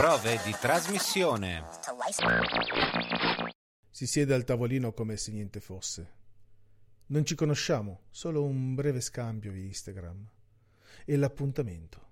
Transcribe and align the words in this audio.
Prove 0.00 0.40
di 0.46 0.52
trasmissione. 0.58 1.62
Si 3.90 4.06
siede 4.06 4.32
al 4.32 4.44
tavolino 4.44 4.94
come 4.94 5.18
se 5.18 5.30
niente 5.30 5.60
fosse. 5.60 6.12
Non 7.08 7.26
ci 7.26 7.34
conosciamo, 7.34 8.04
solo 8.08 8.42
un 8.42 8.74
breve 8.74 9.02
scambio 9.02 9.52
via 9.52 9.66
Instagram. 9.66 10.26
E 11.04 11.16
l'appuntamento. 11.16 12.08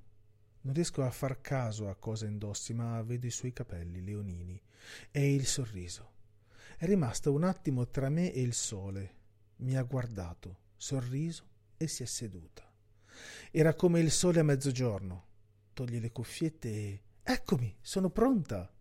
Non 0.60 0.74
riesco 0.74 1.02
a 1.02 1.10
far 1.10 1.40
caso 1.40 1.88
a 1.88 1.96
cosa 1.96 2.26
indossi, 2.26 2.74
ma 2.74 3.00
vedo 3.00 3.24
i 3.24 3.30
suoi 3.30 3.54
capelli 3.54 4.04
leonini 4.04 4.62
e 5.10 5.32
il 5.34 5.46
sorriso. 5.46 6.12
È 6.76 6.84
rimasta 6.84 7.30
un 7.30 7.42
attimo 7.42 7.88
tra 7.88 8.10
me 8.10 8.30
e 8.34 8.42
il 8.42 8.52
sole. 8.52 9.14
Mi 9.60 9.78
ha 9.78 9.82
guardato, 9.82 10.58
sorriso 10.76 11.48
e 11.78 11.88
si 11.88 12.02
è 12.02 12.06
seduta. 12.06 12.70
Era 13.50 13.72
come 13.72 14.00
il 14.00 14.10
sole 14.10 14.40
a 14.40 14.44
mezzogiorno. 14.44 15.24
Toglie 15.72 16.00
le 16.00 16.12
cuffiette 16.12 16.68
e 16.68 17.02
Eccomi, 17.30 17.76
sono 17.82 18.08
pronta. 18.08 18.72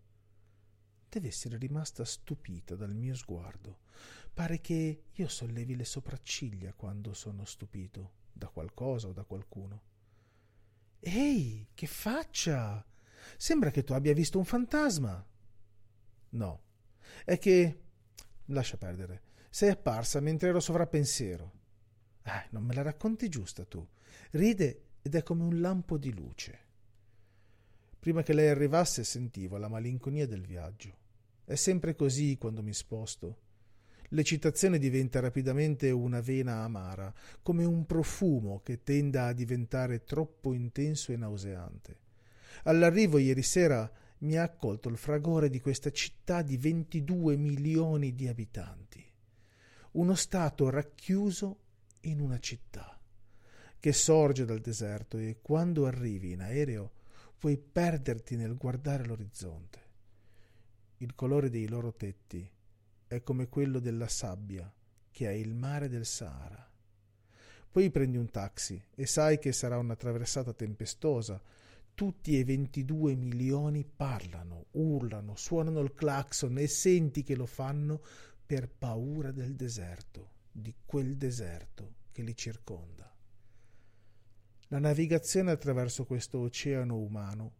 Deve 1.06 1.28
essere 1.28 1.58
rimasta 1.58 2.02
stupita 2.06 2.76
dal 2.76 2.94
mio 2.94 3.14
sguardo. 3.14 3.80
Pare 4.32 4.62
che 4.62 5.02
io 5.12 5.28
sollevi 5.28 5.76
le 5.76 5.84
sopracciglia 5.84 6.72
quando 6.72 7.12
sono 7.12 7.44
stupito 7.44 8.12
da 8.32 8.48
qualcosa 8.48 9.08
o 9.08 9.12
da 9.12 9.24
qualcuno. 9.24 9.82
Ehi, 10.98 11.68
che 11.74 11.86
faccia! 11.86 12.82
Sembra 13.36 13.70
che 13.70 13.84
tu 13.84 13.92
abbia 13.92 14.14
visto 14.14 14.38
un 14.38 14.46
fantasma. 14.46 15.26
No, 16.30 16.62
è 17.26 17.36
che. 17.36 17.82
Lascia 18.46 18.78
perdere. 18.78 19.24
Sei 19.50 19.68
apparsa 19.68 20.20
mentre 20.20 20.48
ero 20.48 20.60
sovrappensiero. 20.60 21.52
Eh, 22.22 22.46
non 22.52 22.64
me 22.64 22.72
la 22.72 22.80
racconti 22.80 23.28
giusta 23.28 23.66
tu. 23.66 23.86
Ride 24.30 24.84
ed 25.02 25.14
è 25.14 25.22
come 25.22 25.42
un 25.42 25.60
lampo 25.60 25.98
di 25.98 26.14
luce. 26.14 26.67
Prima 27.98 28.22
che 28.22 28.32
lei 28.32 28.48
arrivasse 28.48 29.02
sentivo 29.02 29.56
la 29.56 29.68
malinconia 29.68 30.26
del 30.26 30.46
viaggio. 30.46 30.96
È 31.44 31.56
sempre 31.56 31.96
così 31.96 32.36
quando 32.38 32.62
mi 32.62 32.72
sposto. 32.72 33.38
L'eccitazione 34.10 34.78
diventa 34.78 35.20
rapidamente 35.20 35.90
una 35.90 36.20
vena 36.20 36.62
amara, 36.62 37.12
come 37.42 37.64
un 37.64 37.84
profumo 37.86 38.60
che 38.62 38.82
tenda 38.82 39.26
a 39.26 39.32
diventare 39.32 40.04
troppo 40.04 40.54
intenso 40.54 41.12
e 41.12 41.16
nauseante. 41.16 41.98
All'arrivo 42.64 43.18
ieri 43.18 43.42
sera 43.42 43.90
mi 44.18 44.36
ha 44.36 44.42
accolto 44.42 44.88
il 44.88 44.96
fragore 44.96 45.50
di 45.50 45.60
questa 45.60 45.90
città 45.90 46.42
di 46.42 46.56
22 46.56 47.36
milioni 47.36 48.14
di 48.14 48.28
abitanti. 48.28 49.04
Uno 49.92 50.14
stato 50.14 50.70
racchiuso 50.70 51.58
in 52.02 52.20
una 52.20 52.38
città 52.38 52.98
che 53.80 53.92
sorge 53.92 54.44
dal 54.44 54.60
deserto 54.60 55.18
e 55.18 55.38
quando 55.40 55.86
arrivi 55.86 56.32
in 56.32 56.40
aereo 56.40 56.92
puoi 57.38 57.56
perderti 57.56 58.34
nel 58.34 58.56
guardare 58.56 59.04
l'orizzonte. 59.04 59.86
Il 60.98 61.14
colore 61.14 61.50
dei 61.50 61.68
loro 61.68 61.94
tetti 61.94 62.50
è 63.06 63.22
come 63.22 63.48
quello 63.48 63.78
della 63.78 64.08
sabbia 64.08 64.70
che 65.10 65.28
è 65.28 65.32
il 65.32 65.54
mare 65.54 65.88
del 65.88 66.04
Sahara. 66.04 66.68
Poi 67.70 67.90
prendi 67.90 68.16
un 68.16 68.28
taxi 68.28 68.82
e 68.94 69.06
sai 69.06 69.38
che 69.38 69.52
sarà 69.52 69.78
una 69.78 69.94
traversata 69.94 70.52
tempestosa. 70.52 71.40
Tutti 71.94 72.38
e 72.38 72.44
22 72.44 73.14
milioni 73.14 73.84
parlano, 73.84 74.66
urlano, 74.72 75.36
suonano 75.36 75.80
il 75.80 75.94
clacson 75.94 76.58
e 76.58 76.66
senti 76.66 77.22
che 77.22 77.36
lo 77.36 77.46
fanno 77.46 78.02
per 78.44 78.68
paura 78.68 79.30
del 79.30 79.54
deserto, 79.54 80.30
di 80.50 80.74
quel 80.84 81.16
deserto 81.16 81.94
che 82.10 82.22
li 82.22 82.36
circonda. 82.36 83.12
La 84.70 84.78
navigazione 84.78 85.50
attraverso 85.50 86.04
questo 86.04 86.40
oceano 86.40 86.98
umano 86.98 87.52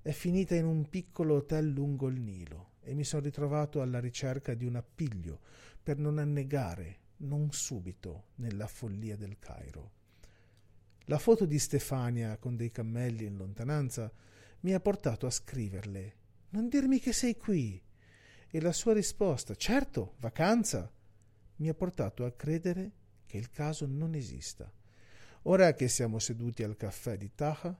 è 0.00 0.10
finita 0.10 0.54
in 0.54 0.64
un 0.64 0.88
piccolo 0.88 1.34
hotel 1.34 1.68
lungo 1.68 2.08
il 2.08 2.18
Nilo 2.18 2.76
e 2.80 2.94
mi 2.94 3.04
sono 3.04 3.22
ritrovato 3.22 3.82
alla 3.82 4.00
ricerca 4.00 4.54
di 4.54 4.64
un 4.64 4.76
appiglio 4.76 5.40
per 5.82 5.98
non 5.98 6.16
annegare, 6.16 6.98
non 7.18 7.52
subito, 7.52 8.28
nella 8.36 8.66
follia 8.66 9.16
del 9.16 9.38
Cairo. 9.38 9.92
La 11.04 11.18
foto 11.18 11.44
di 11.44 11.58
Stefania 11.58 12.38
con 12.38 12.56
dei 12.56 12.70
cammelli 12.70 13.26
in 13.26 13.36
lontananza 13.36 14.10
mi 14.60 14.72
ha 14.72 14.80
portato 14.80 15.26
a 15.26 15.30
scriverle 15.30 16.14
Non 16.50 16.70
dirmi 16.70 17.00
che 17.00 17.12
sei 17.12 17.36
qui. 17.36 17.82
E 18.48 18.60
la 18.62 18.72
sua 18.72 18.94
risposta 18.94 19.54
Certo, 19.54 20.14
vacanza 20.20 20.90
mi 21.56 21.68
ha 21.68 21.74
portato 21.74 22.24
a 22.24 22.32
credere 22.32 22.92
che 23.26 23.36
il 23.36 23.50
caso 23.50 23.84
non 23.84 24.14
esista. 24.14 24.72
Ora 25.44 25.72
che 25.72 25.88
siamo 25.88 26.18
seduti 26.18 26.62
al 26.62 26.76
caffè 26.76 27.16
di 27.16 27.30
Taha, 27.34 27.74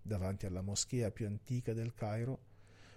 davanti 0.00 0.46
alla 0.46 0.62
moschea 0.62 1.10
più 1.10 1.26
antica 1.26 1.74
del 1.74 1.92
Cairo, 1.92 2.38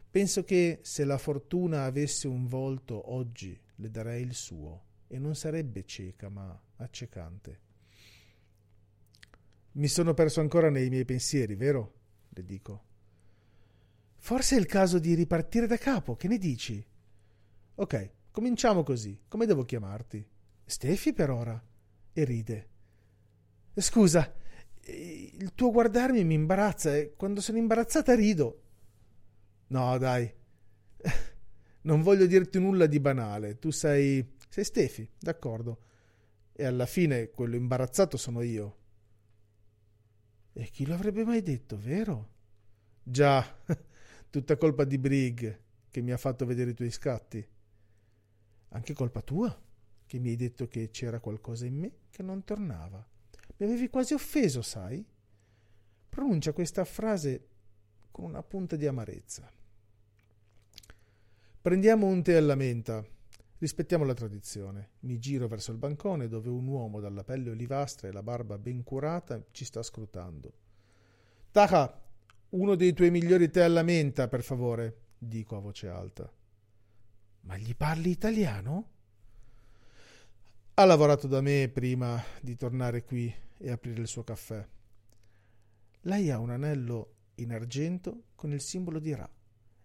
penso 0.09 0.44
che 0.44 0.80
se 0.84 1.03
la 1.03 1.18
fortuna 1.18 1.84
avesse 1.84 2.28
un 2.28 2.48
volto 2.48 3.12
oggi 3.12 3.59
le 3.76 3.92
darei 3.92 4.24
il 4.24 4.34
suo 4.34 4.84
e 5.08 5.20
non 5.20 5.36
sarebbe 5.36 5.84
cieca 5.86 6.30
ma 6.30 6.58
accecante. 6.78 7.59
Mi 9.74 9.88
sono 9.88 10.14
perso 10.14 10.40
ancora 10.40 10.70
nei 10.70 10.90
miei 10.90 11.06
pensieri, 11.06 11.56
vero? 11.56 11.94
le 12.30 12.46
dico. 12.46 12.84
Forse 14.16 14.56
è 14.56 14.59
il 14.59 14.66
caso 14.66 14.97
di 14.97 15.14
ripartire 15.14 15.68
da 15.68 15.78
capo, 15.78 16.16
che 16.16 16.30
ne 16.30 16.38
dici? 16.38 16.84
Ok, 17.76 18.12
cominciamo 18.32 18.84
così. 18.84 19.24
Come 19.28 19.46
devo 19.46 19.66
chiamarti? 19.66 20.26
Stefi 20.64 21.14
per 21.14 21.30
ora. 21.30 21.62
E 22.14 22.24
ride. 22.24 22.70
Scusa, 23.81 24.34
il 24.88 25.53
tuo 25.53 25.72
guardarmi 25.72 26.24
mi 26.24 26.36
imbarazza 26.36 26.96
e 26.96 27.13
quando 27.16 27.41
sono 27.41 27.58
imbarazzata 27.58 28.16
rido. 28.16 28.62
No, 29.68 29.97
dai. 29.97 30.31
Non 31.85 32.02
voglio 32.02 32.25
dirti 32.25 32.59
nulla 32.59 32.88
di 32.88 33.00
banale. 33.00 33.59
Tu 33.59 33.69
sei. 33.69 34.38
sei 34.50 34.64
Stefi, 34.64 35.08
d'accordo. 35.19 35.84
E 36.52 36.66
alla 36.66 36.88
fine 36.88 37.30
quello 37.30 37.56
imbarazzato 37.56 38.18
sono 38.18 38.41
io. 38.41 38.78
E 40.52 40.64
chi 40.72 40.88
lo 40.88 40.96
avrebbe 40.96 41.24
mai 41.24 41.44
detto, 41.44 41.78
vero? 41.78 42.30
Già, 43.03 43.46
tutta 44.31 44.58
colpa 44.58 44.84
di 44.84 44.97
Brig 44.97 45.59
che 45.91 46.02
mi 46.02 46.12
ha 46.12 46.18
fatto 46.18 46.47
vedere 46.47 46.72
i 46.72 46.74
tuoi 46.74 46.90
scatti. 46.90 47.47
Anche 48.69 48.94
colpa 48.94 49.22
tua, 49.22 49.56
che 50.08 50.18
mi 50.18 50.30
hai 50.30 50.35
detto 50.35 50.68
che 50.68 50.90
c'era 50.90 51.19
qualcosa 51.19 51.68
in 51.68 51.75
me 51.75 51.91
che 52.09 52.24
non 52.24 52.44
tornava. 52.44 53.06
Mi 53.57 53.66
avevi 53.66 53.89
quasi 53.89 54.13
offeso, 54.13 54.61
sai? 54.61 55.05
Pronuncia 56.09 56.51
questa 56.51 56.83
frase 56.83 57.47
con 58.11 58.25
una 58.25 58.43
punta 58.43 58.75
di 58.75 58.85
amarezza. 58.85 59.49
Prendiamo 61.61 62.05
un 62.05 62.21
tè 62.21 62.35
alla 62.35 62.55
menta. 62.55 63.03
Rispettiamo 63.57 64.03
la 64.03 64.13
tradizione. 64.13 64.91
Mi 65.01 65.17
giro 65.19 65.47
verso 65.47 65.71
il 65.71 65.77
bancone 65.77 66.27
dove 66.27 66.49
un 66.49 66.67
uomo 66.67 66.99
dalla 66.99 67.23
pelle 67.23 67.49
olivastra 67.49 68.07
e 68.07 68.11
la 68.11 68.23
barba 68.23 68.57
ben 68.57 68.83
curata 68.83 69.43
ci 69.51 69.63
sta 69.66 69.81
scrutando. 69.81 70.53
Taha, 71.51 72.01
uno 72.49 72.75
dei 72.75 72.93
tuoi 72.93 73.11
migliori 73.11 73.49
tè 73.49 73.61
alla 73.61 73.83
menta, 73.83 74.27
per 74.27 74.43
favore, 74.43 75.13
dico 75.17 75.55
a 75.55 75.59
voce 75.59 75.87
alta. 75.87 76.29
Ma 77.41 77.57
gli 77.57 77.75
parli 77.75 78.09
italiano? 78.09 78.94
Ha 80.78 80.84
lavorato 80.84 81.28
da 81.28 81.40
me 81.40 81.69
prima 81.69 82.22
di 82.41 82.58
tornare 82.58 83.06
qui 83.06 83.34
e 83.59 83.72
aprire 83.72 84.02
il 84.02 84.09
suo 84.09 84.25
caffè. 84.25 84.68
Lei 86.02 86.30
ha 86.30 86.38
un 86.38 86.50
anello 86.50 87.13
in 87.36 87.53
argento 87.53 88.24
con 88.36 88.52
il 88.52 88.59
simbolo 88.59 89.00
di 89.00 89.16
Ra 89.16 89.30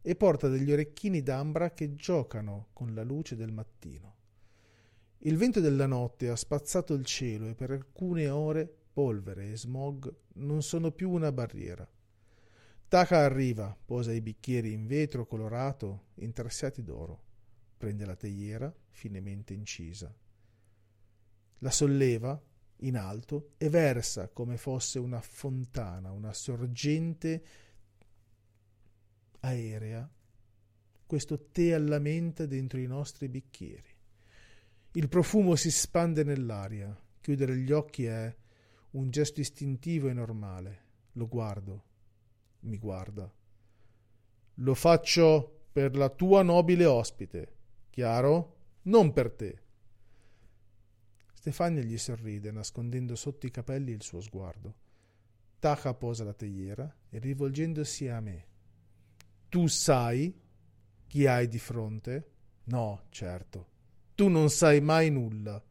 e 0.03 0.17
porta 0.17 0.49
degli 0.49 0.73
orecchini 0.73 1.23
d'ambra 1.23 1.71
che 1.71 1.95
giocano 1.95 2.71
con 2.73 2.93
la 2.93 3.05
luce 3.05 3.37
del 3.37 3.53
mattino. 3.53 4.17
Il 5.19 5.37
vento 5.37 5.61
della 5.61 5.87
notte 5.87 6.29
ha 6.29 6.35
spazzato 6.35 6.95
il 6.95 7.05
cielo 7.05 7.47
e 7.47 7.55
per 7.55 7.71
alcune 7.71 8.29
ore 8.29 8.69
polvere 8.93 9.53
e 9.53 9.57
smog 9.57 10.13
non 10.39 10.61
sono 10.61 10.91
più 10.91 11.09
una 11.11 11.31
barriera. 11.31 11.89
Taka 12.89 13.19
arriva, 13.19 13.79
posa 13.85 14.11
i 14.11 14.21
bicchieri 14.21 14.73
in 14.73 14.89
vetro 14.89 15.25
colorato 15.25 16.07
intarsiati 16.15 16.83
d'oro, 16.83 17.23
prende 17.79 18.05
la 18.05 18.17
teiera 18.17 18.75
finemente 18.89 19.55
incisa. 19.55 20.13
La 21.61 21.71
solleva 21.71 22.41
in 22.83 22.97
alto 22.97 23.53
e 23.57 23.69
versa 23.69 24.29
come 24.29 24.57
fosse 24.57 24.99
una 24.99 25.21
fontana, 25.21 26.13
una 26.13 26.33
sorgente 26.33 27.45
aerea, 29.41 30.09
questo 31.07 31.49
tè 31.51 31.73
alla 31.73 31.99
menta 31.99 32.47
dentro 32.47 32.79
i 32.79 32.87
nostri 32.87 33.29
bicchieri. 33.29 33.89
Il 34.93 35.09
profumo 35.09 35.57
si 35.57 35.71
spande 35.71 36.25
nell'aria, 36.25 36.97
chiudere 37.21 37.57
gli 37.57 37.73
occhi 37.73 38.05
è 38.05 38.35
un 38.91 39.11
gesto 39.11 39.41
istintivo 39.41 40.09
e 40.09 40.13
normale. 40.13 40.85
Lo 41.13 41.29
guardo, 41.29 41.85
mi 42.61 42.79
guarda. 42.79 43.33
Lo 44.55 44.75
faccio 44.75 45.67
per 45.73 45.97
la 45.97 46.09
tua 46.09 46.43
nobile 46.43 46.85
ospite, 46.87 47.57
chiaro? 47.91 48.57
Non 48.83 49.13
per 49.13 49.33
te. 49.33 49.63
Stefania 51.41 51.81
gli 51.81 51.97
sorride, 51.97 52.51
nascondendo 52.51 53.17
sotto 53.17 53.47
i 53.47 53.51
capelli 53.51 53.93
il 53.93 54.03
suo 54.03 54.21
sguardo. 54.21 54.75
Taha 55.59 55.95
posa 55.95 56.23
la 56.23 56.35
teiera 56.35 56.95
e 57.09 57.19
rivolgendosi 57.19 58.09
a 58.09 58.21
me. 58.21 58.47
Tu 59.49 59.67
sai 59.67 60.39
chi 61.07 61.27
hai 61.27 61.49
di 61.49 61.59
fronte? 61.59 62.31
No, 62.65 63.05
certo. 63.09 63.69
Tu 64.15 64.29
non 64.29 64.51
sai 64.51 64.83
mai 64.83 65.11
nulla. 65.11 65.65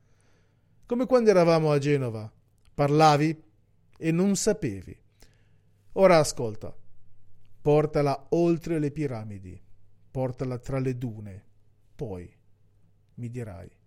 Come 0.88 1.06
quando 1.06 1.30
eravamo 1.30 1.72
a 1.72 1.78
Genova. 1.78 2.34
Parlavi 2.74 3.44
e 3.96 4.12
non 4.12 4.36
sapevi. 4.36 5.00
Ora 5.92 6.18
ascolta. 6.18 6.76
Portala 7.62 8.26
oltre 8.30 8.80
le 8.80 8.90
piramidi. 8.90 9.62
Portala 10.10 10.58
tra 10.58 10.80
le 10.80 10.98
dune. 10.98 11.46
Poi 11.96 12.28
mi 13.14 13.30
dirai. 13.30 13.78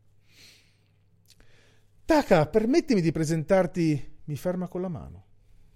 Taka, 2.13 2.47
permettimi 2.47 3.01
di 3.01 3.11
presentarti. 3.11 4.19
Mi 4.25 4.37
ferma 4.37 4.69
con 4.69 4.83
la 4.83 4.89
mano. 4.89 5.25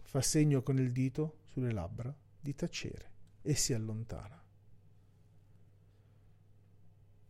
Fa 0.02 0.20
segno 0.20 0.62
con 0.62 0.78
il 0.78 0.92
dito 0.92 1.38
sulle 1.46 1.72
labbra 1.72 2.14
di 2.38 2.54
tacere 2.54 3.10
e 3.40 3.54
si 3.54 3.72
allontana. 3.72 4.38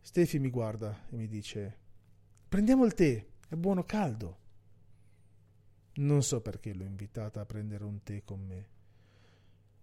Stefi 0.01 0.39
mi 0.39 0.49
guarda 0.49 1.05
e 1.09 1.15
mi 1.15 1.29
dice: 1.29 1.77
Prendiamo 2.49 2.83
il 2.83 2.93
tè, 2.95 3.25
è 3.47 3.55
buono 3.55 3.85
caldo. 3.85 4.39
Non 5.93 6.21
so 6.21 6.41
perché 6.41 6.73
l'ho 6.73 6.83
invitata 6.83 7.39
a 7.39 7.45
prendere 7.45 7.85
un 7.85 8.03
tè 8.03 8.25
con 8.25 8.41
me. 8.41 8.69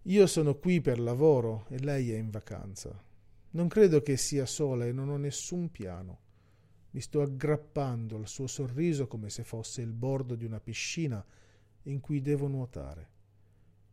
Io 0.03 0.27
sono 0.27 0.53
qui 0.59 0.81
per 0.81 0.99
lavoro 0.99 1.65
e 1.69 1.79
lei 1.79 2.11
è 2.11 2.15
in 2.15 2.29
vacanza. 2.29 3.03
Non 3.49 3.69
credo 3.69 4.03
che 4.03 4.17
sia 4.17 4.45
sola 4.45 4.85
e 4.85 4.91
non 4.91 5.09
ho 5.09 5.17
nessun 5.17 5.71
piano. 5.71 6.24
Mi 6.95 7.01
sto 7.01 7.21
aggrappando 7.21 8.15
al 8.15 8.25
suo 8.25 8.47
sorriso 8.47 9.05
come 9.05 9.29
se 9.29 9.43
fosse 9.43 9.81
il 9.81 9.91
bordo 9.91 10.33
di 10.35 10.45
una 10.45 10.61
piscina 10.61 11.21
in 11.83 11.99
cui 11.99 12.21
devo 12.21 12.47
nuotare. 12.47 13.09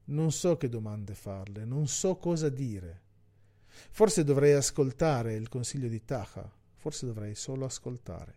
Non 0.05 0.31
so 0.31 0.57
che 0.57 0.69
domande 0.69 1.17
farle, 1.17 1.65
non 1.65 1.89
so 1.89 2.15
cosa 2.15 2.49
dire. 2.49 3.03
Forse 3.91 4.23
dovrei 4.23 4.53
ascoltare 4.53 5.35
il 5.35 5.49
consiglio 5.49 5.89
di 5.89 6.05
Taha, 6.05 6.49
forse 6.77 7.05
dovrei 7.05 7.35
solo 7.35 7.65
ascoltare. 7.65 8.35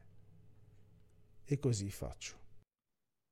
E 1.44 1.60
così 1.60 1.92
faccio. 1.92 2.36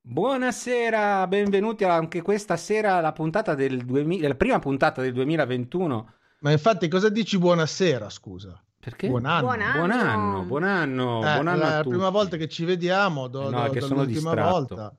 Buonasera, 0.02 1.26
benvenuti 1.26 1.84
anche 1.84 2.22
questa 2.22 2.58
sera 2.58 2.98
alla 2.98 3.12
puntata 3.12 3.56
del 3.56 3.84
2000, 3.84 4.28
la 4.28 4.36
prima 4.36 4.60
puntata 4.60 5.02
del 5.02 5.14
2021. 5.14 6.14
Ma 6.42 6.52
infatti 6.52 6.88
cosa 6.88 7.10
dici 7.10 7.40
buonasera, 7.40 8.08
scusa? 8.08 8.64
Perché? 8.84 9.08
Buon 9.08 9.26
anno. 9.26 9.46
Buon 9.48 9.62
anno, 9.62 9.78
buon 9.78 9.92
anno, 9.92 10.42
buon 10.44 10.64
anno. 10.64 11.18
Eh, 11.20 11.34
buon 11.36 11.48
anno 11.48 11.58
la 11.70 11.84
prima 11.88 12.10
volta 12.10 12.36
che 12.36 12.50
ci 12.50 12.66
vediamo, 12.66 13.28
do, 13.28 13.50
no, 13.50 13.64
do, 13.64 13.70
che 13.72 13.80
do 13.80 13.86
sono 13.86 14.00
l'ultima 14.04 14.32
distratto. 14.34 14.52
volta. 14.76 14.96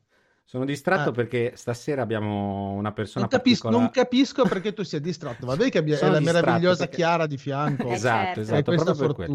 Sono 0.46 0.64
distratto 0.64 1.08
Eh. 1.10 1.12
perché 1.12 1.52
stasera 1.56 2.00
abbiamo 2.02 2.70
una 2.72 2.92
persona 2.92 3.26
Non 3.28 3.28
capisco, 3.28 3.68
particolare. 3.68 3.82
non 3.82 3.90
capisco 4.04 4.42
perché 4.44 4.72
tu 4.72 4.82
sia 4.84 5.00
distratto. 5.00 5.44
Vabbè 5.46 5.68
che 5.68 5.78
abbia, 5.78 5.96
è 5.96 5.98
Sono 5.98 6.12
la 6.12 6.20
meravigliosa 6.20 6.84
perché- 6.84 6.96
Chiara 6.96 7.26
di 7.26 7.36
fianco. 7.36 7.88
Eh, 7.88 7.92
Esatto, 7.92 8.24
certo. 8.24 8.40
esatto, 8.40 8.56
Hai 8.56 8.62
questa 8.64 8.84
proprio 8.94 9.06
per 9.06 9.16
quello. 9.16 9.32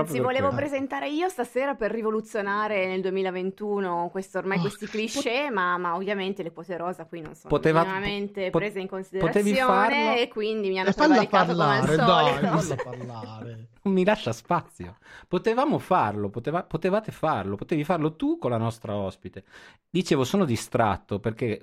Anzi, 0.00 0.20
volevo 0.20 0.48
quello. 0.48 0.62
presentare 0.62 1.08
io 1.08 1.28
stasera 1.28 1.74
per 1.74 1.90
rivoluzionare 1.90 2.86
nel 2.86 3.00
2021 3.02 4.08
questo, 4.10 4.38
ormai 4.38 4.58
Oh, 4.58 4.60
questi 4.62 4.86
cliché, 4.86 5.50
ma, 5.50 5.76
ma 5.78 5.94
ovviamente 5.94 6.42
le 6.42 6.50
pote 6.50 6.76
rosa 6.76 7.04
qui 7.06 7.20
non 7.20 7.34
sono 7.34 7.48
Poteva- 7.48 7.80
minimamente 7.82 8.50
po- 8.50 8.58
prese 8.58 8.80
in 8.80 8.88
considerazione 8.88 10.20
e 10.20 10.28
quindi 10.28 10.68
mi 10.68 10.78
hanno 10.80 10.90
E 10.90 10.92
falla 10.92 11.24
prevaricato 11.26 11.52
come 11.54 11.56
parlare, 11.56 12.50
al 12.50 12.66
dai, 12.66 12.76
parlare. 12.84 13.68
Non 13.82 13.94
mi 13.94 14.04
lascia 14.04 14.32
spazio. 14.32 14.98
Potevamo 15.28 15.78
farlo, 15.78 16.28
poteva- 16.30 16.62
potevate 16.62 17.12
farlo, 17.12 17.56
potevi 17.56 17.84
farlo 17.84 18.14
tu 18.16 18.38
con 18.38 18.50
la 18.50 18.56
nostra 18.58 18.94
ospite. 18.94 19.44
Dicevo, 19.90 20.24
sono 20.24 20.44
distratto 20.44 21.18
perché, 21.18 21.60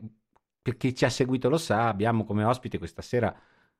per 0.61 0.75
chi 0.77 0.93
ci 0.93 1.05
ha 1.05 1.09
seguito 1.09 1.49
lo 1.49 1.57
sa, 1.57 1.87
abbiamo 1.87 2.25
come 2.25 2.43
ospite 2.43 2.77
questa 2.77 3.01
sera 3.01 3.33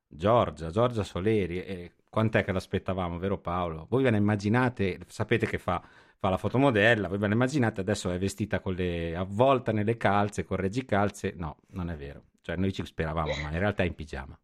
Giorgia, 0.08 0.70
Giorgia 0.70 1.04
Soleri. 1.04 1.64
E 1.64 1.92
quant'è 2.10 2.44
che 2.44 2.52
l'aspettavamo, 2.52 3.18
vero 3.20 3.38
Paolo? 3.38 3.86
Voi 3.90 4.04
ve 4.04 4.12
la 4.12 4.18
immaginate, 4.18 5.00
sapete 5.08 5.46
che 5.46 5.58
fa, 5.58 5.82
fa 6.18 6.30
la 6.30 6.38
fotomodella, 6.38 7.08
voi 7.08 7.18
ve 7.18 7.28
la 7.28 7.34
immaginate, 7.34 7.82
adesso 7.82 8.12
è 8.12 8.18
vestita 8.18 8.60
con 8.60 8.74
le 8.74 9.16
avvolta 9.16 9.72
nelle 9.72 9.96
calze, 9.98 10.44
con 10.44 10.58
reggicalze. 10.58 11.34
No, 11.38 11.58
non 11.70 11.90
è 11.90 11.96
vero. 11.96 12.24
Cioè, 12.42 12.56
noi 12.56 12.74
ci 12.74 12.84
speravamo, 12.86 13.34
ma 13.44 13.52
in 13.52 13.60
realtà 13.60 13.84
è 13.84 13.86
in 13.86 13.96
pigiama. 13.96 14.38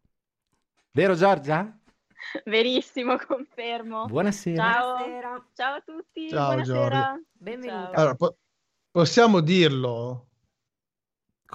Vero 0.92 1.14
Giorgia? 1.14 1.78
Verissimo, 2.44 3.16
confermo. 3.18 4.06
Buonasera. 4.06 4.62
Ciao. 4.62 4.96
Buonasera, 4.96 5.46
Ciao 5.54 5.74
a 5.74 5.80
tutti, 5.80 6.28
Ciao, 6.28 6.46
buonasera. 6.46 7.20
benvenuta. 7.32 7.82
Ciao. 7.82 7.92
Allora, 7.94 8.14
po- 8.14 8.36
possiamo 8.90 9.40
dirlo. 9.40 10.28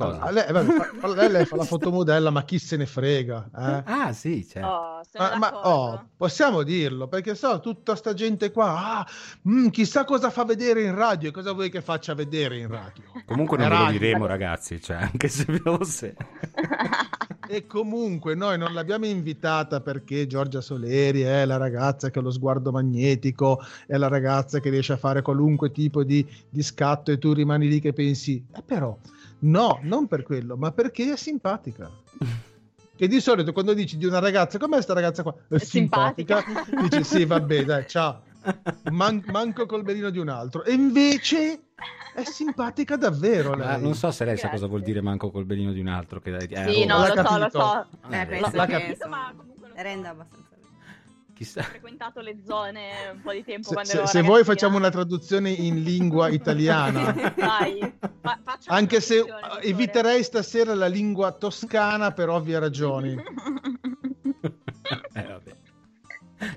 Cosa? 0.05 0.19
Allora, 0.21 0.31
lei, 0.31 0.51
vabbè, 0.51 0.97
fa- 0.99 1.07
lei, 1.13 1.31
lei 1.31 1.45
fa 1.45 1.55
la 1.55 1.63
fotomodella, 1.65 2.29
ma 2.29 2.43
chi 2.43 2.57
se 2.59 2.77
ne 2.77 2.85
frega? 2.85 3.49
eh? 3.55 3.83
Ah, 3.85 4.13
sì, 4.13 4.47
certo. 4.47 4.67
Oh, 4.67 5.01
Ma, 5.17 5.37
ma- 5.37 5.67
oh, 5.67 6.05
possiamo 6.17 6.63
dirlo 6.63 7.07
perché 7.07 7.35
so 7.35 7.59
tutta 7.59 7.95
sta 7.95 8.13
gente 8.13 8.51
qua. 8.51 8.97
Ah, 8.99 9.07
mm, 9.49 9.67
chissà 9.69 10.03
cosa 10.05 10.29
fa 10.29 10.43
vedere 10.45 10.83
in 10.83 10.95
radio 10.95 11.29
e 11.29 11.31
cosa 11.31 11.51
vuoi 11.53 11.69
che 11.69 11.81
faccia 11.81 12.13
vedere 12.13 12.57
in 12.57 12.67
radio. 12.67 13.03
Comunque 13.25 13.57
non 13.57 13.67
È 13.67 13.69
ve 13.69 13.75
lo 13.75 13.83
radio. 13.83 13.99
diremo, 13.99 14.25
ragazzi, 14.25 14.81
cioè, 14.81 14.97
anche 14.97 15.27
se 15.27 15.45
fosse. 15.59 16.15
E 17.47 17.67
comunque 17.67 18.33
noi 18.33 18.57
non 18.57 18.73
l'abbiamo 18.73 19.05
invitata 19.05 19.81
perché 19.81 20.25
Giorgia 20.25 20.61
Soleri 20.61 21.21
è 21.21 21.43
la 21.45 21.57
ragazza 21.57 22.09
che 22.09 22.19
ha 22.19 22.21
lo 22.21 22.31
sguardo 22.31 22.71
magnetico, 22.71 23.59
è 23.87 23.97
la 23.97 24.07
ragazza 24.07 24.59
che 24.61 24.69
riesce 24.69 24.93
a 24.93 24.97
fare 24.97 25.21
qualunque 25.21 25.71
tipo 25.71 26.03
di, 26.03 26.25
di 26.49 26.63
scatto 26.63 27.11
e 27.11 27.17
tu 27.17 27.33
rimani 27.33 27.67
lì 27.67 27.81
che 27.81 27.91
pensi, 27.91 28.41
eh 28.55 28.61
però, 28.61 28.97
no, 29.41 29.79
non 29.83 30.07
per 30.07 30.23
quello, 30.23 30.57
ma 30.57 30.71
perché 30.71 31.13
è 31.13 31.17
simpatica. 31.17 31.89
Che 32.95 33.07
di 33.07 33.19
solito 33.19 33.53
quando 33.53 33.73
dici 33.73 33.97
di 33.97 34.05
una 34.05 34.19
ragazza, 34.19 34.57
com'è 34.57 34.81
sta 34.81 34.93
ragazza 34.93 35.23
qua? 35.23 35.35
È, 35.47 35.57
simpatica. 35.57 36.41
simpatica. 36.41 36.81
Dici 36.81 37.03
sì, 37.03 37.25
vabbè, 37.25 37.63
dai, 37.65 37.87
ciao. 37.87 38.23
Man- 38.91 39.23
manco 39.27 39.65
col 39.65 39.83
belino 39.83 40.09
di 40.09 40.17
un 40.17 40.29
altro. 40.29 40.63
E 40.63 40.73
invece 40.73 41.61
è 42.13 42.23
simpatica 42.23 42.95
davvero 42.95 43.53
lei. 43.55 43.81
non 43.81 43.93
so 43.93 44.11
se 44.11 44.25
lei 44.25 44.35
sa 44.35 44.47
Grazie. 44.47 44.59
cosa 44.59 44.67
vuol 44.67 44.81
dire 44.81 45.01
manco 45.01 45.31
col 45.31 45.45
belino 45.45 45.71
di 45.71 45.79
un 45.79 45.87
altro. 45.87 46.19
Che 46.19 46.35
eh, 46.35 46.71
Sì, 46.71 46.81
oh, 46.81 46.85
no, 46.85 47.07
lo 47.07 47.23
so, 47.23 47.37
lo 47.37 47.49
so. 47.49 47.85
Eh, 48.09 48.19
eh, 48.19 48.39
l'ha 48.39 48.49
che 48.49 48.71
capito, 48.71 48.91
insomma, 48.91 49.17
ma 49.17 49.33
comunque 49.35 49.67
lo 49.69 49.75
so. 49.75 49.81
renda 49.81 50.09
abbastanza. 50.09 50.50
Chissà. 51.43 51.61
Ho 51.61 51.63
frequentato 51.63 52.19
le 52.21 52.37
zone 52.45 53.09
un 53.13 53.21
po' 53.21 53.31
di 53.31 53.43
tempo 53.43 53.67
Se, 53.69 53.73
quando 53.73 53.89
se- 53.91 53.97
ero 53.97 54.05
se 54.05 54.19
vuoi 54.21 54.29
ragazzina. 54.43 54.53
facciamo 54.55 54.77
una 54.77 54.89
traduzione 54.91 55.49
in 55.49 55.81
lingua 55.81 56.29
italiana. 56.33 57.33
Dai, 57.35 57.93
fa- 58.21 58.39
Anche 58.67 59.01
se 59.01 59.17
eh, 59.17 59.25
dottore. 59.25 59.61
eviterei 59.63 60.23
stasera 60.23 60.75
la 60.75 60.87
lingua 60.87 61.31
toscana 61.31 62.11
per 62.11 62.29
ovvie 62.29 62.59
ragioni. 62.59 63.15
Eh, 65.13 65.23
vabbè. 65.23 65.55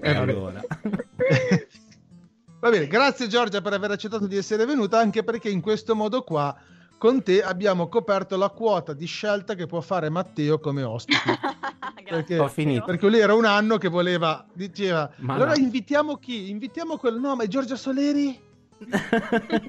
Eh, 0.01 0.13
vabbè. 0.15 0.17
allora. 0.33 0.61
Va 2.61 2.71
bene, 2.71 2.87
grazie 2.87 3.27
Giorgia 3.29 3.61
per 3.61 3.73
aver 3.75 3.91
accettato 3.93 4.27
di 4.27 4.37
essere 4.37 4.65
venuta, 4.65 4.99
anche 4.99 5.23
perché 5.23 5.51
in 5.51 5.61
questo 5.61 5.95
modo 5.95 6.23
qua 6.23 6.57
con 6.99 7.23
te 7.23 7.43
abbiamo 7.43 7.89
coperto 7.89 8.37
la 8.37 8.49
quota 8.49 8.93
di 8.93 9.07
scelta 9.07 9.55
che 9.55 9.67
può 9.67 9.81
fare 9.81 10.09
Matteo 10.11 10.59
come 10.59 10.83
ospite. 10.83 11.19
Perché- 12.05 12.39
Ho 12.39 12.49
finito. 12.49 12.85
Perché 12.85 13.09
lui 13.09 13.19
era 13.19 13.35
un 13.35 13.45
anno 13.47 13.79
che 13.79 13.89
voleva, 13.89 14.45
diceva, 14.53 15.11
Ma 15.17 15.35
allora 15.35 15.53
no. 15.53 15.57
invitiamo 15.57 16.17
chi? 16.17 16.51
Invitiamo 16.51 16.97
quel 16.97 17.19
nome, 17.19 17.49
Giorgia 17.49 17.77
Soleri? 17.77 18.41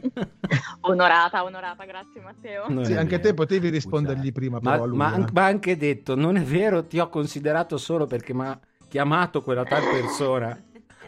Onorata, 0.82 1.44
onorata, 1.44 1.86
grazie 1.86 2.22
Matteo. 2.22 2.65
Non 2.70 2.86
Sì, 2.86 2.94
anche 2.94 3.17
vero. 3.17 3.29
te 3.29 3.34
potevi 3.34 3.70
rispondergli 3.70 4.17
Scusate. 4.29 4.32
prima, 4.34 4.60
Ma, 4.62 4.72
però 4.72 4.84
a 4.84 4.88
lui, 4.88 4.98
ma, 4.98 5.15
eh. 5.15 5.25
ma 5.32 5.46
anche 5.46 5.77
detto: 5.77 6.15
Non 6.15 6.36
è 6.38 6.41
vero, 6.44 6.86
ti 6.86 7.00
ho 7.00 7.08
considerato 7.10 7.77
solo 7.77 8.05
perché 8.05 8.34
mi 8.34 8.46
ha 8.46 8.60
chiamato 8.88 9.41
quella 9.41 9.63
tal 9.63 9.82
persona. 9.89 10.62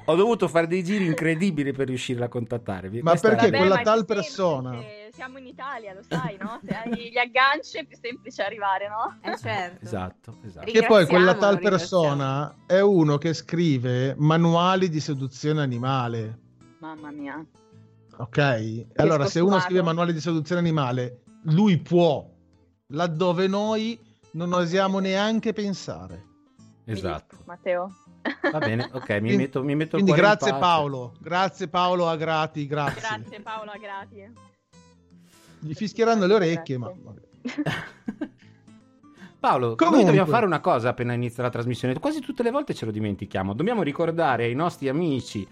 Ho 0.09 0.15
dovuto 0.15 0.47
fare 0.47 0.67
dei 0.67 0.83
giri 0.85 1.05
incredibili 1.05 1.73
per 1.73 1.87
riuscire 1.87 2.23
a 2.23 2.29
contattarvi. 2.29 3.01
Ma 3.01 3.09
Questa 3.11 3.27
perché 3.27 3.49
verità. 3.49 3.67
quella 3.67 3.81
tal 3.83 4.05
persona- 4.05 4.79
Siamo 5.11 5.37
in 5.37 5.47
Italia, 5.47 5.93
lo 5.93 6.01
sai, 6.07 6.37
no? 6.39 6.59
Se 6.63 6.73
hai 6.73 7.09
gli 7.11 7.17
agganci 7.17 7.79
è 7.79 7.85
più 7.85 7.97
semplice 7.99 8.41
arrivare, 8.41 8.87
no? 8.87 9.17
Eh 9.21 9.37
certo. 9.37 9.83
Esatto, 9.83 10.37
esatto. 10.45 10.71
Che 10.71 10.85
poi 10.85 11.05
quella 11.07 11.35
tal 11.35 11.59
persona 11.59 12.55
è 12.65 12.79
uno 12.79 13.17
che 13.17 13.33
scrive 13.33 14.15
manuali 14.17 14.87
di 14.89 14.99
seduzione 15.01 15.61
animale. 15.61 16.39
Mamma 16.79 17.11
mia. 17.11 17.45
Ok? 18.17 18.37
E 18.37 18.87
allora, 18.95 19.25
se 19.25 19.41
uno 19.41 19.59
scrive 19.59 19.81
manuali 19.81 20.13
di 20.13 20.21
seduzione 20.21 20.61
animale, 20.61 21.23
lui 21.45 21.77
può, 21.79 22.25
laddove 22.87 23.47
noi 23.47 23.99
non 24.31 24.53
osiamo 24.53 24.99
neanche 24.99 25.51
pensare. 25.51 26.23
Esatto. 26.85 27.35
dispiace, 27.35 27.43
Matteo. 27.45 27.95
Va 28.51 28.57
bene, 28.59 28.89
ok, 28.91 29.09
mi 29.09 29.19
Quindi- 29.19 29.37
metto, 29.37 29.63
mi 29.63 29.75
metto 29.75 29.97
il 29.97 30.03
Quindi 30.03 30.19
grazie. 30.21 30.53
Paolo, 30.53 31.13
grazie 31.19 31.67
Paolo 31.67 32.07
a 32.07 32.15
grati, 32.15 32.65
grazie. 32.67 33.01
Grazie 33.01 33.41
Paola, 33.41 33.73
grazie. 33.79 34.31
Gli 35.59 35.73
fischieranno 35.73 36.25
le 36.25 36.33
orecchie, 36.33 36.77
ma... 36.77 36.91
Paolo, 39.39 39.67
noi 39.67 39.75
Comunque. 39.75 40.05
dobbiamo 40.05 40.29
fare 40.31 40.45
una 40.45 40.59
cosa 40.59 40.89
appena 40.89 41.13
inizia 41.13 41.43
la 41.43 41.49
trasmissione. 41.49 41.99
Quasi 41.99 42.21
tutte 42.21 42.41
le 42.43 42.51
volte 42.51 42.73
ce 42.73 42.85
lo 42.85 42.91
dimentichiamo. 42.91 43.53
Dobbiamo 43.53 43.83
ricordare 43.83 44.45
ai 44.45 44.55
nostri 44.55 44.89
amici 44.89 45.47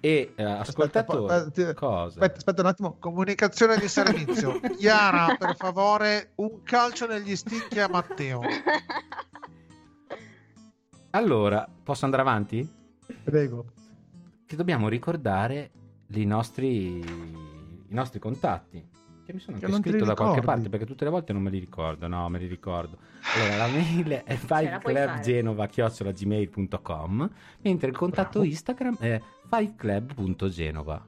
e 0.00 0.32
eh, 0.34 0.42
ascoltatori. 0.42 1.32
aspetta, 1.32 1.74
cosa? 1.74 2.20
Aspetta, 2.20 2.36
aspetta 2.36 2.60
un 2.62 2.66
attimo. 2.66 2.96
Comunicazione 2.98 3.78
di 3.78 3.88
servizio. 3.88 4.58
Chiara, 4.76 5.36
per 5.38 5.54
favore, 5.56 6.32
un 6.36 6.62
calcio 6.64 7.06
negli 7.06 7.36
stinchi 7.36 7.78
a 7.78 7.88
Matteo. 7.88 8.40
Allora, 11.10 11.68
posso 11.82 12.04
andare 12.04 12.22
avanti? 12.22 12.68
Prego. 13.22 13.66
Che 14.46 14.56
dobbiamo 14.56 14.88
ricordare 14.88 15.70
i 16.08 16.24
nostri, 16.24 16.98
i 16.98 17.86
nostri 17.88 18.18
contatti. 18.18 18.84
Che 19.24 19.32
mi 19.34 19.40
sono 19.40 19.58
Che 19.58 19.66
anche 19.66 19.90
scritto 19.90 20.04
da 20.04 20.14
qualche 20.14 20.40
parte 20.40 20.68
perché 20.70 20.86
tutte 20.86 21.04
le 21.04 21.10
volte 21.10 21.32
non 21.32 21.42
me 21.42 21.50
li 21.50 21.58
ricordo. 21.58 22.06
No, 22.08 22.28
me 22.28 22.38
li 22.38 22.46
ricordo. 22.46 22.96
Allora, 23.34 23.56
la 23.56 23.66
mail 23.66 24.22
è 24.24 24.36
fiveclubgenova.gmail.com 24.40 27.30
mentre 27.60 27.88
il 27.88 27.96
contatto 27.96 28.38
Bravo. 28.38 28.46
Instagram 28.46 28.96
è 28.98 29.20
fiveclub.genova. 29.48 31.06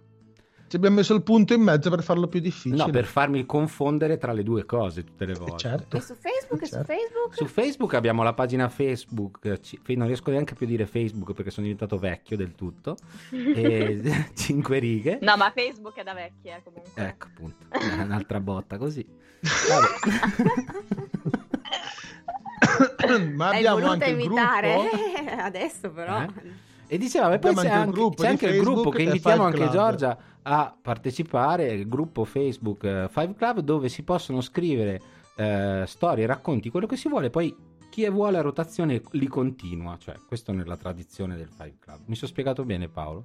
Ci 0.71 0.77
abbiamo 0.77 0.95
messo 0.95 1.15
il 1.15 1.23
punto 1.25 1.53
in 1.53 1.63
mezzo 1.63 1.91
per 1.91 2.01
farlo 2.01 2.29
più 2.29 2.39
difficile. 2.39 2.77
No, 2.77 2.89
per 2.91 3.05
farmi 3.05 3.45
confondere 3.45 4.19
tra 4.19 4.31
le 4.33 4.45
due 4.45 4.65
cose 4.65 5.03
tutte 5.03 5.25
le 5.25 5.33
Eh, 5.33 5.37
volte. 5.37 5.57
certo. 5.59 5.97
E 5.97 6.01
su 6.01 6.15
Facebook? 6.15 6.63
E 6.63 6.67
su 6.67 6.73
Certo. 6.75 6.93
Facebook? 6.93 7.35
Su 7.35 7.47
Facebook 7.47 7.95
abbiamo 7.95 8.23
la 8.23 8.35
pagina 8.35 8.69
Facebook, 8.69 9.39
eh, 9.47 9.97
non 9.97 10.07
riesco 10.07 10.31
neanche 10.31 10.55
più 10.55 10.67
a 10.67 10.69
dire 10.69 10.87
Facebook 10.87 11.33
perché 11.33 11.51
sono 11.51 11.67
diventato 11.67 11.99
vecchio 11.99 12.37
del 12.37 12.55
tutto, 12.55 12.95
e 13.33 14.01
5 14.33 14.79
righe. 14.79 15.19
No, 15.23 15.37
ma 15.37 15.51
Facebook 15.53 15.97
è 15.97 16.05
da 16.05 16.15
vecchie, 16.15 16.59
eh, 16.59 16.63
comunque. 16.63 17.05
Ecco 17.05 17.27
appunto, 17.27 17.65
Eh, 17.71 18.03
un'altra 18.05 18.39
botta 18.39 18.79
così. 18.79 19.05
Ma 23.35 23.49
abbiamo 23.49 23.75
voluta 23.81 23.93
anche 23.95 24.11
il 24.11 24.21
imitare? 24.21 24.75
gruppo. 24.75 24.97
Adesso 25.43 25.91
però. 25.91 26.21
Eh? 26.23 26.69
E 26.93 26.99
diceva, 26.99 27.29
ma 27.29 27.39
poi 27.39 27.55
c'è 27.55 27.69
anche 27.69 27.93
gruppo 27.93 28.23
c'è 28.23 28.29
anche 28.29 28.47
il 28.49 28.61
gruppo 28.61 28.91
che 28.91 29.03
invitiamo 29.03 29.45
anche 29.45 29.59
Club. 29.59 29.71
Giorgia 29.71 30.19
a 30.43 30.77
partecipare, 30.83 31.71
il 31.71 31.87
gruppo 31.87 32.25
Facebook 32.25 32.83
eh, 32.83 33.07
Five 33.09 33.35
Club, 33.37 33.61
dove 33.61 33.89
si 33.89 34.03
possono 34.03 34.41
scrivere 34.41 35.01
eh, 35.37 35.85
storie, 35.87 36.27
racconti, 36.27 36.69
quello 36.69 36.87
che 36.87 36.97
si 36.97 37.09
vuole, 37.09 37.31
poi 37.31 37.55
chi 37.91 38.09
vuole 38.09 38.39
a 38.39 38.41
rotazione 38.41 39.01
li 39.13 39.29
continua, 39.29 39.97
cioè 39.99 40.17
questo 40.27 40.51
nella 40.51 40.77
tradizione 40.77 41.37
del 41.37 41.49
Five 41.49 41.77
Club. 41.79 42.01
Mi 42.07 42.17
sono 42.17 42.29
spiegato 42.29 42.65
bene 42.65 42.89
Paolo? 42.89 43.25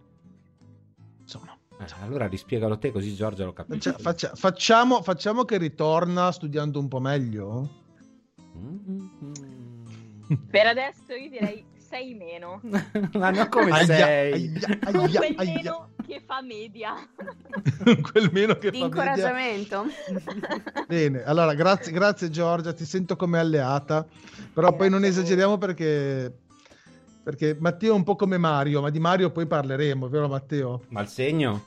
Insomma, 1.21 1.57
Eh, 1.79 1.85
allora 2.03 2.27
rispiegalo 2.27 2.77
te 2.77 2.91
così 2.91 3.15
Giorgia 3.15 3.45
lo 3.45 3.53
capisce. 3.53 3.91
faccia- 3.93 4.03
faccia- 4.03 4.35
facciamo, 4.35 5.01
facciamo 5.01 5.43
che 5.43 5.57
ritorna 5.57 6.31
studiando 6.31 6.77
un 6.79 6.87
po' 6.87 6.99
meglio. 6.99 7.69
Mm. 8.55 9.07
Per 10.49 10.65
adesso 10.67 11.13
io 11.13 11.29
direi 11.29 11.65
6 11.87 12.13
meno. 12.15 12.61
Ma 13.13 13.29
no, 13.31 13.47
come 13.49 13.71
Aia, 13.71 13.85
sei? 13.85 14.51
aia, 14.53 14.79
Quel 14.91 14.95
aia, 14.95 15.33
aia. 15.37 15.53
meno 15.53 15.89
che 16.05 16.21
fa 16.25 16.41
media. 16.41 16.93
Quel 18.11 18.29
meno 18.31 18.57
che 18.57 18.71
Di 18.71 18.79
fa 18.79 18.85
media. 18.85 18.85
incoraggiamento. 18.85 19.85
Bene, 20.87 21.23
allora 21.23 21.53
grazie, 21.53 21.91
grazie 21.91 22.29
Giorgia, 22.29 22.73
ti 22.73 22.85
sento 22.85 23.15
come 23.15 23.39
alleata, 23.39 24.05
però 24.53 24.73
poi 24.75 24.89
non 24.89 24.99
Grazie 24.99 24.99
a 24.99 24.99
voi. 24.99 25.07
esageriamo 25.09 25.57
perché, 25.57 26.33
perché 27.23 27.55
Matteo 27.59 27.93
è 27.93 27.95
un 27.95 28.03
po' 28.03 28.15
come 28.15 28.37
Mario, 28.37 28.81
ma 28.81 28.89
di 28.89 28.99
Mario 28.99 29.31
poi 29.31 29.45
parleremo, 29.47 30.07
vero 30.09 30.27
Matteo? 30.27 30.83
Ma 30.89 31.01
il 31.01 31.07
segno? 31.07 31.65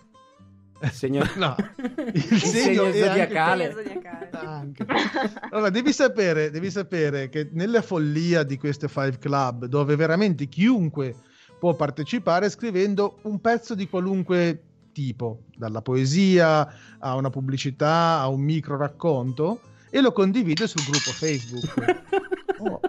Il 0.80 0.90
segno, 0.92 1.24
No, 1.36 1.56
il 1.76 2.10
il 2.14 2.38
segno 2.40 2.84
segno 2.84 2.92
zodiacale. 2.92 3.72
Segno 3.72 4.27
zodiacale. 4.38 4.46
Anche. 4.46 4.86
Allora, 5.50 5.70
devi 5.70 5.92
sapere, 5.92 6.50
devi 6.50 6.70
sapere 6.70 7.28
che 7.28 7.48
nella 7.52 7.82
follia 7.82 8.42
di 8.42 8.56
queste 8.56 8.88
Five 8.88 9.18
Club, 9.18 9.66
dove 9.66 9.96
veramente 9.96 10.46
chiunque 10.46 11.14
può 11.58 11.74
partecipare 11.74 12.48
scrivendo 12.48 13.18
un 13.22 13.40
pezzo 13.40 13.74
di 13.74 13.88
qualunque 13.88 14.62
tipo, 14.92 15.44
dalla 15.56 15.82
poesia 15.82 16.68
a 16.98 17.14
una 17.14 17.30
pubblicità 17.30 18.20
a 18.20 18.28
un 18.28 18.40
micro 18.40 18.76
racconto, 18.76 19.60
e 19.90 20.00
lo 20.00 20.12
condivide 20.12 20.66
sul 20.66 20.82
gruppo 20.82 21.10
Facebook. 21.10 22.06
Oh. 22.60 22.80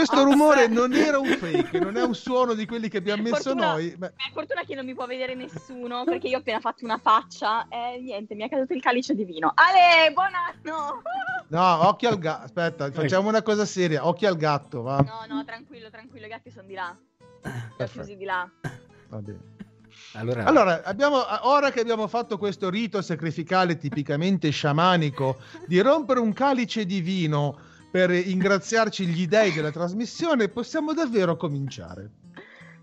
Questo 0.00 0.24
rumore 0.24 0.66
non 0.66 0.92
era 0.94 1.18
un 1.18 1.26
fake, 1.26 1.78
non 1.78 1.96
è 1.96 2.02
un 2.02 2.14
suono 2.14 2.54
di 2.54 2.64
quelli 2.66 2.88
che 2.88 2.96
abbiamo 2.98 3.22
messo 3.22 3.42
Fortuna- 3.50 3.72
noi. 3.72 3.94
Beh, 3.96 4.12
Per 4.12 4.30
fortuna 4.32 4.62
che 4.64 4.74
non 4.74 4.84
mi 4.86 4.94
può 4.94 5.06
vedere 5.06 5.34
nessuno, 5.34 6.04
perché 6.04 6.28
io 6.28 6.36
ho 6.36 6.40
appena 6.40 6.58
fatto 6.60 6.84
una 6.84 6.98
faccia 6.98 7.66
e 7.68 8.00
niente, 8.00 8.34
mi 8.34 8.42
è 8.44 8.48
caduto 8.48 8.72
il 8.72 8.80
calice 8.80 9.14
di 9.14 9.24
vino. 9.24 9.52
Ale, 9.54 10.10
buon 10.12 10.28
anno! 10.34 11.02
no, 11.48 11.88
occhio 11.88 12.08
al 12.08 12.18
gatto. 12.18 12.44
Aspetta, 12.44 12.90
facciamo 12.90 13.28
una 13.28 13.42
cosa 13.42 13.64
seria. 13.66 14.06
Occhio 14.06 14.28
al 14.28 14.36
gatto, 14.36 14.82
va. 14.82 14.96
No, 14.98 15.34
no, 15.34 15.44
tranquillo, 15.44 15.90
tranquillo, 15.90 16.26
i 16.26 16.28
gatti 16.30 16.50
sono 16.50 16.66
di 16.66 16.74
là. 16.74 16.96
Li 17.42 17.50
ho 17.50 17.74
Perfetto. 17.76 17.98
chiusi 18.04 18.16
di 18.16 18.24
là. 18.24 18.48
Va 19.08 19.18
bene. 19.18 19.38
Allora, 20.14 20.44
Allora, 20.44 20.82
abbiamo, 20.84 21.22
ora 21.42 21.70
che 21.70 21.80
abbiamo 21.80 22.08
fatto 22.08 22.36
questo 22.38 22.68
rito 22.70 23.00
sacrificale 23.02 23.76
tipicamente 23.76 24.50
sciamanico 24.50 25.36
di 25.66 25.78
rompere 25.80 26.18
un 26.20 26.32
calice 26.32 26.84
di 26.86 27.00
vino 27.00 27.68
per 27.90 28.10
ingraziarci 28.10 29.06
gli 29.06 29.26
dei 29.26 29.52
della 29.52 29.72
trasmissione, 29.72 30.48
possiamo 30.48 30.92
davvero 30.94 31.36
cominciare. 31.36 32.10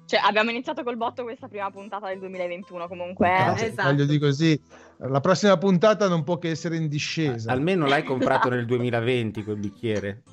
Cioè, 0.05 0.21
abbiamo 0.23 0.49
iniziato 0.51 0.83
col 0.83 0.95
botto 0.95 1.23
questa 1.23 1.47
prima 1.47 1.69
puntata 1.69 2.07
del 2.07 2.19
2021 2.19 2.87
comunque. 2.87 3.27
eh. 3.27 3.37
Cazzo, 3.37 3.65
esatto. 3.65 3.89
Voglio 3.89 4.05
dire 4.05 4.19
così, 4.19 4.61
la 4.97 5.19
prossima 5.19 5.57
puntata 5.57 6.07
non 6.07 6.23
può 6.23 6.37
che 6.37 6.49
essere 6.49 6.77
in 6.77 6.87
discesa. 6.87 7.51
almeno 7.51 7.85
l'hai 7.87 8.03
comprato 8.05 8.49
nel 8.49 8.65
2020 8.65 9.43
quel 9.43 9.57
bicchiere. 9.57 10.23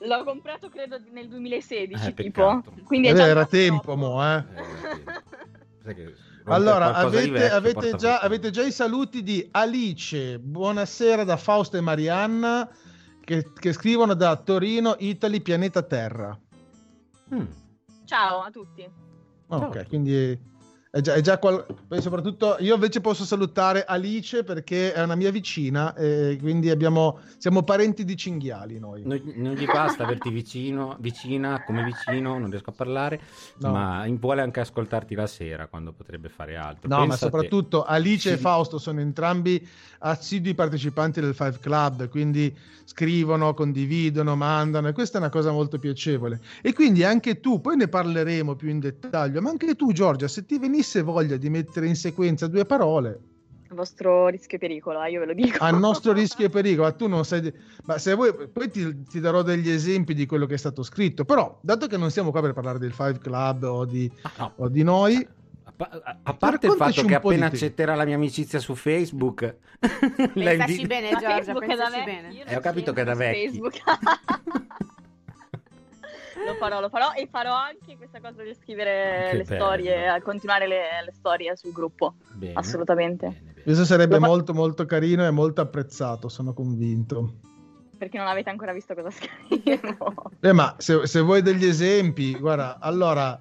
L'ho 0.00 0.24
comprato 0.24 0.68
credo 0.68 0.98
nel 1.12 1.28
2016 1.28 2.08
Eh, 2.08 2.14
tipo. 2.14 2.62
Quindi 2.84 3.08
è 3.08 3.12
Eh, 3.12 3.14
già 3.14 3.26
era 3.26 3.46
tempo, 3.46 3.96
mo, 3.96 4.22
eh. 4.22 4.44
Sai 5.84 5.94
che 5.94 6.14
Allora, 6.44 6.94
avete, 6.96 7.30
vecchio, 7.30 7.56
avete 7.56 7.72
porta 7.74 7.96
già, 7.96 8.18
avete 8.18 8.50
già 8.50 8.64
i 8.64 8.72
saluti 8.72 9.22
di 9.22 9.48
Alice, 9.52 10.38
buonasera 10.40 11.24
da 11.24 11.36
Fausto 11.36 11.76
e 11.76 11.80
Marianna, 11.80 12.68
che, 13.24 13.52
che 13.52 13.72
scrivono 13.72 14.14
da 14.14 14.36
Torino, 14.36 14.96
Italy, 14.98 15.40
pianeta 15.40 15.82
Terra. 15.82 16.38
Mm. 17.34 17.46
Ciao 18.04 18.40
a 18.40 18.50
tutti. 18.50 18.88
Ok, 19.48 19.72
Ciao. 19.72 19.84
quindi 19.88 20.38
è 20.94 21.00
già, 21.00 21.14
è 21.14 21.22
già 21.22 21.38
qual- 21.38 21.64
poi 21.88 22.02
soprattutto 22.02 22.56
io 22.58 22.74
invece 22.74 23.00
posso 23.00 23.24
salutare 23.24 23.82
Alice 23.86 24.44
perché 24.44 24.92
è 24.92 25.02
una 25.02 25.14
mia 25.14 25.30
vicina 25.30 25.94
e 25.94 26.36
quindi 26.38 26.68
abbiamo, 26.68 27.18
siamo 27.38 27.62
parenti 27.62 28.04
di 28.04 28.14
cinghiali 28.14 28.78
noi. 28.78 29.00
Non, 29.02 29.18
non 29.36 29.54
gli 29.54 29.64
basta 29.64 30.02
averti 30.02 30.28
vicino, 30.28 30.98
vicina, 31.00 31.64
come 31.64 31.82
vicino, 31.82 32.38
non 32.38 32.50
riesco 32.50 32.68
a 32.68 32.74
parlare, 32.76 33.20
No. 33.60 33.70
ma 33.72 34.04
vuole 34.20 34.42
anche 34.42 34.60
ascoltarti 34.60 35.14
la 35.14 35.26
sera 35.26 35.66
quando 35.66 35.92
potrebbe 35.92 36.28
fare 36.28 36.56
altro. 36.56 36.88
No, 36.90 36.96
ma 36.98 37.06
Pensa 37.06 37.14
a 37.26 37.30
te. 37.30 37.34
soprattutto 37.36 37.84
Alice 37.84 38.30
e 38.32 38.34
Sì. 38.36 38.40
Fausto 38.42 38.76
sono 38.76 39.00
entrambi 39.00 39.66
assidui 40.04 40.54
partecipanti 40.54 41.20
del 41.22 41.32
Five 41.34 41.58
Club, 41.58 42.08
quindi 42.10 42.54
scrivono, 42.84 43.54
condividono, 43.54 44.36
mandano 44.36 44.88
e 44.88 44.92
questa 44.92 45.16
è 45.16 45.20
una 45.20 45.30
cosa 45.30 45.52
molto 45.52 45.78
piacevole. 45.78 46.40
E 46.60 46.74
quindi 46.74 47.04
anche 47.04 47.40
tu, 47.40 47.60
poi 47.60 47.76
ne 47.76 47.88
parleremo 47.88 48.54
più 48.56 48.68
in 48.68 48.80
dettaglio, 48.80 49.40
ma 49.40 49.48
anche 49.50 49.74
tu 49.76 49.92
Giorgia, 49.92 50.28
se 50.28 50.44
ti 50.44 50.58
venisse 50.82 51.02
voglia 51.02 51.36
di 51.36 51.48
mettere 51.48 51.86
in 51.86 51.94
sequenza 51.94 52.46
due 52.48 52.64
parole, 52.64 53.20
Il 53.70 53.76
vostro 53.76 54.26
rischio 54.28 54.56
e 54.56 54.60
pericolo, 54.60 55.02
eh, 55.02 55.10
io 55.12 55.20
ve 55.20 55.26
lo 55.26 55.34
dico. 55.34 55.62
a 55.64 55.70
nostro 55.70 56.12
rischio 56.12 56.46
e 56.46 56.48
pericolo, 56.50 56.88
ma 56.88 56.92
tu 56.92 57.06
non 57.06 57.24
sai... 57.24 57.52
Ma 57.84 57.98
se 57.98 58.14
vuoi, 58.14 58.34
poi 58.52 58.68
ti, 58.70 59.02
ti 59.04 59.20
darò 59.20 59.42
degli 59.42 59.70
esempi 59.70 60.12
di 60.14 60.26
quello 60.26 60.44
che 60.46 60.54
è 60.54 60.58
stato 60.58 60.82
scritto, 60.82 61.24
però 61.24 61.58
dato 61.62 61.86
che 61.86 61.96
non 61.96 62.10
siamo 62.10 62.30
qua 62.32 62.40
per 62.42 62.52
parlare 62.52 62.78
del 62.78 62.92
Five 62.92 63.18
Club 63.18 63.62
o 63.62 63.84
di, 63.84 64.10
Ah, 64.22 64.30
no. 64.38 64.52
o 64.56 64.68
di 64.68 64.82
noi... 64.82 65.26
A, 65.76 65.88
a- 66.04 66.18
a 66.24 66.34
parte 66.34 66.66
il 66.66 66.74
fatto 66.74 67.02
che 67.04 67.14
appena 67.14 67.48
te. 67.48 67.54
accetterà 67.56 67.94
la 67.94 68.04
mia 68.04 68.14
amicizia 68.16 68.58
su 68.60 68.74
Facebook, 68.74 69.56
Pensaci 70.34 70.86
bene, 70.86 71.08
Giorgia, 71.10 71.42
Facebook 71.42 71.64
è 71.64 71.76
da 71.76 71.84
pensaci 71.90 72.04
bene. 72.04 72.44
Eh, 72.44 72.56
ho 72.56 72.60
capito 72.60 72.92
che 72.92 73.00
è 73.00 73.04
da 73.04 73.12
su 73.14 73.18
vecchi. 73.18 73.60
Lo 76.46 76.54
farò, 76.54 76.80
lo 76.80 76.88
farò 76.88 77.12
e 77.12 77.28
farò 77.30 77.54
anche 77.54 77.96
questa 77.96 78.20
cosa 78.20 78.42
di 78.42 78.54
scrivere 78.54 79.28
Che 79.30 79.36
le 79.36 79.42
bello. 79.44 79.64
storie, 79.64 80.08
a 80.08 80.20
continuare 80.22 80.66
le, 80.66 80.80
le 81.04 81.12
storie 81.12 81.56
sul 81.56 81.72
gruppo. 81.72 82.14
Bene. 82.32 82.54
Assolutamente. 82.54 83.26
Bene, 83.26 83.40
bene. 83.52 83.62
Questo 83.62 83.84
sarebbe 83.84 84.14
Lo 84.14 84.20
fa- 84.20 84.26
molto 84.26 84.54
molto 84.54 84.86
carino 84.86 85.26
e 85.26 85.30
molto 85.30 85.60
apprezzato, 85.60 86.28
sono 86.28 86.52
convinto. 86.52 87.34
Perché 87.96 88.18
non 88.18 88.26
avete 88.26 88.50
ancora 88.50 88.72
visto 88.72 88.94
cosa 88.94 89.10
scrivo. 89.10 90.30
Eh, 90.40 90.52
ma 90.52 90.74
se, 90.78 91.06
se 91.06 91.20
vuoi 91.20 91.40
degli 91.40 91.64
esempi, 91.64 92.36
guarda, 92.36 92.78
allora, 92.80 93.40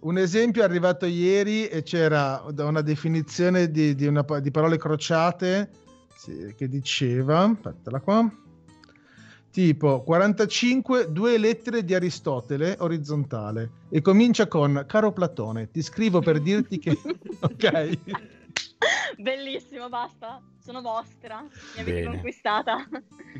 un 0.00 0.18
esempio 0.18 0.62
è 0.62 0.64
arrivato 0.64 1.06
ieri 1.06 1.68
e 1.68 1.84
c'era 1.84 2.42
da 2.50 2.64
una 2.64 2.80
definizione 2.80 3.70
di, 3.70 3.94
di 3.94 4.06
una 4.06 4.24
di 4.40 4.50
parole 4.50 4.76
crociate 4.76 5.70
che 6.56 6.68
diceva, 6.68 7.44
aspetta 7.44 8.00
qua, 8.00 8.28
tipo 9.50 10.02
45, 10.02 11.10
due 11.10 11.36
lettere 11.38 11.84
di 11.84 11.94
Aristotele, 11.94 12.76
orizzontale, 12.78 13.70
e 13.88 14.00
comincia 14.00 14.46
con, 14.46 14.84
caro 14.86 15.12
Platone, 15.12 15.70
ti 15.70 15.82
scrivo 15.82 16.20
per 16.20 16.40
dirti 16.40 16.78
che... 16.78 16.96
ok? 17.40 17.98
Bellissimo, 19.18 19.88
basta. 19.88 20.40
Sono 20.62 20.80
vostra. 20.80 21.40
Mi 21.40 21.80
avete 21.80 22.02
Bene. 22.02 22.14
conquistata. 22.14 22.88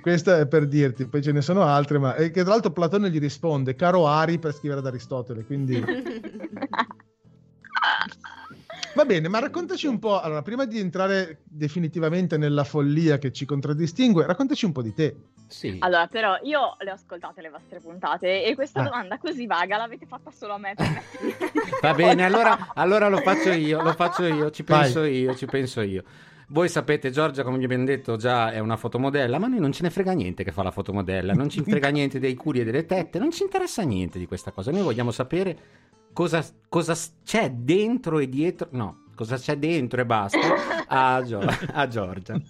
Questa 0.00 0.38
è 0.38 0.46
per 0.46 0.66
dirti, 0.66 1.06
poi 1.06 1.22
ce 1.22 1.32
ne 1.32 1.42
sono 1.42 1.62
altre, 1.62 1.98
ma 1.98 2.14
e 2.14 2.30
che 2.30 2.42
tra 2.42 2.50
l'altro 2.50 2.72
Platone 2.72 3.10
gli 3.10 3.18
risponde, 3.18 3.74
caro 3.74 4.06
Ari, 4.06 4.38
per 4.38 4.54
scrivere 4.54 4.80
ad 4.80 4.86
Aristotele, 4.86 5.44
quindi... 5.44 5.82
Va 8.94 9.04
bene, 9.04 9.28
ma 9.28 9.38
raccontaci 9.38 9.86
un 9.86 9.98
po'. 9.98 10.20
Allora, 10.20 10.42
prima 10.42 10.64
di 10.64 10.78
entrare 10.78 11.38
definitivamente 11.44 12.36
nella 12.36 12.64
follia 12.64 13.18
che 13.18 13.32
ci 13.32 13.44
contraddistingue, 13.44 14.26
raccontaci 14.26 14.64
un 14.64 14.72
po' 14.72 14.82
di 14.82 14.92
te. 14.92 15.16
Sì. 15.46 15.76
Allora, 15.80 16.06
però 16.06 16.36
io 16.42 16.76
le 16.80 16.90
ho 16.90 16.94
ascoltate 16.94 17.40
le 17.40 17.50
vostre 17.50 17.80
puntate 17.80 18.44
e 18.44 18.54
questa 18.54 18.80
Ah. 18.80 18.84
domanda 18.84 19.18
così 19.18 19.46
vaga 19.46 19.76
l'avete 19.76 20.06
fatta 20.06 20.30
solo 20.30 20.54
a 20.54 20.58
me. 20.58 20.74
Va 21.80 21.94
bene, 21.94 22.24
allora, 22.26 22.70
allora 22.74 23.08
lo 23.08 23.18
faccio 23.18 23.50
io, 23.50 23.80
lo 23.82 23.92
faccio 23.92 24.24
io, 24.24 24.50
ci 24.50 24.62
Vai. 24.64 24.82
penso 24.82 25.04
io, 25.04 25.34
ci 25.34 25.46
penso 25.46 25.80
io. 25.80 26.02
Voi 26.48 26.68
sapete, 26.68 27.10
Giorgia, 27.12 27.44
come 27.44 27.58
vi 27.58 27.64
abbiamo 27.64 27.84
detto, 27.84 28.16
già 28.16 28.50
è 28.50 28.58
una 28.58 28.76
fotomodella, 28.76 29.38
ma 29.38 29.46
a 29.46 29.48
noi 29.50 29.60
non 29.60 29.70
ce 29.70 29.84
ne 29.84 29.90
frega 29.90 30.10
niente 30.12 30.42
che 30.42 30.50
fa 30.50 30.64
la 30.64 30.72
fotomodella, 30.72 31.32
non 31.32 31.48
ci 31.48 31.62
frega 31.66 31.88
niente 31.90 32.18
dei 32.18 32.34
culi 32.34 32.60
e 32.60 32.64
delle 32.64 32.86
tette, 32.86 33.20
non 33.20 33.30
ci 33.30 33.44
interessa 33.44 33.82
niente 33.82 34.18
di 34.18 34.26
questa 34.26 34.50
cosa. 34.50 34.72
Noi 34.72 34.82
vogliamo 34.82 35.12
sapere 35.12 35.56
cosa, 36.12 36.44
cosa 36.68 36.94
c'è 37.24 37.50
dentro 37.50 38.18
e 38.18 38.28
dietro, 38.28 38.68
no, 38.72 39.04
cosa 39.14 39.36
c'è 39.36 39.56
dentro 39.56 40.00
e 40.00 40.06
basta 40.06 40.38
a, 40.88 41.22
Gio- 41.22 41.40
a 41.72 41.86
Giorgia. 41.88 42.40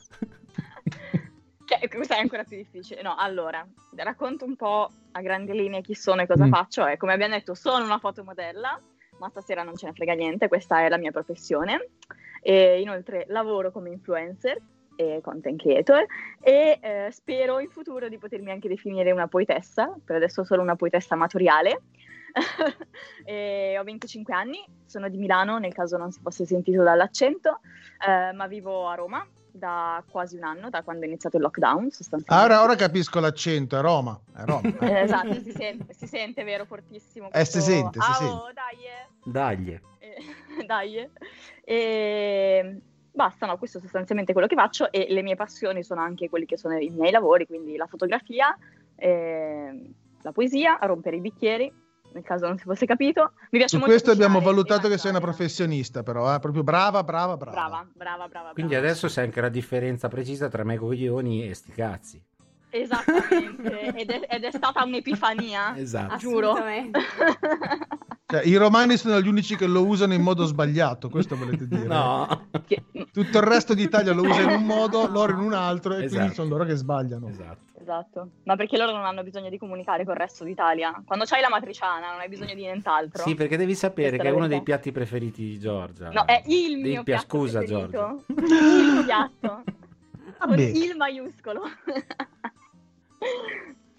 Cioè, 1.65 1.89
questa 1.89 2.17
è 2.17 2.21
ancora 2.21 2.43
più 2.45 2.57
difficile. 2.57 3.03
No, 3.03 3.15
allora, 3.17 3.65
racconto 3.97 4.45
un 4.45 4.57
po' 4.57 4.91
a 5.13 5.21
grandi 5.21 5.53
linee 5.53 5.83
chi 5.83 5.95
sono 5.95 6.23
e 6.23 6.27
cosa 6.27 6.47
Mm. 6.47 6.51
faccio. 6.51 6.87
E 6.87 6.97
come 6.97 7.13
abbiamo 7.13 7.35
detto, 7.35 7.55
sono 7.55 7.85
una 7.85 7.99
fotomodella, 7.99 8.81
ma 9.19 9.29
stasera 9.29 9.63
non 9.63 9.77
ce 9.77 9.87
ne 9.87 9.93
frega 9.93 10.15
niente, 10.15 10.49
questa 10.49 10.81
è 10.85 10.89
la 10.89 10.99
mia 10.99 11.13
professione. 11.13 11.91
E 12.43 12.81
inoltre 12.81 13.27
lavoro 13.29 13.71
come 13.71 13.91
influencer 13.91 14.59
e 15.01 15.21
content 15.23 15.59
creator 15.61 16.05
e 16.43 16.79
eh, 16.83 17.09
spero 17.11 17.59
in 17.59 17.71
futuro 17.71 18.09
di 18.09 18.19
potermi 18.19 18.51
anche 18.51 18.69
definire 18.69 19.11
una 19.13 19.29
poetessa, 19.29 19.95
per 20.05 20.17
adesso 20.17 20.45
sono 20.45 20.61
una 20.63 20.77
poetessa 20.77 21.15
amatoriale. 21.15 21.81
E 23.25 23.77
ho 23.79 23.83
25 23.83 24.33
anni, 24.35 24.65
sono 24.87 25.09
di 25.09 25.17
Milano, 25.17 25.59
nel 25.59 25.73
caso 25.75 25.97
non 25.97 26.11
si 26.13 26.21
fosse 26.23 26.45
sentito 26.47 26.83
dall'accento, 26.83 27.61
eh, 28.07 28.33
ma 28.33 28.47
vivo 28.47 28.87
a 28.89 28.95
Roma 28.95 29.27
da 29.53 30.03
quasi 30.09 30.37
un 30.37 30.45
anno, 30.45 30.71
da 30.71 30.83
quando 30.83 31.05
è 31.05 31.07
iniziato 31.09 31.37
il 31.37 31.43
lockdown 31.43 31.91
sostanzialmente. 31.91 32.55
Ora, 32.55 32.63
ora 32.63 32.77
capisco 32.77 33.19
l'accento, 33.21 33.77
è 33.77 33.81
Roma. 33.81 34.19
È 34.33 34.43
Roma. 34.45 34.61
Eh, 34.81 35.01
esatto, 35.03 35.35
si 35.35 35.51
sente, 35.51 35.93
si 35.93 36.07
sente, 36.07 36.45
vero, 36.45 36.65
fortissimo. 36.67 37.27
Eh, 37.33 37.45
si 37.45 37.53
questo- 37.59 37.61
sente, 37.61 38.01
si 38.01 38.11
Ah, 38.11 38.15
sente. 38.15 38.33
oh, 38.33 38.51
dai, 38.53 38.85
eh. 38.85 39.31
Dagli. 39.31 39.81
Eh, 39.99 40.65
dai. 40.67 40.97
eh. 40.99 41.11
E 41.65 42.81
basta, 43.13 43.47
no, 43.47 43.59
questo 43.59 43.79
è 43.79 43.81
sostanzialmente 43.81 44.33
quello 44.33 44.47
che 44.47 44.55
faccio 44.55 44.91
e 44.91 45.07
le 45.11 45.23
mie 45.23 45.37
passioni 45.37 45.83
sono 45.83 46.01
anche 46.01 46.29
quelli 46.29 46.47
che 46.47 46.57
sono 46.57 46.77
i 46.79 46.91
miei 46.91 47.11
lavori, 47.11 47.47
quindi 47.47 47.77
la 47.77 47.87
fotografia, 47.87 48.57
eh, 48.97 49.91
la 50.23 50.33
poesia, 50.33 50.79
a 50.79 50.87
rompere 50.87 51.17
i 51.17 51.21
bicchieri, 51.21 51.73
nel 52.13 52.23
caso 52.25 52.47
non 52.47 52.59
si 52.59 52.65
fosse 52.65 52.87
capito. 52.87 53.33
Mi 53.51 53.59
piace 53.59 53.69
Su 53.69 53.77
molto 53.77 53.91
questo 53.91 54.11
abbiamo 54.11 54.41
valutato 54.41 54.89
che 54.89 54.99
sei 54.99 55.11
una 55.11 55.21
professionista, 55.21 56.03
però, 56.03 56.35
eh? 56.35 56.41
proprio 56.41 56.63
brava, 56.63 57.05
brava, 57.05 57.37
brava. 57.37 57.53
Brava, 57.53 57.87
brava, 57.93 58.29
brava. 58.29 58.53
Quindi 58.53 58.73
brava. 58.73 58.89
adesso 58.89 59.09
sai 59.09 59.25
anche 59.25 59.41
la 59.41 59.49
differenza 59.49 60.09
precisa 60.09 60.49
tra 60.49 60.65
me 60.65 60.77
coglioni 60.77 61.49
e 61.49 61.55
sti 61.55 61.73
cazzi. 61.73 62.23
Esattamente, 62.73 63.95
ed 63.95 64.11
è, 64.11 64.27
ed 64.29 64.45
è 64.45 64.51
stata 64.53 64.85
un'epifania. 64.85 65.77
Esatto. 65.79 66.17
Giuro. 66.17 66.55
Cioè, 68.31 68.47
I 68.47 68.55
romani 68.55 68.97
sono 68.97 69.21
gli 69.21 69.27
unici 69.27 69.57
che 69.57 69.67
lo 69.67 69.85
usano 69.85 70.15
in 70.15 70.23
modo 70.23 70.45
sbagliato, 70.45 71.09
questo 71.09 71.37
volete 71.37 71.67
dire? 71.67 71.83
No. 71.83 72.47
Che- 72.65 72.85
Tutto 73.13 73.39
il 73.39 73.45
resto 73.45 73.75
d'Italia 73.75 74.13
lo 74.13 74.23
usa 74.23 74.41
in 74.43 74.51
un 74.51 74.65
modo, 74.65 75.07
loro 75.09 75.33
in 75.33 75.39
un 75.41 75.53
altro, 75.53 75.93
e 75.95 75.97
quindi 76.07 76.15
Esatto. 76.17 76.33
sono 76.35 76.49
loro 76.51 76.65
che 76.65 76.75
sbagliano. 76.75 77.29
Esatto. 77.29 77.69
Esatto, 77.81 78.29
ma 78.45 78.57
perché 78.57 78.77
loro 78.77 78.93
non 78.93 79.05
hanno 79.07 79.23
bisogno 79.25 79.49
di 79.49 79.57
comunicare 79.59 80.05
col 80.05 80.15
resto 80.15 80.45
d'Italia. 80.45 81.03
Quando 81.05 81.25
c'hai 81.25 81.41
la 81.41 81.49
matriciana 81.49 82.11
non 82.11 82.21
hai 82.21 82.29
bisogno 82.29 82.55
di 82.55 82.61
nient'altro. 82.61 83.23
Sì, 83.25 83.35
perché 83.35 83.57
devi 83.57 83.75
sapere 83.75 84.11
Questa 84.11 84.25
che 84.25 84.29
è 84.29 84.33
uno 84.37 84.47
dei 84.47 84.63
piatti 84.63 84.93
preferiti 84.93 85.43
di 85.43 85.59
Giorgia. 85.59 86.11
No, 86.11 86.25
è 86.27 86.43
il 86.47 86.81
Dei 86.83 86.91
mio 86.93 87.03
pia- 87.03 87.17
piatto 87.17 87.39
scusa, 87.39 87.59
preferito. 87.59 88.23
Giorgia. 88.29 88.99
Il 88.99 89.05
piatto. 89.07 89.63
Con 90.39 90.59
il 90.59 90.95
maiuscolo. 90.97 91.63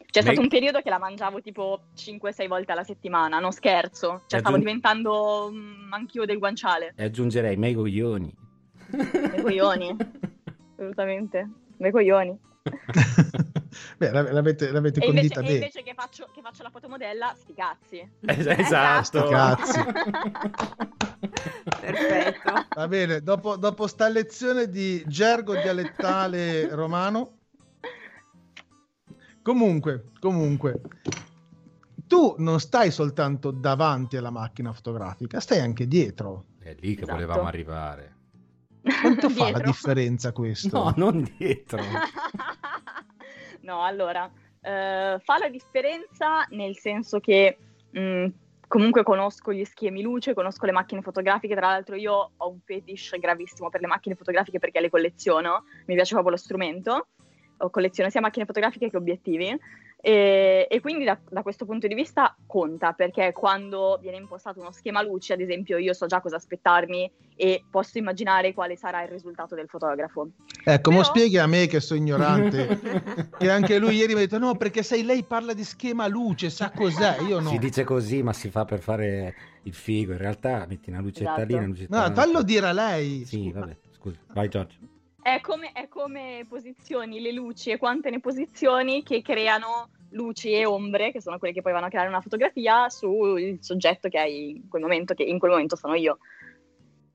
C'è 0.10 0.22
stato 0.22 0.42
un 0.42 0.48
periodo 0.50 0.82
che 0.82 0.90
la 0.90 0.98
mangiavo 1.00 1.42
tipo 1.42 1.82
5-6 1.98 2.48
volte 2.48 2.72
alla 2.74 2.84
settimana, 2.84 3.40
non 3.40 3.52
scherzo. 3.52 4.24
Cioè 4.28 4.40
E 4.40 4.42
stavo 4.42 4.56
aggiung- 4.56 4.60
diventando 4.60 5.50
mm, 5.52 5.94
anch'io 5.94 6.26
del 6.26 6.38
guanciale. 6.38 6.94
E 6.98 7.04
aggiungerei 7.06 7.56
me 7.58 7.74
coglioni. 7.74 8.34
Dei 8.92 9.42
coglioni. 9.42 9.96
Assolutamente. 10.76 11.50
Dei 11.78 11.92
coglioni. 11.92 12.38
Beh, 13.98 14.12
l'av- 14.12 14.32
l'avete, 14.32 14.72
l'avete 14.72 15.00
E 15.00 15.08
invece, 15.08 15.34
condita 15.34 15.50
e 15.50 15.54
invece 15.54 15.82
che, 15.84 15.94
faccio, 15.96 16.28
che 16.34 16.42
faccio 16.42 16.62
la 16.64 16.70
fotomodella, 16.70 17.34
sti 17.36 17.54
cazzi. 17.54 18.12
esatto. 18.22 19.04
Sti 19.04 19.30
cazzi. 19.30 19.80
Perfetto. 21.80 22.66
Va 22.74 22.88
bene, 22.88 23.22
dopo, 23.22 23.56
dopo 23.58 23.88
sta 23.88 24.08
lezione 24.10 24.70
di 24.70 25.04
gergo 25.08 25.56
dialettale 25.56 26.74
romano. 26.76 27.38
Comunque, 29.42 30.10
comunque, 30.20 30.82
tu 32.06 32.36
non 32.38 32.60
stai 32.60 32.92
soltanto 32.92 33.50
davanti 33.52 34.18
alla 34.18 34.30
macchina 34.30 34.72
fotografica, 34.74 35.40
stai 35.40 35.60
anche 35.60 35.88
dietro. 35.88 36.46
È 36.60 36.76
lì 36.80 36.94
che 36.94 37.02
Esatto. 37.02 37.14
volevamo 37.14 37.48
arrivare. 37.48 38.16
Quanto 39.02 39.30
fa 39.30 39.52
la 39.52 39.60
differenza 39.60 40.32
questo? 40.32 40.84
No, 40.84 40.94
non 40.96 41.32
dietro. 41.38 41.82
no, 43.62 43.84
allora, 43.84 44.30
eh, 44.62 45.20
fa 45.22 45.38
la 45.38 45.50
differenza 45.50 46.46
nel 46.50 46.78
senso 46.78 47.20
che 47.20 47.58
mh, 47.92 48.28
comunque 48.68 49.04
conosco 49.04 49.54
gli 49.54 49.66
schemi 49.66 50.02
luce, 50.02 50.34
conosco 50.34 50.66
le 50.66 50.72
macchine 50.72 51.02
fotografiche, 51.02 51.56
tra 51.56 51.68
l'altro 51.68 51.96
io 51.96 52.32
ho 52.36 52.50
un 52.50 52.60
fetish 52.64 53.20
gravissimo 53.20 53.70
per 53.70 53.82
le 53.82 53.88
macchine 53.88 54.16
fotografiche 54.16 54.60
perché 54.60 54.80
le 54.80 54.90
colleziono, 54.90 55.66
mi 55.86 55.96
piace 55.96 56.14
proprio 56.14 56.36
lo 56.36 56.42
strumento, 56.42 57.08
Ho 57.58 57.70
colleziono 57.70 58.10
sia 58.10 58.22
macchine 58.22 58.46
fotografiche 58.46 58.90
che 58.90 58.98
obiettivi 58.98 59.56
e, 60.04 60.66
e 60.68 60.80
quindi 60.80 61.04
da, 61.04 61.20
da 61.30 61.44
questo 61.44 61.66
punto 61.66 61.86
di 61.88 61.94
vista 61.94 62.36
conta 62.48 62.94
perché 62.94 63.32
quando 63.34 64.00
viene 64.02 64.18
impostato 64.18 64.60
uno 64.60 64.72
schema 64.72 65.02
luce, 65.04 65.34
ad 65.34 65.42
esempio, 65.42 65.78
io 65.78 65.94
so 65.94 66.08
già 66.08 66.22
cosa 66.22 66.38
aspettarmi 66.38 67.12
e 67.36 67.64
posso 67.70 68.00
immaginare 68.00 68.54
quale 68.54 68.76
sarà 68.76 69.04
il 69.04 69.10
risultato 69.10 69.54
del 69.54 69.68
fotografo. 69.68 70.30
Ecco, 70.64 70.90
mo 70.92 70.98
Però- 71.02 71.10
spieghi 71.10 71.38
a 71.38 71.46
me 71.48 71.68
che 71.68 71.80
sono 71.80 72.00
ignorante, 72.00 72.80
che 73.38 73.50
anche 73.50 73.78
lui 73.78 73.96
ieri 73.96 74.14
mi 74.14 74.20
ha 74.20 74.24
detto 74.24 74.40
no, 74.40 74.56
perché 74.56 74.82
sai, 74.82 75.04
lei 75.04 75.24
parla 75.24 75.54
di 75.54 75.64
schema 75.64 76.08
luce, 76.08 76.50
sa 76.50 76.72
cos'è, 76.72 77.22
io 77.28 77.40
no. 77.40 77.50
Si 77.50 77.60
dice 77.60 77.84
così, 77.84 78.24
ma 78.24 78.34
si 78.34 78.50
fa 78.50 78.66
per 78.66 78.80
fare 78.80 79.36
il 79.64 79.74
figo. 79.74 80.14
In 80.14 80.18
realtà 80.18 80.66
metti 80.68 80.90
una 80.90 81.02
lucetta 81.02 81.34
Esatto. 81.36 81.46
lì, 81.48 81.54
una 81.54 81.66
lucetta 81.68 82.08
No, 82.08 82.14
fallo 82.16 82.42
dire 82.42 82.68
a 82.68 82.72
lei. 82.72 83.24
Sì, 83.26 83.52
vabbè, 83.52 83.78
scusa. 83.92 84.18
Vai 84.34 84.50
Giorgio. 84.50 84.78
È 85.22 85.40
come, 85.42 85.72
è 85.72 85.88
come 85.88 86.46
posizioni 86.50 87.22
le 87.22 87.32
luci 87.32 87.70
e 87.70 87.78
quante 87.78 88.10
ne 88.10 88.20
posizioni 88.20 89.04
che 89.04 89.22
creano 89.22 89.90
luci 90.12 90.52
e 90.52 90.66
ombre, 90.66 91.12
che 91.12 91.22
sono 91.22 91.38
quelle 91.38 91.54
che 91.54 91.62
poi 91.62 91.74
vanno 91.74 91.86
a 91.86 91.90
creare 91.90 92.08
una 92.08 92.22
fotografia 92.22 92.90
sul 92.90 93.58
soggetto 93.62 94.10
che 94.10 94.20
hai 94.20 94.50
in 94.50 94.68
quel 94.68 94.82
momento, 94.82 95.14
che 95.14 95.24
in 95.24 95.38
quel 95.38 95.52
momento 95.52 95.76
sono 95.76 95.94
io. 95.94 96.18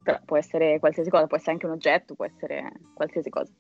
Però 0.03 0.21
può 0.25 0.37
essere 0.37 0.79
qualsiasi 0.79 1.11
cosa, 1.11 1.27
può 1.27 1.37
essere 1.37 1.53
anche 1.53 1.67
un 1.67 1.73
oggetto, 1.73 2.15
può 2.15 2.25
essere 2.25 2.73
qualsiasi 2.95 3.29
cosa. 3.29 3.53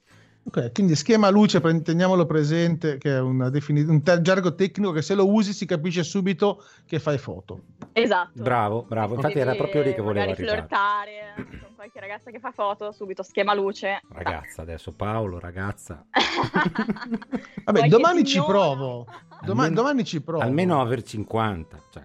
Ok, 0.46 0.72
quindi 0.72 0.94
schema 0.94 1.28
luce, 1.28 1.60
teniamolo 1.82 2.24
presente, 2.24 2.98
che 2.98 3.16
è 3.16 3.20
una 3.20 3.50
defini- 3.50 3.82
un 3.82 4.00
te- 4.02 4.20
gergo 4.20 4.54
tecnico 4.54 4.92
che 4.92 5.02
se 5.02 5.16
lo 5.16 5.28
usi 5.28 5.52
si 5.52 5.66
capisce 5.66 6.04
subito 6.04 6.62
che 6.86 7.00
fai 7.00 7.18
foto. 7.18 7.62
Esatto. 7.92 8.40
Bravo, 8.42 8.84
bravo. 8.88 9.16
Infatti 9.16 9.38
era 9.40 9.56
proprio 9.56 9.82
lì 9.82 9.92
che 9.92 10.00
volevo 10.00 10.20
magari 10.26 10.40
arrivare. 10.42 10.66
flirtare 10.68 11.58
con 11.60 11.74
qualche 11.74 11.98
ragazza 11.98 12.30
che 12.30 12.38
fa 12.38 12.52
foto, 12.52 12.92
subito 12.92 13.24
schema 13.24 13.54
luce. 13.54 14.00
Ragazza, 14.08 14.62
adesso 14.62 14.92
Paolo, 14.92 15.40
ragazza. 15.40 16.04
Vabbè, 16.14 17.42
Qualche 17.64 17.88
domani 17.88 18.24
ci 18.24 18.38
provo. 18.38 19.04
Doma- 19.44 19.62
Almeno- 19.64 19.74
domani 19.82 20.04
ci 20.04 20.20
provo. 20.22 20.42
Almeno 20.44 20.80
aver 20.80 21.02
50. 21.02 21.78
Cioè, 21.90 22.02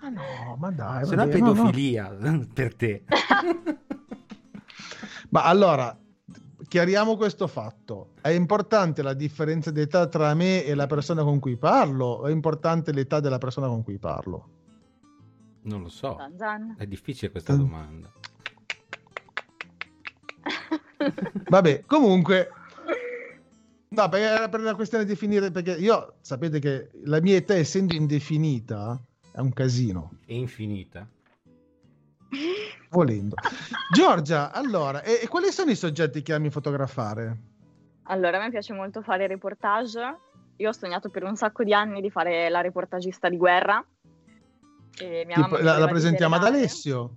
Ma 0.00 0.08
no, 0.08 0.56
ma 0.58 0.70
dai. 0.72 1.04
se 1.06 1.14
no 1.14 1.22
è 1.22 1.26
bene, 1.28 1.38
no, 1.38 1.46
no. 1.46 1.52
pedofilia 1.54 2.16
per 2.52 2.74
te. 2.74 3.04
Ma 5.30 5.44
allora, 5.44 5.96
chiariamo 6.68 7.16
questo 7.16 7.46
fatto. 7.46 8.10
È 8.20 8.28
importante 8.28 9.02
la 9.02 9.14
differenza 9.14 9.70
di 9.70 9.80
età 9.80 10.06
tra 10.06 10.34
me 10.34 10.64
e 10.64 10.74
la 10.74 10.86
persona 10.86 11.22
con 11.22 11.38
cui 11.38 11.56
parlo? 11.56 12.06
O 12.06 12.26
è 12.26 12.30
importante 12.30 12.92
l'età 12.92 13.20
della 13.20 13.38
persona 13.38 13.66
con 13.68 13.82
cui 13.82 13.98
parlo? 13.98 14.48
Non 15.62 15.82
lo 15.82 15.88
so. 15.88 16.16
È 16.76 16.86
difficile 16.86 17.30
questa 17.30 17.54
domanda. 17.54 18.10
Vabbè, 21.48 21.84
comunque... 21.86 22.50
No, 23.88 24.08
perché 24.08 24.26
era 24.26 24.48
per 24.48 24.60
la 24.60 24.74
questione 24.74 25.04
di 25.04 25.10
definire, 25.10 25.50
perché 25.50 25.72
io 25.72 26.16
sapete 26.20 26.58
che 26.58 26.90
la 27.04 27.20
mia 27.20 27.36
età, 27.36 27.54
essendo 27.54 27.94
indefinita, 27.94 29.00
è 29.32 29.38
un 29.40 29.52
casino, 29.52 30.18
È 30.26 30.32
infinita. 30.32 31.08
volendo. 32.90 33.34
Giorgia, 33.92 34.52
allora, 34.52 35.02
e, 35.02 35.20
e 35.22 35.28
quali 35.28 35.50
sono 35.50 35.70
i 35.70 35.76
soggetti 35.76 36.22
che 36.22 36.32
ami 36.32 36.50
fotografare? 36.50 37.36
Allora, 38.04 38.38
a 38.38 38.40
me 38.40 38.50
piace 38.50 38.72
molto 38.72 39.02
fare 39.02 39.26
reportage. 39.26 40.18
Io 40.56 40.68
ho 40.68 40.72
sognato 40.72 41.08
per 41.08 41.24
un 41.24 41.36
sacco 41.36 41.64
di 41.64 41.74
anni 41.74 42.00
di 42.00 42.10
fare 42.10 42.48
la 42.48 42.60
reportagista 42.60 43.28
di 43.28 43.36
guerra. 43.36 43.84
E 44.98 45.24
mia 45.26 45.36
Tipo, 45.36 45.58
la, 45.58 45.78
la 45.78 45.86
presentiamo 45.86 46.36
ad. 46.36 46.44
Alessio? 46.44 47.16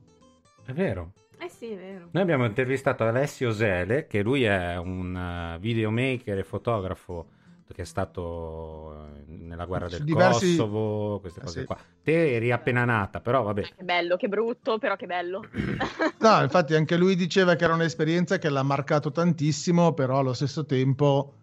È 0.65 0.71
vero. 0.71 1.13
Eh 1.39 1.49
sì, 1.49 1.71
è 1.71 1.77
vero. 1.77 2.09
Noi 2.11 2.23
abbiamo 2.23 2.45
intervistato 2.45 3.05
Alessio 3.05 3.51
Sele, 3.51 4.07
che 4.07 4.21
lui 4.21 4.43
è 4.43 4.75
un 4.77 5.15
eh, 5.15 5.59
videomaker 5.59 6.37
e 6.37 6.43
fotografo 6.43 7.29
che 7.73 7.83
è 7.83 7.85
stato 7.85 8.95
eh, 9.27 9.31
nella 9.31 9.65
guerra 9.65 9.87
Su 9.89 9.97
del 9.97 10.05
diversi- 10.05 10.55
Kosovo, 10.57 11.19
queste 11.19 11.39
Eh, 11.39 11.43
cose 11.43 11.59
sì. 11.61 11.65
qua. 11.65 11.77
Te 12.03 12.33
eri 12.35 12.51
appena 12.51 12.83
nata, 12.85 13.19
però 13.21 13.43
vabbè. 13.43 13.61
Che 13.61 13.83
bello, 13.83 14.17
che 14.17 14.27
brutto, 14.27 14.77
però 14.79 14.95
che 14.95 15.05
bello. 15.05 15.41
No, 16.19 16.41
infatti 16.41 16.73
anche 16.75 16.97
lui 16.97 17.15
diceva 17.15 17.55
che 17.55 17.63
era 17.63 17.73
un'esperienza 17.73 18.37
che 18.39 18.49
l'ha 18.49 18.63
marcato 18.63 19.11
tantissimo, 19.11 19.93
però 19.93 20.19
allo 20.19 20.33
stesso 20.33 20.65
tempo, 20.65 21.33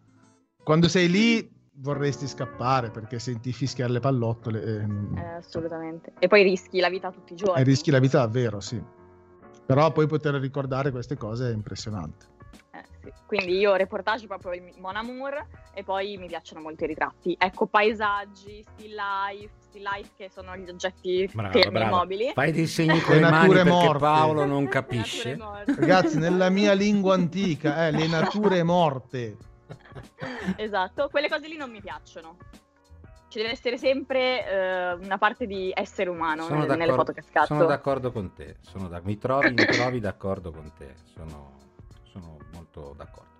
quando 0.63 0.89
sei 0.89 1.09
lì 1.09 1.51
vorresti 1.79 2.27
scappare 2.27 2.91
perché 2.91 3.19
senti 3.19 3.53
fischiare 3.53 3.93
le 3.93 4.01
pallottole 4.01 4.63
e, 4.63 4.87
Eh, 5.19 5.25
assolutamente. 5.37 6.13
E 6.19 6.27
poi 6.27 6.43
rischi 6.43 6.81
la 6.81 6.89
vita 6.91 7.11
tutti 7.11 7.33
i 7.33 7.37
giorni. 7.37 7.61
e 7.61 7.65
rischi 7.65 7.91
la 7.91 7.99
vita 8.01 8.19
davvero, 8.19 8.61
sì. 8.61 8.83
Però 9.65 9.91
poi 9.93 10.07
poter 10.07 10.35
ricordare 10.35 10.91
queste 10.91 11.17
cose 11.17 11.51
è 11.51 11.53
impressionante. 11.55 12.27
Quindi 13.27 13.57
io 13.59 13.75
reportage 13.75 14.27
proprio 14.27 14.53
il 14.55 14.73
Mon 14.79 14.97
Amour 14.97 15.47
e 15.75 15.83
poi 15.83 16.17
mi 16.17 16.27
piacciono 16.27 16.61
molto 16.61 16.85
i 16.85 16.87
ritratti. 16.89 17.35
Ecco, 17.39 17.67
paesaggi, 17.67 18.65
still 18.75 18.95
life, 18.95 19.51
still 19.61 19.83
life 19.83 20.11
che 20.17 20.29
sono 20.31 20.57
gli 20.57 20.69
oggetti 20.69 21.29
Brava, 21.33 21.51
fermi 21.53 21.73
brava. 21.73 21.91
immobili. 21.97 22.31
Fai 22.33 22.53
dei 22.53 22.67
segni 22.67 23.01
con 23.01 23.15
Le 23.17 23.21
le 23.23 23.31
mani 23.31 23.49
perché 23.53 23.69
morte. 23.69 23.99
Paolo 23.99 24.45
non 24.45 24.67
capisce. 24.69 25.39
Ragazzi, 25.65 26.19
nella 26.19 26.49
mia 26.51 26.73
lingua 26.73 27.15
antica, 27.15 27.87
eh, 27.87 27.91
le 27.91 28.07
nature 28.07 28.63
morte. 28.63 29.37
Esatto, 30.57 31.09
quelle 31.11 31.29
cose 31.29 31.49
lì 31.49 31.57
non 31.57 31.71
mi 31.71 31.81
piacciono. 31.81 32.37
Ci 33.29 33.39
deve 33.39 33.51
essere 33.51 33.77
sempre 33.77 34.47
eh, 34.49 34.93
una 34.93 35.19
parte 35.19 35.47
di 35.47 35.73
essere 35.75 36.09
umano 36.09 36.45
Sono 36.45 36.65
nelle, 36.65 36.93
foto 36.93 37.13
che 37.13 37.23
scatto. 37.23 37.47
Sono 37.47 37.65
d'accordo 37.67 38.13
con 38.13 38.33
te. 38.33 38.57
Sono 38.61 38.89
da- 38.89 39.01
mi, 39.03 39.19
trovi, 39.19 39.51
mi 39.51 39.65
trovi 39.67 39.99
d'accordo 40.01 40.53
con 40.53 40.73
te. 40.79 40.95
Sono, 41.13 41.56
sono 42.19 42.39
molto 42.53 42.95
d'accordo. 42.97 43.35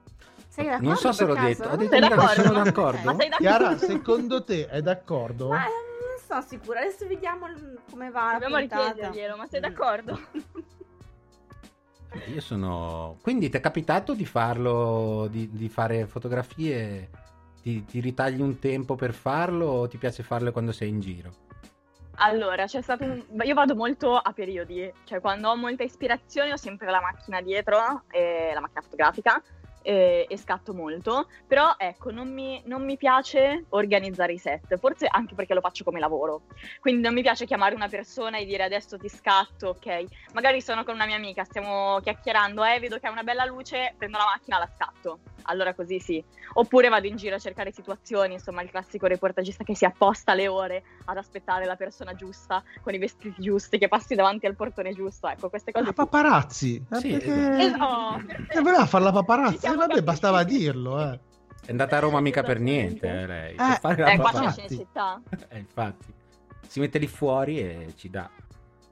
Sei 0.49 0.65
d'accordo 0.67 0.87
Non 0.89 0.97
so 0.97 1.13
se 1.13 1.25
l'ho 1.25 1.35
caso? 1.35 1.47
detto. 1.47 1.69
Ho 1.69 1.77
detto 1.77 1.95
che 1.95 2.01
d'accordo? 2.01 2.43
sono 2.43 2.53
d'accordo. 2.63 3.05
Ma 3.05 3.17
sei 3.17 3.29
d'accordo? 3.29 3.37
Chiara, 3.39 3.79
secondo 3.79 4.45
te 4.45 4.67
è 4.69 4.83
d'accordo? 4.83 5.49
Ma 5.49 5.67
eh, 5.67 5.71
non 5.71 6.19
sono 6.27 6.43
sicura, 6.43 6.81
adesso 6.81 7.07
vediamo 7.07 7.47
come 7.91 8.11
va 8.11 8.31
Dobbiamo 8.33 8.57
richiederglielo, 8.57 9.37
ma 9.37 9.47
sei 9.47 9.61
Mm. 9.61 9.63
d'accordo? 9.63 10.19
Eh, 12.13 12.31
Io 12.31 12.41
sono. 12.41 13.17
Quindi 13.23 13.49
ti 13.49 13.57
è 13.57 13.61
capitato 13.61 14.15
di 14.15 14.25
farlo, 14.27 15.27
di, 15.31 15.51
di 15.51 15.69
fare 15.69 16.07
fotografie? 16.07 17.11
Ti, 17.63 17.85
ti 17.85 18.01
ritagli 18.01 18.41
un 18.41 18.59
tempo 18.59 18.95
per 18.95 19.13
farlo 19.13 19.67
o 19.67 19.89
ti 19.89 19.97
piace 19.99 20.23
farle 20.23 20.53
quando 20.53 20.71
sei 20.73 20.89
in 20.89 21.01
giro? 21.01 21.33
Allora, 22.19 22.65
c'è 22.65 22.81
stato 22.81 23.05
un... 23.05 23.23
Io 23.43 23.55
vado 23.55 23.75
molto 23.75 24.17
a 24.17 24.33
periodi, 24.33 24.91
cioè 25.05 25.21
quando 25.21 25.51
ho 25.51 25.57
molta 25.57 25.83
ispirazione 25.83 26.53
ho 26.53 26.57
sempre 26.57 26.91
la 26.91 27.01
macchina 27.01 27.43
dietro, 27.43 28.05
eh, 28.11 28.53
la 28.55 28.61
macchina 28.61 28.81
fotografica, 28.81 29.43
eh, 29.87 30.27
e 30.29 30.37
scatto 30.37 30.75
molto, 30.75 31.29
però 31.47 31.75
ecco, 31.79 32.11
non 32.11 32.33
mi, 32.33 32.61
non 32.65 32.85
mi 32.85 32.97
piace 32.97 33.67
organizzare 33.69 34.33
i 34.33 34.39
set, 34.39 34.77
forse 34.79 35.07
anche 35.09 35.37
perché 35.37 35.55
lo 35.55 35.61
faccio 35.61 35.85
come 35.85 36.01
lavoro, 36.01 36.43
quindi 36.81 37.03
non 37.03 37.15
mi 37.15 37.23
piace 37.23 37.47
chiamare 37.47 37.77
una 37.77 37.87
persona 37.87 38.39
e 38.39 38.45
dire 38.45 38.65
adesso 38.65 38.99
ti 38.99 39.09
scatto, 39.09 39.69
ok? 39.69 40.05
Magari 40.33 40.61
sono 40.61 40.83
con 40.83 40.95
una 40.95 41.07
mia 41.07 41.15
amica, 41.15 41.45
stiamo 41.45 42.01
chiacchierando, 42.01 42.65
eh, 42.65 42.81
vedo 42.81 42.99
che 42.99 43.07
ha 43.07 43.13
una 43.13 43.23
bella 43.23 43.45
luce, 43.45 43.95
prendo 43.97 44.19
la 44.19 44.25
macchina, 44.25 44.59
la 44.59 44.69
scatto, 44.75 45.21
allora 45.43 45.73
così 45.73 46.01
sì. 46.01 46.23
Oppure 46.55 46.89
vado 46.89 47.07
in 47.07 47.17
giro 47.17 47.37
a 47.37 47.39
cercare 47.39 47.71
situazioni, 47.71 48.35
insomma 48.35 48.63
il 48.63 48.71
classico 48.71 49.07
reportagista 49.07 49.63
che 49.63 49.77
si 49.77 49.85
apposta 49.85 50.35
le 50.35 50.49
ore 50.49 50.83
ad 51.05 51.17
aspettare 51.17 51.65
la 51.65 51.77
persona 51.77 52.15
giusta, 52.15 52.63
con 52.83 52.93
i 52.93 52.99
vestiti 52.99 53.41
giusti, 53.41 53.79
che 53.79 53.87
passi 53.87 54.17
davanti 54.17 54.47
al 54.47 54.57
portone 54.57 54.93
giusto, 54.93 55.29
ecco 55.29 55.49
queste 55.49 55.71
cose. 55.71 55.91
Ah, 55.91 55.93
paparazzi. 55.93 56.85
Eh, 56.91 56.97
Sì, 56.97 57.11
perché... 57.11 57.31
esatto. 57.31 57.77
Eh, 57.77 57.85
oh, 57.85 58.25
perfetto. 58.27 58.83
Eh, 58.83 58.87
fare 58.87 59.05
la 59.05 59.13
paparazzi. 59.13 59.67
Eh, 59.83 59.87
vabbè, 59.87 60.03
bastava 60.03 60.43
dirlo, 60.45 61.01
eh. 61.01 61.19
È 61.65 61.71
andata 61.71 61.97
a 61.97 62.01
Roma 62.01 62.21
mica 62.21 62.43
per 62.43 62.61
niente, 62.61 63.07
eh, 63.09 63.27
lei. 63.27 63.55
Per 63.57 63.71
Eh, 63.71 63.79
fare 63.81 64.03
la 64.03 64.13
Eh, 64.13 64.17
qua 64.19 64.31
c'è 64.33 64.53
Cinecittà. 64.53 65.21
Eh, 65.49 65.59
infatti. 65.59 66.15
Si 66.67 66.81
mette 66.81 66.99
lì 66.99 67.07
fuori 67.07 67.59
e 67.61 67.93
ci 67.97 68.09
dà. 68.11 68.29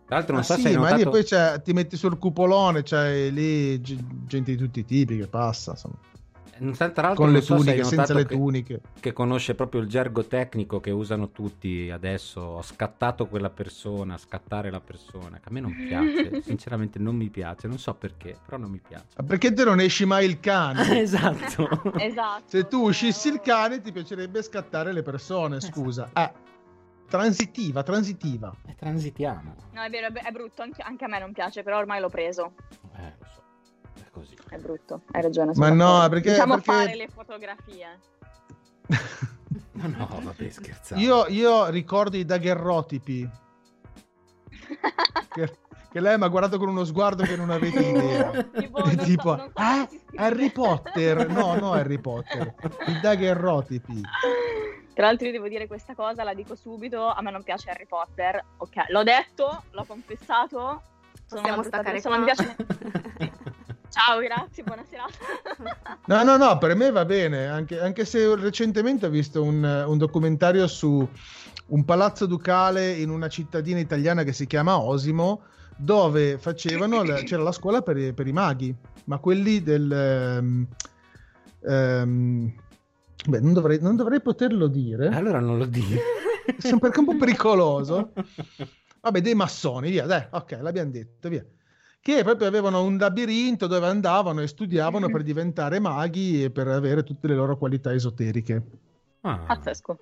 Tra 0.06 0.16
l'altro 0.16 0.34
non 0.34 0.42
Ah, 0.42 0.44
so 0.44 0.54
sì, 0.54 0.62
se 0.62 0.68
hai 0.68 0.76
ma 0.76 0.88
lì 0.90 1.04
notato... 1.04 1.10
poi 1.10 1.24
c'è- 1.24 1.62
ti 1.62 1.72
metti 1.72 1.96
sul 1.96 2.18
cupolone, 2.18 2.82
c'è 2.82 3.30
lì 3.30 3.80
gente 3.80 4.50
di 4.52 4.56
tutti 4.56 4.80
i 4.80 4.84
tipi 4.84 5.16
che 5.18 5.28
passa, 5.28 5.70
insomma, 5.72 5.94
Tra 6.56 6.88
l'altro 7.02 7.14
con 7.14 7.32
le 7.32 7.40
so 7.40 7.56
tuniche, 7.56 7.84
senza 7.84 7.96
notato 7.96 8.14
le 8.18 8.26
che- 8.26 8.34
tuniche. 8.34 8.80
che 9.00 9.12
conosce 9.12 9.54
proprio 9.54 9.80
il 9.80 9.88
gergo 9.88 10.24
tecnico 10.26 10.80
che 10.80 10.90
usano 10.90 11.30
tutti 11.30 11.90
adesso. 11.90 12.40
Ho 12.40 12.62
scattato 12.62 13.26
quella 13.26 13.50
persona, 13.50 14.16
scattare 14.18 14.70
la 14.70 14.80
persona, 14.80 15.38
che 15.38 15.48
a 15.48 15.52
me 15.52 15.60
non 15.60 15.74
piace, 15.74 16.40
sinceramente 16.42 16.98
non 16.98 17.16
mi 17.16 17.28
piace, 17.30 17.66
non 17.68 17.78
so 17.78 17.94
perché, 17.94 18.36
però 18.44 18.56
non 18.56 18.70
mi 18.70 18.80
piace. 18.86 19.06
Ma 19.16 19.24
perché 19.24 19.52
te 19.52 19.64
non 19.64 19.80
esci 19.80 20.04
mai 20.04 20.26
il 20.26 20.40
cane? 20.40 20.98
esatto. 21.00 21.82
Esatto. 21.98 22.42
Se 22.46 22.66
tu 22.68 22.86
uscissi 22.88 23.28
il 23.28 23.40
cane 23.40 23.80
ti 23.80 23.90
piacerebbe 23.92 24.42
scattare 24.42 24.92
le 24.92 25.02
persone, 25.02 25.60
scusa. 25.60 26.10
Eh, 26.12 26.32
transitiva, 27.08 27.82
transitiva. 27.82 28.54
E 28.66 28.74
transitiamo. 28.74 29.54
No, 29.72 29.82
è 29.82 29.90
vero, 29.90 30.08
è, 30.08 30.22
è 30.22 30.30
brutto, 30.30 30.62
anche, 30.62 30.82
anche 30.82 31.04
a 31.04 31.08
me 31.08 31.18
non 31.18 31.32
piace, 31.32 31.62
però 31.62 31.78
ormai 31.78 32.00
l'ho 32.00 32.08
preso. 32.08 32.52
Eh, 32.96 33.12
lo 33.18 33.26
so. 33.34 33.42
È 34.14 34.20
così. 34.20 34.36
È 34.48 34.56
brutto, 34.58 35.02
hai 35.12 35.22
ragione. 35.22 35.52
Ma 35.56 35.70
no, 35.70 36.08
perché- 36.08 36.30
Diciamo 36.30 36.54
perché- 36.54 36.70
fare 36.72 36.94
le 36.94 37.08
fotografie. 37.08 37.98
No, 39.72 39.88
no, 39.88 40.20
vabbè, 40.22 40.48
scherzavo. 40.48 41.00
Io, 41.00 41.26
io 41.28 41.68
ricordo 41.70 42.16
i 42.16 42.24
daguerrotipi. 42.24 43.28
che, 45.34 45.58
che 45.90 46.00
lei 46.00 46.16
mi 46.16 46.24
ha 46.24 46.28
guardato 46.28 46.58
con 46.58 46.68
uno 46.68 46.84
sguardo 46.84 47.24
che 47.24 47.36
non 47.36 47.50
avete 47.50 47.80
idea. 47.80 48.30
Tipo, 48.44 48.78
non 48.80 48.90
so- 48.98 49.04
tipo, 49.04 49.34
non 49.36 49.46
so 49.46 49.52
ah, 49.54 49.74
come 49.74 49.88
si 49.90 49.98
scrive." 50.06 50.22
Harry 50.22 50.50
Potter. 50.52 51.28
No, 51.28 51.54
no, 51.56 51.72
Harry 51.72 51.98
Potter. 51.98 52.54
I 52.86 53.00
daguerrotipi. 53.00 54.00
Tra 54.94 55.06
l'altro 55.06 55.26
io 55.26 55.32
devo 55.32 55.48
dire 55.48 55.66
questa 55.66 55.94
cosa, 55.96 56.22
la 56.22 56.34
dico 56.34 56.54
subito, 56.54 57.08
a 57.08 57.20
me 57.20 57.32
non 57.32 57.42
piace 57.42 57.68
Harry 57.70 57.86
Potter. 57.86 58.44
Ok, 58.58 58.84
l'ho 58.88 59.02
detto, 59.02 59.64
l'ho 59.72 59.84
confessato. 59.84 60.82
Sono 61.26 61.40
Possiamo 61.40 61.54
una 61.54 61.62
staccare 61.64 61.90
persona, 61.92 62.22
qua. 62.22 62.24
non 62.26 62.36
mi 62.36 62.54
piace... 63.16 63.32
Ciao, 63.94 64.18
grazie, 64.18 64.64
buona 64.64 64.82
serata. 64.84 65.12
No, 66.06 66.22
no, 66.24 66.36
no, 66.36 66.58
per 66.58 66.74
me 66.74 66.90
va 66.90 67.04
bene, 67.04 67.46
anche, 67.46 67.78
anche 67.80 68.04
se 68.04 68.34
recentemente 68.34 69.06
ho 69.06 69.08
visto 69.08 69.40
un, 69.42 69.62
un 69.86 69.96
documentario 69.96 70.66
su 70.66 71.08
un 71.66 71.84
palazzo 71.84 72.26
ducale 72.26 72.90
in 72.90 73.08
una 73.08 73.28
cittadina 73.28 73.78
italiana 73.78 74.24
che 74.24 74.32
si 74.32 74.46
chiama 74.48 74.78
Osimo, 74.80 75.44
dove 75.76 76.36
facevano, 76.38 77.02
la- 77.04 77.22
c'era 77.22 77.42
la 77.44 77.52
scuola 77.52 77.80
per, 77.82 77.96
i- 77.96 78.12
per 78.12 78.26
i 78.26 78.32
maghi, 78.32 78.74
ma 79.04 79.18
quelli 79.18 79.62
del... 79.62 79.90
ehm, 79.90 80.66
ehm, 81.62 82.52
beh, 83.28 83.40
non 83.40 83.52
dovrei, 83.52 83.78
non 83.80 83.94
dovrei 83.96 84.20
poterlo 84.20 84.66
dire, 84.66 85.06
Allora 85.08 85.38
non 85.38 85.56
lo 85.56 85.64
dire. 85.66 86.02
Sì, 86.58 86.76
perché 86.78 86.96
è 86.96 86.98
un 86.98 87.06
po' 87.06 87.16
pericoloso. 87.16 88.12
Vabbè, 89.00 89.20
dei 89.20 89.34
massoni, 89.34 89.90
via, 89.90 90.04
dai, 90.04 90.26
ok, 90.30 90.58
l'abbiamo 90.60 90.90
detto, 90.90 91.28
via. 91.28 91.44
Che 92.04 92.22
proprio 92.22 92.46
avevano 92.46 92.82
un 92.82 92.98
labirinto 92.98 93.66
dove 93.66 93.86
andavano 93.86 94.42
e 94.42 94.46
studiavano 94.46 95.08
per 95.08 95.22
diventare 95.22 95.78
maghi 95.78 96.44
e 96.44 96.50
per 96.50 96.68
avere 96.68 97.02
tutte 97.02 97.28
le 97.28 97.34
loro 97.34 97.56
qualità 97.56 97.94
esoteriche. 97.94 98.62
Ah. 99.22 99.38
Pazzesco. 99.46 99.98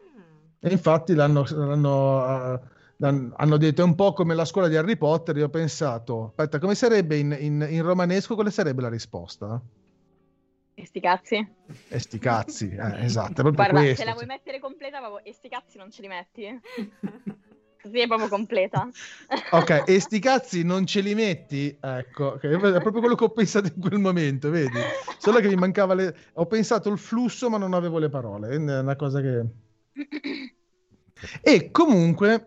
E 0.59 0.73
infatti 0.73 1.15
l'hanno, 1.15 1.45
l'hanno, 1.49 2.55
eh, 2.55 2.61
l'han- 2.97 3.33
hanno 3.37 3.57
detto 3.57 3.83
è 3.83 3.85
un 3.85 3.95
po' 3.95 4.15
come 4.15 4.35
la 4.35 4.45
scuola 4.45 4.67
di 4.67 4.75
Harry 4.75 4.97
Potter. 4.97 5.37
Io 5.37 5.45
ho 5.45 5.49
pensato, 5.49 6.25
aspetta, 6.31 6.59
come 6.59 6.75
sarebbe 6.75 7.19
in, 7.19 7.37
in- 7.39 7.69
in 7.71 7.83
romanesco? 7.85 8.35
Quale 8.35 8.51
sarebbe 8.51 8.83
la 8.83 8.89
risposta? 8.89 9.63
E 10.75 10.85
sti 10.85 10.99
cazzi. 11.01 11.55
E 11.89 11.99
sti 12.01 12.19
cazzi, 12.19 12.69
eh, 12.69 13.05
esatto, 13.05 13.43
Guarda, 13.49 13.79
questo. 13.79 14.03
se 14.03 14.05
la 14.05 14.15
vuoi 14.15 14.27
mettere 14.27 14.59
completa, 14.59 14.99
proprio, 14.99 15.25
e 15.25 15.33
sti 15.33 15.49
cazzi 15.49 15.79
non 15.79 15.93
ce 15.93 16.03
li 16.03 16.09
metti? 16.09 16.61
Così 17.83 17.99
è 17.99 18.07
proprio 18.07 18.29
completa. 18.29 18.89
Ok, 19.51 19.85
e 19.87 20.01
sti 20.01 20.19
cazzi 20.21 20.63
non 20.63 20.87
ce 20.87 21.01
li 21.01 21.15
metti? 21.15 21.77
Ecco, 21.81 22.37
che 22.37 22.49
è 22.49 22.59
proprio 22.59 23.01
quello 23.01 23.15
che 23.15 23.25
ho 23.25 23.31
pensato 23.31 23.67
in 23.67 23.81
quel 23.81 23.99
momento, 23.99 24.51
vedi? 24.51 24.79
Solo 25.19 25.41
che 25.41 25.49
mi 25.49 25.57
mancava 25.57 25.95
le... 25.95 26.15
Ho 26.35 26.47
pensato 26.47 26.89
il 26.91 26.99
flusso, 26.99 27.51
ma 27.51 27.59
non 27.59 27.75
avevo 27.75 27.99
le 27.99 28.09
parole. 28.09 28.51
È 28.51 28.57
una 28.57 28.97
cosa 28.97 29.21
che... 29.21 29.45
E 31.43 31.71
comunque, 31.71 32.47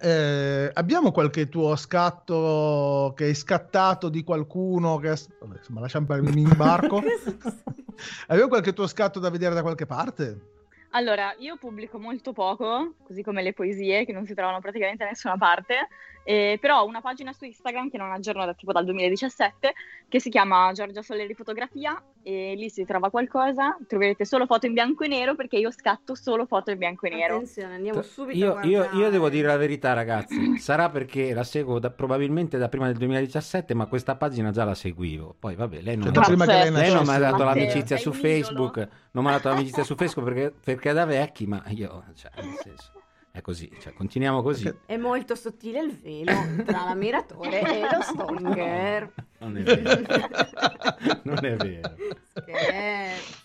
eh, 0.00 0.70
abbiamo 0.72 1.12
qualche 1.12 1.48
tuo 1.48 1.76
scatto 1.76 3.12
che 3.16 3.24
hai 3.24 3.34
scattato 3.34 4.08
di 4.08 4.24
qualcuno 4.24 4.98
che... 4.98 5.14
Vabbè, 5.40 5.56
insomma, 5.58 5.80
lasciamo 5.80 6.06
per 6.06 6.22
mi 6.22 6.42
imbarco. 6.42 7.00
abbiamo 8.26 8.48
qualche 8.48 8.72
tuo 8.72 8.86
scatto 8.86 9.20
da 9.20 9.30
vedere 9.30 9.54
da 9.54 9.62
qualche 9.62 9.86
parte? 9.86 10.59
Allora, 10.92 11.34
io 11.38 11.56
pubblico 11.56 11.98
molto 11.98 12.32
poco, 12.32 12.94
così 13.04 13.22
come 13.22 13.42
le 13.42 13.52
poesie 13.52 14.04
che 14.04 14.12
non 14.12 14.26
si 14.26 14.34
trovano 14.34 14.60
praticamente 14.60 15.04
da 15.04 15.10
nessuna 15.10 15.36
parte, 15.36 15.88
Eh, 16.22 16.58
però 16.60 16.80
ho 16.82 16.86
una 16.86 17.00
pagina 17.00 17.32
su 17.32 17.44
Instagram 17.44 17.88
che 17.90 17.96
non 17.96 18.12
aggiorno 18.12 18.44
da 18.44 18.52
tipo 18.54 18.72
dal 18.72 18.84
2017 18.84 19.72
che 20.08 20.20
si 20.20 20.28
chiama 20.28 20.70
Giorgia 20.72 21.02
Soleri 21.02 21.34
Fotografia 21.34 22.00
e 22.22 22.54
lì 22.56 22.68
si 22.68 22.84
trova 22.84 23.10
qualcosa, 23.10 23.76
troverete 23.86 24.24
solo 24.24 24.44
foto 24.46 24.66
in 24.66 24.72
bianco 24.74 25.04
e 25.04 25.08
nero 25.08 25.34
perché 25.34 25.56
io 25.56 25.70
scatto 25.70 26.14
solo 26.14 26.44
foto 26.46 26.70
in 26.72 26.78
bianco 26.78 27.06
e 27.06 27.10
nero. 27.10 27.34
Attenzione, 27.36 27.74
andiamo 27.76 28.02
subito 28.02 28.38
Io, 28.38 28.54
a 28.56 28.64
io- 28.66 28.90
io 28.92 29.10
devo 29.10 29.28
dire 29.28 29.46
la 29.46 29.56
verità, 29.56 29.92
ragazzi. 29.92 30.58
Sarà 30.58 30.90
perché 30.90 31.32
la 31.32 31.44
seguo 31.44 31.78
da- 31.78 31.90
probabilmente 31.90 32.58
da 32.58 32.68
prima 32.68 32.86
del 32.86 32.96
2017, 32.96 33.72
ma 33.74 33.86
questa 33.86 34.16
pagina 34.16 34.50
già 34.50 34.64
la 34.64 34.74
seguivo. 34.74 35.34
Poi, 35.38 35.54
vabbè, 35.54 35.80
lei 35.80 35.94
non, 35.96 36.04
Cioè, 36.04 36.12
da 36.12 36.20
prima 36.22 36.44
che 36.44 36.52
lei 36.52 36.70
lei 36.70 36.92
non 36.92 37.04
mi 37.04 37.14
ha 37.14 37.18
dato 37.18 37.44
Matteo, 37.44 37.46
l'amicizia 37.46 37.96
su. 37.96 38.12
Facebook. 38.12 38.88
Non 39.12 39.24
mi 39.24 39.30
ha 39.30 39.32
dato 39.34 39.48
l'amicizia 39.48 39.82
su 39.84 39.94
Facebook 39.94 40.28
perché, 40.32 40.54
perché 40.62 40.90
è 40.90 40.92
da 40.92 41.04
vecchi, 41.06 41.46
ma 41.46 41.62
io, 41.68 42.04
cioè, 42.14 42.30
nel 42.36 42.54
senso, 42.62 42.92
è 43.32 43.40
così. 43.42 43.70
Cioè, 43.80 43.92
continuiamo 43.94 44.42
così. 44.42 44.72
È 44.86 44.96
molto 44.96 45.34
sottile 45.34 45.80
il 45.80 45.92
velo 45.96 46.32
tra 46.64 46.84
l'ammiratore 46.84 47.60
e 47.60 47.80
lo 47.80 48.02
stalker. 48.02 49.12
Non 49.38 49.56
è 49.56 49.62
vero. 49.62 50.00
non 51.24 51.44
è 51.44 51.56
vero. 51.56 51.94
Scherzo. 52.34 53.38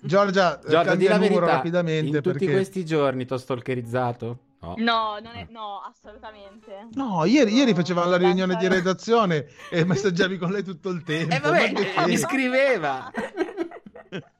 Giorgia, 0.00 0.60
eh, 0.60 0.68
Giorgia, 0.68 0.94
di 0.94 1.06
la 1.08 1.18
verità. 1.18 1.44
rapidamente 1.46 2.06
In 2.16 2.22
tutti 2.22 2.38
perché... 2.38 2.52
questi 2.52 2.84
giorni 2.84 3.24
ti 3.24 3.32
ho 3.32 3.38
stalkerizzato? 3.38 4.38
No. 4.60 4.74
No, 4.78 5.18
non 5.22 5.34
è, 5.36 5.46
no, 5.50 5.80
assolutamente. 5.82 6.88
No, 6.94 7.24
ieri, 7.24 7.52
ieri 7.54 7.72
facevamo 7.74 8.10
la 8.10 8.16
riunione 8.16 8.56
di 8.56 8.66
redazione 8.68 9.46
e 9.70 9.84
messaggiavi 9.84 10.38
con 10.38 10.50
lei 10.50 10.62
tutto 10.64 10.88
il 10.90 11.02
tempo. 11.02 11.34
Eh, 11.34 11.38
vabbè, 11.38 11.72
ma 11.72 11.80
che- 11.80 12.06
mi 12.06 12.16
scriveva. 12.16 13.10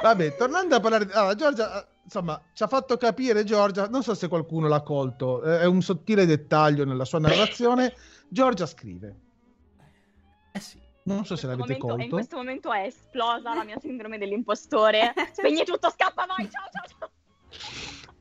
Vabbè, 0.00 0.36
tornando 0.36 0.76
a 0.76 0.80
parlare... 0.80 1.08
Allora, 1.12 1.34
Giorgia, 1.34 1.86
insomma, 2.08 2.40
ci 2.54 2.62
ha 2.62 2.66
fatto 2.68 2.96
capire, 2.96 3.44
Giorgia, 3.44 3.86
non 3.86 4.02
so 4.02 4.14
se 4.14 4.28
qualcuno 4.28 4.66
l'ha 4.66 4.80
colto, 4.80 5.42
eh, 5.42 5.60
è 5.60 5.64
un 5.66 5.82
sottile 5.82 6.24
dettaglio 6.24 6.86
nella 6.86 7.04
sua 7.04 7.18
narrazione. 7.18 7.94
Giorgia 8.30 8.64
scrive, 8.64 9.16
Eh 10.52 10.58
sì. 10.60 10.80
non 11.04 11.26
so 11.26 11.36
se 11.36 11.44
In 11.44 11.50
l'avete 11.52 11.76
momento- 11.78 11.92
In 11.92 11.98
colto. 11.98 12.14
questo 12.16 12.36
momento 12.36 12.72
è 12.72 12.80
esplosa 12.86 13.54
la 13.54 13.62
mia 13.64 13.78
sindrome 13.78 14.16
dell'impostore. 14.16 15.12
Spegni 15.32 15.64
tutto, 15.64 15.90
scappa, 15.90 16.24
vai, 16.26 16.48
ciao, 16.50 16.64
ciao, 16.72 16.98
ciao. 16.98 17.10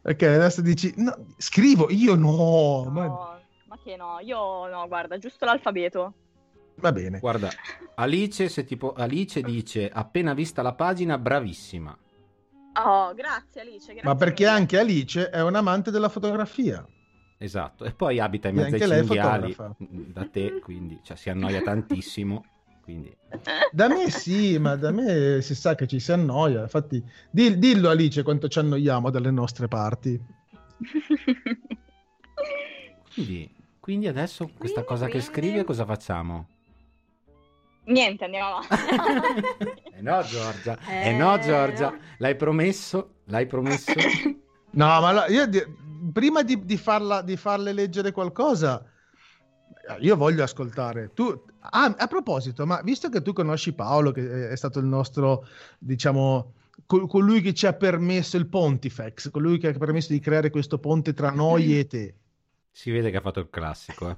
Ok, 0.04 0.22
adesso 0.22 0.62
dici, 0.62 0.94
no, 0.98 1.16
scrivo, 1.38 1.88
io 1.90 2.16
no, 2.16 2.90
ma 2.92 3.06
No, 3.06 3.40
ma 3.68 3.80
che 3.82 3.96
no, 3.96 4.20
io 4.22 4.68
no, 4.68 4.86
guarda, 4.88 5.18
giusto 5.18 5.46
l'alfabeto. 5.46 6.14
va 6.76 6.92
bene. 6.92 7.20
Guarda, 7.20 7.50
Alice, 7.96 8.50
se 8.50 8.66
tipo, 8.66 8.92
Alice 8.94 9.42
dice 9.42 9.90
appena 9.90 10.34
vista 10.34 10.62
la 10.62 10.74
pagina, 10.74 11.18
bravissima. 11.18 11.98
Oh, 12.86 13.14
grazie 13.14 13.62
Alice, 13.62 13.86
grazie 13.92 14.02
Ma 14.04 14.16
perché 14.16 14.44
mille. 14.46 14.56
anche 14.56 14.80
Alice 14.80 15.30
è 15.30 15.42
un 15.42 15.56
amante 15.56 15.90
della 15.92 16.10
fotografia. 16.10 16.86
Esatto, 17.40 17.86
e 17.86 17.92
poi 17.94 18.20
abita 18.20 18.48
in 18.50 18.56
mezzo 18.56 18.76
ai 18.76 18.82
cinghiali 19.06 19.56
da 20.14 20.28
te, 20.28 20.60
quindi 20.60 21.00
cioè, 21.04 21.16
si 21.18 21.30
annoia 21.30 21.62
tantissimo. 21.62 22.44
Quindi 22.82 23.14
Da 23.72 23.88
me 23.90 24.10
sì, 24.10 24.58
ma 24.60 24.76
da 24.76 24.92
me 24.92 25.42
si 25.42 25.54
sa 25.56 25.76
che 25.76 25.88
ci 25.88 26.00
si 26.00 26.12
annoia. 26.14 26.62
Infatti, 26.62 27.04
di- 27.30 27.58
dillo 27.60 27.90
Alice 27.90 28.24
quanto 28.24 28.48
ci 28.48 28.60
annoiamo 28.60 29.10
dalle 29.10 29.30
nostre 29.32 29.68
parti. 29.68 30.18
Quindi, 33.14 33.54
quindi 33.80 34.08
adesso 34.08 34.46
questa 34.46 34.84
Quindi, 34.84 34.88
cosa 34.88 35.06
che 35.06 35.12
quindi- 35.20 35.28
scrive 35.28 35.64
cosa 35.64 35.86
facciamo? 35.86 36.48
Niente, 37.88 38.26
andiamo 38.26 38.58
avanti. 38.58 39.76
Eh 39.98 40.02
no 40.04 40.22
Giorgia, 40.22 40.78
eh, 40.88 41.10
Eh, 41.10 41.14
no 41.18 41.40
Giorgia, 41.40 41.90
no. 41.90 41.98
l'hai 42.20 42.36
promesso? 42.36 43.16
L'hai 43.26 43.48
promesso? 43.48 43.92
No, 44.70 44.86
ma 44.86 45.08
allora, 45.08 45.28
io 45.28 45.48
di- 45.48 45.64
prima 46.14 46.44
di, 46.44 46.64
di 46.64 46.78
farla, 46.78 47.22
di 47.24 47.36
farle 47.36 47.72
leggere 47.74 48.12
qualcosa, 48.12 48.84
io 50.02 50.16
voglio 50.16 50.44
ascoltare. 50.44 51.12
Tu, 51.16 51.46
ah, 51.62 51.96
a 51.98 52.06
proposito, 52.08 52.64
ma 52.68 52.80
visto 52.84 53.10
che 53.10 53.24
tu 53.24 53.34
conosci 53.34 53.74
Paolo, 53.74 54.12
che 54.12 54.50
è 54.50 54.56
stato 54.56 54.78
il 54.78 54.86
nostro, 54.86 55.48
diciamo, 55.80 56.54
col- 56.86 57.08
colui 57.08 57.42
che 57.42 57.56
ci 57.56 57.66
ha 57.66 57.74
permesso 57.74 58.38
il 58.38 58.46
Pontifex, 58.48 59.32
colui 59.32 59.58
che 59.58 59.70
ha 59.70 59.74
permesso 59.74 60.14
di 60.14 60.20
creare 60.20 60.52
questo 60.52 60.78
ponte 60.78 61.14
tra 61.14 61.32
noi 61.32 61.80
e 61.80 61.88
te. 61.88 62.16
Si 62.70 62.92
vede 62.92 63.10
che 63.10 63.18
ha 63.18 63.22
fatto 63.22 63.40
il 63.40 63.50
classico, 63.50 64.10
eh. 64.10 64.18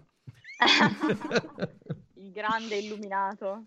Il 2.30 2.36
grande 2.36 2.76
illuminato. 2.76 3.64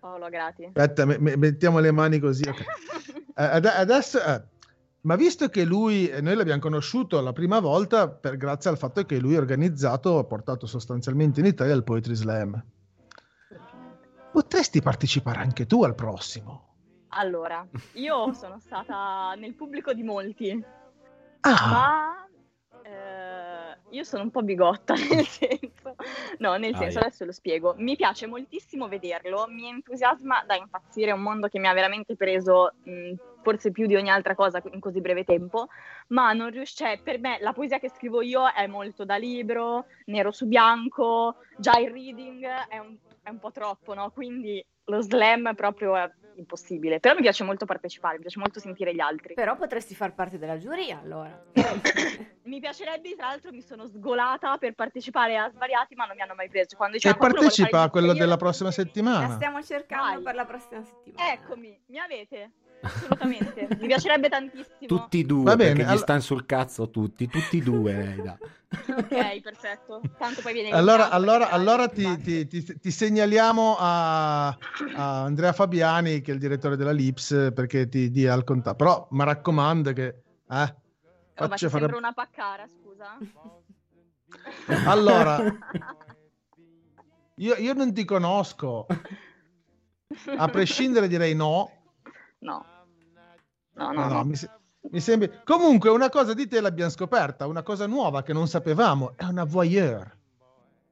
Paolo 0.00 0.30
Grati. 0.30 0.64
Aspetta, 0.64 1.04
me- 1.04 1.18
me- 1.18 1.36
mettiamo 1.36 1.78
le 1.78 1.90
mani 1.92 2.18
così. 2.18 2.48
ok. 2.48 2.64
Eh, 3.34 3.44
ad- 3.44 3.64
adesso, 3.64 4.22
eh, 4.22 4.42
ma 5.02 5.16
visto 5.16 5.48
che 5.48 5.64
lui, 5.64 6.06
eh, 6.06 6.20
noi 6.20 6.34
l'abbiamo 6.36 6.60
conosciuto 6.60 7.18
la 7.22 7.32
prima 7.32 7.60
volta 7.60 8.06
per, 8.10 8.36
grazie 8.36 8.68
al 8.68 8.76
fatto 8.76 9.06
che 9.06 9.18
lui 9.18 9.36
ha 9.36 9.38
organizzato, 9.38 10.18
ha 10.18 10.24
portato 10.24 10.66
sostanzialmente 10.66 11.40
in 11.40 11.46
Italia 11.46 11.72
il 11.74 11.82
Poetry 11.82 12.14
Slam. 12.14 12.62
Potresti 14.32 14.82
partecipare 14.82 15.38
anche 15.40 15.64
tu 15.64 15.82
al 15.82 15.94
prossimo. 15.94 16.74
Allora, 17.14 17.66
io 17.94 18.34
sono 18.34 18.58
stata 18.58 19.32
nel 19.38 19.54
pubblico 19.54 19.94
di 19.94 20.02
molti, 20.02 20.64
Ah, 21.40 21.68
ma 21.70 22.28
eh, 22.82 23.51
io 23.92 24.04
sono 24.04 24.24
un 24.24 24.30
po' 24.30 24.42
bigotta, 24.42 24.94
nel 25.10 25.26
senso, 25.26 25.94
no, 26.38 26.56
nel 26.56 26.74
senso, 26.76 26.98
Aia. 26.98 27.06
adesso 27.06 27.24
lo 27.24 27.32
spiego. 27.32 27.74
Mi 27.78 27.96
piace 27.96 28.26
moltissimo 28.26 28.88
vederlo, 28.88 29.46
mi 29.48 29.68
entusiasma 29.68 30.44
da 30.46 30.56
impazzire, 30.56 31.10
è 31.10 31.14
un 31.14 31.22
mondo 31.22 31.48
che 31.48 31.58
mi 31.58 31.68
ha 31.68 31.72
veramente 31.72 32.16
preso 32.16 32.72
mh, 32.82 33.14
forse 33.42 33.70
più 33.70 33.86
di 33.86 33.96
ogni 33.96 34.10
altra 34.10 34.34
cosa 34.34 34.62
in 34.72 34.80
così 34.80 35.00
breve 35.00 35.24
tempo, 35.24 35.68
ma 36.08 36.32
non 36.32 36.50
riesco, 36.50 36.84
cioè, 36.84 37.00
per 37.02 37.18
me 37.18 37.38
la 37.40 37.52
poesia 37.52 37.78
che 37.78 37.90
scrivo 37.90 38.22
io 38.22 38.48
è 38.48 38.66
molto 38.66 39.04
da 39.04 39.16
libro, 39.16 39.86
nero 40.06 40.30
su 40.30 40.46
bianco, 40.46 41.36
già 41.56 41.78
il 41.78 41.90
reading 41.90 42.44
è 42.68 42.78
un, 42.78 42.96
è 43.22 43.30
un 43.30 43.38
po' 43.38 43.50
troppo, 43.50 43.94
no? 43.94 44.10
Quindi 44.10 44.64
lo 44.86 45.00
slam 45.00 45.54
proprio 45.54 45.96
è 45.96 46.10
impossibile. 46.36 47.00
Però 47.00 47.14
mi 47.14 47.22
piace 47.22 47.44
molto 47.44 47.64
partecipare, 47.64 48.16
mi 48.16 48.22
piace 48.22 48.38
molto 48.38 48.60
sentire 48.60 48.94
gli 48.94 49.00
altri. 49.00 49.34
Però 49.34 49.56
potresti 49.56 49.94
far 49.94 50.14
parte 50.14 50.38
della 50.38 50.58
giuria 50.58 51.00
allora. 51.00 51.44
Mi 52.44 52.58
piacerebbe, 52.58 53.14
tra 53.14 53.28
l'altro 53.28 53.52
mi 53.52 53.62
sono 53.62 53.86
sgolata 53.86 54.58
per 54.58 54.74
partecipare 54.74 55.36
a 55.36 55.48
svariati, 55.48 55.94
ma 55.94 56.06
non 56.06 56.16
mi 56.16 56.22
hanno 56.22 56.34
mai 56.34 56.48
preso. 56.48 56.76
Quando 56.76 56.96
e 56.96 56.98
dicevano, 56.98 57.20
"Qualcuno 57.20 57.42
vuole 57.42 57.56
partecipa 57.56 57.82
a 57.82 57.90
quello 57.90 58.12
della 58.14 58.36
prossima 58.36 58.68
così. 58.68 58.80
La 58.80 58.86
settimana. 58.86 59.34
stiamo 59.34 59.62
cercando 59.62 60.14
Vai. 60.14 60.22
per 60.22 60.34
la 60.34 60.44
prossima 60.44 60.82
settimana. 60.82 61.32
Eccomi, 61.32 61.80
mi 61.86 61.98
avete? 61.98 62.50
Assolutamente. 62.82 63.68
mi 63.78 63.86
piacerebbe 63.86 64.28
tantissimo. 64.28 64.86
Tutti 64.86 65.20
e 65.20 65.24
due, 65.24 65.44
Va 65.44 65.56
bene, 65.56 65.70
perché 65.74 65.84
gli 65.88 65.94
all- 65.94 66.02
stanno 66.02 66.20
sul 66.20 66.44
cazzo 66.46 66.90
tutti, 66.90 67.28
tutti 67.28 67.58
e 67.58 67.62
due. 67.62 68.38
Ok, 68.88 69.40
perfetto. 69.40 70.00
Tanto 70.18 70.40
poi 70.42 70.52
viene 70.52 70.70
Allora, 70.70 71.10
allora, 71.10 71.50
allora 71.50 71.88
ti, 71.88 72.16
ti- 72.20 72.46
ti- 72.46 72.78
ti 72.78 72.90
segnaliamo 72.90 73.76
a, 73.78 74.48
a 74.48 75.22
Andrea 75.22 75.52
Fabiani, 75.52 76.20
che 76.20 76.30
è 76.30 76.34
il 76.34 76.40
direttore 76.40 76.76
della 76.76 76.92
Lips, 76.92 77.50
perché 77.54 77.88
ti 77.88 78.10
dia 78.10 78.34
il 78.34 78.44
contatto. 78.44 78.76
Però 78.76 79.06
mi 79.10 79.24
raccomando 79.24 79.92
che... 79.92 80.22
eh, 80.48 80.74
Oh, 81.34 81.48
faccia 81.48 81.68
fare- 81.68 81.82
sembra 81.84 81.96
una 81.96 82.12
paccara, 82.12 82.66
scusa. 82.66 83.16
Allora, 84.86 85.38
io, 87.36 87.54
io 87.56 87.72
non 87.74 87.92
ti 87.92 88.04
conosco. 88.04 88.86
A 90.36 90.48
prescindere 90.48 91.08
direi 91.08 91.34
no. 91.34 91.70
No. 92.40 92.64
No, 93.74 93.92
no, 93.92 94.08
No, 94.08 94.24
mi, 94.24 94.36
se- 94.36 94.50
mi 94.90 95.00
sembra... 95.00 95.30
Comunque 95.44 95.90
una 95.90 96.08
cosa 96.08 96.34
di 96.34 96.46
te 96.46 96.60
l'abbiamo 96.60 96.90
scoperta, 96.90 97.46
una 97.46 97.62
cosa 97.62 97.86
nuova 97.86 98.22
che 98.22 98.32
non 98.32 98.48
sapevamo, 98.48 99.12
è 99.16 99.24
una 99.24 99.44
voyeur. 99.44 100.16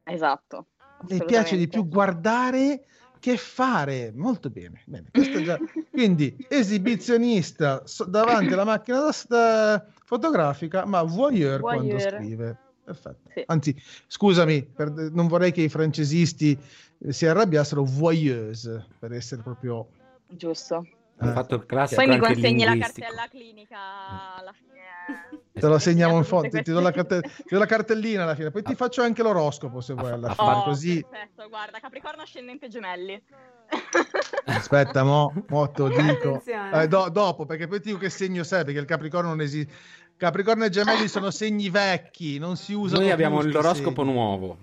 Esatto. 0.04 0.66
Le 1.06 1.24
piace 1.24 1.56
di 1.56 1.68
più 1.68 1.86
guardare 1.88 2.84
che 3.18 3.36
fare. 3.36 4.12
Molto 4.14 4.50
bene. 4.50 4.82
bene. 4.86 5.10
Già... 5.44 5.58
Quindi 5.90 6.36
esibizionista 6.48 7.82
davanti 8.06 8.52
alla 8.52 8.64
macchina 8.64 9.00
da, 9.00 9.14
da- 9.28 9.86
fotografica, 10.04 10.84
ma 10.84 11.02
voyeur, 11.02 11.60
quando 11.60 11.94
Voyeur. 11.94 12.14
scrive. 12.14 12.58
Perfetto. 12.82 13.30
Sì. 13.34 13.42
Anzi, 13.46 13.82
scusami, 14.06 14.64
per- 14.64 14.90
non 15.12 15.28
vorrei 15.28 15.52
che 15.52 15.62
i 15.62 15.68
francesisti 15.68 16.58
eh, 16.98 17.12
si 17.12 17.26
arrabbiassero, 17.26 17.84
voyeuse, 17.84 18.86
per 18.98 19.12
essere 19.12 19.42
proprio... 19.42 19.88
Giusto. 20.26 20.86
Ha 21.22 21.28
eh, 21.28 21.32
fatto 21.32 21.54
il 21.54 21.66
classico 21.66 22.00
Poi 22.02 22.10
mi 22.10 22.18
consegni 22.18 22.64
la 22.64 22.76
cartella 22.78 23.28
clinica 23.28 23.78
alla 24.36 24.52
fine. 24.52 25.42
Te 25.52 25.66
lo 25.66 25.78
segniamo 25.78 26.16
in 26.16 26.24
fondo, 26.24 26.48
ti, 26.48 26.62
ti 26.62 26.70
do 26.72 26.80
la 26.80 26.92
la 27.48 27.66
cartellina 27.66 28.22
alla 28.22 28.34
fine, 28.34 28.50
poi 28.50 28.62
ti 28.62 28.74
faccio 28.74 29.02
anche 29.02 29.22
l'oroscopo 29.22 29.80
se 29.82 29.92
vuoi 29.92 30.12
alla 30.12 30.28
Ah, 30.28 30.34
fine, 30.34 30.50
Oh, 30.52 30.62
così... 30.62 31.06
perfetto, 31.06 31.48
guarda, 31.48 31.78
Capricorno 31.78 32.22
ascendente 32.22 32.68
gemelli. 32.68 33.22
Aspetta, 34.46 35.04
mo, 35.04 35.32
mo 35.48 35.70
te 35.70 35.82
lo 35.82 35.88
dico. 36.02 36.42
Eh, 36.72 36.88
do- 36.88 37.10
dopo, 37.10 37.44
perché 37.44 37.66
poi 37.66 37.80
ti 37.80 37.88
dico 37.88 37.98
che 37.98 38.08
segno 38.08 38.42
sei, 38.42 38.64
perché 38.64 38.80
il 38.80 38.86
Capricorno 38.86 39.28
non 39.28 39.40
esiste. 39.42 39.72
Capricorno 40.16 40.64
e 40.64 40.70
Gemelli 40.70 41.08
sono 41.08 41.30
segni 41.30 41.70
vecchi, 41.70 42.38
non 42.38 42.56
si 42.56 42.72
usano 42.74 43.00
Noi 43.02 43.10
abbiamo 43.10 43.42
l'oroscopo 43.42 44.02
segni. 44.02 44.12
nuovo. 44.12 44.58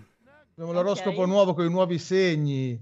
Abbiamo 0.51 0.71
l'oroscopo 0.71 1.21
Ok. 1.21 1.27
nuovo 1.27 1.53
con 1.53 1.65
i 1.65 1.69
nuovi 1.69 1.99
segni. 1.99 2.79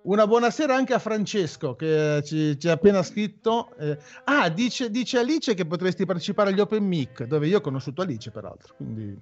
Una 0.00 0.26
buonasera 0.26 0.74
anche 0.74 0.94
a 0.94 0.98
Francesco 0.98 1.74
che 1.74 2.22
ci, 2.24 2.58
ci 2.58 2.68
ha 2.68 2.72
appena 2.72 3.02
scritto. 3.02 3.74
eh, 3.78 3.98
ah, 4.24 4.48
dice, 4.48 4.90
dice 4.90 5.18
Alice 5.18 5.54
che 5.54 5.66
potresti 5.66 6.06
partecipare 6.06 6.50
agli 6.50 6.60
Open 6.60 6.84
Mic, 6.84 7.24
dove 7.24 7.46
io 7.46 7.58
ho 7.58 7.60
conosciuto 7.60 8.02
Alice 8.02 8.30
peraltro. 8.30 8.74
Quindi 8.76 9.18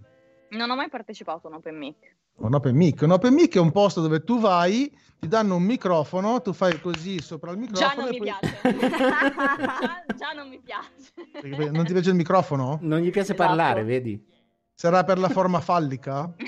Non 0.50 0.70
ho 0.70 0.76
mai 0.76 0.88
partecipato 0.88 1.46
a 1.46 1.50
un 1.50 1.56
open 1.56 1.76
mic. 1.76 1.96
Un 2.36 2.54
open 2.54 2.76
mic. 2.76 3.00
Un 3.02 3.10
open 3.10 3.34
mic 3.34 3.56
è 3.56 3.58
un 3.58 3.72
posto 3.72 4.00
dove 4.00 4.22
tu 4.22 4.38
vai, 4.38 4.94
ti 5.18 5.26
danno 5.26 5.56
un 5.56 5.62
microfono, 5.64 6.40
tu 6.42 6.52
fai 6.52 6.78
così 6.80 7.20
sopra 7.20 7.50
il 7.52 7.66
Già 7.72 7.94
microfono 7.96 8.04
non 8.04 8.08
e 8.08 8.10
mi 8.12 8.18
poi... 8.18 8.26
piace. 8.38 8.88
già, 8.88 10.04
già 10.14 10.32
non 10.34 10.48
mi 10.48 10.60
piace. 10.60 11.70
Non 11.72 11.84
ti 11.84 11.92
piace 11.94 12.10
il 12.10 12.16
microfono? 12.16 12.78
Non 12.82 13.00
gli 13.00 13.10
piace 13.10 13.32
Esatto. 13.32 13.48
parlare, 13.48 13.82
vedi? 13.82 14.22
Sarà 14.74 15.02
per 15.04 15.18
la 15.18 15.30
forma 15.30 15.60
fallica? 15.60 16.32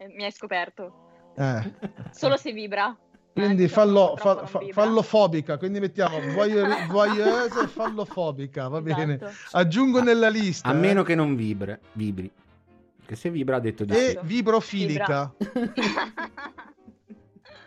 Eh, 0.00 0.08
mi 0.16 0.24
hai 0.24 0.32
scoperto. 0.32 1.08
Eh. 1.36 1.74
Solo 2.12 2.38
se 2.38 2.52
vibra. 2.52 2.96
Quindi 3.32 3.64
Eh, 3.64 3.68
fallo, 3.68 4.14
fa- 4.16 4.44
fa- 4.46 4.58
vibra. 4.58 4.82
fallofobica, 4.82 5.56
quindi 5.56 5.80
mettiamo 5.80 6.18
voyeur- 6.34 6.86
voyeuse 6.88 7.62
e 7.62 7.66
fallofobica, 7.68 8.68
va 8.68 8.80
bene. 8.82 9.14
Esatto. 9.14 9.32
Aggiungo 9.52 10.02
nella 10.02 10.28
lista. 10.28 10.68
A 10.68 10.72
eh. 10.72 10.76
meno 10.76 11.02
che 11.02 11.14
non 11.14 11.36
vibra, 11.36 11.78
vibri. 11.92 12.30
Che 13.06 13.16
se 13.16 13.30
vibra 13.30 13.56
ha 13.56 13.60
detto 13.60 13.84
di 13.84 13.94
E 13.94 14.18
vibrofilica. 14.22 15.32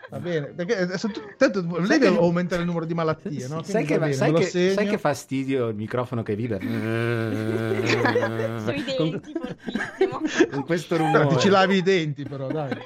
Va 0.09 0.19
bene, 0.19 0.47
perché 0.53 0.87
tanto 1.37 1.65
lei 1.79 1.97
deve 1.97 2.17
aumentare 2.17 2.61
il 2.61 2.67
numero 2.67 2.85
di 2.85 2.93
malattie, 2.93 3.47
no? 3.47 3.63
sai, 3.63 3.83
che, 3.83 3.97
bene, 3.97 4.13
sai 4.13 4.31
che- 4.31 4.45
sai 4.45 4.85
che 4.85 4.99
fastidio 4.99 5.69
il 5.69 5.75
microfono 5.75 6.21
che 6.21 6.35
vibra? 6.35 6.59
Sui 6.61 6.69
con, 8.95 9.09
denti, 9.09 9.31
fortissimo. 9.33 10.21
con 10.53 10.65
questo 10.65 10.97
rumore. 10.97 11.25
ti 11.29 11.39
ci 11.39 11.49
lavi 11.49 11.77
i 11.77 11.81
denti 11.81 12.23
però, 12.25 12.45
dai. 12.47 12.77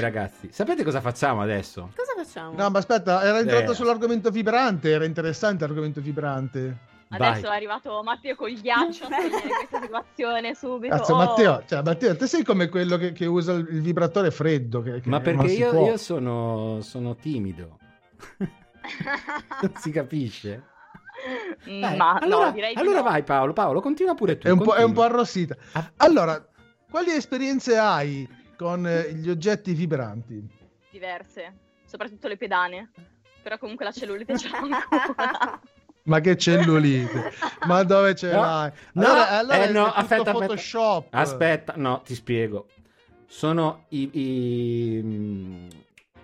Ragazzi, 0.00 0.48
sapete 0.52 0.84
cosa 0.84 1.00
facciamo 1.00 1.40
adesso? 1.42 1.90
Cosa 1.96 2.12
facciamo? 2.16 2.54
No, 2.56 2.70
ma 2.70 2.78
aspetta, 2.78 3.22
era 3.22 3.38
entrato 3.38 3.72
Eh. 3.72 3.74
sull'argomento 3.74 4.30
vibrante, 4.30 4.90
era 4.90 5.04
interessante 5.04 5.66
l'argomento 5.66 6.00
vibrante. 6.00 6.86
Adesso 7.10 7.40
Vai. 7.40 7.50
è 7.52 7.54
arrivato 7.56 8.02
Matteo 8.02 8.34
col 8.36 8.52
ghiaccio 8.52 9.04
a 9.06 9.08
questa 9.08 9.80
situazione 9.80 10.54
subito. 10.54 10.94
Cazzo, 10.94 11.14
Oh. 11.14 11.16
Matteo, 11.16 11.62
cioè, 11.66 11.82
Matteo, 11.82 12.14
te 12.16 12.26
sei 12.26 12.44
come 12.44 12.68
quello 12.68 12.98
che, 12.98 13.12
che 13.12 13.24
usa 13.24 13.52
il, 13.52 13.66
il 13.70 13.80
vibratore 13.80 14.30
freddo. 14.30 14.82
Che, 14.82 15.00
che 15.00 15.08
Ma 15.08 15.20
perché 15.20 15.46
io, 15.46 15.86
io 15.86 15.96
sono, 15.96 16.80
sono 16.82 17.16
timido. 17.16 17.78
non 19.62 19.72
si 19.76 19.90
capisce? 19.90 20.62
Mm, 21.68 21.80
Dai, 21.80 21.96
Ma 21.96 22.12
allora 22.20 22.46
no, 22.46 22.52
direi 22.52 22.74
di 22.74 22.80
allora 22.80 22.98
no. 22.98 23.02
vai 23.04 23.22
Paolo, 23.22 23.52
Paolo, 23.52 23.80
continua 23.80 24.14
pure 24.14 24.38
tu. 24.38 24.46
È 24.46 24.50
un, 24.50 24.60
po', 24.60 24.74
è 24.74 24.82
un 24.82 24.92
po' 24.92 25.02
arrossita. 25.02 25.56
Ah, 25.72 25.90
Allora, 25.96 26.46
quali 26.90 27.10
esperienze 27.10 27.76
hai 27.76 28.28
con 28.58 28.86
eh, 28.86 29.12
gli 29.14 29.30
oggetti 29.30 29.72
vibranti? 29.72 30.46
diverse, 30.90 31.52
soprattutto 31.84 32.26
le 32.28 32.36
pedane. 32.36 32.90
Però 33.40 33.56
comunque 33.56 33.84
la 33.84 33.92
cellulite 33.92 34.36
ce 34.36 34.48
l'ho 34.48 34.56
ancora. 34.68 35.60
Ma 36.04 36.20
che 36.20 36.36
cellulite? 36.36 37.30
Ma 37.66 37.82
dove 37.84 38.14
ce 38.16 38.32
No, 38.32 38.40
l'hai? 38.40 38.72
no, 38.94 39.04
Allora, 39.06 39.28
allora 39.38 39.56
eh, 39.64 39.68
è 39.68 39.72
no, 39.72 39.84
tutto 39.84 39.96
aspetta, 39.98 40.22
aspetta. 40.22 40.38
Photoshop. 40.46 41.06
Aspetta, 41.14 41.72
no, 41.76 42.00
ti 42.02 42.14
spiego. 42.14 42.66
Sono 43.26 43.84
i... 43.90 44.10
i- 44.12 45.00
mm, 45.02 45.68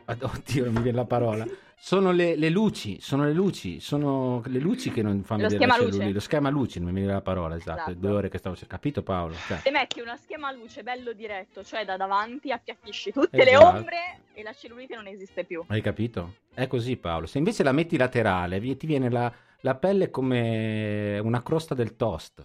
Oddio, 0.06 0.64
non 0.64 0.74
mi 0.74 0.82
viene 0.82 0.98
la 0.98 1.04
parola. 1.06 1.46
Sono 1.86 2.12
le, 2.12 2.34
le 2.34 2.48
luci, 2.48 2.98
sono 2.98 3.24
le 3.26 3.34
luci, 3.34 3.78
sono 3.78 4.40
le 4.46 4.58
luci 4.58 4.90
che 4.90 5.02
non 5.02 5.22
fanno 5.22 5.42
Lo 5.42 5.48
vedere 5.48 5.66
la 5.66 5.72
schema 5.74 5.84
luce. 5.84 5.90
cellulite. 5.98 6.14
Lo 6.14 6.20
schema 6.24 6.48
luci, 6.48 6.78
non 6.80 6.88
mi 6.88 6.94
viene 7.00 7.12
la 7.12 7.20
parola, 7.20 7.56
esatto. 7.56 7.72
Esatto. 7.80 7.90
È 7.90 7.94
due 7.96 8.10
ore 8.10 8.28
che 8.30 8.38
stavo 8.38 8.56
cercando. 8.56 8.82
Capito 8.82 9.02
Paolo? 9.02 9.34
Cioè, 9.34 9.58
Se 9.58 9.70
metti 9.70 10.00
uno 10.00 10.16
schema 10.16 10.50
luce 10.50 10.82
bello 10.82 11.12
diretto, 11.12 11.62
cioè 11.62 11.84
da 11.84 11.98
davanti, 11.98 12.50
appiattisci 12.50 13.12
tutte 13.12 13.36
le 13.36 13.50
Esatto. 13.50 13.76
ombre 13.76 13.96
e 14.32 14.42
la 14.42 14.54
cellulite 14.54 14.94
non 14.94 15.06
esiste 15.08 15.44
più. 15.44 15.62
hai 15.66 15.82
capito? 15.82 16.36
È 16.54 16.66
così 16.66 16.96
Paolo. 16.96 17.26
Se 17.26 17.36
invece 17.36 17.62
la 17.62 17.72
metti 17.72 17.98
laterale, 17.98 18.58
ti 18.78 18.86
viene 18.86 19.10
la, 19.10 19.30
la 19.60 19.74
pelle 19.74 20.08
come 20.08 21.18
una 21.18 21.42
crosta 21.42 21.74
del 21.74 21.96
toast. 21.96 22.42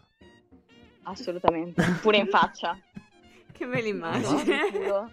Assolutamente. 1.03 1.81
Pure 2.01 2.17
in 2.17 2.27
faccia. 2.27 2.77
Che 3.53 3.65
me 3.65 3.77
No, 3.79 3.83
l'immagino. 3.83 4.37
sicuro. 4.37 5.09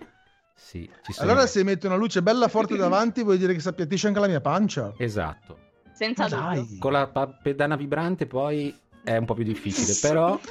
Sì, 0.59 0.91
ci 1.03 1.13
sono. 1.13 1.31
Allora, 1.31 1.47
se 1.47 1.63
metto 1.63 1.87
una 1.87 1.97
luce 1.97 2.23
bella 2.23 2.49
forte 2.49 2.75
davanti, 2.79 3.23
vuol 3.23 3.37
dire 3.37 3.53
che 3.53 3.61
si 3.61 3.69
appiattisce 3.69 4.07
anche 4.09 4.21
la 4.21 4.27
mia 4.27 4.41
pancia. 4.41 4.93
Esatto. 4.97 5.59
Senza 5.93 6.25
dubbio. 6.27 6.45
dai. 6.45 6.79
Con 6.79 6.93
la 6.93 7.07
pa- 7.07 7.29
pedana 7.29 7.77
vibrante 7.77 8.27
poi 8.27 8.75
è 9.05 9.17
un 9.17 9.25
po' 9.25 9.35
più 9.35 9.45
difficile, 9.45 9.95
però... 10.01 10.39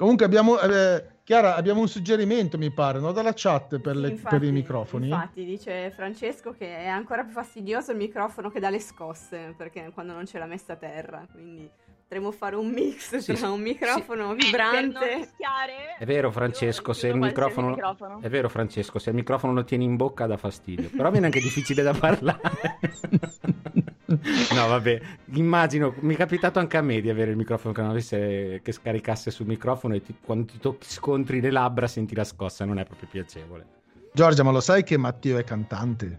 Comunque 0.00 0.24
abbiamo, 0.24 0.58
eh, 0.58 1.04
Chiara, 1.22 1.56
abbiamo 1.56 1.80
un 1.80 1.88
suggerimento, 1.88 2.56
mi 2.56 2.72
pare, 2.72 3.00
no? 3.00 3.12
dalla 3.12 3.34
chat 3.34 3.78
per, 3.80 3.96
le- 3.96 4.08
infatti- 4.08 4.38
per 4.38 4.48
i 4.48 4.50
microfoni. 4.50 5.08
Infatti, 5.10 5.44
dice 5.44 5.90
Francesco 5.90 6.52
che 6.52 6.78
è 6.78 6.86
ancora 6.86 7.22
più 7.22 7.32
fastidioso 7.32 7.90
il 7.90 7.98
microfono 7.98 8.48
che 8.50 8.60
dà 8.60 8.70
le 8.70 8.80
scosse, 8.80 9.54
perché 9.58 9.90
quando 9.92 10.14
non 10.14 10.24
c'è 10.24 10.38
la 10.38 10.46
messa 10.46 10.72
a 10.72 10.76
terra, 10.76 11.26
quindi 11.30 11.70
potremmo 12.10 12.32
fare 12.32 12.56
un 12.56 12.66
mix 12.70 13.18
Sì, 13.18 13.26
tra 13.34 13.36
sì. 13.36 13.44
un 13.44 13.60
microfono 13.60 14.04
Per 14.06 14.16
non 14.16 14.36
vibrante. 14.36 15.14
rischiare, 15.14 15.94
È 15.96 16.04
vero 16.04 16.32
Francesco, 16.32 16.92
se 16.92 17.06
il 17.06 17.14
microfono... 17.14 17.68
microfono. 17.70 18.18
È 18.20 18.28
vero 18.28 18.48
Francesco, 18.48 18.98
se 18.98 19.10
il 19.10 19.14
microfono 19.16 19.52
lo 19.52 19.62
tieni 19.62 19.84
in 19.84 19.94
bocca 19.94 20.26
dà 20.26 20.36
fastidio, 20.36 20.90
però 20.90 21.08
viene 21.12 21.26
anche 21.26 21.38
difficile 21.40 21.84
da 21.84 21.92
parlare. 21.94 22.40
no, 24.54 24.66
vabbè, 24.66 25.00
immagino, 25.34 25.94
mi 26.00 26.14
è 26.14 26.16
capitato 26.16 26.58
anche 26.58 26.76
a 26.78 26.82
me 26.82 27.00
di 27.00 27.08
avere 27.10 27.30
il 27.30 27.36
microfono 27.36 27.72
che 27.72 27.80
non 27.80 27.90
avesse 27.90 28.60
che 28.60 28.72
scaricasse 28.72 29.30
sul 29.30 29.46
microfono 29.46 29.94
e 29.94 30.02
ti- 30.02 30.16
quando 30.20 30.46
ti 30.46 30.58
tocchi 30.58 30.88
scontri 30.90 31.40
le 31.40 31.52
labbra 31.52 31.86
senti 31.86 32.16
la 32.16 32.24
scossa, 32.24 32.64
non 32.64 32.80
è 32.80 32.84
proprio 32.84 33.08
piacevole. 33.08 33.66
Giorgia, 34.12 34.42
ma 34.42 34.50
lo 34.50 34.60
sai 34.60 34.82
che 34.82 34.96
Matteo 34.96 35.38
è 35.38 35.44
cantante? 35.44 36.18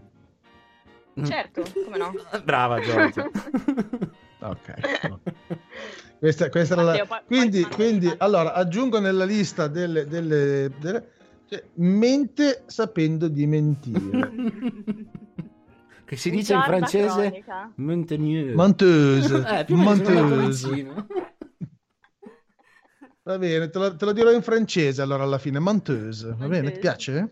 Certo, 1.22 1.62
come 1.84 1.98
no? 1.98 2.14
Brava 2.42 2.80
Giorgia. 2.80 3.28
Ok. 4.50 4.74
Questa, 6.18 6.48
questa 6.50 6.74
era 6.74 6.82
la... 6.82 7.22
Quindi, 7.26 7.62
poi 7.62 7.70
quindi 7.74 8.12
allora, 8.18 8.52
aggiungo 8.54 9.00
nella 9.00 9.24
lista 9.24 9.68
delle... 9.68 10.06
delle, 10.06 10.70
delle- 10.78 11.10
cioè, 11.48 11.64
mente 11.74 12.62
sapendo 12.66 13.28
di 13.28 13.46
mentire. 13.46 14.32
che 16.04 16.16
si 16.16 16.30
dice 16.30 16.54
in 16.54 16.62
francese. 16.62 17.44
Menteuse. 17.76 19.44
Eh, 19.48 19.66
Menteuse. 19.74 20.70
vicino. 20.70 21.06
Va 23.24 23.38
bene, 23.38 23.70
te 23.70 23.78
lo, 23.78 23.94
te 23.94 24.04
lo 24.04 24.12
dirò 24.12 24.32
in 24.32 24.42
francese 24.42 25.02
allora 25.02 25.22
alla 25.22 25.38
fine. 25.38 25.60
Menteuse. 25.60 26.34
Va 26.36 26.46
bene, 26.46 26.72
ti 26.72 26.80
piace? 26.80 27.30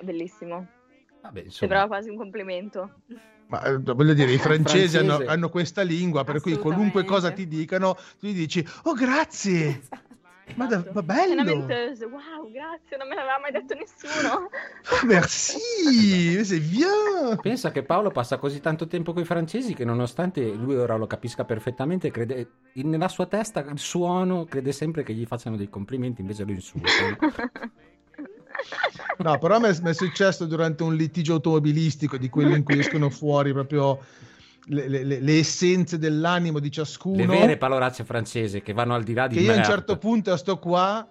Bellissimo. 0.00 0.66
Vabbè, 1.22 1.40
insomma. 1.40 1.50
Sembrava 1.58 1.86
quasi 1.86 2.08
un 2.08 2.16
complimento. 2.16 3.02
Ma 3.50 3.62
eh, 3.64 3.78
voglio 3.78 4.14
dire, 4.14 4.32
i 4.32 4.38
francesi 4.38 4.96
hanno, 4.96 5.22
hanno 5.26 5.48
questa 5.48 5.82
lingua, 5.82 6.24
per 6.24 6.40
cui 6.40 6.56
qualunque 6.56 7.04
cosa 7.04 7.32
ti 7.32 7.46
dicano, 7.46 7.94
tu 8.18 8.28
gli 8.28 8.34
dici, 8.34 8.66
oh 8.84 8.94
grazie, 8.94 9.82
ma, 10.54 10.66
da- 10.66 10.78
Esatto. 10.78 10.90
ma 10.94 11.02
bello, 11.02 11.66
wow, 11.66 12.50
grazie, 12.50 12.96
non 12.96 13.08
me 13.08 13.14
l'aveva 13.14 13.38
mai 13.40 13.52
detto 13.52 13.74
nessuno. 13.74 14.34
Oh, 14.34 15.06
merci, 15.06 15.58
c'est 16.44 16.60
bien. 16.60 17.38
Pensa 17.40 17.70
che 17.70 17.82
Paolo 17.82 18.10
passa 18.10 18.38
così 18.38 18.60
tanto 18.60 18.86
tempo 18.86 19.12
con 19.12 19.22
i 19.22 19.26
francesi 19.26 19.74
che 19.74 19.84
nonostante 19.84 20.52
lui 20.52 20.76
ora 20.76 20.96
lo 20.96 21.06
capisca 21.06 21.44
perfettamente, 21.44 22.10
crede, 22.10 22.50
nella 22.74 23.08
sua 23.08 23.26
testa 23.26 23.60
il 23.60 23.78
suono 23.78 24.44
crede 24.44 24.72
sempre 24.72 25.02
che 25.02 25.12
gli 25.12 25.26
facciano 25.26 25.56
dei 25.56 25.68
complimenti, 25.68 26.20
invece 26.20 26.44
lo 26.44 26.52
insultano. 26.52 27.16
No, 29.18 29.38
però 29.38 29.58
mi 29.58 29.68
è, 29.68 29.92
successo 29.94 30.46
durante 30.46 30.82
un 30.82 30.94
litigio 30.94 31.34
automobilistico 31.34 32.16
di 32.16 32.28
quelli 32.28 32.56
in 32.56 32.62
cui 32.62 32.78
escono 32.78 33.10
fuori 33.10 33.52
proprio 33.52 34.00
le, 34.66 34.88
le- 34.88 35.04
le- 35.04 35.38
essenze 35.38 35.98
dell'animo 35.98 36.58
di 36.58 36.70
ciascuno. 36.70 37.16
Le 37.16 37.26
vere 37.26 37.56
parolacce 37.56 38.04
francesi 38.04 38.62
che 38.62 38.72
vanno 38.72 38.94
al 38.94 39.02
di 39.02 39.12
là 39.12 39.26
di 39.26 39.36
che 39.36 39.40
io 39.42 39.52
a 39.52 39.56
un 39.56 39.64
certo 39.64 39.98
punto 39.98 40.36
sto 40.36 40.58
qua 40.58 41.06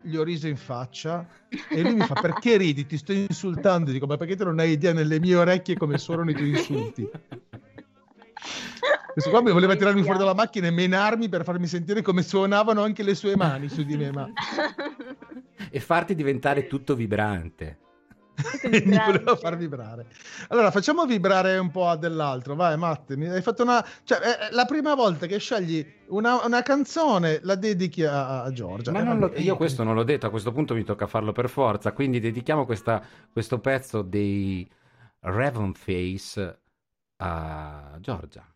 gli 0.00 0.16
ho 0.16 0.22
riso 0.22 0.46
in 0.46 0.56
faccia 0.56 1.26
e 1.68 1.82
lui 1.82 1.94
mi 1.94 2.04
fa 2.04 2.14
perché 2.14 2.56
ridi? 2.56 2.86
Ti 2.86 2.98
sto 2.98 3.12
insultando. 3.12 3.90
Dico 3.90 4.06
ma 4.06 4.16
perché 4.16 4.36
tu 4.36 4.44
non 4.44 4.58
hai 4.58 4.70
idea 4.70 4.92
nelle 4.92 5.18
mie 5.18 5.36
orecchie 5.36 5.76
come 5.76 5.98
suonano 5.98 6.30
i 6.30 6.34
tuoi 6.34 6.50
insulti? 6.50 7.08
Questo 9.12 9.30
qua 9.30 9.42
mi 9.42 9.50
voleva 9.50 9.74
tirarmi 9.74 10.02
fuori 10.02 10.18
dalla 10.18 10.34
macchina 10.34 10.68
e 10.68 10.70
menarmi 10.70 11.28
per 11.28 11.42
farmi 11.42 11.66
sentire 11.66 12.02
come 12.02 12.22
suonavano 12.22 12.82
anche 12.82 13.02
le 13.02 13.16
sue 13.16 13.36
mani 13.36 13.68
su 13.68 13.82
di 13.82 13.96
me 13.96 14.12
ma 14.12 14.30
e 15.70 15.80
farti 15.80 16.14
diventare 16.14 16.66
tutto 16.66 16.94
vibrante. 16.94 17.78
mi 18.70 18.80
voleva 19.04 19.34
far 19.36 19.56
vibrare. 19.56 20.06
Allora 20.48 20.70
facciamo 20.70 21.04
vibrare 21.06 21.58
un 21.58 21.70
po' 21.70 21.94
dell'altro. 21.96 22.54
Vai 22.54 22.76
Matte 22.76 23.16
mi 23.16 23.28
hai 23.28 23.42
fatto 23.42 23.62
una 23.64 23.84
cioè 24.04 24.18
è 24.18 24.52
la 24.52 24.64
prima 24.64 24.94
volta 24.94 25.26
che 25.26 25.38
scegli 25.38 25.84
una, 26.08 26.44
una 26.44 26.62
canzone 26.62 27.40
la 27.42 27.56
dedichi 27.56 28.04
a, 28.04 28.42
a 28.44 28.52
Giorgia. 28.52 28.92
Ma 28.92 29.00
Eh, 29.00 29.02
non 29.02 29.18
lo- 29.18 29.32
io 29.34 29.56
questo 29.56 29.82
non 29.82 29.94
l'ho 29.96 30.04
detto, 30.04 30.26
a 30.26 30.30
questo 30.30 30.52
punto 30.52 30.74
mi 30.74 30.84
tocca 30.84 31.06
farlo 31.08 31.32
per 31.32 31.48
forza, 31.48 31.92
quindi 31.92 32.20
dedichiamo 32.20 32.64
questa- 32.64 33.02
questo 33.32 33.58
pezzo 33.58 34.02
dei 34.02 34.70
Raven 35.20 35.74
Face 35.74 36.58
a 37.16 37.96
Giorgia. 37.98 38.46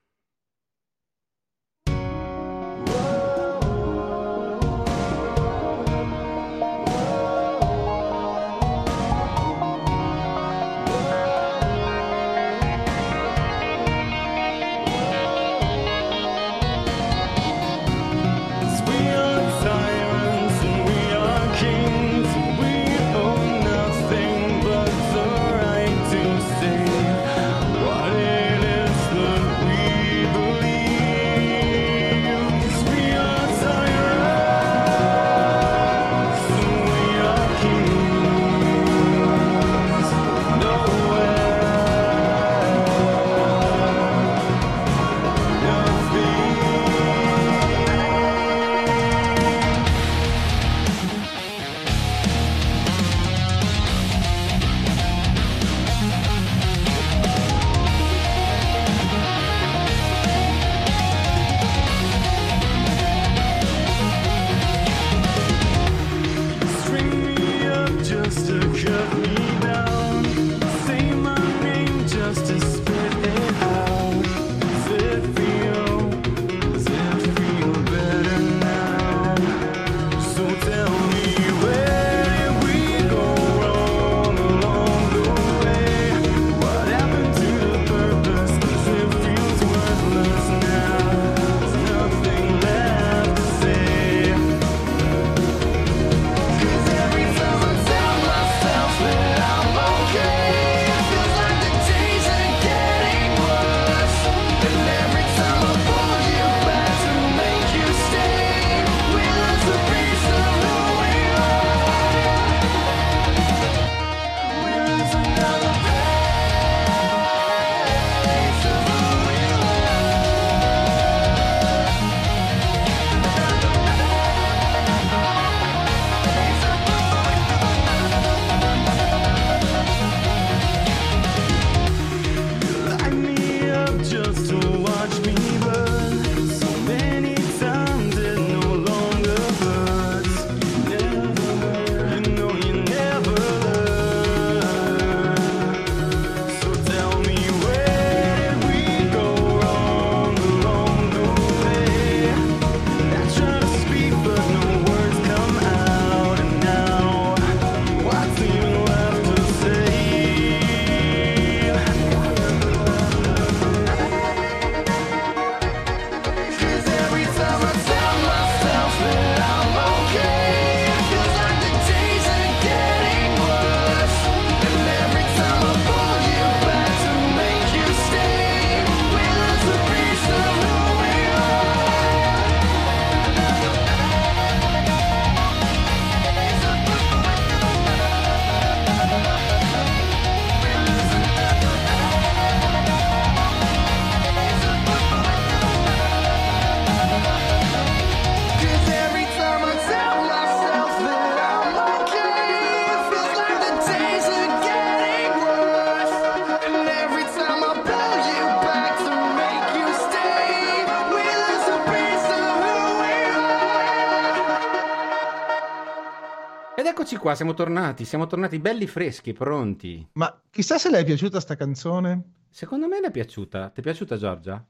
Eccoci 217.13 217.17
qua, 217.17 217.35
siamo 217.35 217.53
tornati, 217.53 218.07
siamo 218.07 218.27
tornati 218.27 218.59
belli 218.59 218.87
freschi, 218.87 219.35
pronti. 219.35 220.09
Ma 220.15 220.43
chissà 220.51 220.79
se 220.79 220.91
le 220.91 221.01
è 221.01 221.05
piaciuta 221.05 221.41
sta 221.41 221.57
canzone? 221.57 222.47
Secondo 222.49 222.89
me 222.89 223.01
le 223.01 223.09
è 223.09 223.11
piaciuta. 223.11 223.69
Ti 223.69 223.81
è 223.81 223.83
piaciuta 223.83 224.17
Giorgia? 224.17 224.65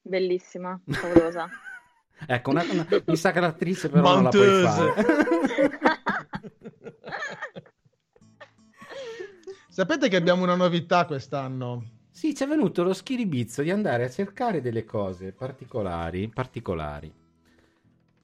Bellissima, 0.00 0.80
favolosa. 0.86 1.48
ecco, 2.26 2.50
una, 2.50 2.62
una, 2.70 2.86
mi 3.06 3.16
sa 3.16 3.32
che 3.32 3.40
l'attrice 3.40 3.88
però 3.88 4.14
non 4.14 4.22
la 4.24 4.28
puoi 4.28 4.62
Monteuse. 4.62 4.92
fare. 4.92 5.78
Sapete 9.68 10.08
che 10.08 10.16
abbiamo 10.16 10.44
una 10.44 10.54
novità 10.54 11.06
quest'anno? 11.06 11.98
Sì, 12.10 12.36
ci 12.36 12.44
è 12.44 12.46
venuto 12.46 12.84
lo 12.84 12.92
schiribizzo 12.92 13.62
di 13.62 13.70
andare 13.72 14.04
a 14.04 14.10
cercare 14.10 14.60
delle 14.60 14.84
cose 14.84 15.32
particolari, 15.32 16.28
particolari. 16.28 17.12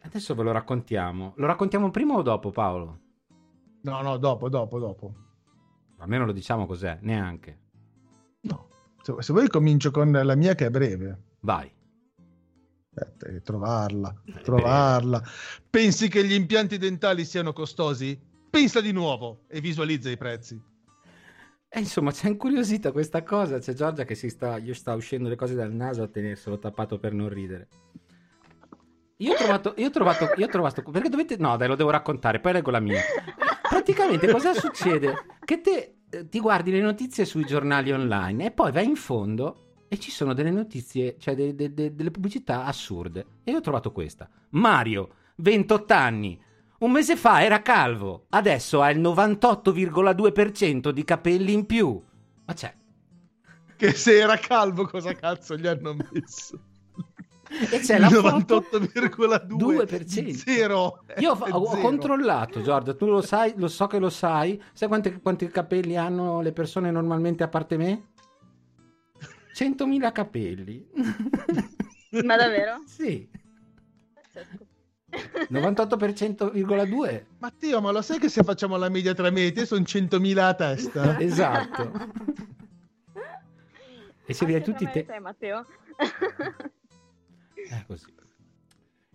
Adesso 0.02 0.34
ve 0.36 0.42
lo 0.44 0.52
raccontiamo. 0.52 1.32
Lo 1.36 1.46
raccontiamo 1.46 1.90
prima 1.90 2.14
o 2.14 2.22
dopo, 2.22 2.50
Paolo? 2.50 3.00
No, 3.86 4.02
no, 4.02 4.16
dopo, 4.16 4.48
dopo, 4.48 4.78
dopo. 4.80 5.14
Almeno 5.98 6.26
lo 6.26 6.32
diciamo 6.32 6.66
cos'è, 6.66 6.98
neanche. 7.02 7.60
No. 8.40 8.68
Se, 9.00 9.14
se 9.20 9.32
vuoi 9.32 9.48
comincio 9.48 9.92
con 9.92 10.10
la 10.10 10.34
mia 10.34 10.54
che 10.56 10.66
è 10.66 10.70
breve. 10.70 11.22
Vai. 11.40 11.72
Aspetta, 12.92 13.26
eh, 13.26 13.42
trovarla, 13.42 14.12
Eh, 14.24 14.40
trovarla. 14.40 15.22
Pensi 15.70 16.08
che 16.08 16.24
gli 16.24 16.32
impianti 16.32 16.78
dentali 16.78 17.24
siano 17.24 17.52
costosi? 17.52 18.20
Pensa 18.50 18.80
di 18.80 18.90
nuovo 18.90 19.44
e 19.46 19.60
visualizza 19.60 20.10
i 20.10 20.16
prezzi. 20.16 20.60
E 21.68 21.78
insomma, 21.78 22.10
c'è 22.10 22.28
incuriosita 22.28 22.90
questa 22.90 23.22
cosa. 23.22 23.58
C'è 23.58 23.74
Giorgia 23.74 24.04
che 24.04 24.16
si 24.16 24.30
sta, 24.30 24.58
gli 24.58 24.74
sta 24.74 24.94
uscendo 24.94 25.28
le 25.28 25.36
cose 25.36 25.54
dal 25.54 25.72
naso 25.72 26.02
a 26.02 26.08
tenerselo 26.08 26.58
tappato 26.58 26.98
per 26.98 27.12
non 27.12 27.28
ridere. 27.28 27.68
Io 29.18 29.32
ho 29.32 29.36
trovato, 29.36 29.74
io 29.76 29.86
ho 29.86 29.90
trovato, 29.90 30.28
io 30.36 30.44
ho 30.44 30.48
trovato, 30.48 30.82
perché 30.82 31.08
dovete, 31.08 31.36
no 31.38 31.56
dai 31.56 31.68
lo 31.68 31.74
devo 31.74 31.90
raccontare, 31.90 32.40
poi 32.40 32.52
leggo 32.52 32.70
la 32.70 32.80
mia. 32.80 33.00
Praticamente 33.68 34.30
cosa 34.30 34.54
succede? 34.54 35.14
Che 35.44 35.60
te 35.60 35.94
eh, 36.10 36.28
ti 36.28 36.40
guardi 36.40 36.70
le 36.70 36.80
notizie 36.80 37.24
sui 37.24 37.44
giornali 37.44 37.92
online 37.92 38.46
e 38.46 38.50
poi 38.50 38.72
vai 38.72 38.84
in 38.86 38.96
fondo 38.96 39.84
e 39.88 39.98
ci 39.98 40.10
sono 40.10 40.34
delle 40.34 40.50
notizie, 40.50 41.16
cioè 41.18 41.34
de- 41.34 41.54
de- 41.54 41.72
de- 41.72 41.94
delle 41.94 42.10
pubblicità 42.10 42.64
assurde. 42.64 43.26
E 43.44 43.50
io 43.50 43.58
ho 43.58 43.60
trovato 43.60 43.92
questa. 43.92 44.28
Mario, 44.50 45.10
28 45.36 45.92
anni, 45.94 46.40
un 46.78 46.90
mese 46.90 47.16
fa 47.16 47.42
era 47.42 47.62
calvo, 47.62 48.26
adesso 48.30 48.82
ha 48.82 48.90
il 48.90 49.00
98,2% 49.00 50.90
di 50.90 51.04
capelli 51.04 51.52
in 51.52 51.66
più. 51.66 52.02
Ma 52.44 52.52
c'è. 52.54 52.74
Che 53.76 53.92
se 53.92 54.18
era 54.18 54.36
calvo 54.38 54.86
cosa 54.86 55.12
cazzo 55.12 55.56
gli 55.56 55.66
hanno 55.66 55.94
messo? 56.12 56.60
E 57.70 57.78
c'è 57.78 57.98
la 57.98 58.08
foto 58.08 58.60
98,2 58.70 59.84
2%. 59.84 60.30
zero. 60.32 61.04
Io 61.18 61.32
ho, 61.32 61.38
ho 61.38 61.66
zero. 61.70 61.80
controllato, 61.80 62.62
Giorgia, 62.62 62.94
tu 62.94 63.06
lo 63.06 63.22
sai, 63.22 63.54
lo 63.56 63.68
so 63.68 63.86
che 63.86 63.98
lo 63.98 64.10
sai. 64.10 64.60
Sai 64.72 64.88
quanti, 64.88 65.20
quanti 65.20 65.48
capelli 65.48 65.96
hanno 65.96 66.40
le 66.40 66.52
persone 66.52 66.90
normalmente 66.90 67.42
a 67.42 67.48
parte 67.48 67.76
me? 67.76 68.08
100.000 69.54 70.12
capelli. 70.12 70.86
Ma 72.24 72.36
davvero? 72.36 72.82
sì, 72.86 73.28
Pazzesco. 74.36 74.66
98,2%. 75.50 77.24
Matteo, 77.38 77.80
ma 77.80 77.90
lo 77.90 78.02
sai 78.02 78.18
che 78.18 78.28
se 78.28 78.42
facciamo 78.42 78.76
la 78.76 78.88
media 78.90 79.14
tra 79.14 79.30
me 79.30 79.46
e 79.46 79.52
te 79.52 79.64
sono 79.64 79.80
100.000 79.82 80.38
a 80.38 80.54
testa? 80.54 81.18
Esatto. 81.20 81.92
E 84.28 84.34
se 84.34 84.44
vedi 84.44 84.58
Anche 84.58 84.72
tutti 84.72 84.90
te... 84.90 85.04
te, 85.04 85.20
Matteo. 85.20 85.64
È 87.68 87.84
così. 87.86 88.14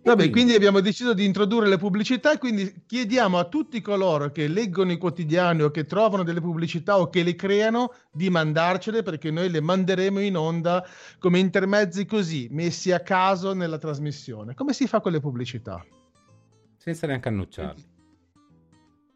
E 0.04 0.08
Vabbè, 0.08 0.30
quindi 0.30 0.52
abbiamo 0.52 0.80
deciso 0.80 1.14
di 1.14 1.24
introdurre 1.24 1.68
le 1.68 1.78
pubblicità 1.78 2.36
quindi 2.36 2.82
chiediamo 2.86 3.38
a 3.38 3.44
tutti 3.44 3.80
coloro 3.80 4.32
che 4.32 4.48
leggono 4.48 4.90
i 4.90 4.98
quotidiani 4.98 5.62
o 5.62 5.70
che 5.70 5.84
trovano 5.84 6.24
delle 6.24 6.40
pubblicità 6.40 6.98
o 6.98 7.08
che 7.08 7.22
le 7.22 7.36
creano 7.36 7.92
di 8.10 8.28
mandarcele 8.28 9.04
perché 9.04 9.30
noi 9.30 9.48
le 9.48 9.60
manderemo 9.60 10.18
in 10.18 10.36
onda 10.36 10.84
come 11.20 11.38
intermezzi 11.38 12.04
così, 12.04 12.48
messi 12.50 12.90
a 12.90 12.98
caso 12.98 13.52
nella 13.52 13.78
trasmissione. 13.78 14.54
Come 14.54 14.72
si 14.72 14.88
fa 14.88 15.00
con 15.00 15.12
le 15.12 15.20
pubblicità? 15.20 15.86
Senza 16.78 17.06
neanche 17.06 17.28
annunciarli. 17.28 17.88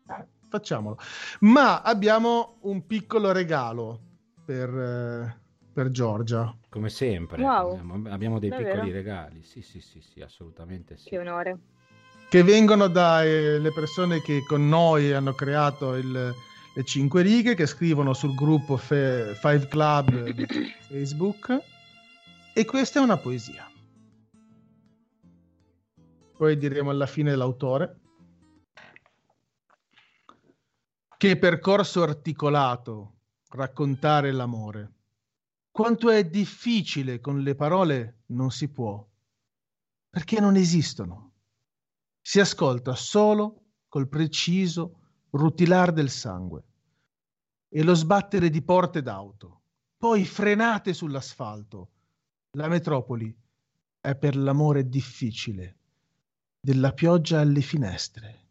Eh, 0.09 0.27
Facciamolo. 0.49 0.99
Ma 1.41 1.83
abbiamo 1.83 2.59
un 2.61 2.87
piccolo 2.87 3.33
regalo 3.33 4.01
per, 4.45 4.69
eh, 4.73 5.41
per 5.77 5.91
Giorgia. 5.91 6.57
Come 6.71 6.89
sempre. 6.89 7.43
Wow. 7.43 8.07
Abbiamo, 8.09 8.39
dei 8.39 8.49
Davvero? 8.49 8.71
piccoli 8.73 8.93
regali. 8.93 9.43
Sì, 9.43 9.61
sì, 9.61 9.83
sì, 9.83 10.01
sì, 10.01 10.23
assolutamente 10.23 10.97
sì. 10.97 11.11
Che 11.11 11.19
onore. 11.19 11.59
che 12.31 12.43
vengono 12.43 12.87
dalle 12.89 13.71
persone 13.75 14.23
che 14.23 14.43
con 14.47 14.67
noi 14.67 15.13
hanno 15.13 15.35
creato 15.35 15.95
il- 15.97 16.33
le 16.75 16.85
cinque 16.85 17.21
righe, 17.21 17.55
che 17.55 17.67
scrivono 17.67 18.15
sul 18.15 18.35
gruppo 18.35 18.79
Fe- 18.79 19.35
Five 19.35 19.69
Club 19.69 20.31
di 20.31 20.47
Facebook. 20.89 21.59
E 22.55 22.65
questa 22.65 22.99
è 22.99 23.03
una 23.03 23.19
poesia. 23.19 23.71
Poi 26.39 26.57
diremo 26.57 26.89
alla 26.89 27.07
fine 27.07 27.37
l'autore. 27.37 28.01
Che 31.19 31.37
percorso 31.39 32.03
articolato 32.03 33.13
raccontare 33.51 34.33
l'amore. 34.33 34.91
Quanto 35.77 36.09
è 36.09 36.25
difficile 36.25 37.21
con 37.21 37.43
le 37.43 37.55
parole 37.55 38.23
non 38.29 38.51
si 38.51 38.71
può, 38.71 39.07
perché 40.09 40.41
non 40.41 40.57
esistono 40.57 41.35
si 42.19 42.41
ascolta 42.41 42.95
solo 42.95 43.65
col 43.87 44.09
preciso 44.09 45.01
rutilar 45.33 45.93
del 45.93 46.09
sangue 46.09 46.65
e 47.69 47.83
lo 47.83 47.93
sbattere 47.93 48.49
di 48.49 48.63
porte 48.63 49.03
d'auto, 49.03 49.65
poi 49.99 50.25
frenate 50.25 50.95
sull'asfalto. 50.95 51.91
La 52.53 52.69
metropoli 52.69 53.39
è 54.01 54.17
per 54.17 54.35
l'amore 54.35 54.89
difficile, 54.89 55.77
della 56.59 56.95
pioggia 56.95 57.41
alle 57.41 57.61
finestre. 57.61 58.49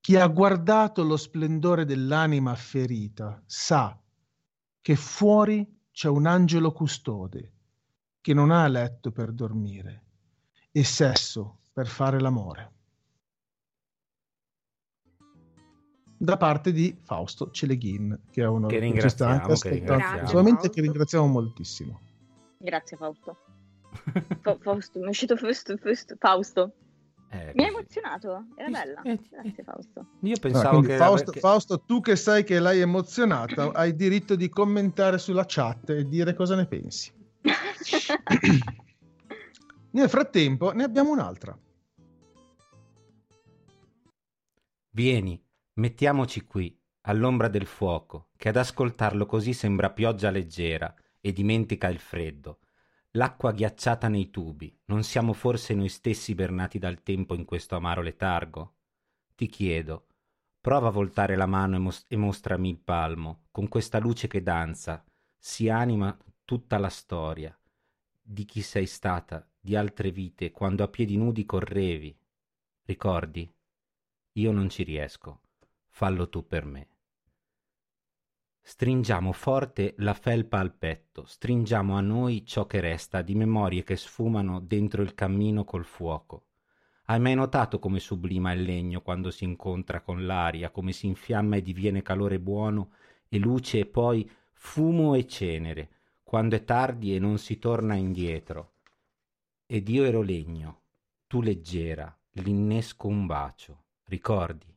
Chi 0.00 0.16
ha 0.16 0.26
guardato 0.26 1.02
lo 1.02 1.18
splendore 1.18 1.84
dell'anima 1.84 2.54
ferita 2.54 3.42
sa 3.44 3.94
che 4.80 4.96
fuori 4.96 5.76
c'è 5.98 6.06
un 6.06 6.26
angelo 6.26 6.70
custode 6.70 7.52
che 8.20 8.32
non 8.32 8.52
ha 8.52 8.68
letto 8.68 9.10
per 9.10 9.32
dormire 9.32 10.04
e 10.70 10.84
sesso 10.84 11.62
per 11.72 11.88
fare 11.88 12.20
l'amore. 12.20 12.72
Da 16.16 16.36
parte 16.36 16.70
di 16.70 16.96
Fausto 17.02 17.50
Celeghin, 17.50 18.16
che 18.30 18.42
è 18.42 18.46
uno 18.46 18.68
Che 18.68 18.80
ci 19.00 19.08
sta 19.08 19.26
anche 19.26 19.46
ringraziamo, 19.46 19.46
che 19.46 19.52
ascoltando 19.52 19.72
ringraziamo. 19.72 20.28
solamente 20.28 20.70
che 20.70 20.80
ringraziamo 20.82 21.26
moltissimo. 21.26 22.00
Grazie 22.58 22.96
Fausto. 22.96 23.36
Fa- 24.40 24.56
Fausto, 24.56 25.00
mi 25.00 25.06
è 25.06 25.08
uscito 25.08 25.36
Fausto. 25.36 25.76
Fausto. 26.16 26.72
Eh, 27.30 27.52
Mi 27.54 27.64
ha 27.64 27.66
emozionato, 27.66 28.46
era 28.56 28.70
bella. 28.70 29.02
eh, 29.02 29.18
Grazie 29.30 29.54
eh. 29.56 29.62
Fausto. 29.62 30.06
Io 30.20 30.38
pensavo 30.38 30.68
quindi 30.70 30.86
che... 30.88 30.96
Fausto, 30.96 31.30
che- 31.32 31.40
Fausto, 31.40 31.80
tu 31.80 32.00
che 32.00 32.16
sai 32.16 32.42
che 32.44 32.58
l'hai 32.58 32.80
emozionata, 32.80 33.72
hai 33.74 33.94
diritto 33.94 34.34
di 34.34 34.48
commentare 34.48 35.18
sulla 35.18 35.44
chat 35.46 35.90
e 35.90 36.08
dire 36.08 36.32
cosa 36.34 36.54
ne 36.56 36.66
pensi. 36.66 37.12
Nel 39.90 40.08
frattempo 40.08 40.72
ne 40.72 40.84
abbiamo 40.84 41.10
un'altra. 41.10 41.56
Vieni, 44.90 45.42
mettiamoci 45.74 46.44
qui, 46.44 46.76
all'ombra 47.02 47.48
del 47.48 47.66
fuoco, 47.66 48.28
che 48.36 48.48
ad 48.48 48.56
ascoltarlo 48.56 49.26
così 49.26 49.52
sembra 49.52 49.90
pioggia 49.90 50.30
leggera 50.30 50.92
e 51.20 51.32
dimentica 51.32 51.88
il 51.88 51.98
freddo. 51.98 52.58
L'acqua 53.12 53.52
ghiacciata 53.52 54.08
nei 54.08 54.30
tubi, 54.30 54.76
non 54.86 55.02
siamo 55.02 55.32
forse 55.32 55.74
noi 55.74 55.88
stessi 55.88 56.34
bernati 56.34 56.78
dal 56.78 57.02
tempo 57.02 57.34
in 57.34 57.44
questo 57.44 57.76
amaro 57.76 58.02
letargo? 58.02 58.76
Ti 59.34 59.46
chiedo, 59.46 60.06
prova 60.60 60.88
a 60.88 60.92
voltare 60.92 61.36
la 61.36 61.46
mano 61.46 61.76
e, 61.76 61.78
mos- 61.78 62.04
e 62.08 62.16
mostrami 62.16 62.68
il 62.68 62.78
palmo, 62.78 63.44
con 63.50 63.68
questa 63.68 63.98
luce 63.98 64.28
che 64.28 64.42
danza, 64.42 65.04
si 65.36 65.68
anima 65.68 66.16
tutta 66.44 66.78
la 66.78 66.90
storia 66.90 67.58
di 68.30 68.44
chi 68.44 68.60
sei 68.60 68.84
stata, 68.84 69.48
di 69.58 69.74
altre 69.74 70.10
vite, 70.10 70.50
quando 70.50 70.84
a 70.84 70.88
piedi 70.88 71.16
nudi 71.16 71.46
correvi. 71.46 72.14
Ricordi? 72.84 73.50
Io 74.32 74.52
non 74.52 74.68
ci 74.68 74.82
riesco. 74.82 75.40
Fallo 75.86 76.28
tu 76.28 76.46
per 76.46 76.66
me. 76.66 76.88
Stringiamo 78.60 79.32
forte 79.32 79.94
la 79.98 80.14
felpa 80.14 80.58
al 80.58 80.74
petto, 80.74 81.24
stringiamo 81.24 81.96
a 81.96 82.00
noi 82.00 82.44
ciò 82.44 82.66
che 82.66 82.80
resta 82.80 83.22
di 83.22 83.34
memorie 83.34 83.82
che 83.82 83.96
sfumano 83.96 84.60
dentro 84.60 85.02
il 85.02 85.14
cammino 85.14 85.64
col 85.64 85.84
fuoco. 85.84 86.44
Hai 87.04 87.18
mai 87.20 87.34
notato 87.34 87.78
come 87.78 87.98
sublima 87.98 88.52
il 88.52 88.62
legno 88.62 89.00
quando 89.00 89.30
si 89.30 89.44
incontra 89.44 90.02
con 90.02 90.26
l'aria, 90.26 90.70
come 90.70 90.92
si 90.92 91.06
infiamma 91.06 91.56
e 91.56 91.62
diviene 91.62 92.02
calore 92.02 92.38
buono 92.38 92.92
e 93.28 93.38
luce 93.38 93.78
e 93.78 93.86
poi 93.86 94.30
fumo 94.52 95.14
e 95.14 95.26
cenere, 95.26 95.90
quando 96.22 96.56
è 96.56 96.64
tardi 96.64 97.14
e 97.14 97.18
non 97.18 97.38
si 97.38 97.58
torna 97.58 97.94
indietro? 97.94 98.74
Ed 99.66 99.88
io 99.88 100.04
ero 100.04 100.20
legno, 100.20 100.82
tu 101.26 101.40
leggera, 101.40 102.14
l'innesco 102.32 103.08
un 103.08 103.26
bacio, 103.26 103.84
ricordi? 104.04 104.76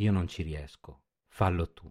io 0.00 0.12
non 0.12 0.26
ci 0.26 0.42
riesco, 0.42 1.02
fallo 1.28 1.72
tu. 1.72 1.90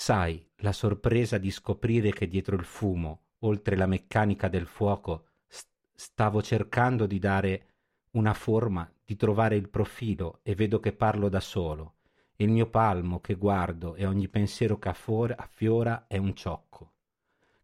Sai, 0.00 0.48
la 0.58 0.70
sorpresa 0.70 1.38
di 1.38 1.50
scoprire 1.50 2.12
che 2.12 2.28
dietro 2.28 2.54
il 2.54 2.62
fumo, 2.64 3.30
oltre 3.40 3.74
la 3.74 3.86
meccanica 3.86 4.46
del 4.46 4.64
fuoco, 4.64 5.30
st- 5.48 5.68
stavo 5.92 6.40
cercando 6.40 7.04
di 7.04 7.18
dare 7.18 7.66
una 8.12 8.32
forma, 8.32 8.88
di 9.04 9.16
trovare 9.16 9.56
il 9.56 9.68
profilo 9.68 10.38
e 10.44 10.54
vedo 10.54 10.78
che 10.78 10.92
parlo 10.92 11.28
da 11.28 11.40
solo. 11.40 11.96
Il 12.36 12.48
mio 12.48 12.70
palmo 12.70 13.20
che 13.20 13.34
guardo 13.34 13.96
e 13.96 14.06
ogni 14.06 14.28
pensiero 14.28 14.78
che 14.78 14.88
affiora 14.88 16.06
è 16.06 16.16
un 16.16 16.32
ciocco, 16.32 16.92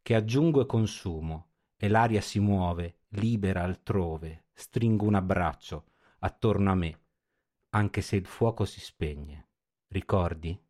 che 0.02 0.16
aggiungo 0.16 0.60
e 0.60 0.66
consumo, 0.66 1.50
e 1.76 1.86
l'aria 1.86 2.20
si 2.20 2.40
muove, 2.40 3.02
libera 3.10 3.62
altrove, 3.62 4.46
stringo 4.52 5.06
un 5.06 5.14
abbraccio 5.14 5.84
attorno 6.18 6.72
a 6.72 6.74
me, 6.74 7.00
anche 7.70 8.00
se 8.00 8.16
il 8.16 8.26
fuoco 8.26 8.64
si 8.64 8.80
spegne. 8.80 9.50
Ricordi? 9.86 10.63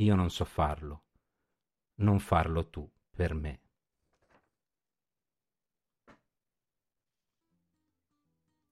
Io 0.00 0.14
non 0.14 0.30
so 0.30 0.46
farlo. 0.46 1.04
Non 1.96 2.20
farlo 2.20 2.70
tu 2.70 2.90
per 3.10 3.34
me. 3.34 3.60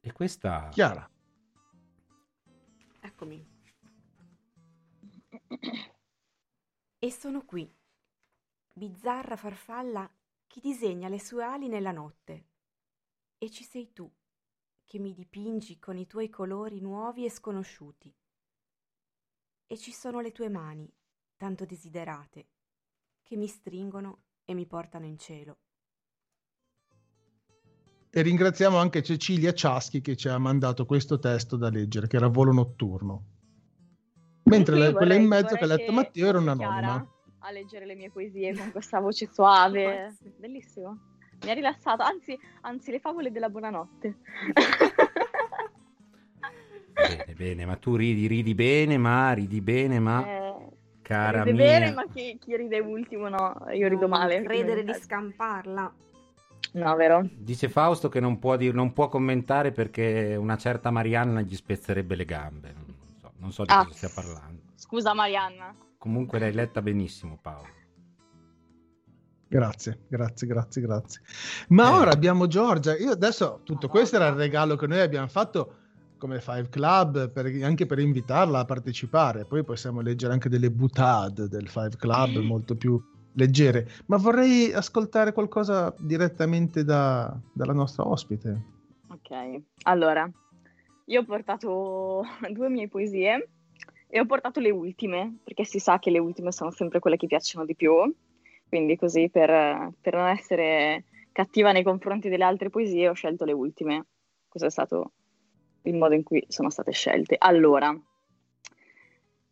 E 0.01 0.13
questa... 0.13 0.71
Chiara. 0.71 1.07
Eccomi. 3.01 3.47
E 6.99 7.13
sono 7.13 7.45
qui, 7.45 7.71
bizzarra 8.73 9.37
farfalla 9.37 10.11
che 10.47 10.61
disegna 10.61 11.09
le 11.09 11.21
sue 11.21 11.45
ali 11.45 11.69
nella 11.69 11.93
notte. 11.93 12.47
E 13.37 13.51
ci 13.51 13.65
sei 13.65 13.93
tu, 13.93 14.11
che 14.83 14.99
mi 14.99 15.13
dipingi 15.13 15.79
con 15.79 15.99
i 15.99 16.07
tuoi 16.07 16.31
colori 16.31 16.81
nuovi 16.81 17.27
e 17.27 17.31
sconosciuti. 17.31 18.13
E 19.67 19.77
ci 19.77 19.93
sono 19.93 20.21
le 20.21 20.33
tue 20.33 20.49
mani, 20.49 20.91
tanto 21.39 21.65
desiderate, 21.65 22.47
che 23.23 23.37
mi 23.37 23.47
stringono 23.47 24.25
e 24.45 24.53
mi 24.55 24.67
portano 24.67 25.07
in 25.07 25.17
cielo. 25.17 25.57
E 28.11 28.23
ringraziamo 28.23 28.77
anche 28.77 29.03
Cecilia 29.03 29.53
Ciaschi 29.55 30.01
che 30.01 30.17
ci 30.17 30.29
ha 30.29 30.37
mandato 30.39 30.85
questo 30.85 31.19
testo 31.19 31.57
da 31.57 31.71
leggere, 31.71 32.07
che 32.09 32.17
era 32.17 32.27
Volo 32.27 32.53
Notturno. 32.53 33.25
Mentre 34.45 34.75
Sì, 34.75 34.81
quella 34.81 34.93
vorrei- 34.93 35.17
in 35.19 35.27
mezzo 35.27 35.55
che 35.55 35.65
ha 35.65 35.67
letto 35.67 35.93
Matteo 35.93 36.29
era 36.29 36.39
un'anonima. 36.39 37.13
A 37.41 37.51
leggere 37.53 37.87
le 37.87 37.95
mie 37.95 38.11
poesie 38.11 38.53
con 38.57 38.73
questa 38.73 38.99
voce 38.99 39.29
suave. 39.33 39.83
Grazie. 39.85 40.35
Bellissimo. 40.37 40.99
Mi 41.43 41.51
ha 41.51 41.55
rilassato, 41.55 42.03
anzi, 42.03 42.37
anzi, 42.63 42.91
le 42.91 42.99
favole 42.99 43.31
della 43.31 43.49
buonanotte. 43.49 44.19
Bene, 46.95 47.35
bene, 47.37 47.65
ma 47.65 47.77
tu 47.77 47.95
ridi, 47.95 48.27
ridi 48.27 48.55
bene, 48.55 48.97
ma 48.99 49.33
ridi 49.33 49.61
bene, 49.61 50.01
ma 50.01 50.27
Eh, 50.27 50.48
cara 51.09 51.43
ride 51.43 51.57
mia. 51.57 51.65
bene, 51.79 51.93
ma 51.93 52.05
chi, 52.13 52.39
chi 52.39 52.57
ride 52.57 52.79
ultimo 52.81 53.29
no, 53.29 53.67
io 53.73 53.89
rido 53.89 54.07
male. 54.09 54.43
Credere 54.43 54.81
di 54.83 54.89
quindi- 54.91 55.03
scamparla. 55.03 55.95
No, 56.73 56.97
vero? 56.97 57.27
Dice 57.33 57.69
Fausto 57.71 58.09
che 58.11 58.21
non 58.21 58.39
può, 58.39 58.57
dir- 58.57 58.75
non 58.75 58.93
può 58.93 59.09
commentare 59.09 59.73
perché 59.73 60.37
una 60.39 60.57
certa 60.59 60.91
Marianna 60.91 61.41
gli 61.41 61.57
spezzerebbe 61.57 62.15
le 62.15 62.25
gambe. 62.27 62.75
Non 62.75 62.95
so, 63.21 63.33
non 63.39 63.53
so 63.53 63.65
di 63.65 63.73
Ah. 63.73 63.85
cosa 63.85 63.95
stia 63.97 64.11
parlando. 64.15 64.61
Scusa 64.75 65.15
Marianna. 65.15 65.75
Comunque 65.97 66.39
l'hai 66.39 66.53
letta 66.53 66.83
benissimo, 66.83 67.39
Paolo. 67.41 67.77
Grazie, 69.51 70.01
grazie, 70.09 70.47
grazie, 70.47 70.83
grazie. 70.83 71.21
Ma 71.69 71.89
Eh. 71.89 71.99
ora 72.01 72.11
abbiamo 72.11 72.47
Giorgia. 72.47 72.97
Io 72.99 73.13
adesso 73.13 73.61
tutto 73.65 73.89
questo 73.89 74.17
era 74.17 74.27
il 74.29 74.35
regalo 74.35 74.77
che 74.77 74.87
noi 74.87 75.01
abbiamo 75.01 75.27
fatto 75.29 75.77
come 76.19 76.41
Five 76.41 76.69
Club 76.69 77.31
per- 77.31 77.63
anche 77.63 77.87
per 77.87 77.99
invitarla 77.99 78.59
a 78.59 78.65
partecipare. 78.65 79.47
Poi 79.47 79.65
possiamo 79.65 80.01
leggere 80.01 80.33
anche 80.33 80.49
delle 80.49 80.71
butade 80.71 81.49
del 81.49 81.69
Five 81.69 81.97
Club 81.97 82.39
molto 82.39 82.77
più 82.77 83.01
leggere. 83.33 83.89
Ma 84.07 84.17
vorrei 84.17 84.73
ascoltare 84.73 85.33
qualcosa 85.33 85.95
direttamente 85.99 86.85
da- 86.85 87.35
dalla 87.53 87.73
nostra 87.73 88.07
ospite. 88.07 88.77
Ok, 89.09 89.63
allora, 89.85 90.31
io 91.07 91.21
ho 91.21 91.25
portato 91.25 92.23
due 92.53 92.69
mie 92.69 92.89
poesie 92.89 93.49
e 94.07 94.21
ho 94.21 94.27
portato 94.27 94.61
le 94.61 94.71
ultime, 94.71 95.39
perché 95.45 95.65
si 95.65 95.79
sa 95.79 95.99
che 95.99 96.11
le 96.11 96.19
ultime 96.19 96.53
sono 96.53 96.71
sempre 96.71 96.99
quelle 96.99 97.17
che 97.17 97.27
piacciono 97.27 97.65
di 97.65 97.75
più, 97.75 97.93
quindi 98.69 98.97
così 98.97 99.31
per, 99.31 99.93
per 100.01 100.15
non 100.15 100.27
essere 100.27 101.05
cattiva 101.33 101.73
nei 101.73 101.83
confronti 101.83 102.29
delle 102.29 102.45
altre 102.45 102.71
poesie 102.71 103.09
ho 103.09 103.13
scelto 103.13 103.45
le 103.45 103.53
ultime. 103.53 104.07
Questo 104.49 104.69
è 104.69 104.71
stato 104.71 105.13
il 105.83 105.95
modo 105.95 106.15
in 106.15 106.23
cui 106.23 106.45
sono 106.49 106.71
state 106.71 106.93
scelte. 106.93 107.37
Allora, 107.39 107.93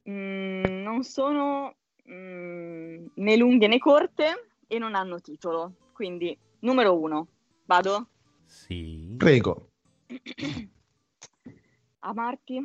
mm, 0.09 0.83
non 0.83 1.03
sono 1.03 1.74
mm, 2.11 3.07
né 3.14 3.37
lunghe 3.37 3.66
né 3.66 3.79
corte 3.79 4.49
e 4.66 4.79
non 4.79 4.95
hanno 4.95 5.20
titolo, 5.20 5.72
quindi 5.93 6.37
numero 6.61 6.99
uno, 6.99 7.29
vado? 7.64 8.09
Sì. 8.45 9.14
Prego. 9.16 9.70
Amarti 12.01 12.62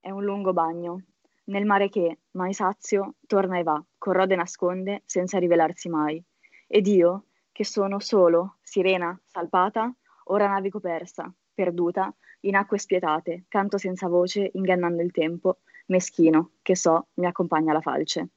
è 0.00 0.10
un 0.10 0.24
lungo 0.24 0.52
bagno, 0.52 1.02
nel 1.44 1.66
mare 1.66 1.88
che, 1.88 2.20
mai 2.32 2.54
sazio, 2.54 3.16
torna 3.26 3.58
e 3.58 3.62
va, 3.62 3.82
con 3.98 4.12
rode 4.14 4.36
nasconde, 4.36 5.02
senza 5.04 5.38
rivelarsi 5.38 5.88
mai. 5.88 6.22
Ed 6.66 6.86
io, 6.86 7.26
che 7.52 7.64
sono 7.64 7.98
solo, 7.98 8.56
sirena, 8.62 9.20
salpata, 9.24 9.92
ora 10.24 10.46
navigo 10.48 10.80
persa, 10.80 11.30
perduta, 11.52 12.14
in 12.40 12.56
acque 12.56 12.78
spietate, 12.78 13.44
canto 13.48 13.78
senza 13.78 14.08
voce, 14.08 14.50
ingannando 14.54 15.02
il 15.02 15.10
tempo, 15.12 15.58
meschino, 15.86 16.52
che 16.62 16.76
so, 16.76 17.08
mi 17.14 17.26
accompagna 17.26 17.72
la 17.72 17.80
falce. 17.80 18.28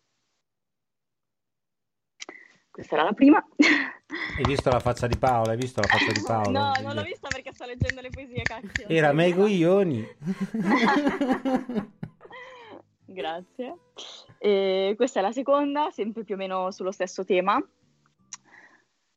Questa 2.70 2.96
era 2.96 3.04
la 3.04 3.14
prima. 3.14 3.46
Hai 4.36 4.44
visto 4.46 4.70
la 4.72 4.80
faccia 4.80 5.06
di 5.06 5.18
Paolo? 5.18 5.52
Hai 5.52 5.58
visto 5.58 5.80
la 5.80 5.88
faccia 5.88 6.12
di 6.12 6.22
Paolo? 6.26 6.50
No, 6.50 6.74
non 6.82 6.96
l'ho 6.96 7.04
vista 7.04 7.28
perché 7.28 7.54
sto 7.54 7.66
leggendo 7.66 8.02
le 8.02 8.10
poesie, 8.10 8.42
cacchio. 8.42 8.88
Era 8.88 9.14
me 9.14 9.34
coglioni. 9.34 10.04
Grazie. 13.06 13.78
E 14.40 14.94
questa 14.96 15.20
è 15.20 15.22
la 15.22 15.32
seconda, 15.32 15.92
sempre 15.92 16.24
più 16.24 16.34
o 16.34 16.38
meno 16.38 16.72
sullo 16.72 16.92
stesso 16.92 17.24
tema. 17.24 17.64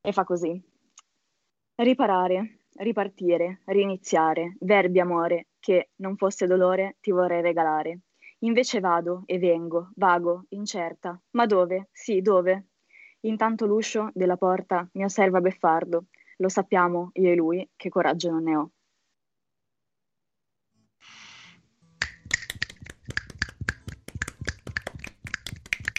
E 0.02 0.12
fa 0.12 0.24
così. 0.24 0.62
Riparare, 1.76 2.60
ripartire, 2.78 3.60
riniziare, 3.66 4.56
verbi 4.60 5.00
amore, 5.00 5.48
che 5.58 5.90
non 5.96 6.16
fosse 6.16 6.46
dolore 6.46 6.96
ti 7.00 7.10
vorrei 7.10 7.42
regalare. 7.42 8.00
Invece 8.40 8.80
vado 8.80 9.22
e 9.26 9.38
vengo, 9.38 9.90
vago, 9.96 10.44
incerta. 10.50 11.20
Ma 11.30 11.46
dove? 11.46 11.88
Sì, 11.92 12.20
dove? 12.20 12.66
Intanto 13.20 13.66
l'uscio 13.66 14.10
della 14.12 14.36
porta 14.36 14.88
mi 14.92 15.04
osserva 15.04 15.40
beffardo. 15.40 16.06
Lo 16.36 16.48
sappiamo, 16.48 17.10
io 17.14 17.30
e 17.30 17.34
lui, 17.34 17.68
che 17.76 17.88
coraggio 17.88 18.30
non 18.30 18.42
ne 18.42 18.56
ho. 18.56 18.70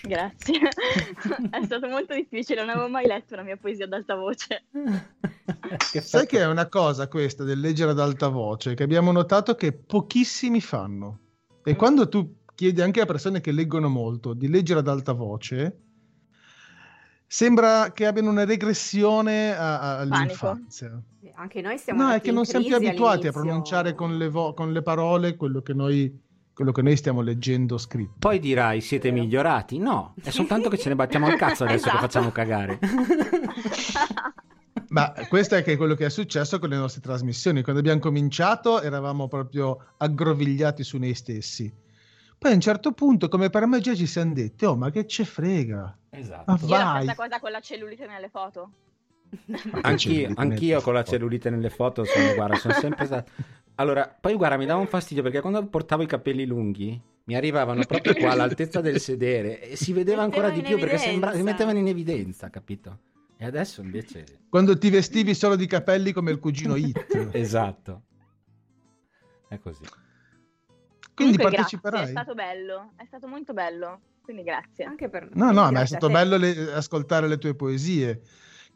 Grazie. 0.07 0.59
è 1.51 1.63
stato 1.65 1.87
molto 1.87 2.13
difficile, 2.15 2.61
non 2.61 2.69
avevo 2.69 2.89
mai 2.89 3.05
letto 3.05 3.33
una 3.33 3.43
mia 3.43 3.57
poesia 3.57 3.85
ad 3.85 3.93
alta 3.93 4.15
voce. 4.15 4.65
Che 5.91 6.01
Sai 6.01 6.25
che 6.25 6.39
è 6.39 6.45
una 6.47 6.67
cosa 6.67 7.07
questa 7.07 7.43
del 7.43 7.59
leggere 7.59 7.91
ad 7.91 7.99
alta 7.99 8.27
voce 8.29 8.73
che 8.73 8.83
abbiamo 8.83 9.11
notato 9.11 9.55
che 9.55 9.73
pochissimi 9.73 10.61
fanno. 10.61 11.19
E 11.63 11.73
Mm. 11.73 11.75
quando 11.75 12.07
tu 12.07 12.35
chiedi 12.55 12.81
anche 12.81 13.01
a 13.01 13.05
persone 13.05 13.41
che 13.41 13.51
leggono 13.51 13.89
molto 13.89 14.33
di 14.33 14.47
leggere 14.47 14.79
ad 14.79 14.87
alta 14.87 15.11
voce, 15.13 15.81
sembra 17.25 17.91
che 17.91 18.05
abbiano 18.05 18.29
una 18.29 18.45
regressione 18.45 19.55
a- 19.55 19.79
a- 19.79 19.97
all'infanzia. 19.99 21.01
Anche 21.35 21.61
noi 21.61 21.77
siamo 21.77 22.03
No, 22.03 22.11
è 22.13 22.21
che 22.21 22.31
non 22.31 22.45
siamo 22.45 22.65
più 22.65 22.75
abituati 22.75 23.27
a 23.27 23.29
all'inizio. 23.29 23.41
pronunciare 23.41 23.93
con 23.93 24.17
le, 24.17 24.29
vo- 24.29 24.53
con 24.53 24.71
le 24.71 24.81
parole 24.81 25.35
quello 25.35 25.61
che, 25.61 25.73
noi, 25.73 26.17
quello 26.57 26.71
che 26.71 26.81
noi 26.81 26.97
stiamo 26.97 27.21
leggendo 27.21 27.77
scritto. 27.77 28.15
Poi 28.17 28.39
dirai, 28.39 28.81
siete 28.81 29.11
migliorati? 29.11 29.77
No, 29.77 30.15
è 30.23 30.31
soltanto 30.31 30.69
che 30.69 30.77
ce 30.79 30.89
ne 30.89 30.95
battiamo 30.95 31.27
al 31.27 31.35
cazzo 31.37 31.65
adesso 31.65 31.83
che 31.83 31.89
Esatto. 31.97 32.07
facciamo 32.07 32.31
cagare. 32.31 32.79
Ma 34.89 35.13
questo 35.29 35.53
è 35.55 35.61
che 35.63 35.77
quello 35.77 35.93
che 35.93 36.05
è 36.05 36.09
successo 36.09 36.57
con 36.57 36.69
le 36.69 36.77
nostre 36.77 37.01
trasmissioni. 37.01 37.61
Quando 37.61 37.81
abbiamo 37.81 37.99
cominciato 37.99 38.81
eravamo 38.81 39.27
proprio 39.27 39.77
aggrovigliati 39.97 40.83
su 40.83 40.97
noi 40.97 41.13
stessi. 41.13 41.71
Poi 42.39 42.51
a 42.51 42.55
un 42.55 42.61
certo 42.61 42.91
punto, 42.93 43.27
come 43.27 43.49
per 43.51 43.67
magia, 43.67 43.93
ci 43.93 44.07
siamo 44.07 44.33
detti, 44.33 44.65
oh 44.65 44.75
ma 44.75 44.89
che 44.89 45.05
ce 45.05 45.25
frega. 45.25 45.95
Esatto. 46.09 46.43
Ma 46.51 46.57
Io 46.61 46.67
la 46.69 46.83
vai. 46.83 47.01
stessa 47.03 47.15
cosa 47.15 47.39
con 47.39 47.51
la 47.51 47.59
cellulite 47.59 48.07
nelle 48.07 48.29
foto. 48.29 48.69
Anch'io, 49.81 50.31
anch'io 50.35 50.81
con 50.81 50.93
la 50.93 51.03
cellulite 51.03 51.49
nelle 51.49 51.69
foto 51.69 52.03
sono, 52.03 52.33
guarda, 52.33 52.55
sono 52.55 52.73
sempre 52.73 53.05
stato... 53.05 53.31
Allora, 53.75 54.07
poi 54.19 54.33
guarda, 54.35 54.57
mi 54.57 54.65
dava 54.65 54.79
un 54.79 54.87
fastidio 54.87 55.21
perché 55.23 55.41
quando 55.41 55.65
portavo 55.67 56.03
i 56.03 56.07
capelli 56.07 56.45
lunghi 56.45 56.99
mi 57.25 57.35
arrivavano 57.35 57.83
proprio 57.85 58.13
qua 58.15 58.31
all'altezza 58.31 58.81
del 58.81 58.99
sedere 58.99 59.61
e 59.61 59.75
si 59.75 59.93
vedeva 59.93 60.23
ancora 60.23 60.49
di 60.49 60.61
più 60.61 60.75
in 60.75 60.79
perché 60.79 60.97
sembra... 60.97 61.29
si 61.31 61.35
evidenza. 61.35 61.51
mettevano 61.51 61.79
in 61.79 61.87
evidenza, 61.87 62.49
capito? 62.49 62.99
E 63.37 63.45
adesso 63.45 63.81
invece... 63.81 64.25
Quando 64.49 64.77
ti 64.77 64.89
vestivi 64.89 65.35
solo 65.35 65.55
di 65.55 65.67
capelli 65.67 66.11
come 66.11 66.31
il 66.31 66.39
cugino 66.39 66.75
Hit. 66.77 67.29
Esatto. 67.33 68.01
È 69.47 69.59
così. 69.59 69.83
Quindi 71.13 71.37
Comunque, 71.37 71.43
parteciperai? 71.57 71.99
Grazie, 71.99 72.13
è 72.13 72.23
stato 72.23 72.33
bello, 72.35 72.91
è 72.95 73.05
stato 73.05 73.27
molto 73.27 73.53
bello, 73.53 74.01
quindi 74.21 74.43
grazie. 74.43 74.85
Anche 74.85 75.09
per 75.09 75.29
No, 75.33 75.51
no, 75.51 75.71
ma 75.71 75.81
è 75.81 75.85
stato 75.85 76.09
bello 76.09 76.37
le- 76.37 76.73
ascoltare 76.73 77.27
le 77.27 77.37
tue 77.37 77.55
poesie, 77.55 78.21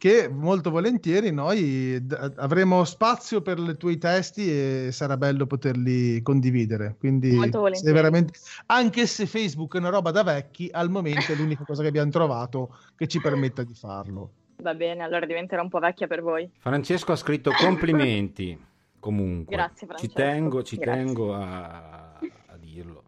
che 0.02 0.28
molto 0.28 0.72
volentieri 0.72 1.32
noi 1.32 2.04
d- 2.04 2.34
avremo 2.38 2.84
spazio 2.86 3.44
per 3.44 3.60
i 3.60 3.78
tuoi 3.78 4.00
testi 4.00 4.50
e 4.50 4.90
sarà 4.92 5.16
bello 5.16 5.46
poterli 5.46 6.24
condividere. 6.24 6.96
Quindi, 6.98 7.36
volentieri. 7.36 7.94
veramente, 7.94 8.34
anche 8.66 9.06
se 9.06 9.28
Facebook 9.28 9.76
è 9.76 9.78
una 9.78 9.90
roba 9.90 10.10
da 10.10 10.24
vecchi, 10.24 10.68
al 10.72 10.90
momento 10.90 11.32
è 11.32 11.36
l'unica 11.36 11.64
cosa 11.66 11.84
che 11.84 11.90
abbiamo 11.90 12.10
trovato 12.10 12.76
che 12.96 13.06
ci 13.06 13.22
permetta 13.22 13.62
di 13.62 13.76
farlo. 13.76 14.32
Va 14.64 14.74
bene, 14.74 15.04
allora 15.04 15.28
diventerò 15.28 15.62
un 15.62 15.70
po' 15.70 15.78
vecchia 15.78 16.08
per 16.08 16.24
voi. 16.24 16.50
Francesco 16.58 17.12
ha 17.12 17.16
scritto 17.16 17.52
complimenti. 17.52 18.60
Comunque, 19.00 19.56
Grazie, 19.56 19.88
ci 19.98 20.12
tengo, 20.12 20.64
ci 20.64 20.78
Grazie. 20.78 21.04
tengo 21.04 21.36
a, 21.36 22.14
a 22.18 22.58
dirlo. 22.58 23.04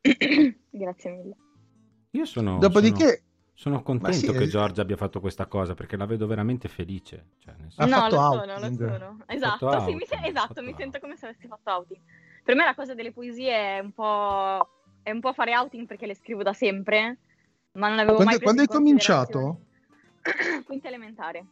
Grazie 0.00 1.10
mille. 1.10 1.36
Io 2.12 2.24
sono, 2.24 2.56
Dopodiché, 2.56 3.04
sono, 3.04 3.18
sono 3.54 3.82
contento 3.82 4.16
sì, 4.16 4.32
che 4.32 4.44
eh. 4.44 4.48
Giorgia 4.48 4.82
abbia 4.82 4.96
fatto 4.96 5.20
questa 5.20 5.46
cosa 5.46 5.74
perché 5.74 5.96
la 5.96 6.06
vedo 6.06 6.26
veramente 6.26 6.68
felice. 6.68 7.26
Cioè, 7.38 7.54
senso- 7.58 7.84
no, 7.84 7.96
fatto 7.96 8.14
lo 8.14 8.20
sono, 8.20 8.44
lo 8.44 8.52
outing. 8.54 8.90
sono. 8.96 9.18
Esatto, 9.26 9.80
sì, 9.80 9.94
mi 9.94 10.06
se- 10.06 10.14
outing, 10.16 10.30
esatto, 10.30 10.62
mi 10.62 10.74
sento 10.74 10.82
outing. 10.84 11.00
come 11.00 11.16
se 11.16 11.26
avessi 11.26 11.46
fatto 11.46 11.70
outing. 11.70 12.00
Per 12.42 12.54
me 12.56 12.64
la 12.64 12.74
cosa 12.74 12.94
delle 12.94 13.12
poesie 13.12 13.54
è 13.54 13.78
un 13.78 13.92
po', 13.92 14.68
è 15.02 15.10
un 15.10 15.20
po' 15.20 15.32
fare 15.32 15.54
outing 15.56 15.86
perché 15.86 16.06
le 16.06 16.14
scrivo 16.16 16.42
da 16.42 16.52
sempre, 16.52 17.18
ma 17.72 17.88
non 17.88 17.98
avevo 17.98 18.16
quando, 18.16 18.32
mai 18.32 18.40
quando 18.40 18.60
hai 18.62 18.66
in 18.68 18.74
cominciato? 18.74 19.60
Quinta 20.66 20.88
elementare. 20.88 21.46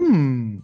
Mm, 0.00 0.58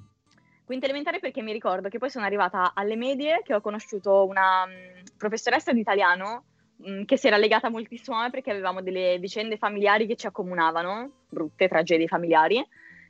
Quinta 0.65 0.87
elementare 0.87 1.19
perché 1.19 1.43
mi 1.43 1.53
ricordo 1.53 1.89
che 1.89 1.99
poi 1.99 2.09
sono 2.09 2.25
arrivata 2.25 2.73
alle 2.75 2.97
medie 2.97 3.43
che 3.45 3.53
ho 3.55 3.61
conosciuto 3.61 4.25
una 4.27 4.65
mh, 4.65 5.17
professoressa 5.19 5.73
di 5.73 5.81
italiano 5.81 6.45
mh, 6.77 7.05
che 7.05 7.17
si 7.17 7.27
era 7.27 7.37
legata 7.37 7.71
moltissimo 7.71 8.17
a 8.17 8.23
me 8.23 8.31
perché 8.31 8.51
avevamo 8.51 8.83
delle 8.83 9.19
vicende 9.19 9.57
familiari 9.57 10.07
che 10.07 10.17
ci 10.17 10.27
accomunavano, 10.27 11.11
brutte 11.29 11.69
tragedie 11.69 12.07
familiari, 12.07 12.65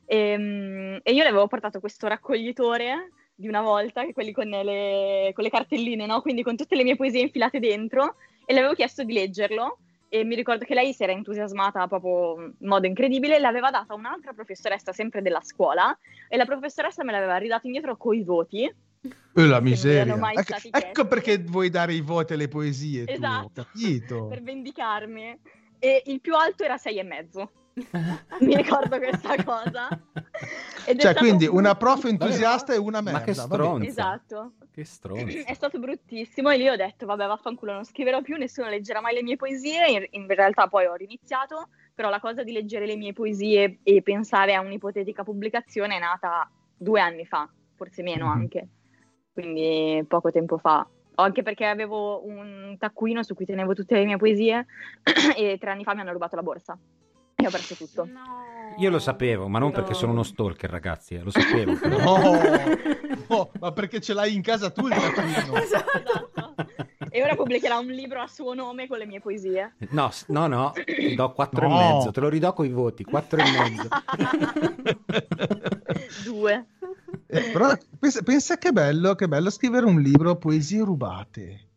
e, 0.07 0.37
mh, 0.37 1.01
e 1.03 1.12
io 1.12 1.23
le 1.23 1.29
avevo 1.29 1.47
portato 1.47 1.81
questo 1.81 2.07
raccoglitore 2.07 3.11
di 3.35 3.49
una 3.49 3.62
volta, 3.62 4.07
quelli 4.12 4.33
con 4.33 4.47
le, 4.47 5.33
con 5.35 5.43
le 5.43 5.51
cartelline, 5.51 6.07
no? 6.07 6.21
quindi 6.21 6.43
con 6.43 6.57
tutte 6.57 6.77
le 6.77 6.85
mie 6.85 6.97
poesie 6.97 7.23
infilate 7.23 7.59
dentro, 7.59 8.17
e 8.45 8.53
le 8.53 8.61
avevo 8.61 8.75
chiesto 8.75 9.03
di 9.03 9.12
leggerlo. 9.12 9.79
E 10.09 10.23
mi 10.23 10.37
ricordo 10.37 10.65
che 10.65 10.75
lei 10.75 10.93
si 10.93 11.03
era 11.03 11.11
entusiasmata 11.11 11.89
proprio 11.89 12.41
in 12.61 12.69
modo 12.69 12.87
incredibile, 12.87 13.41
l'aveva 13.41 13.71
data 13.71 13.95
un'altra 13.95 14.33
professoressa 14.33 14.93
sempre 14.93 15.23
della 15.23 15.41
scuola 15.41 15.97
e 16.29 16.37
la 16.37 16.45
professoressa 16.45 17.03
me 17.03 17.11
l'aveva 17.11 17.37
ridato 17.37 17.67
indietro 17.67 17.97
coi 17.97 18.23
voti. 18.23 18.73
Eh, 19.34 19.46
la 19.46 19.61
mi 19.61 19.70
miseria. 19.70 20.14
Ecco, 20.32 20.55
ecco 20.70 21.07
perché 21.07 21.38
vuoi 21.38 21.70
dare 21.70 21.92
i 21.94 22.00
voti 22.00 22.32
alle 22.34 22.48
poesie. 22.48 23.05
tu, 23.05 23.12
Esatto, 23.12 23.50
capito. 23.70 24.26
per 24.28 24.42
vendicarmi. 24.42 25.38
E 25.78 26.02
il 26.07 26.20
più 26.20 26.34
alto 26.34 26.64
era 26.64 26.76
sei 26.76 26.98
e 26.98 27.02
mezzo. 27.02 27.50
Mi 28.40 28.55
ricordo 28.57 28.96
questa 28.98 29.42
cosa. 29.44 29.88
Ed 30.86 31.00
Cioè, 31.00 31.14
quindi 31.14 31.46
una 31.46 31.74
prof 31.74 32.05
entusiasta 32.05 32.72
e 32.72 32.76
una 32.78 33.00
Ma 33.00 33.11
merda. 33.11 33.24
che 33.24 33.32
va 33.32 33.46
bene. 33.48 33.62
stronza. 33.62 33.86
Esatto. 33.88 34.52
Che 34.72 34.84
stronzo. 34.84 35.38
È 35.44 35.55
stato 35.55 35.78
bruttissimo 35.78 36.50
e 36.50 36.57
lì 36.57 36.68
ho 36.68 36.76
detto, 36.76 37.05
vabbè, 37.07 37.26
vaffanculo, 37.26 37.72
non 37.72 37.84
scriverò 37.84 38.22
più, 38.22 38.36
nessuno 38.36 38.68
leggerà 38.68 39.00
mai 39.00 39.14
le 39.14 39.22
mie 39.22 39.36
poesie. 39.36 39.88
In, 39.90 40.07
in 40.11 40.26
realtà 40.28 40.68
poi 40.68 40.86
ho 40.86 40.94
riniziato, 40.94 41.68
però 41.94 42.09
la 42.11 42.20
cosa 42.20 42.42
di 42.44 42.52
leggere 42.52 42.86
le 42.86 42.96
mie 42.96 43.12
poesie 43.12 43.78
e 43.82 44.02
pensare 44.02 44.55
a 44.55 44.61
un'ipotetica 44.61 45.22
pubblicazione 45.24 45.96
è 45.96 46.00
nata 46.00 46.48
due 46.76 47.00
anni 47.00 47.26
fa, 47.26 47.48
forse 47.74 48.02
meno 48.02 48.26
Mhm. 48.26 48.30
anche, 48.32 48.68
quindi 49.35 50.03
poco 50.09 50.30
tempo 50.30 50.57
fa. 50.57 50.87
Anche 51.16 51.43
perché 51.43 51.66
avevo 51.66 52.24
un 52.26 52.74
taccuino 52.78 53.22
su 53.22 53.35
cui 53.35 53.45
tenevo 53.45 53.74
tutte 53.74 53.95
le 53.97 54.05
mie 54.05 54.16
poesie 54.16 54.66
e 55.37 55.59
tre 55.61 55.70
anni 55.70 55.85
fa 55.85 55.95
mi 55.95 56.01
hanno 56.01 56.12
rubato 56.12 56.35
la 56.37 56.43
borsa 56.43 56.76
e 57.37 57.47
ho 57.47 57.51
perso 57.51 57.74
tutto. 57.74 58.05
No. 58.05 58.43
Io 58.78 58.91
lo 58.91 58.99
sapevo, 58.99 59.47
ma 59.49 59.59
non 59.59 59.68
No. 59.68 59.74
perché 59.74 59.95
sono 59.95 60.11
uno 60.12 60.22
stalker, 60.24 60.70
ragazzi, 60.70 61.14
eh, 61.14 61.22
lo 61.22 61.30
sapevo. 61.30 61.76
però. 61.78 61.99
No, 63.26 63.37
no, 63.37 63.51
ma 63.61 63.72
perché 63.72 64.01
ce 64.01 64.12
l'hai 64.12 64.35
in 64.35 64.43
casa 64.43 64.70
tu 64.70 64.87
il 64.87 64.95
taccuino? 64.95 65.55
Esatto. 65.62 66.30
E 67.15 67.23
ora 67.23 67.37
pubblicherà 67.37 67.79
un 67.79 67.93
libro 67.93 68.21
a 68.21 68.27
suo 68.27 68.55
nome 68.55 68.89
con 68.89 68.99
le 68.99 69.07
mie 69.07 69.21
poesie. 69.21 69.77
No, 69.91 70.11
no, 70.27 70.49
no, 70.49 70.73
ti 70.85 71.15
do 71.15 71.33
quattro 71.33 71.69
No. 71.69 71.81
e 71.81 71.93
mezzo, 71.95 72.11
te 72.11 72.19
lo 72.19 72.29
ridò 72.29 72.53
con 72.53 72.67
i 72.67 72.73
voti, 72.73 73.05
quattro 73.05 73.39
e 73.39 73.45
mezzo. 73.45 73.87
Due. 76.25 76.67
Eh, 77.29 77.51
però 77.53 77.73
pensa, 78.01 78.21
pensa 78.23 78.59
che 78.59 78.73
bello, 78.73 79.15
che 79.15 79.29
bello 79.29 79.49
scrivere 79.51 79.87
un 79.87 80.01
libro 80.01 80.35
poesie 80.39 80.83
rubate. 80.83 81.69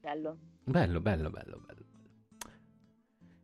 Bello. 0.00 0.38
Bello, 0.64 1.00
bello, 1.00 1.28
bello, 1.28 1.60
bello. 1.66 1.80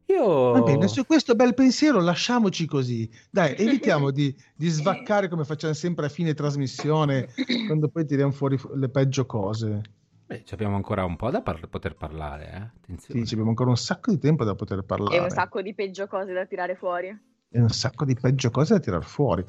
Io... 0.06 0.52
Va 0.52 0.62
bene, 0.62 0.88
su 0.88 1.04
questo 1.04 1.34
bel 1.34 1.52
pensiero 1.52 2.00
lasciamoci 2.00 2.64
così. 2.64 3.06
Dai, 3.30 3.52
evitiamo 3.54 4.10
di, 4.10 4.34
di 4.54 4.68
svaccare 4.68 5.28
come 5.28 5.44
facciamo 5.44 5.74
sempre 5.74 6.06
a 6.06 6.08
fine 6.08 6.32
trasmissione, 6.32 7.28
quando 7.66 7.88
poi 7.88 8.06
tiriamo 8.06 8.32
fuori 8.32 8.56
fu- 8.56 8.72
le 8.74 8.88
peggio 8.88 9.26
cose. 9.26 9.82
Beh, 10.28 10.42
ci 10.44 10.52
abbiamo 10.52 10.76
ancora 10.76 11.06
un 11.06 11.16
po' 11.16 11.30
da 11.30 11.40
par- 11.40 11.66
poter 11.68 11.94
parlare, 11.94 12.44
eh? 12.52 12.70
Attenzione. 12.82 13.20
Sì, 13.20 13.26
ci 13.26 13.32
abbiamo 13.32 13.48
ancora 13.48 13.70
un 13.70 13.78
sacco 13.78 14.10
di 14.10 14.18
tempo 14.18 14.44
da 14.44 14.54
poter 14.54 14.82
parlare. 14.82 15.16
E 15.16 15.20
un 15.20 15.30
sacco 15.30 15.62
di 15.62 15.72
peggio 15.74 16.06
cose 16.06 16.34
da 16.34 16.44
tirare 16.44 16.74
fuori. 16.76 17.08
e 17.50 17.58
un 17.62 17.70
sacco 17.70 18.04
di 18.04 18.14
peggio 18.14 18.50
cose 18.50 18.74
da 18.74 18.80
tirar 18.80 19.02
fuori. 19.04 19.42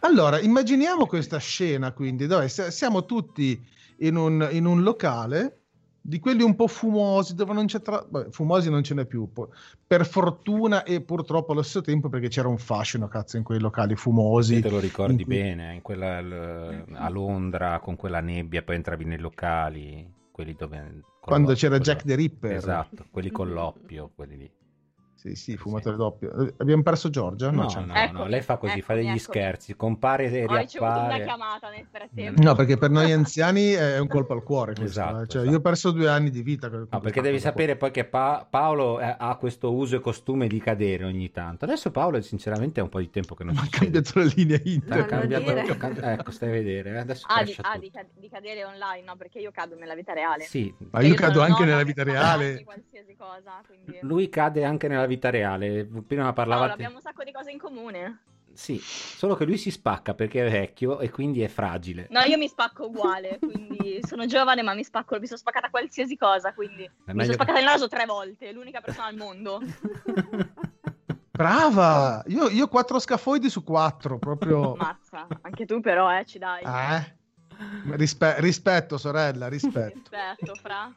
Allora, 0.00 0.38
immaginiamo 0.38 1.06
questa 1.06 1.38
scena 1.38 1.92
quindi, 1.92 2.26
dove 2.26 2.50
si- 2.50 2.70
siamo 2.70 3.06
tutti 3.06 3.58
in 4.00 4.16
un, 4.16 4.46
in 4.52 4.66
un 4.66 4.82
locale 4.82 5.62
di 6.02 6.18
quelli 6.18 6.42
un 6.42 6.54
po' 6.54 6.66
fumosi, 6.66 7.34
dove 7.34 7.54
non 7.54 7.64
c'è 7.64 7.80
tra... 7.80 8.06
vabbè, 8.08 8.28
fumosi 8.30 8.68
non 8.68 8.82
ce 8.82 8.92
n'è 8.92 9.06
più, 9.06 9.32
po- 9.32 9.52
per 9.86 10.04
fortuna 10.04 10.82
e 10.82 11.00
purtroppo 11.00 11.52
allo 11.52 11.62
stesso 11.62 11.80
tempo 11.80 12.10
perché 12.10 12.28
c'era 12.28 12.46
un 12.48 12.58
fascino, 12.58 13.08
cazzo, 13.08 13.38
in 13.38 13.42
quei 13.42 13.58
locali 13.58 13.96
fumosi. 13.96 14.56
Sì, 14.56 14.60
te 14.60 14.68
lo 14.68 14.78
ricordi 14.78 15.22
in 15.22 15.24
cui- 15.24 15.34
bene, 15.34 15.74
in 15.76 15.80
quella, 15.80 16.20
l- 16.20 16.84
a 16.92 17.08
Londra 17.08 17.80
con 17.80 17.96
quella 17.96 18.20
nebbia, 18.20 18.62
poi 18.62 18.74
entravi 18.76 19.04
nei 19.06 19.18
locali, 19.18 20.12
quelli 20.36 20.54
dove... 20.54 21.00
Quando 21.18 21.48
l'o- 21.48 21.54
c'era 21.54 21.78
quello- 21.78 21.84
Jack 21.84 22.04
the 22.04 22.14
Ripper. 22.14 22.52
Esatto, 22.52 23.06
quelli 23.10 23.30
con 23.30 23.48
l'oppio, 23.50 24.10
quelli 24.14 24.36
lì. 24.36 24.50
Sì, 25.16 25.34
sì, 25.34 25.56
fumatore 25.56 25.96
doppio. 25.96 26.30
Eh, 26.46 26.54
Abbiamo 26.58 26.82
perso 26.82 27.08
Giorgia? 27.08 27.50
No, 27.50 27.64
c'è 27.66 27.80
no, 27.80 27.92
ancora. 27.94 28.22
no, 28.24 28.26
lei 28.28 28.42
fa 28.42 28.58
così, 28.58 28.82
fa 28.82 28.92
Eccomi, 28.92 28.98
degli 28.98 29.06
eccomi. 29.18 29.18
scherzi, 29.18 29.74
compare 29.74 30.24
e 30.30 30.44
Ho 30.44 30.56
ricevuto 30.56 30.90
una 30.90 30.98
riappare. 31.16 31.24
chiamata 31.24 31.70
nel 31.70 31.86
frattempo. 31.90 32.42
No, 32.42 32.54
perché 32.54 32.76
per 32.76 32.90
noi 32.90 33.10
anziani 33.12 33.70
è 33.72 33.98
un 33.98 34.06
colpo 34.08 34.34
al 34.34 34.42
cuore. 34.42 34.74
questo, 34.74 35.00
Esatto, 35.00 35.22
eh. 35.22 35.26
Cioè, 35.26 35.40
esatto. 35.40 35.50
Io 35.50 35.56
ho 35.56 35.60
perso 35.60 35.90
due 35.90 36.08
anni 36.08 36.30
di 36.30 36.42
vita. 36.42 36.68
No, 36.68 37.00
perché 37.00 37.20
devi 37.22 37.40
sapere 37.40 37.76
poi 37.76 37.90
che 37.90 38.04
Pa- 38.04 38.46
Paolo 38.48 39.00
eh, 39.00 39.16
ha 39.18 39.34
questo 39.36 39.72
uso 39.72 39.96
e 39.96 40.00
costume 40.00 40.46
di 40.48 40.60
cadere 40.60 41.04
ogni 41.04 41.30
tanto. 41.30 41.64
Adesso 41.64 41.90
Paolo 41.90 42.20
sinceramente 42.20 42.80
è 42.80 42.82
un 42.82 42.90
po' 42.90 42.98
di 43.00 43.08
tempo 43.10 43.34
che 43.34 43.42
non 43.44 43.54
Ma 43.54 43.62
ha 43.62 43.68
cambiato 43.70 44.18
la 44.18 44.30
linea 44.36 44.56
Ha 44.58 44.60
internet. 44.64 45.08
Voglio 45.08 45.40
cambiato- 45.40 45.52
dire. 45.52 45.76
ca- 45.76 46.12
ecco, 46.12 46.30
stai 46.30 46.48
a 46.50 46.52
vedere, 46.52 46.90
eh, 46.90 46.98
adesso 46.98 47.26
Ah, 47.28 47.42
di, 47.42 47.56
ah, 47.58 47.72
tutto. 47.72 47.78
di 47.80 47.90
ca- 47.90 48.04
di 48.14 48.28
cadere 48.28 48.64
online, 48.64 49.02
no, 49.04 49.16
perché 49.16 49.38
io 49.38 49.50
cado 49.50 49.74
nella 49.76 49.94
vita 49.94 50.12
reale. 50.12 50.44
Sì, 50.44 50.72
Ma 50.90 51.00
io 51.00 51.14
sono 51.14 51.26
cado 51.26 51.40
anche 51.40 51.64
nella 51.64 51.82
vita 51.82 52.04
fa 52.04 52.10
reale. 52.10 52.50
danni, 52.52 52.64
Qualsiasi 52.64 53.16
cosa, 53.16 53.62
quindi... 53.66 53.98
lui 54.02 54.28
cade 54.28 54.62
anche 54.64 54.88
nella 54.88 55.05
vita 55.06 55.30
reale. 55.30 55.84
Prima 56.06 56.32
parlava 56.32 56.60
Paolo, 56.60 56.74
abbiamo 56.74 56.96
un 56.96 57.00
sacco 57.00 57.24
di 57.24 57.32
cose 57.32 57.50
in 57.50 57.58
comune. 57.58 58.20
Sì, 58.52 58.78
solo 58.80 59.34
che 59.34 59.44
lui 59.44 59.58
si 59.58 59.70
spacca 59.70 60.14
perché 60.14 60.46
è 60.46 60.50
vecchio 60.50 60.98
e 61.00 61.10
quindi 61.10 61.42
è 61.42 61.48
fragile. 61.48 62.06
No, 62.10 62.20
io 62.20 62.38
mi 62.38 62.48
spacco 62.48 62.86
uguale, 62.86 63.38
quindi 63.38 64.00
sono 64.02 64.24
giovane 64.24 64.62
ma 64.62 64.72
mi 64.72 64.82
spacco, 64.82 65.18
mi 65.18 65.26
sono 65.26 65.38
spaccata 65.38 65.68
qualsiasi 65.68 66.16
cosa, 66.16 66.54
quindi 66.54 66.82
mi 66.82 67.12
meglio 67.12 67.32
sono 67.32 67.34
spaccata 67.34 67.58
il 67.58 67.64
naso 67.66 67.86
tre 67.86 68.06
volte, 68.06 68.52
l'unica 68.52 68.80
persona 68.80 69.08
al 69.08 69.16
mondo. 69.16 69.60
Brava! 71.36 72.22
Io, 72.28 72.48
io 72.48 72.66
quattro 72.68 72.98
scafoidi 72.98 73.50
su 73.50 73.62
quattro, 73.62 74.18
proprio... 74.18 74.74
Mazza, 74.74 75.26
anche 75.42 75.66
tu 75.66 75.80
però, 75.80 76.18
eh, 76.18 76.24
ci 76.24 76.38
dai. 76.38 76.62
Eh? 76.62 77.14
Rispe- 77.94 78.40
rispetto, 78.40 78.96
sorella, 78.96 79.48
rispetto. 79.48 79.98
Rispetto, 79.98 80.54
fra. 80.54 80.90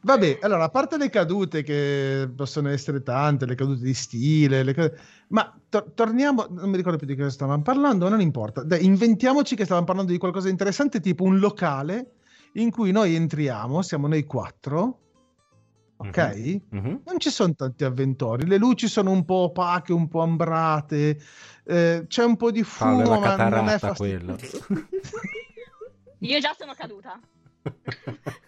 Vabbè, 0.00 0.38
allora, 0.42 0.64
a 0.64 0.68
parte 0.68 0.96
le 0.96 1.10
cadute 1.10 1.62
che 1.62 2.30
possono 2.34 2.68
essere 2.68 3.02
tante, 3.02 3.46
le 3.46 3.56
cadute 3.56 3.82
di 3.82 3.94
stile, 3.94 4.62
le 4.62 4.72
ca- 4.72 4.90
ma 5.28 5.52
to- 5.68 5.90
torniamo, 5.94 6.46
non 6.48 6.70
mi 6.70 6.76
ricordo 6.76 6.98
più 6.98 7.06
di 7.06 7.16
cosa 7.16 7.30
stavamo 7.30 7.62
parlando, 7.62 8.08
non 8.08 8.20
importa. 8.20 8.62
Dai, 8.62 8.84
inventiamoci 8.84 9.56
che 9.56 9.64
stavamo 9.64 9.86
parlando 9.86 10.12
di 10.12 10.18
qualcosa 10.18 10.46
di 10.46 10.52
interessante, 10.52 11.00
tipo 11.00 11.24
un 11.24 11.38
locale 11.38 12.12
in 12.52 12.70
cui 12.70 12.92
noi 12.92 13.16
entriamo, 13.16 13.82
siamo 13.82 14.06
noi 14.06 14.24
quattro, 14.24 15.00
ok? 15.96 16.60
Mhm. 16.70 17.00
Non 17.04 17.18
ci 17.18 17.30
sono 17.30 17.54
tanti 17.54 17.82
avventori, 17.82 18.46
le 18.46 18.58
luci 18.58 18.86
sono 18.86 19.10
un 19.10 19.24
po' 19.24 19.34
opache, 19.34 19.92
un 19.92 20.06
po' 20.06 20.20
ambrate, 20.22 21.18
eh, 21.64 22.04
c'è 22.06 22.24
un 22.24 22.36
po' 22.36 22.52
di 22.52 22.62
Paolo, 22.64 23.04
fumo, 23.04 23.20
la 23.20 23.36
ma 23.36 23.48
non 23.48 23.68
è 23.68 23.78
quello. 23.94 24.38
Io 26.20 26.38
già 26.38 26.54
sono 26.56 26.74
caduta. 26.74 27.18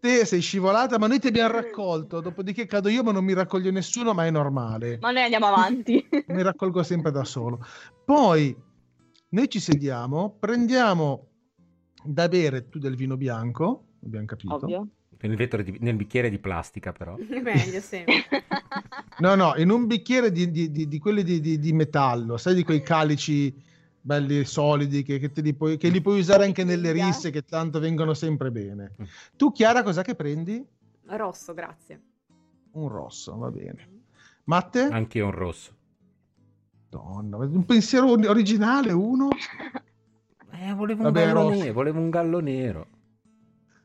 Te 0.00 0.24
sei 0.24 0.40
scivolata, 0.40 0.96
ma 0.98 1.08
noi 1.08 1.18
ti 1.18 1.26
abbiamo 1.26 1.54
raccolto, 1.54 2.20
dopodiché 2.20 2.66
cado 2.66 2.88
io, 2.88 3.02
ma 3.02 3.10
non 3.10 3.24
mi 3.24 3.32
raccoglie 3.32 3.72
nessuno, 3.72 4.14
ma 4.14 4.26
è 4.26 4.30
normale. 4.30 4.98
Ma 5.00 5.10
noi 5.10 5.22
andiamo 5.22 5.46
avanti. 5.46 6.06
mi 6.28 6.42
raccolgo 6.42 6.84
sempre 6.84 7.10
da 7.10 7.24
solo. 7.24 7.64
Poi 8.04 8.56
noi 9.30 9.48
ci 9.48 9.58
sediamo, 9.58 10.36
prendiamo 10.38 11.26
da 12.04 12.28
bere 12.28 12.68
tu 12.68 12.78
del 12.78 12.94
vino 12.94 13.16
bianco, 13.16 13.86
abbiamo 14.04 14.26
capito. 14.26 14.54
Ovvio. 14.54 14.88
Nel, 15.20 15.34
vetro 15.34 15.62
di- 15.62 15.78
nel 15.80 15.96
bicchiere 15.96 16.30
di 16.30 16.38
plastica, 16.38 16.92
però. 16.92 17.16
Meglio 17.42 17.80
sempre. 17.80 18.44
No, 19.18 19.34
no, 19.34 19.54
in 19.56 19.70
un 19.70 19.86
bicchiere 19.86 20.30
di, 20.30 20.48
di- 20.52 20.70
di- 20.70 20.86
di 20.86 20.98
quelli 21.00 21.24
di, 21.24 21.40
di- 21.40 21.58
di 21.58 21.72
metallo, 21.72 22.36
sai 22.36 22.54
di 22.54 22.62
quei 22.62 22.82
calici 22.82 23.52
belli 24.08 24.42
solidi 24.46 25.02
che, 25.02 25.18
che 25.18 25.30
te 25.30 25.42
li 25.42 25.52
puoi, 25.52 25.76
che 25.76 25.90
li 25.90 26.00
puoi 26.00 26.20
usare 26.20 26.46
anche 26.46 26.64
nelle 26.64 26.92
risse 26.92 27.30
che 27.30 27.44
tanto 27.44 27.78
vengono 27.78 28.14
sempre 28.14 28.50
bene. 28.50 28.94
Mm. 29.00 29.04
Tu 29.36 29.52
Chiara 29.52 29.82
cos'è 29.82 30.02
che 30.02 30.14
prendi? 30.14 30.66
Rosso, 31.04 31.52
grazie. 31.52 32.00
Un 32.72 32.88
rosso, 32.88 33.36
va 33.36 33.50
bene. 33.50 34.02
Matte? 34.44 34.80
Anche 34.80 35.20
un 35.20 35.30
rosso. 35.30 35.76
Madonna, 36.90 37.36
un 37.36 37.66
pensiero 37.66 38.10
or- 38.12 38.26
originale, 38.26 38.92
uno. 38.92 39.28
Eh, 40.52 40.72
volevo 40.72 41.06
un, 41.06 41.12
Vabbè, 41.12 41.26
gallo 41.26 41.42
rosso. 41.42 41.58
nero, 41.60 41.72
volevo 41.74 42.00
un 42.00 42.10
gallo 42.10 42.40
nero. 42.40 42.86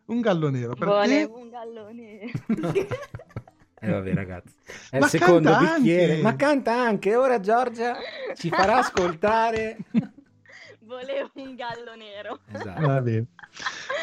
Un 0.06 0.22
gallo 0.22 0.50
nero 0.50 0.74
per 0.74 0.88
Volevo 0.88 1.38
un 1.38 1.50
gallone. 3.86 4.10
Eh 4.10 4.14
vabbè 4.14 4.14
ragazzi, 4.14 4.54
è 4.92 5.00
Ma 5.00 5.06
il 5.06 5.12
secondo 5.12 5.50
canta 5.52 5.76
bicchiere. 5.78 6.12
anche! 6.12 6.22
Ma 6.24 6.36
canta 6.36 6.74
anche, 6.74 7.16
ora 7.16 7.40
Giorgia 7.40 7.96
ci 8.36 8.50
farà 8.50 8.78
ascoltare. 8.84 9.78
Volevo 10.80 11.30
un 11.36 11.56
gallo 11.56 11.96
nero. 11.98 12.40
Esatto. 12.52 12.82
Va 12.86 13.02
bene. 13.02 13.26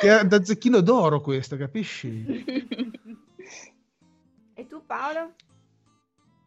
Che 0.01 0.19
è 0.21 0.25
da 0.25 0.43
zecchino 0.45 0.81
d'oro 0.81 1.21
questo, 1.21 1.57
capisci? 1.57 2.45
E 4.55 4.67
tu 4.67 4.83
Paolo? 4.85 5.33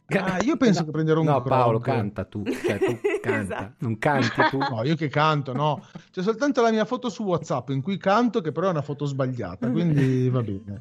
Ah, 0.08 0.38
io 0.44 0.56
penso 0.58 0.86
che 0.86 0.92
prenderò 0.92 1.22
un 1.22 1.26
No, 1.26 1.42
Paolo, 1.42 1.80
grog. 1.80 1.96
canta 1.98 2.26
tu. 2.26 2.44
Cioè, 2.46 2.78
tu 2.78 3.00
canta. 3.24 3.40
Esatto. 3.56 3.74
Non 3.80 3.98
canti 3.98 4.42
tu. 4.52 4.58
No, 4.60 4.84
io 4.84 4.96
che 4.96 5.08
canto, 5.08 5.54
no. 5.54 5.84
C'è 6.12 6.22
soltanto 6.22 6.62
la 6.62 6.70
mia 6.70 6.86
foto 6.86 7.10
su 7.10 7.24
WhatsApp 7.24 7.70
in 7.70 7.82
cui 7.82 7.98
canto, 7.98 8.42
che 8.42 8.52
però 8.52 8.68
è 8.68 8.70
una 8.70 8.84
foto 8.84 9.06
sbagliata, 9.06 9.68
quindi 9.72 10.30
va 10.30 10.42
bene. 10.44 10.78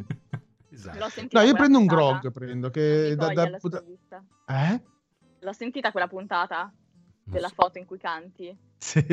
Esatto. 0.72 0.98
L'ho 0.98 1.08
sentita 1.08 1.40
No, 1.40 1.46
io 1.46 1.54
prendo 1.54 1.78
un 1.78 1.86
grog, 1.86 2.32
prendo, 2.32 2.70
che 2.70 3.14
da... 3.14 3.32
da- 3.32 3.58
sprovvista. 3.58 4.24
Eh? 4.46 4.82
L'ho 5.40 5.52
sentita 5.52 5.90
quella 5.90 6.08
puntata 6.08 6.72
della 7.24 7.48
so. 7.48 7.54
foto 7.54 7.78
in 7.78 7.84
cui 7.84 7.98
canti. 7.98 8.56
Sì. 8.78 9.04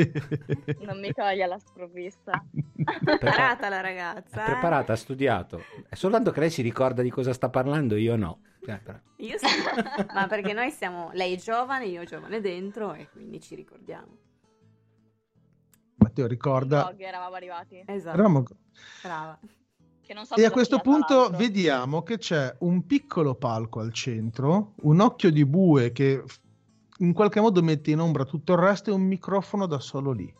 Non 0.80 0.98
mi 0.98 1.12
coglie 1.12 1.46
la 1.46 1.58
sprovvista. 1.58 2.32
Preparata 3.04 3.68
la 3.68 3.80
ragazza. 3.80 4.44
È 4.44 4.48
eh? 4.48 4.52
preparata, 4.52 4.94
ha 4.94 4.96
studiato. 4.96 5.62
È 5.88 5.94
soltanto 5.94 6.30
che 6.30 6.40
lei 6.40 6.50
si 6.50 6.62
ricorda 6.62 7.02
di 7.02 7.10
cosa 7.10 7.32
sta 7.32 7.50
parlando, 7.50 7.96
io 7.96 8.16
no. 8.16 8.40
Cioè, 8.64 8.80
Io 9.16 9.38
sì, 9.38 9.46
ma 10.12 10.26
perché 10.26 10.52
noi 10.52 10.70
siamo, 10.70 11.10
lei 11.12 11.34
è 11.34 11.38
giovane, 11.38 11.86
io 11.86 12.04
giovane 12.04 12.40
dentro 12.40 12.94
e 12.94 13.08
quindi 13.10 13.40
ci 13.40 13.54
ricordiamo. 13.54 14.16
Matteo 15.96 16.26
ricorda... 16.26 16.84
Blog 16.84 17.00
eravamo 17.00 17.34
arrivati. 17.34 17.82
Esatto, 17.86 18.14
Eravamo- 18.14 18.44
brava. 19.02 19.38
Che 20.10 20.16
non 20.16 20.26
so 20.26 20.34
E 20.34 20.44
a 20.44 20.50
questo 20.50 20.80
punto 20.80 21.14
l'altro. 21.20 21.36
vediamo 21.38 22.02
che 22.02 22.18
c'è 22.18 22.52
un 22.62 22.84
piccolo 22.84 23.36
palco 23.36 23.78
al 23.78 23.92
centro, 23.92 24.74
un 24.82 24.98
occhio 24.98 25.30
di 25.30 25.46
bue 25.46 25.92
che 25.92 26.24
in 26.98 27.12
qualche 27.12 27.40
modo 27.40 27.62
mette 27.62 27.92
in 27.92 28.00
ombra 28.00 28.24
tutto 28.24 28.54
il 28.54 28.58
resto 28.58 28.90
e 28.90 28.92
un 28.92 29.02
microfono 29.02 29.66
da 29.66 29.78
solo 29.78 30.10
lì. 30.10 30.34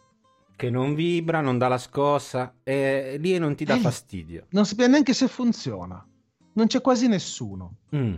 Che 0.57 0.71
non 0.71 0.97
vibra, 0.97 1.41
non 1.41 1.57
dà 1.57 1.69
la 1.69 1.79
scossa, 1.79 2.57
e 2.65 3.17
lì 3.21 3.33
e 3.33 3.39
non 3.39 3.55
ti 3.55 3.65
dà 3.65 3.77
Eh. 3.77 3.79
fastidio. 3.79 4.47
Non 4.51 4.67
sappiamo 4.67 4.91
neanche 4.91 5.15
se 5.15 5.29
funziona. 5.29 6.05
Non 6.55 6.67
c'è 6.67 6.81
quasi 6.81 7.07
nessuno. 7.07 7.77
Mm. 7.95 8.15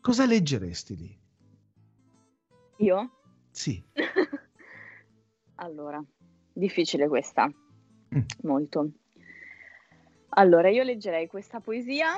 Cosa 0.00 0.26
leggeresti 0.26 0.96
lì? 0.96 1.18
Io? 2.76 3.10
Sì. 3.50 3.82
allora, 5.56 6.00
difficile 6.52 7.08
questa. 7.08 7.48
Mm. 8.14 8.20
Molto. 8.42 8.90
Allora, 10.34 10.70
io 10.70 10.82
leggerei 10.82 11.26
questa 11.26 11.60
poesia 11.60 12.16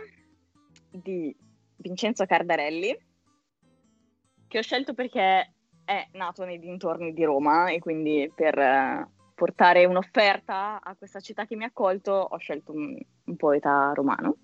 di 0.88 1.34
Vincenzo 1.76 2.24
Cardarelli, 2.26 2.96
che 4.46 4.58
ho 4.58 4.62
scelto 4.62 4.94
perché 4.94 5.52
è 5.84 6.08
nato 6.12 6.44
nei 6.44 6.60
dintorni 6.60 7.12
di 7.12 7.24
Roma 7.24 7.70
e 7.70 7.80
quindi 7.80 8.30
per 8.32 8.56
eh, 8.56 9.08
portare 9.34 9.84
un'offerta 9.84 10.80
a 10.80 10.94
questa 10.94 11.18
città 11.18 11.44
che 11.44 11.56
mi 11.56 11.64
ha 11.64 11.68
accolto 11.68 12.12
ho 12.12 12.36
scelto 12.36 12.72
un, 12.72 12.96
un 13.24 13.36
poeta 13.36 13.90
romano. 13.92 14.36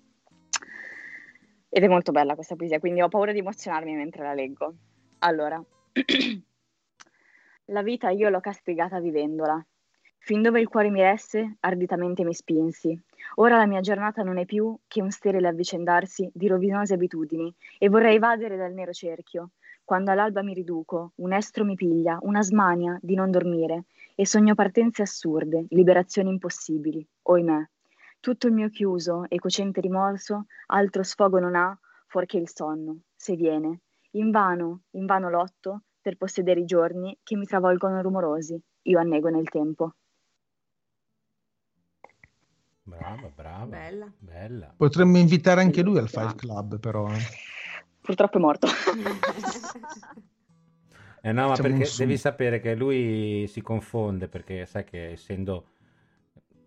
Ed 1.69 1.83
è 1.83 1.87
molto 1.87 2.11
bella 2.11 2.35
questa 2.35 2.57
poesia, 2.57 2.79
quindi 2.79 3.01
ho 3.01 3.07
paura 3.07 3.31
di 3.31 3.39
emozionarmi 3.39 3.95
mentre 3.95 4.23
la 4.23 4.33
leggo. 4.33 4.73
Allora, 5.19 5.63
la 7.67 7.81
vita 7.83 8.09
io 8.09 8.27
l'ho 8.27 8.41
castigata 8.41 8.99
vivendola. 8.99 9.65
Fin 10.17 10.41
dove 10.41 10.59
il 10.59 10.67
cuore 10.67 10.89
mi 10.89 11.01
resse, 11.01 11.55
arditamente 11.61 12.25
mi 12.25 12.33
spinsi. 12.33 13.01
Ora 13.35 13.57
la 13.57 13.65
mia 13.65 13.79
giornata 13.79 14.23
non 14.23 14.37
è 14.37 14.45
più 14.45 14.77
che 14.87 15.01
un 15.01 15.09
sterile 15.09 15.47
avvicendarsi 15.47 16.29
di 16.33 16.47
rovinose 16.47 16.95
abitudini 16.95 17.53
e 17.77 17.87
vorrei 17.89 18.15
evadere 18.15 18.57
dal 18.57 18.73
nero 18.73 18.91
cerchio. 18.91 19.51
Quando 19.83 20.11
all'alba 20.11 20.43
mi 20.43 20.53
riduco, 20.53 21.13
un 21.15 21.33
estro 21.33 21.63
mi 21.63 21.75
piglia, 21.75 22.17
una 22.21 22.41
smania 22.41 22.97
di 23.01 23.15
non 23.15 23.31
dormire 23.31 23.85
e 24.15 24.25
sogno 24.25 24.53
partenze 24.53 25.01
assurde, 25.01 25.65
liberazioni 25.69 26.29
impossibili. 26.29 27.05
Oimè, 27.23 27.69
tutto 28.19 28.47
il 28.47 28.53
mio 28.53 28.69
chiuso 28.69 29.25
e 29.27 29.39
cocente 29.39 29.81
rimorso 29.81 30.45
altro 30.67 31.03
sfogo 31.03 31.39
non 31.39 31.55
ha 31.55 31.77
fuorché 32.07 32.37
il 32.37 32.49
sonno, 32.49 33.01
se 33.15 33.35
viene. 33.35 33.81
Invano, 34.11 34.81
invano 34.91 35.29
lotto 35.29 35.83
per 36.01 36.17
possedere 36.17 36.59
i 36.59 36.65
giorni 36.65 37.17
che 37.23 37.37
mi 37.37 37.45
travolgono 37.45 38.01
rumorosi. 38.01 38.61
Io 38.83 38.99
annego 38.99 39.29
nel 39.29 39.49
tempo. 39.49 39.93
Brava, 42.97 43.31
brava. 43.33 43.65
Bella. 43.65 44.11
Bella. 44.19 44.73
Potremmo 44.75 45.17
invitare 45.17 45.61
anche 45.61 45.81
lui 45.81 45.97
al. 45.97 46.09
Five 46.09 46.35
Club, 46.35 46.79
però. 46.79 47.09
eh. 47.11 47.19
Purtroppo 48.01 48.37
è 48.37 48.41
morto. 48.41 48.67
Eh 51.23 51.31
no, 51.31 51.49
ma 51.49 51.55
Facciamo 51.55 51.77
perché 51.77 51.91
devi 51.97 52.17
sapere 52.17 52.59
che 52.59 52.75
lui 52.75 53.45
si 53.47 53.61
confonde 53.61 54.27
perché 54.27 54.65
sai 54.65 54.83
che 54.83 55.11
essendo 55.11 55.67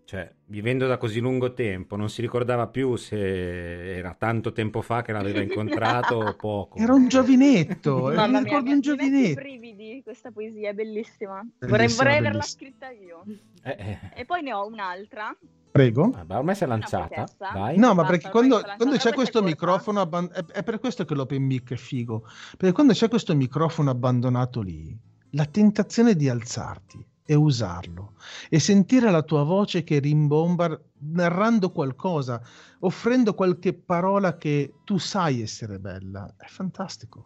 cioè 0.05 0.31
vivendo 0.45 0.87
da 0.87 0.97
così 0.97 1.19
lungo 1.19 1.53
tempo 1.53 1.95
non 1.97 2.09
si 2.09 2.21
ricordava 2.21 2.67
più 2.67 2.95
se 2.95 3.97
era 3.97 4.13
tanto 4.13 4.53
tempo 4.53 4.81
fa 4.81 5.01
che 5.01 5.11
l'aveva 5.11 5.41
incontrato 5.41 6.15
o 6.15 6.35
poco. 6.35 6.77
Era 6.77 6.93
un 6.93 7.07
giovinetto. 7.09 8.13
Mamma 8.13 8.39
mi 8.39 8.45
ricordo 8.45 8.71
un 8.71 8.79
giovinetto. 8.81 9.41
brividi 9.41 10.01
questa 10.03 10.31
poesia, 10.31 10.69
è 10.69 10.73
bellissima. 10.73 11.41
Bellissima, 11.41 11.69
vorrei 11.69 11.87
vorrei 11.89 12.17
averla 12.17 12.39
bellissima. 12.39 12.69
scritta 12.69 12.89
io. 12.91 13.23
Eh, 13.63 13.75
eh. 13.77 13.99
E 14.21 14.25
poi 14.25 14.41
ne 14.41 14.53
ho 14.53 14.65
un'altra. 14.65 15.35
Prego. 15.75 16.09
Vabbè, 16.09 16.37
ormai 16.37 16.55
si 16.55 16.63
è 16.63 16.67
lanciata. 16.67 17.27
Vai. 17.37 17.77
No, 17.77 17.93
ma 17.93 18.05
perché 18.05 18.29
quando, 18.29 18.61
quando 18.77 18.95
c'è 18.95 19.11
questo 19.11 19.43
microfono 19.43 19.99
abban- 19.99 20.31
è, 20.31 20.45
è 20.45 20.63
per 20.63 20.79
questo 20.79 21.03
che 21.03 21.13
l'open 21.13 21.43
mic 21.43 21.73
è 21.73 21.75
figo. 21.75 22.25
Perché 22.55 22.71
quando 22.71 22.93
c'è 22.93 23.09
questo 23.09 23.35
microfono 23.35 23.89
abbandonato 23.89 24.61
lì, 24.61 24.97
la 25.31 25.43
tentazione 25.43 26.15
di 26.15 26.29
alzarti 26.29 27.05
e 27.25 27.35
usarlo 27.35 28.13
e 28.47 28.57
sentire 28.59 29.11
la 29.11 29.21
tua 29.21 29.43
voce 29.43 29.83
che 29.83 29.99
rimbomba 29.99 30.79
narrando 31.11 31.69
qualcosa, 31.71 32.41
offrendo 32.79 33.33
qualche 33.33 33.73
parola 33.73 34.37
che 34.37 34.75
tu 34.85 34.97
sai 34.97 35.41
essere 35.41 35.77
bella, 35.77 36.35
è 36.37 36.45
fantastico. 36.45 37.25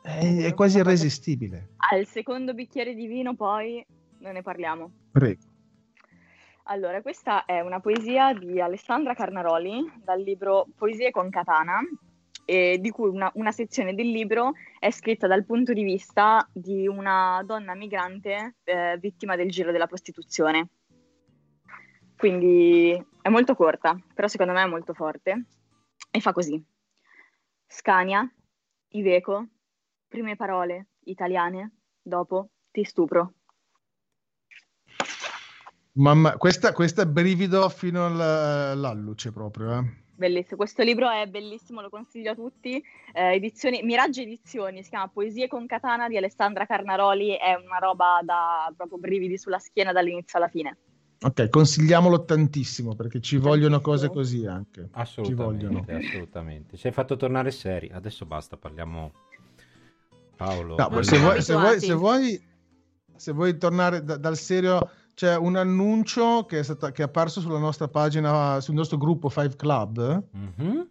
È, 0.00 0.44
è 0.44 0.54
quasi 0.54 0.78
irresistibile. 0.78 1.70
Al 1.90 2.06
secondo 2.06 2.54
bicchiere 2.54 2.94
di 2.94 3.08
vino 3.08 3.34
poi 3.34 3.84
non 4.20 4.34
ne 4.34 4.42
parliamo. 4.42 4.92
Prego. 5.10 5.56
Allora, 6.70 7.00
questa 7.00 7.46
è 7.46 7.60
una 7.60 7.80
poesia 7.80 8.34
di 8.34 8.60
Alessandra 8.60 9.14
Carnaroli 9.14 9.90
dal 10.04 10.20
libro 10.20 10.66
Poesie 10.76 11.10
con 11.10 11.30
katana, 11.30 11.80
e 12.44 12.76
di 12.78 12.90
cui 12.90 13.08
una, 13.08 13.30
una 13.36 13.52
sezione 13.52 13.94
del 13.94 14.10
libro 14.10 14.52
è 14.78 14.90
scritta 14.90 15.26
dal 15.26 15.46
punto 15.46 15.72
di 15.72 15.82
vista 15.82 16.46
di 16.52 16.86
una 16.86 17.42
donna 17.46 17.74
migrante 17.74 18.56
eh, 18.64 18.98
vittima 19.00 19.34
del 19.34 19.50
giro 19.50 19.72
della 19.72 19.86
prostituzione. 19.86 20.68
Quindi 22.14 23.02
è 23.22 23.30
molto 23.30 23.54
corta, 23.54 23.98
però 24.12 24.28
secondo 24.28 24.52
me 24.52 24.62
è 24.62 24.66
molto 24.66 24.92
forte. 24.92 25.46
E 26.10 26.20
fa 26.20 26.32
così. 26.32 26.62
Scania, 27.66 28.30
Iveco, 28.88 29.46
prime 30.06 30.36
parole 30.36 30.88
italiane, 31.04 31.76
dopo 32.02 32.50
ti 32.70 32.84
stupro. 32.84 33.32
Mamma, 35.98 36.36
questa, 36.36 36.72
questa 36.72 37.02
è 37.02 37.06
brivido 37.06 37.68
fino 37.68 38.06
al- 38.06 38.20
all'alluce 38.20 39.32
proprio. 39.32 39.78
Eh. 39.78 40.06
Bellissimo, 40.14 40.56
questo 40.56 40.82
libro 40.82 41.08
è 41.10 41.26
bellissimo, 41.26 41.80
lo 41.80 41.90
consiglio 41.90 42.32
a 42.32 42.34
tutti. 42.34 42.82
Eh, 43.12 43.34
edizioni, 43.34 43.82
Miraggi 43.82 44.22
Edizioni, 44.22 44.82
si 44.82 44.90
chiama 44.90 45.08
Poesie 45.08 45.48
con 45.48 45.66
katana 45.66 46.08
di 46.08 46.16
Alessandra 46.16 46.66
Carnaroli, 46.66 47.30
è 47.36 47.54
una 47.54 47.78
roba 47.78 48.20
da 48.22 48.72
proprio 48.76 48.98
brividi 48.98 49.38
sulla 49.38 49.58
schiena 49.58 49.92
dall'inizio 49.92 50.38
alla 50.38 50.48
fine. 50.48 50.76
Ok, 51.20 51.48
consigliamolo 51.48 52.24
tantissimo 52.24 52.94
perché 52.94 53.20
ci 53.20 53.36
vogliono 53.38 53.80
Tantissimo. 53.80 53.92
cose 53.96 54.08
così 54.08 54.46
anche. 54.46 54.88
Ci 55.24 55.34
vogliono. 55.34 55.78
Assolutamente, 55.80 56.06
assolutamente. 56.06 56.76
Ci 56.76 56.86
hai 56.86 56.92
fatto 56.92 57.16
tornare 57.16 57.50
seri. 57.50 57.90
Adesso 57.92 58.24
basta, 58.24 58.56
parliamo. 58.56 59.12
Paolo. 60.36 60.76
No, 60.76 61.02
se, 61.02 61.18
vuoi, 61.18 61.42
se, 61.42 61.54
vuoi, 61.54 61.80
se, 61.80 61.94
vuoi, 61.94 62.42
se 63.16 63.32
vuoi 63.32 63.58
tornare 63.58 64.04
da- 64.04 64.16
dal 64.16 64.36
serio, 64.36 64.88
c'è 65.18 65.36
un 65.36 65.56
annuncio 65.56 66.44
che 66.46 66.60
è, 66.60 66.62
stata- 66.62 66.92
che 66.92 67.02
è 67.02 67.06
apparso 67.06 67.40
sulla 67.40 67.58
nostra 67.58 67.88
pagina, 67.88 68.60
sul 68.60 68.76
nostro 68.76 68.98
gruppo 68.98 69.28
Five 69.28 69.56
Club, 69.56 70.22
Mhm, 70.30 70.88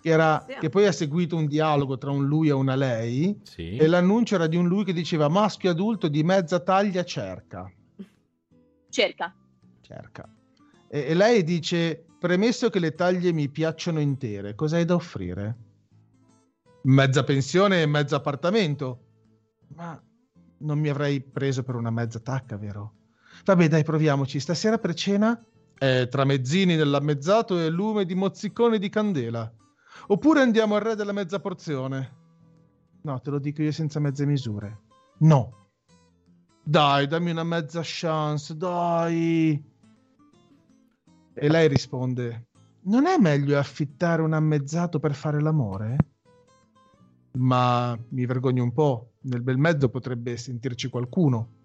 che, 0.00 0.08
era- 0.08 0.42
Sì. 0.48 0.54
che 0.60 0.70
poi 0.70 0.86
ha 0.86 0.92
seguito 0.92 1.36
un 1.36 1.46
dialogo 1.46 1.98
tra 1.98 2.10
un 2.10 2.24
lui 2.24 2.48
e 2.48 2.52
una 2.52 2.74
lei, 2.74 3.38
Sì. 3.42 3.76
e 3.76 3.86
l'annuncio 3.86 4.36
era 4.36 4.46
di 4.46 4.56
un 4.56 4.66
lui 4.66 4.82
che 4.84 4.94
diceva 4.94 5.28
maschio 5.28 5.70
adulto 5.72 6.08
di 6.08 6.22
mezza 6.22 6.58
taglia 6.60 7.04
cerca. 7.04 7.70
Cerca. 8.88 9.34
cerca. 9.82 10.26
E, 10.88 11.00
e 11.08 11.14
lei 11.14 11.44
dice, 11.44 12.02
premesso 12.18 12.70
che 12.70 12.78
le 12.78 12.94
taglie 12.94 13.30
mi 13.30 13.50
piacciono 13.50 14.00
intere, 14.00 14.54
cosa 14.54 14.76
hai 14.76 14.86
da 14.86 14.94
offrire? 14.94 15.56
Mezza 16.84 17.24
pensione 17.24 17.82
e 17.82 17.86
mezzo 17.86 18.16
appartamento. 18.16 19.00
Ma 19.74 20.02
non 20.60 20.78
mi 20.78 20.88
avrei 20.88 21.20
preso 21.20 21.62
per 21.62 21.74
una 21.74 21.90
mezza 21.90 22.20
tacca, 22.20 22.56
vero? 22.56 22.94
Vabbè, 23.44 23.68
dai, 23.68 23.84
proviamoci. 23.84 24.38
Stasera 24.40 24.78
per 24.78 24.94
cena? 24.94 25.42
Eh, 25.78 26.08
tramezzini 26.08 26.76
nell'ammezzato 26.76 27.58
e 27.58 27.70
lume 27.70 28.04
di 28.04 28.14
mozzicone 28.14 28.78
di 28.78 28.88
candela. 28.88 29.50
Oppure 30.08 30.40
andiamo 30.40 30.74
al 30.74 30.82
re 30.82 30.94
della 30.94 31.12
mezza 31.12 31.40
porzione? 31.40 32.18
No, 33.02 33.20
te 33.20 33.30
lo 33.30 33.38
dico 33.38 33.62
io 33.62 33.72
senza 33.72 33.98
mezze 33.98 34.26
misure. 34.26 34.80
No. 35.18 35.68
Dai, 36.62 37.06
dammi 37.06 37.30
una 37.30 37.44
mezza 37.44 37.80
chance, 37.82 38.56
dai. 38.56 39.64
E 41.32 41.48
lei 41.48 41.68
risponde: 41.68 42.48
Non 42.82 43.06
è 43.06 43.16
meglio 43.18 43.58
affittare 43.58 44.20
un 44.20 44.34
ammezzato 44.34 44.98
per 44.98 45.14
fare 45.14 45.40
l'amore? 45.40 45.96
Ma 47.38 47.98
mi 48.10 48.26
vergogno 48.26 48.62
un 48.62 48.72
po', 48.72 49.12
nel 49.22 49.42
bel 49.42 49.56
mezzo 49.56 49.88
potrebbe 49.88 50.36
sentirci 50.36 50.88
qualcuno. 50.88 51.59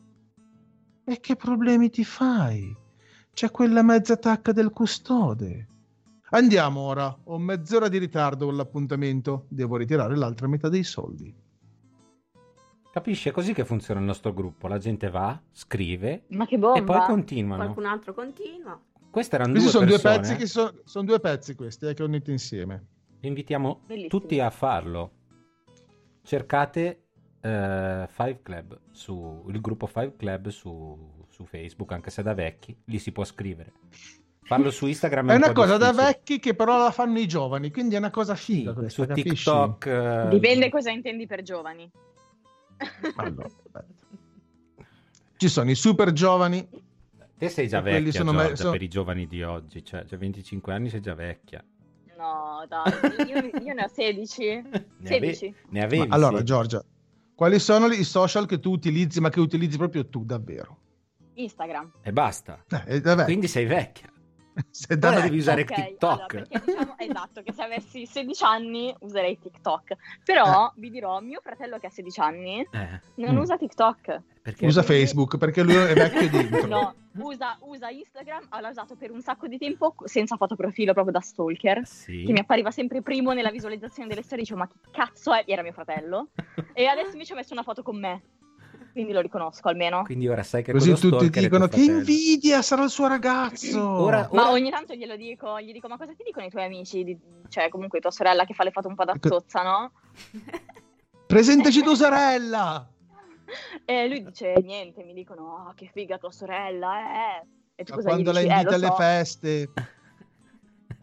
E 1.05 1.19
che 1.19 1.35
problemi 1.35 1.89
ti 1.89 2.03
fai? 2.03 2.75
C'è 3.33 3.51
quella 3.51 3.83
mezza 3.83 4.17
tacca 4.17 4.51
del 4.51 4.71
custode. 4.71 5.67
Andiamo 6.31 6.79
ora, 6.81 7.15
ho 7.25 7.37
mezz'ora 7.37 7.87
di 7.87 7.97
ritardo 7.97 8.45
con 8.45 8.55
l'appuntamento, 8.55 9.45
devo 9.49 9.77
ritirare 9.77 10.15
l'altra 10.15 10.47
metà 10.47 10.67
dei 10.69 10.83
soldi. 10.83 11.33
Capisci? 12.91 13.29
È 13.29 13.31
così 13.31 13.53
che 13.53 13.65
funziona 13.65 13.99
il 13.99 14.05
nostro 14.05 14.33
gruppo. 14.33 14.67
La 14.67 14.77
gente 14.77 15.09
va, 15.09 15.39
scrive 15.51 16.23
Ma 16.29 16.45
che 16.47 16.57
bomba. 16.57 16.79
e 16.79 16.83
poi 16.83 17.01
continuano. 17.05 17.63
Qualcun 17.63 17.85
altro 17.85 18.13
continua. 18.13 18.81
Queste 19.11 19.35
erano 19.35 19.51
Questi 19.51 19.69
due 19.69 19.79
sono 19.79 19.89
due 19.89 19.99
persone. 19.99 20.21
pezzi 20.27 20.35
che 20.37 20.47
sono, 20.47 20.73
sono 20.85 21.05
due 21.05 21.19
pezzi 21.19 21.55
questi 21.55 21.85
eh, 21.87 21.93
che 21.93 22.03
ho 22.03 22.05
unito 22.05 22.31
insieme. 22.31 22.85
Vi 23.19 23.27
invitiamo 23.27 23.81
Bellissimo. 23.85 24.09
tutti 24.09 24.39
a 24.39 24.49
farlo. 24.49 25.11
Cercate 26.23 27.04
eh, 27.45 28.07
Five 28.09 28.39
Club 28.41 28.79
su 28.91 29.45
il 29.49 29.61
gruppo 29.61 29.85
Five 29.87 30.13
Club 30.17 30.47
su, 30.49 31.25
su 31.29 31.45
Facebook, 31.45 31.91
anche 31.91 32.09
se 32.09 32.23
da 32.23 32.33
vecchi, 32.33 32.75
lì 32.85 32.97
si 32.99 33.11
può 33.11 33.23
scrivere. 33.23 33.71
Farlo 34.41 34.69
su 34.71 34.85
Instagram 34.85 35.27
è, 35.29 35.31
È 35.31 35.35
un 35.35 35.41
una 35.43 35.51
po' 35.53 35.61
cosa 35.61 35.77
da 35.77 35.85
difficile. 35.89 36.05
vecchi 36.11 36.39
che 36.39 36.53
però 36.55 36.77
la 36.77 36.91
fanno 36.91 37.17
i 37.19 37.27
giovani, 37.27 37.71
quindi 37.71 37.95
è 37.95 37.97
una 37.97 38.11
cosa 38.11 38.35
Sì, 38.35 38.55
figa 38.57 38.73
questa, 38.73 39.01
su 39.03 39.07
capisci? 39.07 39.29
TikTok. 39.29 39.85
eh, 39.87 40.27
Dipende 40.29 40.69
cosa 40.69 40.91
intendi 40.91 41.25
per 41.27 41.41
giovani. 41.41 41.89
Allora. 43.15 43.49
Ci 45.37 45.49
sono 45.49 45.69
i 45.69 45.75
super 45.75 46.11
giovani, 46.13 46.67
Te 47.37 47.49
sei 47.49 47.67
già 47.67 47.81
vecchia, 47.81 48.11
sono 48.11 48.31
Giorgia, 48.31 48.49
me- 48.49 48.55
sono- 48.55 48.71
per 48.71 48.81
i 48.81 48.87
giovani 48.87 49.27
di 49.27 49.43
oggi. 49.43 49.83
Cioè, 49.83 50.05
già 50.05 50.15
25 50.15 50.73
anni 50.73 50.89
sei 50.89 51.01
già 51.01 51.13
vecchia. 51.15 51.61
No, 52.17 52.65
dai, 52.69 53.27
io, 53.27 53.59
io 53.61 53.73
ne 53.73 53.83
ho 53.83 53.87
16. 53.87 54.43
Ne, 55.05 55.15
ave- 55.17 55.33
16. 55.33 55.55
ne 55.69 55.83
avevi? 55.83 56.07
Ma 56.07 56.15
allora 56.15 56.37
sì. 56.37 56.43
Giorgia, 56.45 56.83
quali 57.35 57.59
sono 57.59 57.87
i 57.87 58.03
social 58.03 58.45
che 58.45 58.59
tu 58.59 58.71
utilizzi, 58.71 59.19
ma 59.19 59.29
che 59.29 59.39
utilizzi 59.39 59.77
proprio 59.77 60.07
tu 60.07 60.23
davvero? 60.23 60.79
Instagram. 61.33 61.91
E 62.01 62.13
basta. 62.13 62.63
Eh, 62.85 63.01
Quindi 63.25 63.47
sei 63.47 63.65
vecchia. 63.65 64.09
Se 64.69 64.97
da 64.97 65.07
Ora 65.09 65.17
me- 65.17 65.23
devi 65.23 65.37
usare 65.37 65.61
Ok, 65.61 65.73
TikTok. 65.73 66.03
allora, 66.11 66.25
perché 66.27 66.61
diciamo, 66.65 66.95
esatto, 66.99 67.41
che 67.43 67.51
se 67.53 67.61
avessi 67.63 68.05
16 68.05 68.43
anni 68.43 68.95
userei 69.01 69.37
TikTok. 69.39 69.95
Però 70.23 70.71
vi 70.75 70.89
dirò, 70.89 71.19
mio 71.21 71.39
fratello 71.41 71.77
che 71.77 71.87
ha 71.87 71.89
16 71.89 72.19
anni 72.19 72.67
Eh, 72.71 72.99
non 73.15 73.35
Mm. 73.35 73.39
usa 73.39 73.57
TikTok. 73.57 74.21
perché 74.41 74.65
usa 74.65 74.83
Facebook 74.83 75.37
perché 75.37 75.63
lui 75.63 75.73
è 75.75 75.93
vecchio 75.93 76.29
dentro. 76.29 76.67
No, 76.67 76.95
usa, 77.17 77.57
usa 77.61 77.89
Instagram, 77.89 78.47
l'ha 78.61 78.69
usato 78.69 78.95
per 78.95 79.11
un 79.11 79.21
sacco 79.21 79.47
di 79.47 79.57
tempo 79.57 79.95
senza 80.03 80.35
fotoprofilo, 80.37 80.93
proprio 80.93 81.13
da 81.13 81.19
stalker. 81.21 81.85
Sì. 81.85 82.23
Che 82.25 82.31
mi 82.31 82.39
appariva 82.39 82.71
sempre 82.71 83.01
primo 83.01 83.33
nella 83.33 83.51
visualizzazione 83.51 84.07
delle 84.07 84.21
storie, 84.21 84.43
dicevo 84.43 84.59
ma 84.59 84.67
che 84.67 84.75
cazzo 84.91 85.33
è? 85.33 85.43
Era 85.47 85.61
mio 85.63 85.73
fratello. 85.73 86.29
E 86.73 86.85
adesso 86.85 87.11
invece 87.13 87.33
ha 87.33 87.35
messo 87.35 87.53
una 87.53 87.63
foto 87.63 87.81
con 87.83 87.99
me. 87.99 88.21
Quindi 88.95 89.11
lo 89.11 89.19
riconosco 89.19 89.67
almeno. 89.67 90.03
Quindi 90.03 90.29
ora 90.29 90.41
sai 90.41 90.63
che 90.63 90.71
Così 90.71 90.93
tutti 90.93 91.29
dicono 91.29 91.67
che 91.67 91.81
invidia 91.81 92.61
sarà 92.61 92.83
il 92.83 92.89
suo 92.89 93.07
ragazzo. 93.07 93.85
Ora- 93.85 94.29
Ma 94.31 94.51
ogni 94.51 94.69
tanto 94.69 94.93
glielo 94.93 95.17
dico, 95.17 95.59
gli 95.59 95.73
dico, 95.73 95.89
ma 95.89 95.97
cosa 95.97 96.13
ti 96.13 96.23
dicono 96.23 96.45
i 96.45 96.49
tuoi 96.49 96.63
amici? 96.63 97.03
Di- 97.03 97.19
cioè, 97.49 97.67
comunque 97.67 97.99
tua 97.99 98.09
sorella 98.11 98.45
che 98.45 98.53
fa 98.53 98.63
le 98.63 98.71
foto 98.71 98.87
un 98.87 98.95
po' 98.95 99.03
da 99.03 99.11
Ecco. 99.11 99.27
zozza, 99.27 99.63
no? 99.63 99.91
Presentaci 101.27 101.81
tua 101.83 101.95
sorella. 101.95 102.87
E 103.85 104.07
lui 104.07 104.23
dice, 104.23 104.53
niente, 104.63 105.03
mi 105.03 105.13
dicono, 105.13 105.67
ah, 105.67 105.73
che 105.75 105.89
figa 105.93 106.17
tua 106.17 106.31
sorella, 106.31 107.41
eh. 107.41 107.45
E 107.75 107.83
tu 107.83 107.91
Ma 107.91 107.97
cosa 107.97 108.07
gli 108.09 108.11
quando 108.23 108.31
la 108.31 108.39
dici? 108.39 108.51
Eh, 108.51 108.55
invita 108.55 108.69
lo 108.69 108.75
alle 108.77 108.87
so. 108.87 108.95
feste. 108.95 109.71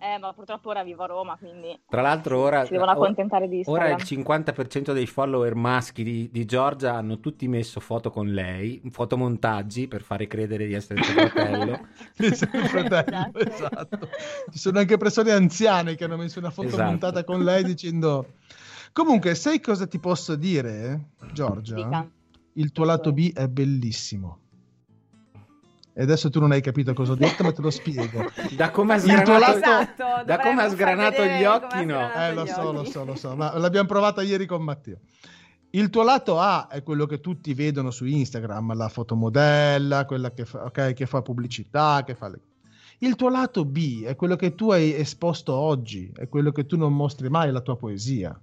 Eh, 0.05 0.19
ma 0.19 0.33
purtroppo 0.33 0.71
ora 0.71 0.83
vivo 0.83 1.05
a 1.05 1.07
Roma, 1.07 1.37
quindi 1.39 1.79
Tra 1.89 2.01
l'altro 2.03 2.41
ora, 2.41 2.65
si 2.65 2.73
devono 2.73 2.91
o- 2.91 2.95
accontentare 2.95 3.47
di 3.49 3.63
ora 3.67 3.91
Instagram. 3.91 3.99
il 3.99 4.27
50% 4.27 4.93
dei 4.93 5.07
follower 5.07 5.55
maschi 5.55 6.03
di, 6.03 6.29
di 6.33 6.45
Giorgia 6.45 6.95
hanno 6.95 7.21
tutti 7.21 7.47
messo 7.47 7.79
foto 7.79 8.11
con 8.11 8.27
lei, 8.27 8.83
fotomontaggi 8.91 9.87
per 9.87 10.03
fare 10.03 10.27
credere 10.27 10.67
di 10.67 10.75
essere 10.75 11.03
suo 11.05 11.15
fratello. 11.29 11.87
Di 12.19 12.35
suo 12.35 12.47
fratello, 12.49 13.31
Esatto. 13.35 13.39
esatto. 13.39 14.09
Ci 14.51 14.59
sono 14.59 14.81
anche 14.81 14.97
persone 14.97 15.31
anziane 15.31 15.95
che 15.95 16.03
hanno 16.05 16.17
messo 16.17 16.41
una 16.41 16.51
foto 16.51 16.67
Esatto. 16.69 16.83
montata 16.91 17.23
con 17.25 17.45
lei 17.45 17.63
dicendo... 17.63 18.33
Comunque, 18.93 19.35
sai 19.37 19.61
cosa 19.61 19.87
ti 19.87 19.99
posso 20.01 20.35
dire, 20.35 21.11
Giorgia? 21.33 21.77
Dica. 21.77 22.11
Il 22.55 22.73
tuo 22.73 22.85
lato 22.85 23.13
B 23.13 23.33
è 23.33 23.47
bellissimo. 23.49 24.39
E 25.95 26.03
adesso 26.03 26.31
tu 26.31 26.41
non 26.41 26.53
hai 26.53 26.63
capito 26.63 26.95
cosa 26.95 27.13
ho 27.13 27.17
detto, 27.17 27.43
ma 27.43 27.53
te 27.53 27.61
lo 27.61 27.71
spiego. 27.71 28.31
Da 28.57 28.71
come 28.71 28.95
ha 28.95 28.99
sgranato, 28.99 29.39
lato- 29.39 29.57
Esatto, 29.59 30.25
da 30.25 30.39
come 30.39 30.63
ha 30.63 30.69
sgranato 30.71 31.25
gli 31.25 31.45
occhi, 31.45 31.85
no. 31.85 32.13
Eh, 32.13 32.33
lo 32.33 32.47
so, 32.47 32.73
lo 32.73 32.85
so, 32.85 33.05
lo 33.05 33.15
so, 33.15 33.37
ma 33.37 33.57
l'abbiamo 33.59 33.89
provata 33.89 34.23
ieri 34.23 34.47
con 34.47 34.63
Matteo. 34.63 34.99
Il 35.75 35.89
tuo 35.91 36.03
lato 36.03 36.39
A 36.39 36.69
è 36.69 36.83
quello 36.83 37.07
che 37.07 37.21
tutti 37.21 37.55
vedono 37.55 37.91
su 37.91 38.05
Instagram, 38.05 38.75
la 38.75 38.89
fotomodella, 38.89 40.05
quella 40.05 40.31
che 40.33 40.45
fa, 40.45 40.65
ok, 40.65 40.93
che 40.93 41.07
fa 41.07 41.23
pubblicità, 41.23 42.03
che 42.05 42.15
fa 42.15 42.29
le... 42.29 42.41
Il 42.99 43.17
tuo 43.17 43.31
lato 43.31 43.65
B 43.65 44.05
è 44.05 44.15
quello 44.15 44.37
che 44.37 44.55
tu 44.55 44.71
hai 44.71 44.95
esposto 44.95 45.55
oggi, 45.55 46.13
è 46.15 46.29
quello 46.29 46.53
che 46.53 46.67
tu 46.67 46.77
non 46.77 46.95
mostri 46.95 47.29
mai, 47.29 47.51
la 47.51 47.61
tua 47.61 47.77
poesia. 47.77 48.39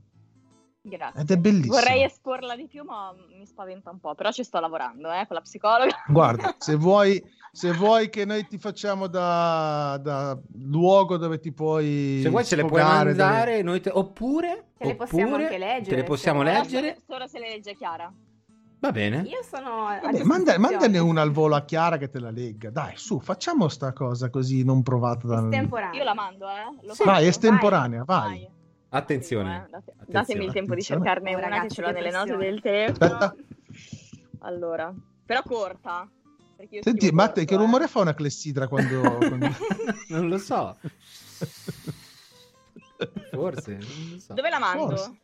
Grazie. 0.82 1.22
Ed 1.22 1.32
è 1.32 1.38
bellissimo. 1.38 1.74
Vorrei 1.76 2.04
esporla 2.04 2.56
di 2.56 2.66
più, 2.68 2.84
ma 2.84 3.14
mi 3.38 3.46
spaventa 3.46 3.90
un 3.90 4.00
po'. 4.00 4.16
Però 4.16 4.32
ci 4.32 4.44
sto 4.44 4.60
lavorando, 4.60 5.12
eh, 5.12 5.26
con 5.28 5.36
la 5.36 5.42
psicologa. 5.42 5.94
Guarda, 6.08 6.56
se 6.58 6.76
vuoi, 6.76 7.22
se 7.52 7.72
vuoi 7.74 8.10
che 8.10 8.24
noi 8.26 8.48
ti 8.48 8.58
facciamo 8.58 9.08
da, 9.08 10.00
da 10.02 10.38
luogo 10.64 11.18
dove 11.18 11.40
ti 11.40 11.52
puoi 11.52 12.20
Se 12.24 12.30
vuoi 12.30 12.46
ce 12.46 12.56
le 12.56 12.66
puoi 12.66 12.82
dove- 12.82 12.94
mandare, 13.04 13.62
noi 13.62 13.82
te- 13.82 13.92
oppure, 13.94 14.70
Te 14.78 14.86
le 14.86 14.96
possiamo 14.96 15.30
oppure 15.32 15.44
anche 15.44 15.58
leggere, 15.58 15.84
te 15.90 15.96
le 15.96 16.04
possiamo 16.04 16.44
se 16.46 16.52
leggere. 16.52 16.98
Solo, 17.06 17.28
se 17.28 17.40
le 17.40 17.50
legge 17.50 17.76
Chiara. 17.76 18.14
Va 18.82 18.92
bene. 18.94 19.24
Io 19.28 19.44
sono 19.44 19.88
Vabbè, 19.88 20.02
manda- 20.24 20.56
disposizione. 20.56 20.58
mandane 20.58 20.98
una 21.00 21.22
al 21.22 21.32
volo 21.32 21.56
a 21.56 21.66
Chiara 21.66 21.98
che 21.98 22.08
te 22.10 22.20
la 22.22 22.32
legga. 22.32 22.70
Dai, 22.70 22.94
su, 22.96 23.20
facciamo 23.20 23.68
sta 23.68 23.92
cosa 23.92 24.30
così 24.30 24.64
non 24.64 24.82
provata 24.84 25.28
da... 25.28 25.44
Estemporanea. 25.44 25.98
Io 26.00 26.04
la 26.06 26.14
mando, 26.14 26.48
eh. 26.48 26.86
Lo 26.88 26.94
Sì. 26.94 27.04
Vai, 27.04 27.28
estemporanea, 27.28 28.06
vai. 28.06 28.30
Vai. 28.30 28.58
Attenzione. 28.90 29.56
Eh, 29.56 29.70
date- 29.70 29.92
Attenzione. 29.92 30.06
Datemi 30.08 30.46
il 30.46 30.52
tempo 30.52 30.74
di 30.74 30.82
Attenzione. 30.82 31.04
cercarne 31.06 31.36
Oh, 31.36 31.38
una 31.38 31.48
ragazzi, 31.48 31.68
che 31.68 31.74
ce 31.74 31.82
l'ho 31.82 31.92
nelle 31.92 32.12
note 32.12 32.38
del 32.38 32.62
telefono. 32.62 33.14
Aspetta. 33.16 33.36
Allora, 34.40 34.94
però 35.26 35.42
corta. 35.44 36.10
Senti, 36.82 37.12
Matte, 37.12 37.34
corto, 37.42 37.46
che 37.46 37.54
eh. 37.54 37.58
rumore 37.58 37.88
fa 37.88 38.02
una 38.02 38.14
clessidra 38.14 38.68
quando... 38.68 39.02
quando- 39.18 39.48
non 40.10 40.28
lo 40.28 40.38
so. 40.38 40.76
Forse, 43.32 43.72
non 43.78 44.10
lo 44.12 44.20
so. 44.20 44.34
Dove 44.34 44.50
la 44.50 44.60
mando? 44.60 44.88
Forse. 44.88 45.18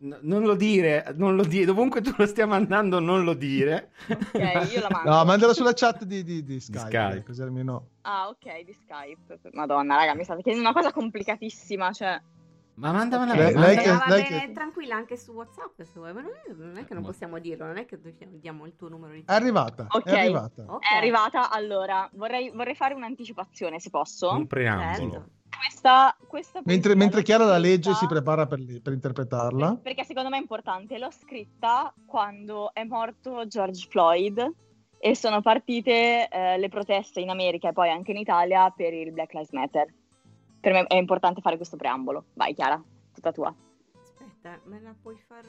No, 0.00 0.16
non 0.20 0.44
lo 0.44 0.54
dire, 0.54 1.12
non 1.16 1.34
lo 1.34 1.44
dire. 1.44 1.64
Dovunque 1.64 2.00
tu 2.00 2.14
lo 2.16 2.24
stia 2.26 2.46
mandando, 2.46 3.00
non 3.00 3.24
lo 3.24 3.34
dire. 3.34 3.90
Ok, 4.08 4.70
io 4.72 4.80
la 4.80 4.88
mando. 4.90 5.10
No, 5.10 5.24
mandala 5.24 5.52
sulla 5.52 5.72
chat 5.74 6.04
di, 6.04 6.22
di, 6.22 6.44
di 6.44 6.60
Skype, 6.60 6.78
Skype. 6.78 7.08
dai, 7.14 7.22
così 7.24 7.42
almeno... 7.42 7.88
Ah, 8.02 8.28
ok, 8.28 8.62
di 8.64 8.72
Skype. 8.72 9.40
Madonna, 9.52 9.96
raga, 9.96 10.14
mi 10.14 10.22
state 10.24 10.40
chiedendo 10.42 10.68
una 10.68 10.78
cosa 10.78 10.92
complicatissima, 10.92 11.92
cioè... 11.92 12.20
Ma 12.78 12.92
mandamela 12.92 13.34
Lei- 13.34 13.52
me, 13.54 13.60
lei 13.60 13.74
mandamela- 13.76 13.82
che- 13.82 13.90
va 14.08 14.14
lei 14.16 14.22
bene, 14.28 14.46
che- 14.46 14.52
tranquilla 14.52 14.96
anche 14.96 15.16
su 15.16 15.32
WhatsApp 15.32 15.80
se 15.82 15.90
vuoi, 15.94 16.12
ma 16.12 16.20
non 16.20 16.30
è, 16.30 16.52
non 16.52 16.76
è 16.76 16.84
che 16.84 16.94
non 16.94 17.02
Ma- 17.02 17.08
possiamo 17.08 17.38
dirlo, 17.38 17.66
non 17.66 17.76
è 17.76 17.84
che 17.86 18.00
dobbiamo- 18.00 18.36
diamo 18.36 18.66
il 18.66 18.76
tuo 18.76 18.88
numero 18.88 19.12
di 19.14 19.24
È 19.26 19.32
arrivata, 19.32 19.86
Ok. 19.90 20.04
è 20.06 20.18
arrivata. 20.18 20.64
Ok, 20.66 20.82
È 20.90 20.96
arrivata, 20.96 21.50
allora, 21.50 22.08
vorrei, 22.14 22.50
vorrei 22.50 22.74
fare 22.74 22.94
un'anticipazione, 22.94 23.80
se 23.80 23.90
posso. 23.90 24.30
un 24.30 24.46
preambolo. 24.46 25.10
certo. 25.10 25.28
Questa, 25.58 26.16
questa 26.28 26.60
Mentre, 26.64 26.94
mentre 26.94 27.22
Chiara 27.22 27.44
la 27.44 27.58
legge 27.58 27.92
si 27.94 28.06
prepara 28.06 28.46
per, 28.46 28.60
per 28.80 28.92
interpretarla. 28.92 29.78
Perché 29.82 30.04
secondo 30.04 30.28
me 30.28 30.36
è 30.36 30.40
importante. 30.40 30.98
L'ho 30.98 31.10
scritta 31.10 31.92
quando 32.06 32.72
è 32.72 32.84
morto 32.84 33.44
George 33.48 33.86
Floyd 33.90 34.52
e 34.98 35.16
sono 35.16 35.40
partite 35.40 36.28
eh, 36.28 36.58
le 36.58 36.68
proteste 36.68 37.20
in 37.20 37.30
America 37.30 37.70
e 37.70 37.72
poi 37.72 37.90
anche 37.90 38.12
in 38.12 38.18
Italia 38.18 38.70
per 38.70 38.92
il 38.94 39.10
Black 39.10 39.32
Lives 39.32 39.50
Matter. 39.50 39.92
Per 40.60 40.72
me 40.72 40.84
è 40.86 40.96
importante 40.96 41.40
fare 41.40 41.56
questo 41.56 41.76
preambolo. 41.76 42.26
Vai 42.34 42.54
Chiara, 42.54 42.82
tutta 43.14 43.32
tua. 43.32 43.54
Aspetta, 44.00 44.58
me 44.64 44.80
la 44.80 44.94
puoi 45.00 45.16
far 45.26 45.44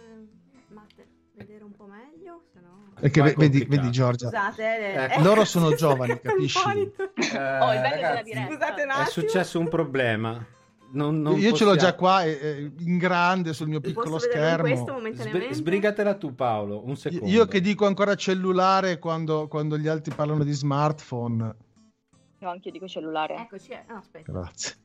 Matte, 0.67 1.07
vedere 1.33 1.63
un 1.63 1.71
po' 1.71 1.85
meglio? 1.85 2.43
Se 2.53 2.59
no... 2.59 2.91
Perché 2.99 3.21
è 3.23 3.33
vedi, 3.33 3.63
vedi 3.65 3.89
Giorgia, 3.91 4.27
Scusate, 4.27 4.63
eh, 4.93 5.03
Ecco. 5.05 5.19
eh, 5.19 5.23
Loro 5.23 5.45
sono 5.45 5.73
giovani, 5.73 6.19
capisci? 6.19 6.59
Eh, 6.59 6.91
Oh, 7.37 7.73
il 7.73 7.81
bello 7.81 7.95
della 7.95 8.09
ragazzi, 8.09 8.23
diretta. 8.23 8.53
Scusate 8.53 8.81
un 8.83 8.89
è 8.89 8.93
attimo. 8.93 9.05
successo 9.09 9.59
un 9.59 9.67
problema. 9.67 10.45
Non, 10.91 11.21
non 11.21 11.33
io 11.37 11.53
ce 11.53 11.63
l'ho 11.65 11.73
possiamo- 11.73 11.75
già 11.75 11.93
qua 11.95 12.23
eh, 12.23 12.31
eh, 12.41 12.71
in 12.79 12.97
grande 12.97 13.53
sul 13.53 13.67
mio 13.67 13.79
Posso 13.79 13.93
piccolo 13.93 14.17
vederlo 14.17 14.67
in 14.67 14.73
questo 14.83 14.99
schermo. 15.13 15.29
Sbri- 15.39 15.53
sbrigatela 15.53 16.15
tu 16.15 16.33
Paolo, 16.33 16.83
un 16.85 16.95
secondo. 16.97 17.25
Io 17.27 17.45
che 17.45 17.61
dico 17.61 17.85
ancora 17.85 18.15
cellulare 18.15 18.97
quando, 18.97 19.47
quando 19.47 19.77
gli 19.77 19.87
altri 19.87 20.13
parlano 20.15 20.43
di 20.43 20.51
smartphone. 20.51 21.55
No, 22.39 22.49
anche 22.49 22.67
io 22.69 22.73
dico 22.73 22.87
cellulare. 22.87 23.35
Eccoci, 23.35 23.71
eh, 23.71 23.83
no, 23.87 23.97
aspetta. 23.97 24.31
Grazie. 24.31 24.75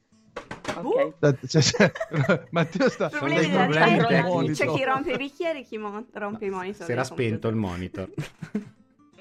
Ok. 0.77 1.15
Da- 1.19 1.37
cioè, 1.47 1.63
cioè, 1.63 1.93
Matteo 2.51 2.89
sta 2.89 3.09
Problemi 3.09 3.41
dei 3.41 3.51
problemi 3.51 3.99
tecnici. 4.07 4.53
c'è 4.65 4.73
chi 4.73 4.85
rompe 4.85 5.13
i 5.13 5.17
bicchieri, 5.17 5.65
chi 5.65 5.79
mo- 5.79 6.07
rompe 6.13 6.47
i 6.47 6.51
monitor. 6.51 6.85
Si 6.87 6.93
era 6.93 7.05
spento 7.05 7.49
il 7.49 7.57
monitor. 7.57 8.11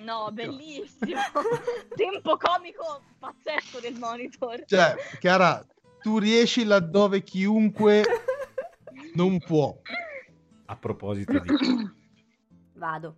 No, 0.04 0.30
bellissimo. 0.34 1.22
Tempo 1.96 2.36
comico 2.36 3.04
pazzesco 3.20 3.80
del 3.80 3.98
monitor. 3.98 4.66
Cioè, 4.66 4.96
Chiara, 5.18 5.66
tu 6.02 6.18
riesci 6.18 6.66
laddove 6.66 7.24
chiunque 7.24 8.04
non 9.16 9.40
può. 9.40 9.74
A 10.66 10.76
proposito 10.76 11.40
di... 11.40 11.56
Vado. 12.76 13.18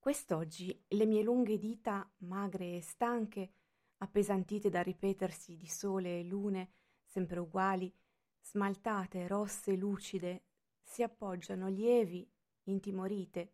Quest'oggi 0.00 0.84
le 0.88 1.06
mie 1.06 1.22
lunghe 1.22 1.56
dita, 1.58 2.08
magre 2.18 2.76
e 2.76 2.82
stanche, 2.82 3.50
appesantite 3.98 4.70
dal 4.70 4.84
ripetersi 4.84 5.56
di 5.56 5.66
sole 5.66 6.20
e 6.20 6.24
lune, 6.24 6.72
sempre 7.04 7.40
uguali, 7.40 7.92
smaltate, 8.40 9.26
rosse 9.26 9.74
lucide, 9.74 10.44
si 10.82 11.02
appoggiano 11.02 11.68
lievi, 11.68 12.28
intimorite, 12.64 13.52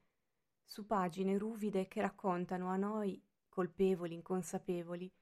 su 0.64 0.86
pagine 0.86 1.36
ruvide 1.36 1.88
che 1.88 2.00
raccontano 2.00 2.68
a 2.68 2.76
noi, 2.76 3.22
colpevoli, 3.48 4.14
inconsapevoli, 4.14 5.12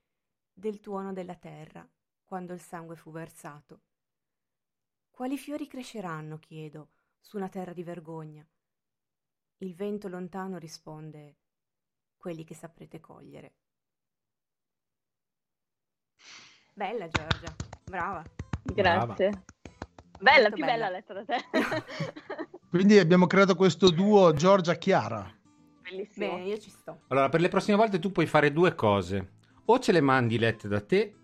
del 0.52 0.80
tuono 0.80 1.12
della 1.12 1.34
terra, 1.34 1.88
quando 2.24 2.52
il 2.52 2.60
sangue 2.60 2.96
fu 2.96 3.10
versato. 3.10 3.82
Quali 5.10 5.36
fiori 5.36 5.66
cresceranno, 5.66 6.38
chiedo, 6.38 6.90
su 7.20 7.36
una 7.36 7.48
terra 7.48 7.72
di 7.72 7.82
vergogna? 7.82 8.46
Il 9.58 9.74
vento 9.74 10.08
lontano 10.08 10.58
risponde, 10.58 11.36
quelli 12.16 12.44
che 12.44 12.54
saprete 12.54 13.00
cogliere. 13.00 13.61
Bella 16.74 17.08
Giorgia, 17.08 17.54
brava. 17.84 18.22
Grazie. 18.62 19.30
Bella, 20.20 20.48
Molto 20.48 20.54
più 20.54 20.64
bella. 20.64 20.86
bella 20.86 20.90
letta 20.90 21.12
da 21.14 21.24
te. 21.24 21.44
Quindi 22.70 22.98
abbiamo 22.98 23.26
creato 23.26 23.54
questo 23.56 23.90
duo 23.90 24.32
Giorgia-Chiara. 24.32 25.30
Bellissimo. 25.82 26.26
Bene, 26.36 26.44
io 26.46 26.58
ci 26.58 26.70
sto. 26.70 27.00
Allora, 27.08 27.28
per 27.28 27.40
le 27.40 27.48
prossime 27.48 27.76
volte 27.76 27.98
tu 27.98 28.10
puoi 28.12 28.26
fare 28.26 28.52
due 28.52 28.74
cose. 28.74 29.32
O 29.66 29.78
ce 29.78 29.92
le 29.92 30.00
mandi 30.00 30.38
lette 30.38 30.68
da 30.68 30.80
te 30.80 31.16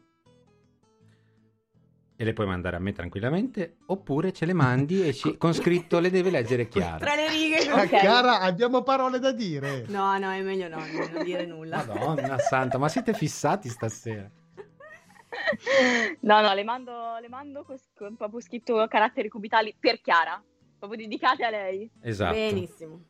e 2.20 2.24
le 2.24 2.32
puoi 2.32 2.46
mandare 2.48 2.74
a 2.74 2.80
me 2.80 2.90
tranquillamente, 2.92 3.76
oppure 3.86 4.32
ce 4.32 4.44
le 4.44 4.52
mandi 4.52 5.06
e 5.06 5.14
ci- 5.14 5.36
con 5.38 5.54
scritto 5.54 6.00
le 6.00 6.10
deve 6.10 6.30
leggere 6.30 6.66
Chiara. 6.66 6.98
Tra 6.98 7.14
le 7.14 7.28
righe. 7.28 7.70
Ah, 7.70 7.82
Ok. 7.82 7.88
Chiara, 8.00 8.40
abbiamo 8.40 8.82
parole 8.82 9.20
da 9.20 9.30
dire. 9.30 9.84
No, 9.86 10.18
no, 10.18 10.30
è 10.32 10.42
meglio 10.42 10.68
no, 10.68 10.78
non 10.78 11.22
dire 11.22 11.46
nulla. 11.46 11.84
Madonna 11.86 12.36
santa, 12.38 12.76
ma 12.76 12.88
siete 12.88 13.14
fissati 13.14 13.68
stasera? 13.68 14.28
No, 16.20 16.40
no, 16.40 16.54
le 16.54 16.64
mando, 16.64 17.18
le 17.20 17.28
mando 17.28 17.64
con, 17.64 17.76
con 17.94 18.16
proprio 18.16 18.40
scritto 18.40 18.86
caratteri 18.88 19.28
cubitali 19.28 19.74
per 19.78 20.00
Chiara, 20.00 20.42
proprio 20.78 21.00
dedicate 21.00 21.44
a 21.44 21.50
lei. 21.50 21.90
Esatto. 22.00 22.34
Benissimo. 22.34 23.04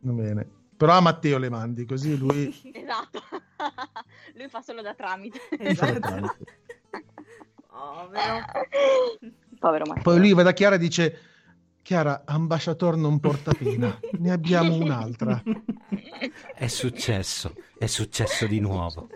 Va 0.00 0.12
bene. 0.12 0.58
Però 0.76 0.92
a 0.94 1.00
Matteo 1.00 1.36
le 1.38 1.50
mandi, 1.50 1.84
così 1.84 2.16
lui... 2.16 2.48
Esatto. 2.72 3.22
Lui 4.34 4.48
fa 4.48 4.62
solo 4.62 4.80
da 4.80 4.94
tramite. 4.94 5.38
Esatto. 5.58 5.98
Povero. 7.68 8.44
Povero 9.58 9.84
Matteo. 9.86 10.02
Poi 10.02 10.18
lui 10.18 10.32
va 10.32 10.42
da 10.42 10.52
Chiara 10.52 10.76
e 10.76 10.78
dice... 10.78 11.18
Chiara, 11.82 12.22
ambasciator 12.24 12.96
non 12.96 13.20
porta 13.20 13.52
pena, 13.52 13.98
ne 14.18 14.30
abbiamo 14.30 14.74
un'altra. 14.76 15.42
È 16.54 16.66
successo, 16.66 17.54
è 17.78 17.86
successo 17.86 18.46
di 18.46 18.60
nuovo. 18.60 19.08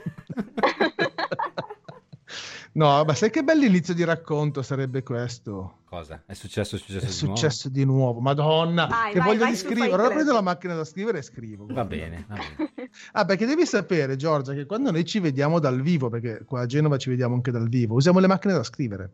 No, 2.72 3.04
ma 3.04 3.14
sai 3.14 3.30
che 3.30 3.42
bell'inizio 3.44 3.94
di 3.94 4.02
racconto 4.04 4.62
sarebbe 4.62 5.02
questo? 5.02 5.78
Cosa? 5.84 6.22
È 6.26 6.34
successo, 6.34 6.76
è 6.76 6.78
successo 6.78 7.06
È 7.06 7.08
di 7.08 7.20
nuovo? 7.24 7.36
successo 7.36 7.68
di 7.68 7.84
nuovo, 7.84 8.20
madonna, 8.20 8.86
Vai, 8.86 9.12
che 9.12 9.18
vai, 9.18 9.28
voglia 9.28 9.44
vai 9.44 9.56
scrivere. 9.56 9.92
Allora 9.92 10.08
prendo 10.10 10.32
la 10.32 10.40
macchina 10.40 10.74
da 10.74 10.84
scrivere 10.84 11.18
e 11.18 11.22
scrivo. 11.22 11.66
Va 11.68 11.84
bene, 11.84 12.24
va 12.28 12.34
bene. 12.34 12.72
Ah, 13.12 13.24
perché 13.24 13.44
devi 13.46 13.66
sapere, 13.66 14.14
Giorgia, 14.16 14.52
che 14.54 14.66
quando 14.66 14.90
noi 14.92 15.04
ci 15.04 15.18
vediamo 15.18 15.58
dal 15.58 15.80
vivo, 15.80 16.08
perché 16.08 16.44
qua 16.44 16.60
a 16.60 16.66
Genova 16.66 16.96
ci 16.96 17.10
vediamo 17.10 17.34
anche 17.34 17.50
dal 17.50 17.68
vivo, 17.68 17.94
usiamo 17.94 18.20
le 18.20 18.26
macchine 18.28 18.54
da 18.54 18.62
scrivere. 18.62 19.10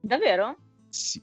Davvero? 0.00 0.56
Sì. 0.88 1.20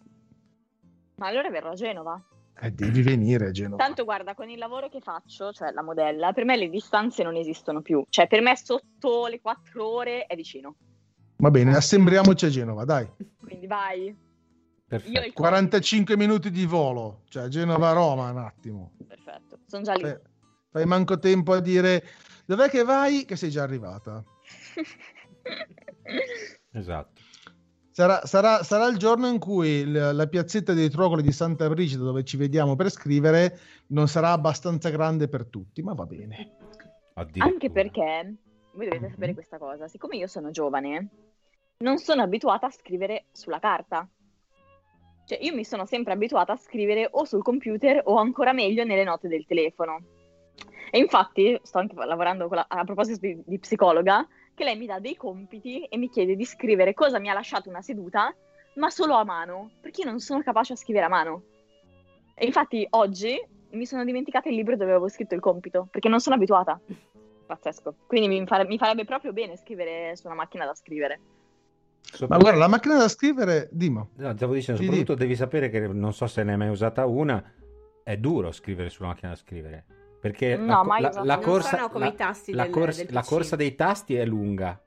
Ma 1.15 1.27
allora 1.27 1.49
verrò 1.49 1.71
a 1.71 1.75
Genova. 1.75 2.21
Eh, 2.59 2.71
devi 2.71 3.01
venire 3.03 3.47
a 3.47 3.51
Genova. 3.51 3.83
Tanto 3.83 4.03
guarda, 4.03 4.33
con 4.33 4.49
il 4.49 4.57
lavoro 4.57 4.89
che 4.89 4.99
faccio, 4.99 5.51
cioè 5.53 5.71
la 5.71 5.83
modella, 5.83 6.33
per 6.33 6.43
me 6.43 6.57
le 6.57 6.69
distanze 6.69 7.23
non 7.23 7.35
esistono 7.35 7.81
più. 7.81 8.03
Cioè 8.09 8.27
per 8.27 8.41
me 8.41 8.57
sotto 8.57 9.27
le 9.27 9.39
quattro 9.39 9.87
ore 9.87 10.25
è 10.25 10.35
vicino. 10.35 10.75
Va 11.37 11.51
bene, 11.51 11.75
assembriamoci 11.75 12.45
a 12.45 12.49
Genova, 12.49 12.83
dai. 12.83 13.07
Quindi 13.39 13.67
vai. 13.67 14.05
Io 14.07 14.15
Perfetto. 14.87 15.25
il 15.25 15.33
45 15.33 16.17
minuti 16.17 16.49
di 16.49 16.65
volo, 16.65 17.23
cioè 17.27 17.47
Genova-Roma, 17.47 18.31
un 18.31 18.37
attimo. 18.37 18.93
Perfetto, 19.05 19.59
sono 19.65 19.83
già 19.83 19.93
lì. 19.93 20.01
Fai, 20.01 20.17
fai 20.71 20.85
manco 20.85 21.19
tempo 21.19 21.53
a 21.53 21.59
dire 21.59 22.03
dov'è 22.45 22.69
che 22.69 22.83
vai, 22.83 23.25
che 23.25 23.35
sei 23.35 23.49
già 23.49 23.63
arrivata. 23.63 24.23
Esatto. 26.71 27.21
Sarà, 27.89 28.25
sarà- 28.27 28.61
sarà 28.63 28.87
il 28.87 28.97
giorno 28.97 29.27
in 29.27 29.39
cui 29.39 29.83
l- 29.83 30.11
la 30.13 30.27
piazzetta 30.27 30.73
dei 30.73 30.89
Trogoli 30.89 31.23
di 31.23 31.31
Santa 31.31 31.67
Brigida, 31.67 32.03
dove 32.03 32.23
ci 32.23 32.37
vediamo 32.37 32.75
per 32.75 32.91
scrivere, 32.91 33.59
non 33.87 34.07
sarà 34.07 34.31
abbastanza 34.31 34.89
grande 34.89 35.27
per 35.27 35.47
tutti, 35.47 35.81
ma 35.81 35.93
va 35.93 36.05
bene. 36.05 36.51
Anche 37.39 37.71
perché, 37.71 38.35
voi 38.73 38.85
dovete 38.85 39.09
sapere 39.09 39.33
questa 39.33 39.57
cosa, 39.57 39.87
siccome 39.87 40.17
io 40.17 40.27
sono 40.27 40.51
giovane, 40.51 41.09
non 41.79 41.97
sono 41.99 42.23
abituata 42.23 42.67
a 42.67 42.71
scrivere 42.71 43.25
sulla 43.31 43.59
carta. 43.59 44.07
Cioè, 45.25 45.39
io 45.41 45.53
mi 45.53 45.63
sono 45.63 45.85
sempre 45.85 46.13
abituata 46.13 46.53
a 46.53 46.57
scrivere 46.57 47.07
o 47.11 47.25
sul 47.25 47.43
computer 47.43 48.01
o 48.05 48.15
ancora 48.15 48.53
meglio 48.53 48.83
nelle 48.83 49.03
note 49.03 49.27
del 49.27 49.45
telefono. 49.45 49.99
E 50.89 50.97
infatti 50.99 51.59
sto 51.63 51.79
anche 51.79 51.95
lavorando 51.95 52.47
la- 52.49 52.65
a 52.67 52.83
proposito 52.85 53.19
di, 53.19 53.41
di 53.45 53.59
psicologa, 53.59 54.25
che 54.55 54.63
lei 54.63 54.77
mi 54.77 54.85
dà 54.85 54.99
dei 54.99 55.15
compiti 55.15 55.83
e 55.83 55.97
mi 55.97 56.09
chiede 56.09 56.35
di 56.35 56.45
scrivere 56.45 56.93
cosa 56.93 57.19
mi 57.19 57.29
ha 57.29 57.33
lasciato 57.33 57.69
una 57.69 57.81
seduta, 57.81 58.33
ma 58.75 58.89
solo 58.89 59.15
a 59.15 59.23
mano, 59.23 59.71
perché 59.81 60.01
io 60.01 60.09
non 60.09 60.19
sono 60.19 60.41
capace 60.41 60.73
a 60.73 60.77
scrivere 60.77 61.05
a 61.05 61.09
mano. 61.09 61.43
E 62.33 62.45
infatti 62.45 62.87
oggi 62.91 63.39
mi 63.71 63.85
sono 63.85 64.03
dimenticata 64.05 64.49
il 64.49 64.55
libro 64.55 64.77
dove 64.77 64.91
avevo 64.91 65.09
scritto 65.09 65.35
il 65.35 65.41
compito, 65.41 65.87
perché 65.91 66.07
non 66.07 66.21
sono 66.21 66.35
abituata. 66.35 66.79
Pazzesco. 67.45 67.95
Quindi 68.07 68.27
mi, 68.29 68.47
fare- 68.47 68.65
mi 68.65 68.77
farebbe 68.77 69.03
proprio 69.05 69.33
bene 69.33 69.57
scrivere 69.57 70.15
su 70.15 70.25
una 70.25 70.35
macchina 70.35 70.65
da 70.65 70.73
scrivere. 70.73 71.19
Ma 72.11 72.17
Sopra- 72.17 72.37
guarda, 72.37 72.59
la 72.59 72.67
macchina 72.67 72.97
da 72.97 73.07
scrivere, 73.09 73.67
Dimo, 73.71 74.09
No, 74.15 74.33
stavo 74.35 74.53
dicendo, 74.53 74.81
soprattutto 74.81 75.13
devi 75.15 75.35
sapere 75.35 75.69
che 75.69 75.87
non 75.87 76.13
so 76.13 76.25
se 76.27 76.43
ne 76.43 76.53
hai 76.53 76.57
mai 76.57 76.69
usata 76.69 77.05
una, 77.05 77.43
è 78.03 78.17
duro 78.17 78.51
scrivere 78.51 78.89
sulla 78.89 79.09
macchina 79.09 79.31
da 79.31 79.37
scrivere. 79.37 79.85
Perché 80.19 80.55
No, 80.55 80.83
la, 80.83 80.99
la- 80.99 81.21
la 81.23 81.35
Non 81.35 81.43
corsa, 81.43 81.75
sono 81.75 81.89
come 81.89 82.05
la- 82.05 82.11
i 82.11 82.15
tasti 82.15 82.51
la 82.53 82.63
del- 82.63 82.71
corsa- 82.71 83.03
del 83.03 83.23
corsa 83.23 83.55
dei 83.55 83.75
tasti 83.75 84.15
è 84.15 84.25
lunga 84.25 84.81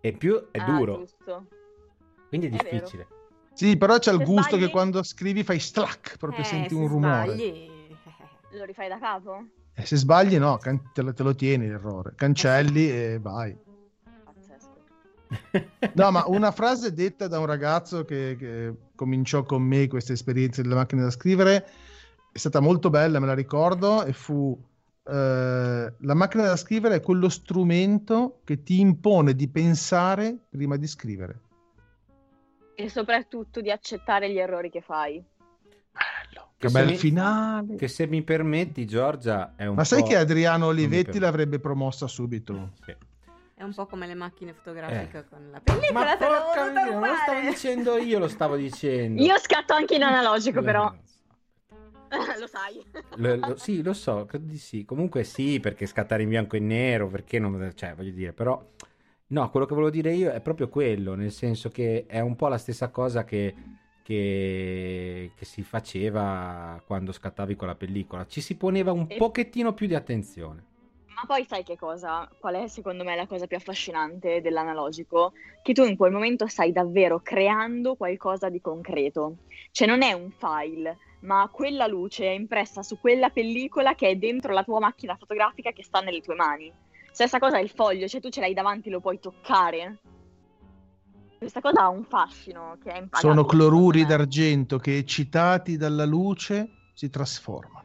e 0.00 0.12
più 0.12 0.50
è 0.50 0.58
Ah, 0.58 0.64
duro, 0.64 0.98
giusto. 0.98 1.46
quindi 2.28 2.46
è 2.46 2.50
È 2.50 2.62
vero. 2.62 2.70
difficile. 2.76 3.06
sì, 3.54 3.76
però 3.76 3.98
c'è 3.98 4.12
il 4.12 4.18
Se 4.18 4.24
gusto 4.24 4.48
sbagli- 4.50 4.64
che 4.66 4.70
quando 4.70 5.02
scrivi 5.02 5.42
fai 5.42 5.58
slack, 5.58 6.18
proprio 6.18 6.40
Eh, 6.42 6.44
senti 6.44 6.68
se 6.68 6.74
un 6.74 6.86
rumore. 6.88 7.24
sbagli- 7.34 7.70
Lo 8.52 8.64
rifai 8.64 8.88
da 8.88 8.98
capo? 8.98 9.44
E 9.74 9.86
se 9.86 9.96
sbagli, 9.96 10.36
no, 10.36 10.58
can- 10.58 10.92
te, 10.92 11.00
lo, 11.02 11.12
te 11.14 11.22
lo 11.22 11.34
tieni 11.34 11.66
l'errore, 11.66 12.12
cancelli 12.14 12.90
e 12.90 13.18
vai. 13.20 13.56
No, 15.94 16.10
ma 16.10 16.24
una 16.26 16.50
frase 16.50 16.92
detta 16.92 17.28
da 17.28 17.38
un 17.38 17.46
ragazzo 17.46 18.04
che, 18.04 18.36
che 18.38 18.74
cominciò 18.94 19.42
con 19.44 19.62
me 19.62 19.88
questa 19.88 20.12
esperienza 20.12 20.62
delle 20.62 20.74
macchine 20.74 21.02
da 21.02 21.10
scrivere 21.10 21.66
è 22.32 22.38
stata 22.38 22.60
molto 22.60 22.88
bella, 22.88 23.20
me 23.20 23.26
la 23.26 23.34
ricordo, 23.34 24.04
e 24.04 24.12
fu 24.14 24.58
eh, 25.04 25.92
la 25.98 26.14
macchina 26.14 26.44
da 26.44 26.56
scrivere 26.56 26.96
è 26.96 27.00
quello 27.00 27.28
strumento 27.28 28.40
che 28.44 28.62
ti 28.62 28.80
impone 28.80 29.34
di 29.34 29.48
pensare 29.48 30.38
prima 30.48 30.76
di 30.76 30.86
scrivere. 30.86 31.40
E 32.74 32.88
soprattutto 32.88 33.60
di 33.60 33.70
accettare 33.70 34.30
gli 34.30 34.38
errori 34.38 34.70
che 34.70 34.80
fai. 34.80 35.22
Che 35.92 36.68
Che 36.68 36.72
bel 36.72 36.86
mi- 36.86 36.96
finale. 36.96 37.74
Che 37.74 37.88
se 37.88 38.06
mi 38.06 38.22
permetti, 38.22 38.86
Giorgia, 38.86 39.54
è 39.56 39.66
un 39.66 39.74
Ma 39.74 39.84
sai 39.84 40.04
che 40.04 40.16
Adriano 40.16 40.66
Olivetti 40.66 41.18
l'avrebbe 41.18 41.58
promossa 41.58 42.06
subito? 42.06 42.70
Sì. 42.84 42.94
È 43.62 43.64
un 43.64 43.74
po' 43.74 43.86
come 43.86 44.08
le 44.08 44.14
macchine 44.14 44.52
fotografiche 44.54 45.18
Eh. 45.18 45.24
con 45.28 45.48
la 45.52 45.60
pellicola, 45.60 46.00
Ma 46.04 46.16
te 46.16 46.26
porca 46.26 46.66
miseria, 46.66 46.90
non 46.98 47.00
lo 47.08 47.14
stavo 47.14 47.40
dicendo 47.48 47.96
io, 47.96 48.18
lo 48.18 48.26
stavo 48.28 48.56
dicendo. 48.56 49.22
Io 49.22 49.38
scatto 49.38 49.72
anche 49.72 49.94
in 49.94 50.02
analogico, 50.02 50.62
però. 50.62 50.92
so. 51.04 51.20
Lo 52.40 52.46
sai. 52.48 52.84
Lo- 53.18 53.36
lo- 53.36 53.56
sì, 53.56 53.80
lo 53.84 53.92
so, 53.92 54.24
credo 54.26 54.46
di 54.46 54.58
sì. 54.58 54.84
Comunque 54.84 55.22
sì, 55.22 55.60
perché 55.60 55.86
scattare 55.86 56.24
in 56.24 56.28
bianco 56.30 56.56
e 56.56 56.58
nero, 56.58 57.06
perché 57.06 57.38
non... 57.38 57.70
Cioè, 57.72 57.94
voglio 57.94 58.10
dire, 58.10 58.32
però... 58.32 58.60
No, 59.28 59.48
quello 59.50 59.64
che 59.64 59.74
volevo 59.74 59.92
dire 59.92 60.12
io 60.12 60.32
è 60.32 60.40
proprio 60.40 60.68
quello, 60.68 61.14
nel 61.14 61.30
senso 61.30 61.68
che 61.68 62.04
è 62.08 62.18
un 62.18 62.34
po' 62.34 62.48
la 62.48 62.58
stessa 62.58 62.88
cosa 62.90 63.22
che, 63.24 63.54
che, 64.02 65.30
che 65.36 65.44
si 65.44 65.62
faceva 65.62 66.82
quando 66.84 67.12
scattavi 67.12 67.54
con 67.54 67.68
la 67.68 67.76
pellicola. 67.76 68.26
Ci 68.26 68.40
si 68.40 68.56
poneva 68.56 68.90
un 68.90 69.06
E- 69.08 69.16
pochettino 69.18 69.72
più 69.72 69.86
di 69.86 69.94
attenzione. 69.94 70.64
Ma 71.14 71.26
poi 71.26 71.44
sai 71.44 71.62
che 71.62 71.76
cosa? 71.76 72.28
Qual 72.38 72.54
è 72.54 72.66
secondo 72.68 73.04
me 73.04 73.14
la 73.14 73.26
cosa 73.26 73.46
più 73.46 73.56
affascinante 73.56 74.40
dell'analogico? 74.40 75.32
Che 75.62 75.72
tu 75.72 75.84
in 75.84 75.96
quel 75.96 76.12
momento 76.12 76.46
stai 76.46 76.72
davvero 76.72 77.20
creando 77.20 77.94
qualcosa 77.94 78.48
di 78.48 78.60
concreto. 78.60 79.36
Cioè 79.70 79.86
non 79.86 80.02
è 80.02 80.12
un 80.12 80.30
file, 80.30 80.98
ma 81.20 81.48
quella 81.52 81.86
luce 81.86 82.24
è 82.24 82.30
impressa 82.30 82.82
su 82.82 82.98
quella 82.98 83.30
pellicola 83.30 83.94
che 83.94 84.08
è 84.08 84.16
dentro 84.16 84.52
la 84.52 84.64
tua 84.64 84.80
macchina 84.80 85.16
fotografica 85.16 85.70
che 85.72 85.84
sta 85.84 86.00
nelle 86.00 86.20
tue 86.20 86.34
mani. 86.34 86.72
Stessa 87.10 87.38
cosa 87.38 87.58
è 87.58 87.62
il 87.62 87.70
foglio, 87.70 88.08
cioè 88.08 88.20
tu 88.20 88.30
ce 88.30 88.40
l'hai 88.40 88.54
davanti, 88.54 88.88
lo 88.88 89.00
puoi 89.00 89.18
toccare. 89.18 89.98
Questa 91.36 91.60
cosa 91.60 91.82
ha 91.82 91.88
un 91.88 92.04
fascino 92.04 92.78
che 92.82 92.90
è 92.90 92.98
impagabile. 92.98 93.32
Sono 93.32 93.44
cloruri 93.44 94.06
d'argento 94.06 94.78
che, 94.78 94.96
eccitati 94.96 95.76
dalla 95.76 96.04
luce, 96.04 96.70
si 96.94 97.10
trasformano. 97.10 97.81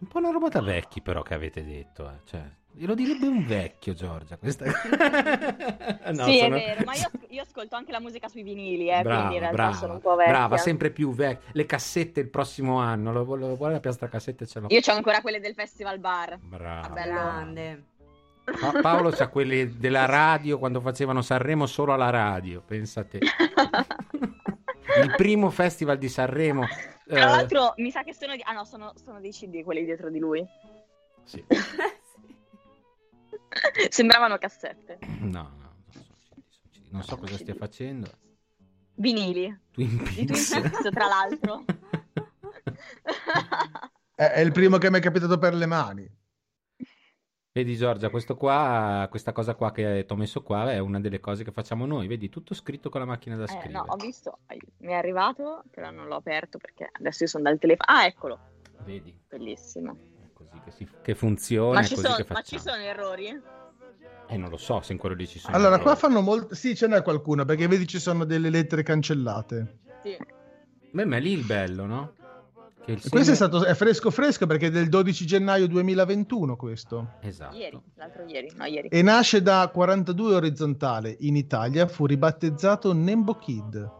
Un 0.00 0.06
po' 0.08 0.18
una 0.18 0.30
roba 0.30 0.48
da 0.48 0.60
vecchi 0.60 1.00
però 1.00 1.22
che 1.22 1.34
avete 1.34 1.64
detto, 1.64 2.08
eh. 2.08 2.20
Cioè, 2.24 2.42
glielo 2.72 2.94
direbbe 2.94 3.26
un 3.26 3.44
vecchio, 3.46 3.94
Giorgia. 3.94 4.36
Questa... 4.36 4.64
No, 6.08 6.24
sì, 6.24 6.38
sono- 6.38 6.56
è 6.56 6.58
vero, 6.60 6.84
ma 6.84 6.94
io, 6.94 7.10
io 7.28 7.42
ascolto 7.42 7.76
anche 7.76 7.92
la 7.92 8.00
musica 8.00 8.28
sui 8.28 8.42
vinili, 8.42 8.88
eh, 8.90 9.02
Brava, 9.02 9.16
quindi 9.26 9.34
in 9.34 9.40
realtà 9.40 9.56
brava, 9.56 9.76
sono 9.76 9.92
un 9.94 10.00
po' 10.00 10.14
vecchia. 10.14 10.32
brava, 10.32 10.56
sempre 10.56 10.90
più 10.90 11.12
vecchia. 11.12 11.50
Le 11.52 11.66
cassette 11.66 12.20
il 12.20 12.30
prossimo 12.30 12.78
anno, 12.78 13.12
lo, 13.12 13.34
lo, 13.34 13.56
vuole 13.56 13.74
la 13.74 13.80
piastra 13.80 14.08
cassette 14.08 14.46
ce 14.46 14.60
l'ho. 14.60 14.66
Io 14.70 14.80
ho 14.86 14.92
ancora 14.92 15.20
quelle 15.20 15.38
del 15.40 15.52
Festival 15.54 15.98
Bar. 15.98 16.38
Brava. 16.38 16.88
Grande. 16.88 17.84
Pa- 18.44 18.80
Paolo 18.80 19.10
c'ha 19.10 19.28
quelli 19.28 19.76
della 19.76 20.06
radio 20.06 20.58
quando 20.58 20.80
facevano 20.80 21.20
Sanremo 21.20 21.66
solo 21.66 21.92
alla 21.92 22.08
radio, 22.08 22.62
pensa 22.66 23.00
a 23.00 23.04
te. 23.04 23.18
Il 25.02 25.14
primo 25.16 25.50
festival 25.50 25.98
di 25.98 26.08
Sanremo. 26.08 26.64
eh, 26.64 26.68
Tra 27.06 27.24
l'altro, 27.24 27.74
mi 27.76 27.90
sa 27.90 28.02
che 28.02 28.14
sono 28.14 28.34
di... 28.34 28.42
Ah 28.44 28.52
no, 28.52 28.64
sono, 28.64 28.92
sono 29.02 29.20
dei 29.20 29.32
CD 29.32 29.62
quelli 29.62 29.84
dietro 29.84 30.10
di 30.10 30.18
lui. 30.18 30.46
sì. 31.24 31.44
Sembravano 33.88 34.38
cassette. 34.38 34.98
No, 35.20 35.50
no, 35.58 35.74
non 35.92 36.02
so, 36.02 36.14
non 36.90 37.02
so 37.02 37.16
cosa 37.16 37.36
stia 37.36 37.54
facendo. 37.54 38.10
Vinili. 38.94 39.56
Twin 39.70 39.96
Di 39.96 40.24
Twin 40.26 40.26
Peaks. 40.26 40.50
Peaks, 40.50 40.90
tra 40.90 41.06
l'altro. 41.06 41.64
È, 44.14 44.24
è 44.24 44.40
il 44.40 44.50
primo 44.50 44.78
che 44.78 44.90
mi 44.90 44.98
è 44.98 45.00
capitato 45.00 45.38
per 45.38 45.54
le 45.54 45.66
mani. 45.66 46.17
Vedi 47.58 47.74
Giorgia, 47.74 48.08
questo 48.08 48.36
qua, 48.36 49.08
questa 49.10 49.32
cosa 49.32 49.56
qua 49.56 49.72
che 49.72 50.04
ti 50.06 50.12
ho 50.12 50.16
messo 50.16 50.44
qua 50.44 50.70
è 50.70 50.78
una 50.78 51.00
delle 51.00 51.18
cose 51.18 51.42
che 51.42 51.50
facciamo 51.50 51.86
noi. 51.86 52.06
Vedi, 52.06 52.28
tutto 52.28 52.54
scritto 52.54 52.88
con 52.88 53.00
la 53.00 53.06
macchina 53.08 53.34
da 53.34 53.42
Eh, 53.42 53.48
scrivere. 53.48 53.72
no, 53.72 53.84
ho 53.88 53.96
visto, 53.96 54.38
mi 54.76 54.92
è 54.92 54.94
arrivato, 54.94 55.64
però 55.68 55.90
non 55.90 56.06
l'ho 56.06 56.14
aperto 56.14 56.58
perché 56.58 56.88
adesso 56.92 57.24
io 57.24 57.28
sono 57.28 57.42
dal 57.42 57.58
telefono. 57.58 57.98
Ah, 57.98 58.04
eccolo, 58.06 58.38
Vedi, 58.84 59.12
bellissimo. 59.28 59.98
è 60.22 60.28
così 60.32 60.60
che, 60.64 60.70
si- 60.70 60.88
che 61.02 61.16
funziona, 61.16 61.80
Ma 61.80 61.82
ci, 61.84 61.96
così 61.96 62.06
sono, 62.06 62.16
che 62.22 62.26
ma 62.32 62.42
ci 62.42 62.60
sono 62.60 62.80
errori? 62.80 63.42
Eh, 64.28 64.36
non 64.36 64.50
lo 64.50 64.56
so 64.56 64.80
se 64.80 64.92
in 64.92 64.98
quello 65.00 65.16
lì 65.16 65.26
ci 65.26 65.40
sono. 65.40 65.56
Allora, 65.56 65.78
qua 65.80 65.90
errori. 65.94 65.98
fanno 65.98 66.20
molto. 66.20 66.54
Sì, 66.54 66.76
ce 66.76 66.86
n'è 66.86 67.02
qualcuno 67.02 67.44
perché 67.44 67.66
vedi 67.66 67.88
ci 67.88 67.98
sono 67.98 68.24
delle 68.24 68.50
lettere 68.50 68.84
cancellate. 68.84 69.78
Sì. 70.04 70.16
Beh, 70.92 71.04
ma 71.04 71.16
è 71.16 71.20
lì 71.20 71.32
il 71.32 71.44
bello, 71.44 71.86
no? 71.86 72.14
Che 72.88 72.94
il 72.94 73.02
E 73.04 73.08
questo 73.10 73.32
è, 73.32 73.34
segno- 73.34 73.50
stato, 73.58 73.64
è 73.66 73.74
fresco 73.74 74.10
fresco 74.10 74.46
perché 74.46 74.68
è 74.68 74.70
del 74.70 74.88
12 74.88 75.26
gennaio 75.26 75.68
2021 75.68 76.56
questo. 76.56 77.16
Esatto. 77.20 77.54
Ieri, 77.54 77.78
l'altro 77.96 78.22
ieri, 78.24 78.50
no 78.56 78.64
ieri. 78.64 78.88
E 78.88 79.02
nasce 79.02 79.42
da 79.42 79.68
42 79.70 80.34
orizzontale. 80.36 81.14
In 81.20 81.36
Italia 81.36 81.86
fu 81.86 82.06
ribattezzato 82.06 82.94
Nembo 82.94 83.34
Kid. 83.34 83.96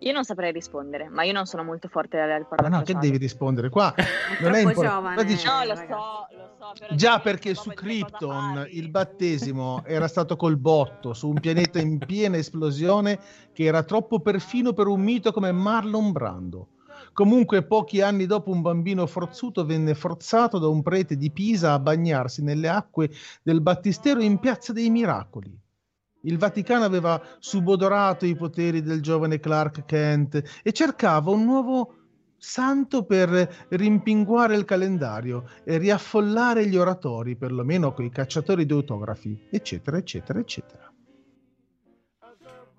Io 0.00 0.12
non 0.12 0.22
saprei 0.24 0.52
rispondere, 0.52 1.08
ma 1.08 1.24
io 1.24 1.32
non 1.32 1.46
sono 1.46 1.64
molto 1.64 1.88
forte 1.88 2.20
al 2.20 2.28
Ma 2.42 2.46
parlare 2.46 2.76
no, 2.76 2.82
che 2.82 2.94
devi 2.94 3.16
rispondere 3.16 3.70
qua? 3.70 3.92
Non 4.40 4.54
è 4.54 4.60
Troppo 4.62 4.68
impor- 4.68 4.84
giovane. 4.86 5.14
qua 5.14 5.22
dice- 5.24 5.46
No, 5.48 5.52
lo 5.64 5.74
ragazzi. 5.74 5.86
so, 5.86 6.26
lo 6.36 6.54
so. 6.58 6.72
Però 6.78 6.94
Già 6.94 7.18
perché 7.20 7.54
su 7.54 7.70
Krypton 7.70 8.66
il 8.70 8.88
battesimo 8.90 9.82
era 9.84 10.06
stato 10.06 10.36
col 10.36 10.58
botto 10.58 11.12
su 11.14 11.28
un 11.28 11.40
pianeta 11.40 11.80
in 11.80 11.98
piena 11.98 12.36
esplosione 12.36 13.18
che 13.52 13.64
era 13.64 13.82
troppo 13.82 14.20
perfino 14.20 14.72
per 14.74 14.86
un 14.86 15.00
mito 15.00 15.32
come 15.32 15.50
Marlon 15.50 16.12
Brando. 16.12 16.68
Comunque, 17.16 17.62
pochi 17.62 18.02
anni 18.02 18.26
dopo, 18.26 18.50
un 18.50 18.60
bambino 18.60 19.06
forzuto 19.06 19.64
venne 19.64 19.94
forzato 19.94 20.58
da 20.58 20.68
un 20.68 20.82
prete 20.82 21.16
di 21.16 21.30
Pisa 21.30 21.72
a 21.72 21.78
bagnarsi 21.78 22.42
nelle 22.42 22.68
acque 22.68 23.08
del 23.42 23.62
battistero 23.62 24.20
in 24.20 24.38
Piazza 24.38 24.74
dei 24.74 24.90
Miracoli. 24.90 25.58
Il 26.24 26.36
Vaticano 26.36 26.84
aveva 26.84 27.18
subodorato 27.38 28.26
i 28.26 28.36
poteri 28.36 28.82
del 28.82 29.00
giovane 29.00 29.40
Clark 29.40 29.86
Kent 29.86 30.60
e 30.62 30.72
cercava 30.72 31.30
un 31.30 31.44
nuovo 31.44 31.94
santo 32.36 33.06
per 33.06 33.66
rimpinguare 33.70 34.54
il 34.54 34.66
calendario 34.66 35.48
e 35.64 35.78
riaffollare 35.78 36.66
gli 36.66 36.76
oratori, 36.76 37.34
perlomeno 37.34 37.94
coi 37.94 38.10
cacciatori 38.10 38.66
di 38.66 38.74
autografi, 38.74 39.46
eccetera, 39.48 39.96
eccetera, 39.96 40.38
eccetera. 40.38 40.92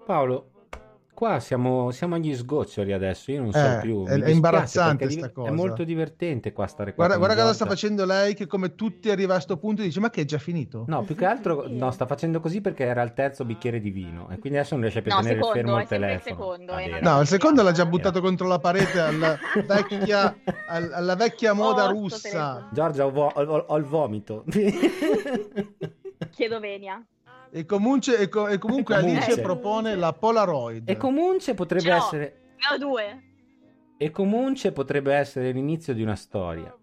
Paolo, 0.05 0.51
qua 1.17 1.39
siamo, 1.39 1.89
siamo 1.89 2.13
agli 2.13 2.35
sgoccioli 2.35 2.93
adesso. 2.93 3.31
Io 3.31 3.41
non 3.41 3.51
so 3.51 3.57
Eh, 3.57 3.79
più. 3.81 4.05
è- 4.05 4.17
mi 4.17 4.21
è 4.21 4.29
imbarazzante 4.29 4.97
perché 5.05 5.13
sta 5.13 5.21
div- 5.25 5.33
cosa. 5.33 5.49
È 5.49 5.51
molto 5.51 5.83
divertente 5.83 6.53
qua 6.53 6.67
stare 6.67 6.93
qua. 6.93 7.05
Guarda, 7.07 7.17
guarda 7.25 7.41
cosa 7.41 7.55
sta 7.55 7.65
facendo 7.65 8.05
lei, 8.05 8.35
che 8.35 8.45
come 8.45 8.75
tutti 8.75 9.09
arriva 9.09 9.31
a 9.31 9.35
questo 9.37 9.57
punto 9.57 9.81
dice: 9.81 9.99
Ma 9.99 10.11
che 10.11 10.21
è 10.21 10.25
già 10.25 10.37
finito? 10.37 10.83
No, 10.87 11.01
più 11.01 11.15
che 11.15 11.25
altro 11.25 11.65
no, 11.67 11.89
sta 11.89 12.05
facendo 12.05 12.39
così 12.39 12.61
perché 12.61 12.85
era 12.85 13.01
il 13.01 13.13
terzo 13.13 13.45
bicchiere 13.45 13.79
di 13.79 13.89
vino 13.89 14.29
e 14.29 14.37
quindi 14.37 14.59
adesso 14.59 14.75
non 14.75 14.81
riesce 14.83 15.01
più 15.01 15.11
a 15.11 15.15
No, 15.15 15.21
tenere 15.21 15.39
secondo, 15.39 15.59
fermo 15.59 15.79
il 15.81 15.87
sempre 15.87 16.13
il 16.13 16.19
telefono. 16.21 16.35
secondo, 16.53 16.71
Ah, 16.73 16.83
una- 16.99 16.99
No, 17.15 17.21
il 17.21 17.27
secondo 17.27 17.63
l'ha 17.63 17.71
già 17.71 17.85
buttato 17.87 18.21
contro 18.21 18.47
la 18.47 18.59
parete 18.59 18.99
alla 18.99 19.37
vecchia, 19.65 20.37
al- 20.69 20.91
alla 20.93 21.15
vecchia 21.15 21.53
moda 21.53 21.85
Oh, 21.85 21.89
russa. 21.93 22.29
telefono. 22.29 22.69
Giorgia, 22.71 23.05
ho, 23.07 23.11
vo- 23.11 23.31
ho- 23.33 23.65
ho 23.67 23.77
il 23.77 23.83
vomito. 23.85 24.43
Chiedo 26.31 26.59
venia. 26.59 27.03
E 27.51 27.65
comunque, 27.65 28.17
e 28.17 28.29
co- 28.29 28.47
e 28.47 28.57
comunque 28.57 28.95
comunque. 28.95 29.23
Alice 29.23 29.41
propone 29.41 29.95
la 29.95 30.13
Polaroid. 30.13 30.89
e 30.89 30.97
comunque 30.97 31.53
potrebbe 31.53 31.89
l'ho. 31.89 31.95
essere. 31.95 32.39
Ne 32.57 32.75
ho 32.75 32.77
due. 32.77 33.21
E 33.97 34.11
comunque 34.11 34.71
potrebbe 34.71 35.13
essere 35.13 35.51
l'inizio 35.51 35.93
di 35.93 36.01
una 36.03 36.15
storia. 36.15 36.75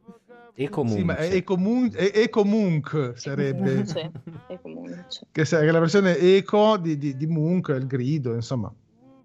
E 0.57 0.69
comunque. 0.69 0.99
Sì, 1.01 1.05
ma 1.05 1.17
e, 1.17 1.43
comun- 1.43 1.91
e- 1.95 2.13
e 2.15 2.29
comunque 2.29 3.13
sarebbe. 3.17 3.85
E 4.49 4.61
comunque. 4.61 5.07
che 5.33 5.45
sa- 5.45 5.61
che 5.61 5.71
la 5.71 5.81
versione 5.81 6.17
eco 6.17 6.77
di, 6.77 6.97
di, 6.97 7.17
di 7.17 7.27
Munch, 7.27 7.69
il 7.77 7.87
grido, 7.87 8.35
insomma. 8.35 8.73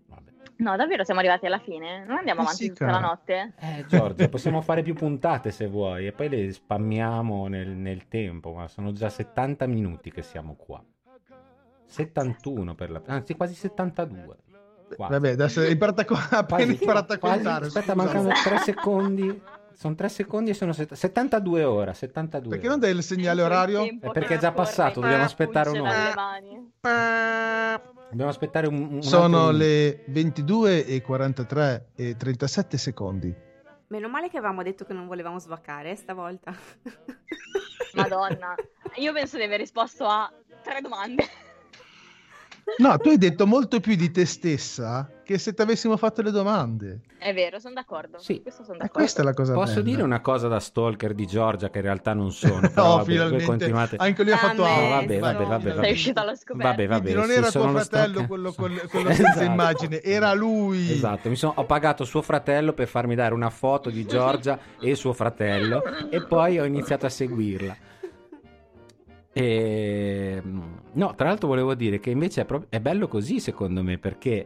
Vabbè. 0.08 0.32
No, 0.58 0.76
davvero 0.76 1.04
siamo 1.04 1.20
arrivati 1.20 1.46
alla 1.46 1.60
fine? 1.60 2.04
Non 2.06 2.18
andiamo 2.18 2.42
Eh 2.42 2.44
avanti 2.46 2.64
sì, 2.64 2.68
tutta 2.70 2.86
cara. 2.86 3.00
la 3.00 3.08
notte? 3.08 3.54
Eh, 3.60 3.86
Giorgia, 3.88 4.28
possiamo 4.28 4.62
fare 4.62 4.82
più 4.82 4.96
puntate 4.96 5.52
se 5.52 5.68
vuoi 5.68 6.08
e 6.08 6.12
poi 6.14 6.30
le 6.30 6.52
spammiamo 6.52 7.48
nel, 7.48 7.70
nel 7.70 8.08
tempo, 8.08 8.54
ma 8.54 8.68
sono 8.68 8.92
già 8.92 9.10
70 9.10 9.68
minuti 9.68 10.12
che 10.12 10.24
siamo 10.24 10.56
qua. 10.56 10.84
71 11.90 12.76
per 12.76 12.92
la... 12.92 13.02
anzi 13.08 13.36
quasi 13.36 13.54
72. 13.56 14.38
Quasi. 14.96 15.12
Vabbè, 15.12 15.30
adesso 15.32 15.62
è 15.62 15.70
imparata 15.70 16.04
co- 16.06 16.16
appena 16.16 16.46
Quasi- 16.64 16.72
imparata 16.72 17.14
a 17.14 17.18
quasi- 17.20 17.36
contare. 17.44 17.66
Aspetta, 17.68 17.94
scusa. 17.94 18.04
mancano 18.06 18.30
3 18.44 18.58
secondi. 18.60 19.42
Sono 19.74 19.96
3 19.96 20.10
secondi 20.10 20.50
e 20.50 20.54
sono 20.54 20.74
set- 20.74 20.94
72 20.94 21.64
ore. 21.64 21.94
72 21.94 22.50
Perché 22.50 22.66
ore. 22.66 22.76
non 22.76 22.80
dai 22.80 22.96
il 22.98 23.04
segnale 23.04 23.42
orario? 23.42 23.84
Eh, 23.84 23.98
perché 24.12 24.36
è 24.36 24.38
già 24.40 24.52
passato, 24.52 25.00
dobbiamo 25.00 25.24
aspettare 25.24 25.70
un'ora. 25.70 26.14
Dobbiamo 28.10 28.30
aspettare 28.32 28.68
un, 28.68 28.88
un 28.94 29.02
Sono 29.04 29.52
le 29.52 30.04
22 30.08 30.86
e 30.86 31.02
43 31.02 31.90
e 31.96 32.16
37 32.18 32.78
secondi. 32.78 33.34
Meno 33.88 34.10
male 34.10 34.30
che 34.30 34.38
avevamo 34.38 34.64
detto 34.64 34.84
che 34.86 34.94
non 34.94 35.08
volevamo 35.08 35.40
svaccare 35.40 35.96
stavolta. 35.96 36.54
Madonna. 37.94 38.56
Io 38.96 39.14
penso 39.14 39.38
di 39.38 39.44
aver 39.44 39.60
risposto 39.60 40.06
a 40.06 40.32
tre 40.64 40.82
domande. 40.82 41.24
No, 42.78 42.98
tu 42.98 43.10
hai 43.10 43.18
detto 43.18 43.46
molto 43.48 43.80
più 43.80 43.96
di 43.96 44.12
te 44.12 44.26
stessa 44.26 45.10
che 45.24 45.38
se 45.38 45.54
ti 45.54 45.62
avessimo 45.62 45.98
fatto 45.98 46.22
le 46.22 46.32
domande. 46.32 47.02
È 47.20 47.34
vero, 47.34 47.60
sono 47.60 47.74
d'accordo. 47.74 48.18
Sì. 48.20 48.42
Questo 48.42 48.64
sono 48.64 48.76
E 48.78 48.80
d'accordo. 48.80 49.00
questa 49.00 49.22
è 49.22 49.26
la 49.26 49.34
cosa 49.34 49.54
Posso 49.54 49.74
bella. 49.76 49.86
dire 49.86 50.02
una 50.04 50.22
cosa 50.22 50.48
da 50.48 50.60
stalker 50.60 51.14
di 51.14 51.28
Giorgia 51.28 51.70
che 51.70 51.78
in 51.80 51.84
realtà 51.84 52.14
non 52.14 52.32
sono. 52.32 52.62
No, 52.76 52.96
vabbè, 52.98 53.04
finalmente. 53.12 53.46
continuate. 53.46 53.96
Anche 54.00 54.24
lui 54.24 54.32
ha 54.32 54.38
fatto 54.38 54.62
No, 54.62 54.66
ah, 54.66 54.90
vabbè, 54.90 55.14
no, 55.16 55.20
vabbè, 55.20 55.46
vabbè, 55.46 55.62
sei 55.62 55.72
vabbè. 55.72 55.84
Sei 55.84 55.92
uscito 55.92 56.20
alla 56.22 56.36
scoperta. 56.36 56.70
Vabbè, 56.70 56.88
vabbè, 56.88 57.02
Quindi 57.02 57.20
non 57.20 57.30
sì, 57.30 57.34
era 57.38 57.52
tuo 57.52 57.66
lo 57.66 57.72
fratello 57.80 58.26
quello, 58.28 58.52
quello, 58.54 58.82
quello 58.90 59.14
senza 59.14 59.30
Esatto. 59.32 59.46
immagine, 59.46 60.02
era 60.02 60.34
lui. 60.34 60.92
Esatto, 60.92 61.30
mi 61.30 61.36
sono, 61.36 61.54
ho 61.58 61.66
pagato 61.66 62.06
suo 62.06 62.22
fratello 62.22 62.74
per 62.74 62.88
farmi 62.88 63.16
dare 63.16 63.34
una 63.34 63.50
foto 63.50 63.90
di 63.90 64.06
Giorgia 64.06 64.58
e 64.80 64.96
suo 64.96 65.14
fratello 65.14 65.84
e 66.10 66.24
poi 66.26 66.60
ho 66.60 66.64
iniziato 66.66 67.06
a 67.06 67.10
seguirla. 67.10 67.76
E, 69.32 70.42
no, 70.44 71.16
tra 71.16 71.28
l'altro 71.28 71.48
volevo 71.48 71.76
dire 71.76 72.00
che 72.00 72.10
invece 72.10 72.42
è, 72.42 72.46
pro- 72.46 72.66
è 72.68 72.80
bello 72.80 73.08
così 73.08 73.40
secondo 73.40 73.84
me 73.84 74.00
perché 74.00 74.46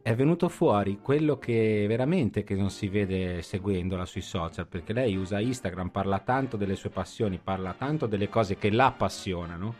è 0.00 0.14
venuto 0.14 0.48
fuori 0.48 1.00
quello 1.02 1.36
che 1.36 1.84
veramente 1.88 2.44
che 2.44 2.54
non 2.54 2.70
si 2.70 2.88
vede 2.88 3.42
seguendola 3.42 4.04
sui 4.04 4.20
social 4.20 4.66
perché 4.66 4.92
lei 4.92 5.16
usa 5.16 5.40
Instagram, 5.40 5.88
parla 5.88 6.20
tanto 6.20 6.56
delle 6.56 6.76
sue 6.76 6.90
passioni, 6.90 7.40
parla 7.42 7.74
tanto 7.76 8.06
delle 8.06 8.28
cose 8.28 8.56
che 8.56 8.70
la 8.70 8.86
appassionano. 8.86 9.74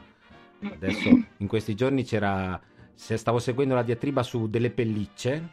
Adesso 0.63 1.09
in 1.37 1.47
questi 1.47 1.75
giorni 1.75 2.03
c'era 2.03 2.61
se 2.93 3.17
stavo 3.17 3.39
seguendo 3.39 3.75
la 3.75 3.83
diatriba 3.83 4.23
su 4.23 4.49
delle 4.49 4.71
pellicce 4.71 5.49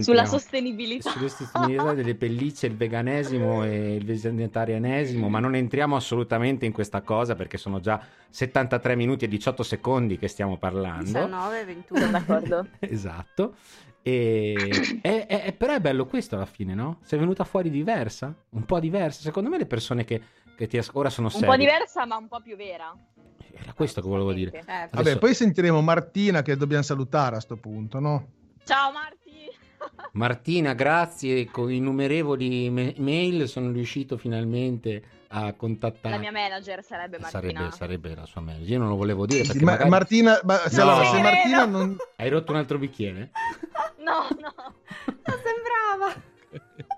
Sulla 0.00 0.24
sostenibilità. 0.24 1.10
sulle 1.10 1.28
sostenibilità 1.28 1.94
delle 1.94 2.14
pellicce, 2.14 2.66
il 2.66 2.76
veganesimo 2.76 3.64
e 3.66 3.94
il 3.96 4.04
vegetarianesimo, 4.04 5.28
ma 5.28 5.38
non 5.38 5.54
entriamo 5.54 5.96
assolutamente 5.96 6.66
in 6.66 6.72
questa 6.72 7.00
cosa 7.02 7.34
perché 7.34 7.56
sono 7.58 7.80
già 7.80 8.00
73 8.30 8.96
minuti 8.96 9.24
e 9.24 9.28
18 9.28 9.62
secondi 9.62 10.18
che 10.18 10.28
stiamo 10.28 10.56
parlando. 10.58 11.04
19, 11.04 11.64
21. 11.64 11.98
Sono 12.00 12.10
d'accordo. 12.12 12.66
Esatto. 12.80 13.54
E, 14.04 14.98
è- 15.00 15.26
è- 15.26 15.42
è- 15.44 15.52
però 15.52 15.74
è 15.74 15.80
bello 15.80 16.06
questo 16.06 16.34
alla 16.34 16.46
fine, 16.46 16.74
no? 16.74 16.98
Sei 17.02 17.18
venuta 17.18 17.44
fuori 17.44 17.70
diversa? 17.70 18.34
Un 18.50 18.64
po' 18.64 18.80
diversa? 18.80 19.20
Secondo 19.22 19.48
me 19.48 19.58
le 19.58 19.66
persone 19.66 20.04
che, 20.04 20.20
che 20.56 20.66
ti 20.66 20.76
as- 20.76 20.90
ora 20.94 21.08
sono 21.08 21.28
Un 21.28 21.32
serie. 21.34 21.48
po' 21.48 21.56
diversa, 21.56 22.04
ma 22.04 22.16
un 22.16 22.26
po' 22.28 22.40
più 22.40 22.56
vera. 22.56 22.92
Era 23.54 23.72
questo 23.74 24.00
che 24.00 24.08
volevo 24.08 24.32
dire. 24.32 24.50
Certo. 24.50 24.70
Vabbè, 24.72 24.98
Adesso- 24.98 25.18
poi 25.18 25.34
sentiremo 25.34 25.80
Martina 25.82 26.42
che 26.42 26.56
dobbiamo 26.56 26.82
salutare 26.82 27.36
a 27.36 27.40
sto 27.40 27.56
punto, 27.56 28.00
no? 28.00 28.26
Ciao 28.64 28.90
Marti! 28.92 29.31
Martina, 30.12 30.74
grazie. 30.74 31.46
Con 31.46 31.70
innumerevoli 31.72 32.68
me- 32.70 32.94
mail 32.98 33.48
sono 33.48 33.70
riuscito 33.72 34.16
finalmente 34.18 35.02
a 35.28 35.54
contattare. 35.54 36.14
La 36.16 36.20
mia 36.20 36.32
manager 36.32 36.84
sarebbe 36.84 37.18
Martina. 37.18 37.40
Sarebbe, 37.42 37.70
sarebbe 37.74 38.14
la 38.14 38.26
sua 38.26 38.40
manager. 38.42 38.68
Io 38.68 38.78
non 38.78 38.88
lo 38.88 38.96
volevo 38.96 39.24
dire 39.26 39.44
perché 39.44 39.64
Ma- 39.64 39.70
magari- 39.72 39.90
Martina, 39.90 40.40
ma 40.44 40.56
se, 40.68 40.76
No. 40.84 40.90
allora, 40.90 41.04
se 41.08 41.20
Martina 41.22 41.64
non... 41.64 41.96
Hai 42.16 42.28
rotto 42.28 42.52
un 42.52 42.58
altro 42.58 42.78
bicchiere? 42.78 43.30
No, 44.02 44.26
no. 44.40 44.52
Non 45.24 45.40
sembrava. 45.42 46.22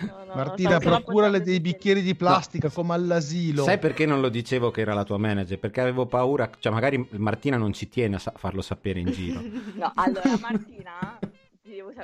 no, 0.00 0.24
no 0.24 0.34
Martina, 0.34 0.78
procurale 0.78 1.40
dei 1.40 1.60
bicchieri 1.60 2.02
di 2.02 2.14
plastica 2.14 2.70
come 2.70 2.94
all'asilo. 2.94 3.64
Sai 3.64 3.78
perché 3.78 4.06
non 4.06 4.20
lo 4.20 4.28
dicevo 4.28 4.70
che 4.70 4.80
era 4.80 4.94
la 4.94 5.04
tua 5.04 5.18
manager? 5.18 5.58
Perché 5.58 5.80
avevo 5.80 6.06
paura, 6.06 6.50
cioè 6.58 6.72
magari 6.72 7.06
Martina 7.12 7.56
non 7.56 7.72
ci 7.72 7.88
tiene 7.88 8.16
a 8.16 8.18
sa- 8.18 8.32
farlo 8.36 8.62
sapere 8.62 9.00
in 9.00 9.10
giro. 9.10 9.40
No, 9.74 9.90
allora 9.94 10.36
Martina, 10.40 11.18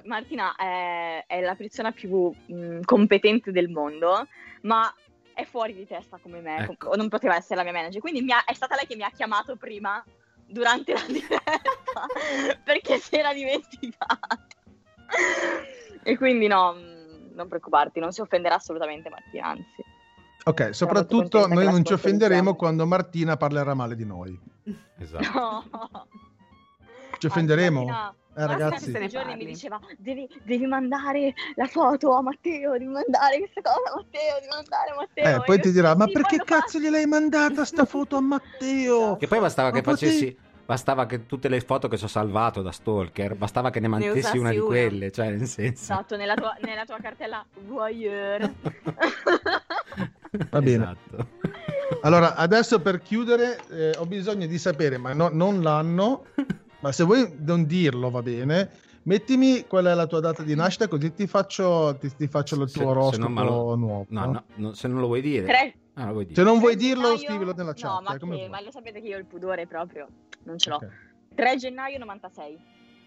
Martina 0.05 0.55
è, 0.57 1.25
è 1.27 1.41
la 1.41 1.55
persona 1.55 1.93
più 1.93 2.33
mh, 2.47 2.81
competente 2.85 3.53
del 3.53 3.69
mondo, 3.69 4.27
ma 4.63 4.93
è 5.35 5.45
fuori 5.45 5.75
di 5.75 5.87
testa 5.87 6.19
come 6.21 6.41
me, 6.41 6.59
Ecco. 6.59 6.75
com- 6.79 6.97
non 6.97 7.09
poteva 7.09 7.37
essere 7.37 7.57
la 7.57 7.63
mia 7.63 7.73
manager, 7.73 8.01
quindi 8.01 8.23
mi 8.23 8.33
ha- 8.33 8.45
è 8.45 8.53
stata 8.55 8.75
lei 8.75 8.87
che 8.87 8.97
mi 8.97 9.03
ha 9.03 9.11
chiamato 9.11 9.57
prima 9.57 10.05
durante 10.47 10.93
la 10.93 11.05
diretta 11.09 12.07
perché 12.65 12.99
si 12.99 13.15
era 13.15 13.33
dimenticata. 13.33 14.47
e 16.03 16.17
quindi 16.17 16.47
no, 16.47 16.73
mh, 16.73 17.00
non 17.41 17.49
preoccuparti, 17.49 17.99
non 18.01 18.13
si 18.13 18.21
offenderà 18.21 18.55
assolutamente 18.57 19.09
Martina, 19.09 19.47
anzi. 19.49 19.85
Ok, 20.45 20.75
soprattutto 20.75 21.47
noi 21.47 21.67
non 21.67 21.85
ci 21.85 21.93
offenderemo 21.93 22.55
quando 22.55 22.87
Martina 22.87 23.37
parlerà 23.37 23.75
male 23.75 23.97
di 23.97 24.05
noi. 24.07 24.39
Esatto. 25.01 25.39
No. 25.39 25.65
Ci 27.19 27.27
offenderemo? 27.27 27.85
Martina- 27.85 28.15
Eh, 28.37 28.47
Martina 28.47 28.47
ragazzi. 28.47 28.85
tutti 28.85 28.93
Se 28.93 28.99
ne 29.01 29.05
i 29.05 29.09
giorni 29.09 29.35
mi 29.37 29.45
diceva 29.45 29.81
devi, 29.99 30.29
devi 30.45 30.67
mandare 30.67 31.35
la 31.57 31.67
foto 31.67 32.15
a 32.15 32.23
Matteo, 32.23 32.73
devi 32.73 32.87
mandare 32.87 33.39
questa 33.39 33.61
cosa 33.63 33.91
a 33.93 33.97
Matteo, 33.97 34.35
devi 34.41 34.47
mandare 34.55 34.91
a 34.91 34.95
Matteo. 34.95 35.25
Eh, 35.25 35.33
E 35.35 35.43
poi 35.45 35.57
io, 35.57 35.63
ti 35.63 35.73
dirà, 35.73 35.97
ma 35.97 36.05
"Sì, 36.07 36.13
perché 36.13 36.37
cazzo 36.39 36.79
gliel'hai 36.79 37.07
mandata 37.07 37.65
sta 37.65 37.85
foto 37.87 38.17
a 38.17 38.21
Matteo? 38.21 39.17
Che 39.17 39.27
poi 39.27 39.41
bastava 39.41 39.71
Ma 39.71 39.75
che 39.75 39.83
potevi- 39.83 40.13
facessi. 40.13 40.39
Bastava 40.71 41.05
che 41.07 41.27
tutte 41.27 41.49
le 41.49 41.59
foto 41.63 41.89
che 41.89 41.99
ci 41.99 42.05
ho 42.05 42.07
salvato 42.07 42.63
da 42.63 42.71
stalker, 42.71 43.35
bastava 43.35 43.71
che 43.71 43.81
ne 43.81 43.89
Ne 43.89 43.93
mantensi 43.95 44.19
usassi 44.21 44.39
una 44.39 44.51
di 44.51 44.59
una. 44.59 44.67
quelle, 44.67 45.11
cioè 45.11 45.31
nel 45.31 45.49
senso. 45.49 45.83
Esatto, 45.83 46.17
nella 46.17 46.35
tua, 46.37 46.57
nella 46.65 46.85
tua 46.85 46.99
cartella 47.03 47.45
voyeur. 47.67 48.53
Va 50.49 50.61
bene. 50.63 50.83
Esatto. 50.85 51.29
Allora, 52.03 52.37
adesso 52.37 52.79
per 52.81 53.01
chiudere 53.01 53.59
eh, 53.69 53.97
ho 53.99 54.07
bisogno 54.07 54.47
di 54.47 54.59
sapere, 54.59 54.97
ma 54.97 55.13
no- 55.13 55.31
non 55.33 55.61
l'anno, 55.61 56.27
ma 56.79 56.93
se 56.93 57.03
vuoi 57.03 57.35
non 57.41 57.67
dirlo 57.67 58.09
va 58.09 58.23
bene, 58.23 58.71
mettimi 59.03 59.67
qual 59.67 59.87
è 59.87 59.95
la 59.95 60.07
tua 60.07 60.21
data 60.21 60.45
di 60.45 60.55
nascita 60.55 60.87
così 60.87 61.13
ti 61.13 61.27
faccio, 61.27 61.97
ti, 61.99 62.15
ti 62.15 62.29
faccio 62.29 62.55
il 62.63 62.71
tuo 62.71 62.83
se 62.83 62.87
oroscopo 62.87 63.43
lo- 63.43 63.75
nuovo. 63.75 64.07
No, 64.11 64.25
no, 64.27 64.45
no, 64.55 64.73
se 64.75 64.87
non 64.87 65.01
lo 65.01 65.07
vuoi 65.09 65.21
dire. 65.21 65.47
Tre- 65.49 65.75
Ah, 65.95 66.07
lo 66.07 66.13
vuoi 66.13 66.27
dire. 66.27 66.37
Se 66.37 66.45
non 66.45 66.61
vuoi 66.61 66.77
dirlo, 66.77 67.19
scrivilo 67.19 67.53
nella 67.55 67.75
chat. 67.75 67.83
No, 67.91 68.01
ma, 68.03 68.15
eh, 68.15 68.19
come 68.21 68.37
che- 68.39 68.49
ma 68.49 68.61
lo 68.63 68.71
sapete 68.71 69.01
che 69.01 69.09
io 69.09 69.19
il 69.19 69.27
pudore 69.27 69.67
proprio 69.67 70.07
non 70.45 70.59
ce 70.59 70.71
l'ho. 70.71 70.77
Ok. 70.77 70.89
3 71.35 71.57
gennaio 71.57 71.99
96. 71.99 72.59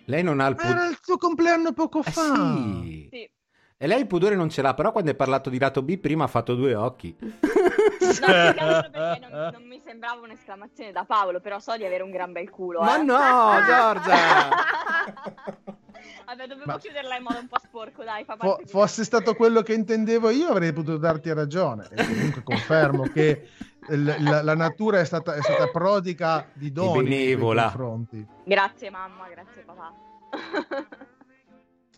Lei 0.05 0.23
non 0.23 0.39
ha 0.39 0.47
il 0.47 0.55
Ma 0.55 0.61
Era 0.63 0.71
pudore. 0.73 0.89
il 0.89 0.99
tuo 0.99 1.17
compleanno 1.17 1.71
poco 1.73 1.99
Eh, 1.99 2.11
fa. 2.11 2.21
sì. 2.35 3.07
Sì. 3.11 3.29
E 3.77 3.87
lei 3.87 3.99
il 3.99 4.07
pudore 4.07 4.35
non 4.35 4.49
ce 4.49 4.61
l'ha, 4.61 4.73
però 4.73 4.91
quando 4.91 5.09
hai 5.09 5.15
parlato 5.15 5.49
di 5.49 5.59
lato 5.59 5.81
B 5.81 5.97
prima 5.97 6.23
ha 6.25 6.27
fatto 6.27 6.55
due 6.55 6.75
occhi. 6.75 7.15
No, 8.03 8.27
non, 8.27 9.49
non 9.53 9.63
mi 9.65 9.81
sembrava 9.83 10.21
un'esclamazione 10.21 10.91
da 10.91 11.03
Paolo, 11.05 11.39
però 11.39 11.57
so 11.59 11.75
di 11.77 11.85
avere 11.85 12.03
un 12.03 12.11
gran 12.11 12.31
bel 12.31 12.49
culo. 12.49 12.81
Ma 12.81 12.99
eh. 12.99 13.03
no, 13.03 13.17
Giorgia! 13.65 14.49
Vabbè, 16.25 16.47
dovevo 16.47 16.65
Ma- 16.65 16.77
chiuderla 16.77 17.15
in 17.15 17.23
modo 17.23 17.39
un 17.39 17.47
po' 17.47 17.57
sporco, 17.63 18.03
dai. 18.03 18.23
Fa 18.25 18.35
Fo- 18.37 18.59
fosse 18.65 19.03
stato 19.03 19.35
quello 19.35 19.61
che 19.61 19.73
intendevo 19.73 20.29
io, 20.29 20.47
avrei 20.49 20.73
potuto 20.73 20.97
darti 20.97 21.33
ragione. 21.33 21.87
E 21.91 22.05
comunque 22.05 22.43
confermo 22.43 23.03
che 23.03 23.47
la, 23.89 24.41
la 24.41 24.55
natura 24.55 24.99
è 24.99 25.05
stata, 25.05 25.33
è 25.35 25.41
stata 25.41 25.67
prodiga 25.67 26.45
di 26.53 26.71
doni 26.71 27.03
benevola. 27.09 27.63
confronti. 27.63 28.25
Grazie 28.45 28.89
mamma, 28.89 29.27
grazie 29.29 29.61
papà. 29.65 29.91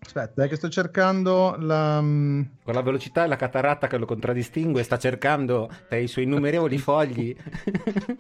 Aspetta, 0.05 0.43
è 0.43 0.47
che 0.47 0.55
sto 0.55 0.69
cercando 0.69 1.55
la. 1.57 1.99
mm, 1.99 2.41
Con 2.63 2.73
la 2.75 2.81
velocità 2.83 3.23
e 3.23 3.27
la 3.27 3.35
cataratta 3.37 3.87
che 3.87 3.97
lo 3.97 4.05
contraddistingue, 4.05 4.83
sta 4.83 4.97
cercando 4.99 5.67
tra 5.89 5.97
i 5.97 6.07
suoi 6.07 6.25
innumerevoli 6.25 6.77
fogli. 6.77 7.35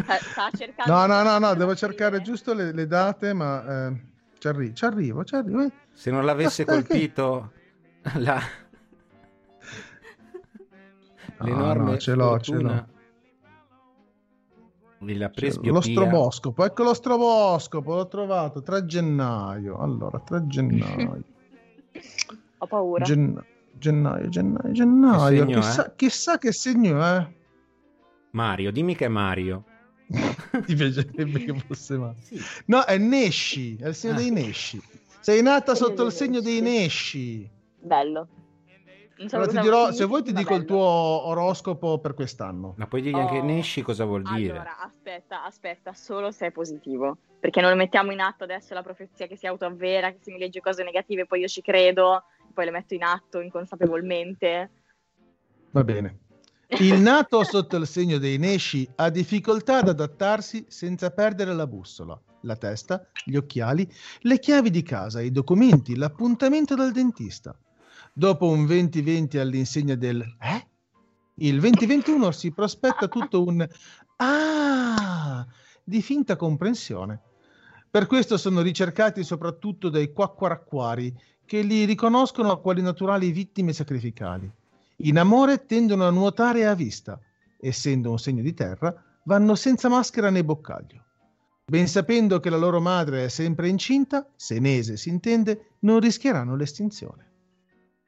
Sta, 0.05 0.15
sta 0.17 0.49
cercando 0.55 0.91
No, 0.93 1.05
no, 1.05 1.21
no, 1.23 1.37
no, 1.37 1.53
devo 1.53 1.75
cercare 1.75 2.21
giusto 2.21 2.53
le, 2.55 2.71
le 2.73 2.87
date, 2.87 3.33
ma 3.33 3.87
eh, 3.87 4.01
ci, 4.39 4.47
arri- 4.47 4.73
ci 4.73 4.83
arrivo, 4.85 5.23
ci 5.23 5.35
arrivo. 5.35 5.61
eh. 5.61 5.71
Se 5.93 6.09
non 6.11 6.25
l'avesse 6.25 6.63
Aspetta 6.63 6.81
che- 6.81 6.87
colpito 6.87 7.51
la... 8.15 8.41
No, 11.37 11.45
l'enorme 11.45 11.91
no, 11.91 11.97
ce 11.97 12.13
l'ho, 12.15 12.39
ce 12.39 12.53
della 15.05 15.25
Lo 15.27 15.31
presbiopia. 15.33 15.81
stroboscopo, 15.81 16.65
ecco 16.65 16.83
lo 16.83 16.93
stroboscopo, 16.93 17.95
l'ho 17.95 18.07
trovato 18.07 18.61
3 18.61 18.85
gennaio. 18.85 19.77
Allora, 19.77 20.19
3 20.19 20.47
gennaio. 20.47 21.23
Ho 22.59 22.67
paura. 22.67 23.03
Gen- 23.05 23.43
gennaio, 23.77 24.27
gennaio, 24.29 24.71
gennaio. 24.71 25.45
Che 25.45 25.51
segno 25.51 25.59
chissà, 25.59 25.85
è? 25.85 25.95
chissà 25.95 26.37
che 26.37 26.51
segno 26.51 27.01
è. 27.03 27.27
Mario, 28.31 28.71
dimmi 28.71 28.95
che 28.95 29.05
è 29.05 29.09
Mario. 29.09 29.63
Ti 30.65 30.75
piacerebbe 30.75 31.39
che 31.45 31.53
fosse 31.65 31.97
male. 31.97 32.15
No, 32.65 32.83
è 32.83 32.97
Nesci, 32.97 33.75
è 33.77 33.87
il 33.87 33.95
segno 33.95 34.13
Ah. 34.15 34.17
dei 34.17 34.31
Nesci. 34.31 34.81
Sei 35.19 35.41
nata 35.41 35.73
sotto 35.75 36.05
il 36.05 36.11
segno 36.11 36.39
dei. 36.41 36.61
Nesci. 36.61 37.49
Bello. 37.81 38.27
Non 39.17 39.29
so 39.29 39.37
Allora, 39.37 39.61
dirò, 39.61 39.91
se 39.91 40.03
vuoi 40.05 40.23
ti 40.23 40.33
dico 40.33 40.55
il 40.55 40.65
bello. 40.65 40.79
tuo 40.79 41.27
oroscopo 41.27 41.99
per 41.99 42.13
quest'anno. 42.13 42.73
Ma 42.77 42.87
puoi 42.87 43.01
dirgli 43.01 43.17
anche 43.17 43.37
Oh. 43.37 43.43
Nesci 43.43 43.81
cosa 43.81 44.03
vuol 44.03 44.23
dire? 44.23 44.51
Allora, 44.51 44.79
aspetta, 44.79 45.45
aspetta, 45.45 45.93
solo 45.93 46.31
se 46.31 46.47
è 46.47 46.51
positivo. 46.51 47.17
Perché 47.39 47.61
non 47.61 47.69
lo 47.69 47.75
mettiamo 47.77 48.11
in 48.11 48.19
atto 48.19 48.43
adesso 48.43 48.73
la 48.73 48.81
profezia 48.81 49.27
che 49.27 49.37
si 49.37 49.47
autoavvera, 49.47 50.11
che 50.11 50.17
se 50.21 50.31
mi 50.31 50.39
legge 50.39 50.59
cose 50.59 50.83
negative 50.83 51.25
poi 51.25 51.41
io 51.41 51.47
ci 51.47 51.61
credo, 51.61 52.23
poi 52.53 52.65
le 52.65 52.71
metto 52.71 52.93
in 52.93 53.03
atto 53.03 53.39
inconsapevolmente. 53.39 54.71
Va 55.71 55.83
bene. 55.83 56.19
Il 56.79 56.99
nato 56.99 57.43
sotto 57.43 57.77
il 57.77 57.85
segno 57.87 58.17
dei 58.17 58.37
Nesci 58.37 58.89
ha 58.95 59.09
difficoltà 59.09 59.77
ad 59.77 59.89
adattarsi 59.89 60.65
senza 60.67 61.11
perdere 61.11 61.53
la 61.53 61.67
bussola, 61.67 62.19
la 62.41 62.55
testa, 62.55 63.07
gli 63.23 63.35
occhiali, 63.35 63.87
le 64.21 64.39
chiavi 64.39 64.71
di 64.71 64.81
casa, 64.81 65.21
i 65.21 65.31
documenti, 65.31 65.95
l'appuntamento 65.95 66.75
dal 66.75 66.91
dentista. 66.91 67.55
Dopo 68.17 68.47
un 68.47 68.63
20-20 68.63 69.39
all'insegna 69.39 69.95
del 69.95 70.21
eh? 70.21 70.67
Il 71.39 71.59
2021 71.59 72.31
si 72.31 72.53
prospetta 72.53 73.09
tutto 73.09 73.43
un 73.43 73.67
ah 74.15 75.45
di 75.83 76.01
finta 76.01 76.37
comprensione. 76.37 77.19
Per 77.91 78.05
questo 78.07 78.37
sono 78.37 78.61
ricercati 78.61 79.21
soprattutto 79.21 79.89
dai 79.89 80.13
quacquaracquari 80.13 81.13
che 81.45 81.59
li 81.59 81.83
riconoscono 81.83 82.61
quali 82.61 82.81
naturali 82.81 83.31
vittime 83.31 83.73
sacrificali. 83.73 84.49
In 84.99 85.19
amore 85.19 85.65
tendono 85.65 86.07
a 86.07 86.11
nuotare 86.11 86.65
a 86.65 86.73
vista, 86.73 87.19
essendo 87.59 88.11
un 88.11 88.17
segno 88.17 88.43
di 88.43 88.53
terra, 88.53 88.95
vanno 89.23 89.55
senza 89.55 89.89
maschera 89.89 90.29
né 90.29 90.41
boccaglio. 90.41 91.03
Ben 91.65 91.89
sapendo 91.89 92.39
che 92.39 92.49
la 92.49 92.55
loro 92.55 92.79
madre 92.79 93.25
è 93.25 93.27
sempre 93.27 93.67
incinta, 93.67 94.25
senese 94.37 94.95
si 94.95 95.09
intende, 95.09 95.71
non 95.79 95.99
rischieranno 95.99 96.55
l'estinzione. 96.55 97.33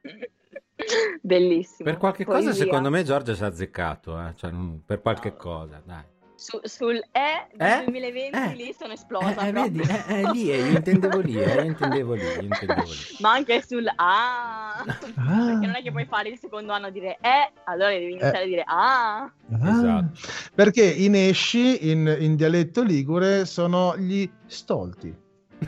Bellissimo. 1.22 1.88
Per 1.90 1.98
qualche 1.98 2.24
Poesia. 2.24 2.50
cosa, 2.50 2.62
secondo 2.64 2.90
me, 2.90 3.02
Giorgia 3.02 3.34
si 3.34 3.42
è 3.42 3.46
azzeccato. 3.46 4.18
Eh? 4.20 4.34
Cioè, 4.36 4.50
non- 4.50 4.82
per 4.84 5.00
qualche 5.00 5.34
cosa, 5.36 5.82
dai. 5.84 6.02
Su- 6.36 6.60
sul 6.62 6.94
E 7.10 7.48
del 7.56 7.66
Eh? 7.66 7.82
2020 7.86 8.36
Eh? 8.38 8.54
lì 8.54 8.72
sono 8.78 8.92
esplosa. 8.92 9.34
Eh, 9.44 9.48
eh, 9.48 9.52
vedi, 9.52 9.80
eh, 9.80 10.04
eh, 10.20 10.30
lì, 10.30 10.52
eh, 10.52 10.56
io 10.58 10.76
intendevo 10.76 11.18
lì, 11.18 11.36
eh, 11.36 11.52
io 11.54 11.62
intendevo 11.64 12.14
lì, 12.14 12.22
io 12.22 12.40
intendevo 12.42 12.82
lì. 12.82 12.96
Ma 13.18 13.32
anche 13.32 13.60
sul 13.66 13.90
A. 13.96 14.84
Perché 14.86 15.66
non 15.66 15.74
è 15.74 15.82
che 15.82 15.90
puoi 15.90 16.04
fare 16.06 16.28
il 16.28 16.38
secondo 16.38 16.72
anno 16.72 16.86
a 16.86 16.90
dire 16.90 17.18
E, 17.20 17.50
allora 17.64 17.88
devi 17.90 18.10
iniziare 18.12 18.42
a 18.42 18.46
dire 18.46 18.62
A. 18.64 19.22
Ah, 19.24 19.32
Esatto. 19.50 20.18
Perché 20.54 20.84
i 20.84 21.08
nesci 21.08 21.90
in, 21.90 22.16
in 22.20 22.36
dialetto 22.36 22.84
ligure 22.84 23.44
sono 23.44 23.96
gli 23.98 24.30
stolti. 24.46 25.12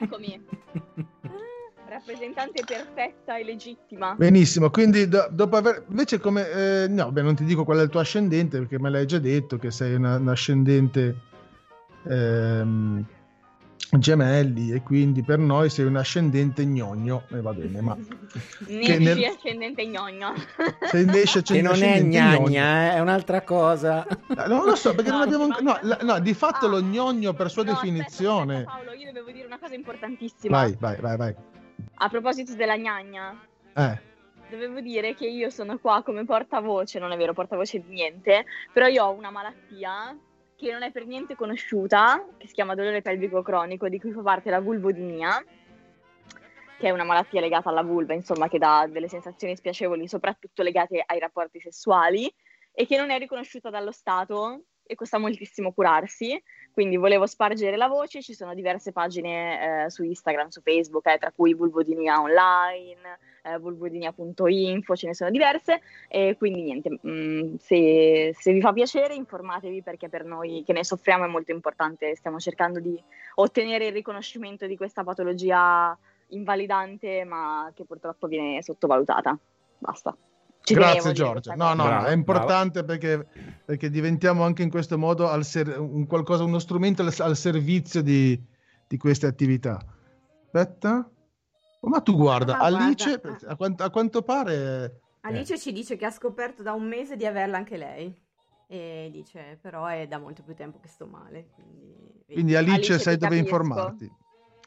Eccomi. 0.00 0.44
Rappresentante 1.96 2.62
perfetta 2.62 3.38
e 3.38 3.44
legittima. 3.44 4.14
Benissimo, 4.18 4.68
quindi 4.68 5.08
do- 5.08 5.28
dopo 5.30 5.56
aver... 5.56 5.82
Invece 5.88 6.20
come... 6.20 6.46
eh, 6.50 6.88
no, 6.88 7.10
beh, 7.10 7.22
non 7.22 7.34
ti 7.34 7.44
dico 7.44 7.64
qual 7.64 7.78
è 7.78 7.82
il 7.82 7.88
tuo 7.88 8.00
ascendente 8.00 8.58
perché 8.58 8.78
me 8.78 8.90
l'hai 8.90 9.06
già 9.06 9.18
detto 9.18 9.56
che 9.56 9.70
sei 9.70 9.94
una- 9.94 10.16
un 10.16 10.28
ascendente 10.28 11.16
ehm, 12.06 13.02
gemelli 13.98 14.72
e 14.72 14.82
quindi 14.82 15.22
per 15.22 15.38
noi 15.38 15.70
sei 15.70 15.86
un 15.86 15.96
ascendente 15.96 16.66
gnogno 16.66 17.22
e 17.30 17.40
va 17.40 17.54
bene, 17.54 17.80
ma 17.80 17.96
Nesci 18.68 18.98
nel- 18.98 19.24
ascendente 19.34 19.86
gnogno. 19.86 20.34
sei 20.90 21.02
invece 21.04 21.42
Che 21.42 21.62
non 21.62 21.82
è 21.82 22.02
gnagna, 22.02 22.92
eh, 22.92 22.96
è 22.96 23.00
un'altra 23.00 23.40
cosa. 23.40 24.06
Non 24.48 24.66
lo 24.66 24.74
so 24.76 24.94
perché 24.94 25.10
No, 25.10 25.16
non 25.16 25.26
abbiamo 25.26 25.44
ancora... 25.44 25.80
No, 25.82 25.96
no, 26.02 26.18
di 26.20 26.34
fatto 26.34 26.66
Ah. 26.66 26.68
lo 26.68 26.82
gnogno 26.82 27.32
per 27.32 27.50
sua 27.50 27.62
No, 27.64 27.70
aspetta, 27.70 27.90
definizione... 27.90 28.54
aspetta, 28.56 28.70
Paolo, 28.70 28.92
io 28.92 29.06
dovevo 29.06 29.30
dire 29.30 29.46
una 29.46 29.58
cosa 29.58 29.74
importantissima. 29.74 30.58
vai, 30.58 30.76
vai, 30.78 30.96
vai, 31.00 31.16
vai. 31.16 31.34
A 31.96 32.08
proposito 32.08 32.54
della 32.54 32.76
gnagna, 32.76 33.38
Eh. 33.74 34.00
dovevo 34.50 34.80
dire 34.80 35.14
che 35.14 35.26
io 35.26 35.50
sono 35.50 35.78
qua 35.78 36.02
come 36.02 36.24
portavoce, 36.24 36.98
non 36.98 37.12
è 37.12 37.16
vero, 37.16 37.32
portavoce 37.32 37.80
di 37.80 37.92
niente, 37.92 38.44
però 38.72 38.86
io 38.86 39.04
ho 39.04 39.12
una 39.12 39.30
malattia 39.30 40.16
che 40.56 40.72
non 40.72 40.82
è 40.82 40.90
per 40.90 41.06
niente 41.06 41.34
conosciuta, 41.34 42.24
che 42.38 42.46
si 42.46 42.54
chiama 42.54 42.74
dolore 42.74 43.02
pelvico 43.02 43.42
cronico, 43.42 43.88
di 43.88 44.00
cui 44.00 44.12
fa 44.12 44.22
parte 44.22 44.50
la 44.50 44.60
vulvodinia, 44.60 45.44
che 46.78 46.88
è 46.88 46.90
una 46.90 47.04
malattia 47.04 47.40
legata 47.40 47.70
alla 47.70 47.82
vulva, 47.82 48.14
insomma, 48.14 48.48
che 48.48 48.58
dà 48.58 48.86
delle 48.88 49.08
sensazioni 49.08 49.56
spiacevoli, 49.56 50.08
soprattutto 50.08 50.62
legate 50.62 51.02
ai 51.04 51.18
rapporti 51.18 51.60
sessuali, 51.60 52.32
e 52.72 52.86
che 52.86 52.96
non 52.98 53.10
è 53.10 53.18
riconosciuta 53.18 53.70
dallo 53.70 53.92
Stato 53.92 54.64
e 54.86 54.94
costa 54.94 55.18
moltissimo 55.18 55.72
curarsi. 55.72 56.40
Quindi 56.72 56.96
volevo 56.96 57.26
spargere 57.26 57.76
la 57.76 57.88
voce, 57.88 58.22
ci 58.22 58.34
sono 58.34 58.54
diverse 58.54 58.92
pagine 58.92 59.84
eh, 59.84 59.90
su 59.90 60.04
Instagram, 60.04 60.48
su 60.48 60.60
Facebook, 60.60 61.06
eh, 61.06 61.18
tra 61.18 61.32
cui 61.34 61.54
Vulvodinia 61.54 62.20
Online, 62.20 63.18
eh, 63.42 63.58
vulvodinia.info, 63.58 64.96
ce 64.96 65.06
ne 65.06 65.14
sono 65.14 65.30
diverse. 65.30 65.80
E 66.08 66.36
quindi 66.36 66.62
niente, 66.62 66.98
mh, 67.00 67.56
se, 67.56 68.34
se 68.38 68.52
vi 68.52 68.60
fa 68.60 68.72
piacere 68.72 69.14
informatevi 69.14 69.82
perché 69.82 70.08
per 70.08 70.24
noi 70.24 70.62
che 70.64 70.72
ne 70.72 70.84
soffriamo 70.84 71.24
è 71.24 71.28
molto 71.28 71.52
importante. 71.52 72.14
Stiamo 72.14 72.38
cercando 72.38 72.80
di 72.80 73.02
ottenere 73.36 73.86
il 73.86 73.92
riconoscimento 73.92 74.66
di 74.66 74.76
questa 74.76 75.02
patologia 75.02 75.96
invalidante 76.30 77.24
ma 77.24 77.70
che 77.74 77.84
purtroppo 77.84 78.26
viene 78.26 78.62
sottovalutata. 78.62 79.38
Basta. 79.78 80.16
Ci 80.66 80.74
Grazie 80.74 81.14
questa 81.14 81.54
No, 81.54 81.74
no, 81.74 81.84
Brava, 81.84 82.06
è 82.08 82.12
importante 82.12 82.82
perché, 82.82 83.24
perché 83.64 83.88
diventiamo 83.88 84.42
anche 84.42 84.64
in 84.64 84.68
questo 84.70 84.98
modo 84.98 85.28
al 85.28 85.44
ser- 85.44 85.78
un 85.78 86.08
qualcosa, 86.08 86.42
uno 86.42 86.58
strumento 86.58 87.02
al, 87.02 87.14
al 87.18 87.36
servizio 87.36 88.02
di, 88.02 88.36
di 88.88 88.96
queste 88.96 89.26
attività. 89.26 89.78
Aspetta. 90.42 91.08
Oh, 91.78 91.88
ma 91.88 92.00
tu 92.00 92.16
guarda, 92.16 92.58
Ah, 92.58 92.64
Alice, 92.64 93.20
guarda. 93.22 93.46
a, 93.46 93.54
quanto, 93.54 93.84
a 93.84 93.90
quanto 93.90 94.22
pare... 94.22 95.00
Alice 95.20 95.56
ci 95.56 95.70
dice 95.70 95.96
che 95.96 96.04
ha 96.04 96.10
scoperto 96.10 96.64
da 96.64 96.72
un 96.72 96.82
mese 96.88 97.14
di 97.14 97.26
averla 97.26 97.58
anche 97.58 97.76
lei. 97.76 98.12
E 98.66 99.08
dice, 99.12 99.60
però 99.62 99.86
è 99.86 100.08
da 100.08 100.18
molto 100.18 100.42
più 100.42 100.56
tempo 100.56 100.80
che 100.80 100.88
sto 100.88 101.06
male. 101.06 101.50
Quindi. 101.54 102.24
Quindi 102.26 102.56
Alice, 102.56 102.72
Alice, 102.74 102.98
sai 102.98 103.16
dove 103.16 103.36
capisco. 103.36 103.54
informarti. 103.56 104.12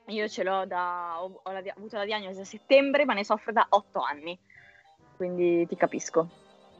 Io 0.07 0.29
ce 0.29 0.43
l'ho 0.43 0.65
da. 0.65 1.21
Ho, 1.21 1.41
ho 1.43 1.51
la 1.51 1.61
dia- 1.61 1.73
avuto 1.75 1.97
la 1.97 2.05
diagnosi 2.05 2.39
a 2.39 2.45
settembre, 2.45 3.03
ma 3.03 3.13
ne 3.13 3.25
soffro 3.25 3.51
da 3.51 3.65
otto 3.69 3.99
anni. 3.99 4.39
Quindi 5.19 5.67
ti 5.67 5.75
capisco. 5.75 6.29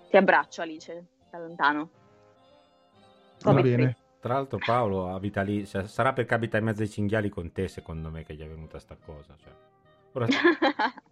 Ti 0.10 0.16
abbraccio, 0.16 0.62
Alice, 0.62 1.06
da 1.30 1.40
lontano. 1.40 1.90
Va 3.42 3.50
Come 3.52 3.62
bene. 3.62 3.98
Tra 4.22 4.36
l'altro 4.36 4.60
Paolo 4.66 5.14
abita 5.14 5.42
lì, 5.42 5.68
cioè, 5.68 5.86
sarà 5.88 6.14
perché 6.14 6.36
abita 6.36 6.58
in 6.58 6.64
mezzo 6.64 6.82
ai 6.82 6.90
cinghiali 6.90 7.28
con 7.28 7.52
te, 7.52 7.68
secondo 7.68 8.10
me, 8.10 8.24
che 8.24 8.36
gli 8.36 8.42
è 8.42 8.48
venuta 8.48 8.80
sta 8.80 8.96
cosa. 8.96 9.36
Cioè. 9.38 9.52
Ora- 10.14 10.28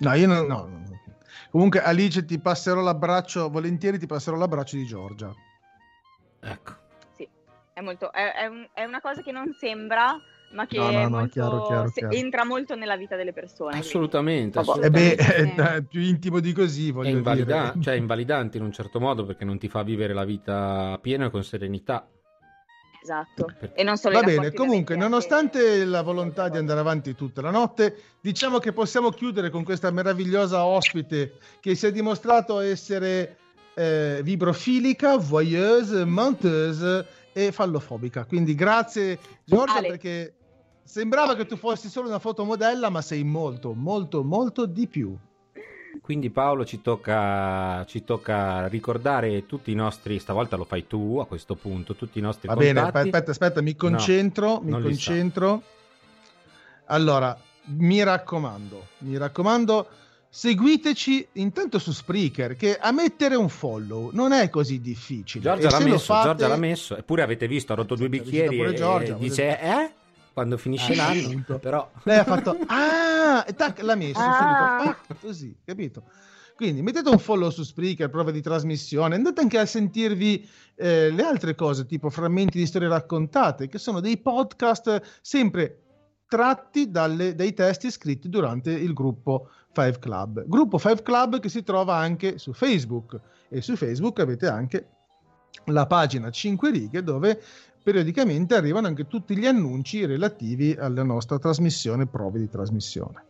No, 0.00 0.14
io 0.14 0.26
non... 0.26 0.46
no, 0.46 0.66
no, 0.66 0.78
no. 0.78 1.00
Comunque 1.50 1.80
Alice 1.80 2.24
ti 2.24 2.40
passerò 2.40 2.80
l'abbraccio, 2.80 3.48
volentieri 3.48 4.00
ti 4.00 4.06
passerò 4.06 4.36
l'abbraccio 4.36 4.74
di 4.74 4.84
Giorgia. 4.84 5.32
ecco. 6.40 6.72
sì, 7.14 7.28
è, 7.72 7.80
molto, 7.80 8.10
è, 8.12 8.32
è 8.32 8.46
un- 8.46 8.68
è 8.72 8.82
una 8.82 9.00
cosa 9.00 9.22
che 9.22 9.30
non 9.30 9.52
sembra, 9.54 10.16
ma 10.52 10.66
che 10.66 10.76
No, 10.78 10.84
no, 10.84 10.98
è 10.98 11.02
no, 11.02 11.08
molto- 11.10 11.28
chiaro, 11.28 11.66
chiaro, 11.66 11.88
se- 11.88 12.00
chiaro. 12.00 12.14
entra 12.14 12.44
molto 12.44 12.74
nella 12.74 12.96
vita 12.96 13.16
delle 13.16 13.32
persone. 13.32 13.78
Assolutamente, 13.78 14.62
Vabbè. 14.62 14.84
E 14.86 14.90
beh, 14.90 15.14
assolutamente. 15.16 15.74
è, 15.74 15.82
più 15.82 16.00
intimo 16.00 16.40
di 16.40 16.52
così, 16.52 16.88
È 16.88 16.92
voglio 16.92 17.16
invalida- 17.16 17.70
dire. 17.72 17.82
cioè, 17.84 17.94
invalidante 17.94 18.56
in 18.56 18.64
un 18.64 18.72
certo 18.72 18.98
modo 19.00 19.24
perché 19.26 19.44
non 19.44 19.58
ti 19.58 19.68
fa 19.68 19.82
vivere 19.82 20.14
la 20.14 20.24
vita 20.24 20.98
piena 21.02 21.26
e 21.26 21.30
con 21.30 21.44
serenità. 21.44 22.08
Esatto. 23.00 23.46
Per- 23.58 23.72
E 23.74 23.82
non 23.84 23.96
solo 23.96 24.18
Va 24.20 24.22
bene, 24.26 24.52
comunque, 24.52 24.96
nonostante 24.96 25.58
anche- 25.58 25.84
la 25.84 26.02
volontà 26.02 26.48
di 26.48 26.58
andare 26.58 26.80
avanti 26.80 27.14
tutta 27.14 27.40
la 27.40 27.50
notte, 27.50 27.96
diciamo 28.20 28.58
che 28.58 28.72
possiamo 28.72 29.10
chiudere 29.10 29.50
con 29.50 29.62
questa 29.64 29.90
meravigliosa 29.90 30.64
ospite 30.64 31.34
che 31.60 31.74
si 31.74 31.86
è 31.86 31.92
dimostrato 31.92 32.58
essere 32.60 33.36
eh, 33.74 34.20
vibrofilica, 34.24 35.16
voyeuse, 35.18 36.04
menteuse 36.04 37.06
e 37.32 37.52
fallofobica. 37.52 38.24
Quindi 38.24 38.56
grazie 38.56 39.16
Giorgia 39.44 39.76
Ale. 39.76 39.88
perché 39.88 40.34
sembrava 40.88 41.36
che 41.36 41.44
tu 41.44 41.56
fossi 41.56 41.90
solo 41.90 42.08
una 42.08 42.18
fotomodella, 42.18 42.88
ma 42.88 43.02
sei 43.02 43.22
molto, 43.22 43.74
molto, 43.74 44.24
molto 44.24 44.64
di 44.64 44.86
più. 44.86 45.14
Quindi 46.00 46.30
Paolo 46.30 46.64
ci 46.64 46.80
tocca, 46.80 47.84
ci 47.86 48.04
tocca 48.04 48.66
ricordare 48.68 49.44
tutti 49.44 49.70
i 49.70 49.74
nostri, 49.74 50.18
stavolta 50.18 50.56
lo 50.56 50.64
fai 50.64 50.86
tu 50.86 51.18
a 51.20 51.26
questo 51.26 51.56
punto, 51.56 51.94
tutti 51.94 52.18
i 52.18 52.22
nostri 52.22 52.48
Va 52.48 52.56
bene, 52.56 52.80
contatti. 52.80 53.08
aspetta, 53.08 53.30
aspetta, 53.32 53.60
mi 53.60 53.76
concentro, 53.76 54.60
mi 54.62 54.68
li 54.68 54.72
sa. 54.72 54.80
concentro. 54.80 55.62
Allora, 56.86 57.38
mi 57.64 58.02
raccomando, 58.02 58.86
mi 58.98 59.18
raccomando, 59.18 59.88
seguiteci 60.30 61.28
intanto 61.32 61.78
su 61.78 61.92
Spreaker, 61.92 62.56
che 62.56 62.78
a 62.78 62.92
mettere 62.92 63.34
un 63.34 63.50
follow 63.50 64.08
non 64.14 64.32
è 64.32 64.48
così 64.48 64.80
difficile. 64.80 65.44
Giorgia 65.44 65.68
l'ha 65.68 65.80
messo, 65.84 66.14
fate- 66.14 66.28
Giorgia 66.28 66.48
l'ha 66.48 66.56
messo, 66.56 66.96
eppure 66.96 67.22
avete 67.22 67.46
visto, 67.46 67.74
ha 67.74 67.76
rotto 67.76 67.94
due 67.94 68.08
bicchieri 68.08 68.74
Giorgia, 68.74 69.16
e 69.16 69.18
dice 69.18 69.60
eh? 69.60 69.92
Quando 70.32 70.56
finisce 70.56 70.92
Ah, 70.92 70.96
l'anno, 70.96 71.26
appunto. 71.26 71.58
però... 71.58 71.90
Lei 72.04 72.18
ha 72.18 72.24
fatto 72.24 72.56
ah, 72.68 73.44
e 73.46 73.54
tac, 73.54 73.80
l'ha 73.82 73.94
messo 73.94 74.18
Ah. 74.20 74.78
subito, 74.80 74.96
pac, 75.06 75.20
così, 75.20 75.56
capito? 75.64 76.02
Quindi 76.54 76.82
mettete 76.82 77.08
un 77.08 77.18
follow 77.18 77.50
su 77.50 77.62
Spreaker, 77.62 78.10
prova 78.10 78.30
di 78.32 78.40
trasmissione, 78.42 79.14
andate 79.14 79.40
anche 79.40 79.58
a 79.58 79.64
sentirvi 79.66 80.48
eh, 80.74 81.10
le 81.10 81.22
altre 81.22 81.54
cose, 81.54 81.86
tipo 81.86 82.10
frammenti 82.10 82.58
di 82.58 82.66
storie 82.66 82.88
raccontate, 82.88 83.68
che 83.68 83.78
sono 83.78 84.00
dei 84.00 84.18
podcast 84.18 85.18
sempre 85.20 85.82
tratti 86.28 86.90
dalle- 86.90 87.34
dai 87.34 87.54
testi 87.54 87.90
scritti 87.90 88.28
durante 88.28 88.70
il 88.72 88.92
gruppo 88.92 89.48
Five 89.72 89.98
Club. 90.00 90.44
Gruppo 90.46 90.78
Five 90.78 91.02
Club 91.02 91.38
che 91.40 91.48
si 91.48 91.62
trova 91.62 91.94
anche 91.96 92.38
su 92.38 92.52
Facebook 92.52 93.18
e 93.48 93.62
su 93.62 93.76
Facebook 93.76 94.18
avete 94.20 94.46
anche 94.48 94.88
la 95.66 95.86
pagina 95.86 96.30
5 96.30 96.70
righe 96.70 97.02
dove 97.02 97.40
periodicamente 97.88 98.54
arrivano 98.54 98.86
anche 98.86 99.06
tutti 99.06 99.34
gli 99.34 99.46
annunci 99.46 100.04
relativi 100.04 100.76
alla 100.78 101.02
nostra 101.02 101.38
trasmissione, 101.38 102.06
prove 102.06 102.38
di 102.38 102.50
trasmissione. 102.50 103.24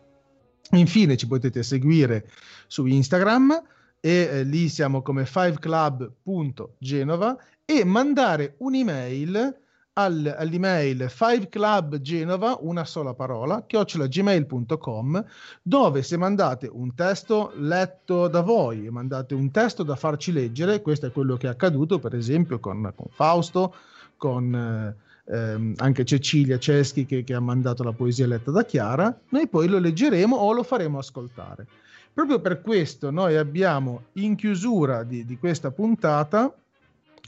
Infine 0.72 1.16
ci 1.16 1.28
potete 1.28 1.62
seguire 1.62 2.28
su 2.66 2.84
Instagram 2.84 3.52
e 4.00 4.10
eh, 4.10 4.42
lì 4.42 4.68
siamo 4.68 5.00
come 5.02 5.26
fiveclub.genova 5.26 7.38
e 7.64 7.84
mandare 7.84 8.56
un'email 8.58 9.60
al- 9.92 10.34
all'email 10.36 11.08
fiveclubgenova, 11.08 12.58
una 12.62 12.84
sola 12.84 13.14
parola, 13.14 13.64
chiocciolagmail.com, 13.64 15.24
dove 15.62 16.02
se 16.02 16.16
mandate 16.16 16.66
un 16.66 16.96
testo 16.96 17.52
letto 17.54 18.26
da 18.26 18.40
voi, 18.40 18.90
mandate 18.90 19.34
un 19.34 19.52
testo 19.52 19.84
da 19.84 19.94
farci 19.94 20.32
leggere, 20.32 20.82
questo 20.82 21.06
è 21.06 21.12
quello 21.12 21.36
che 21.36 21.46
è 21.46 21.50
accaduto 21.50 22.00
per 22.00 22.16
esempio 22.16 22.58
con, 22.58 22.92
con 22.96 23.06
Fausto, 23.10 23.72
con, 24.18 24.54
eh, 24.54 25.32
ehm, 25.34 25.74
anche 25.78 26.04
Cecilia 26.04 26.58
Ceschi 26.58 27.06
che, 27.06 27.24
che 27.24 27.32
ha 27.32 27.40
mandato 27.40 27.82
la 27.82 27.92
poesia 27.92 28.26
letta 28.26 28.50
da 28.50 28.66
Chiara, 28.66 29.18
noi 29.30 29.48
poi 29.48 29.68
lo 29.68 29.78
leggeremo 29.78 30.36
o 30.36 30.52
lo 30.52 30.62
faremo 30.62 30.98
ascoltare. 30.98 31.66
Proprio 32.12 32.40
per 32.40 32.60
questo 32.60 33.10
noi 33.10 33.36
abbiamo 33.36 34.08
in 34.14 34.34
chiusura 34.34 35.04
di, 35.04 35.24
di 35.24 35.38
questa 35.38 35.70
puntata 35.70 36.52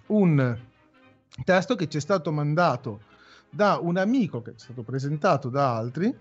un 0.07 0.59
testo 1.45 1.77
che 1.77 1.89
ci 1.89 1.97
è 1.97 2.01
stato 2.01 2.33
mandato 2.33 3.03
da 3.49 3.79
un 3.81 3.97
amico 3.97 4.43
che 4.43 4.51
è 4.51 4.55
stato 4.57 4.83
presentato 4.83 5.49
da 5.49 5.77
altri 5.77 6.13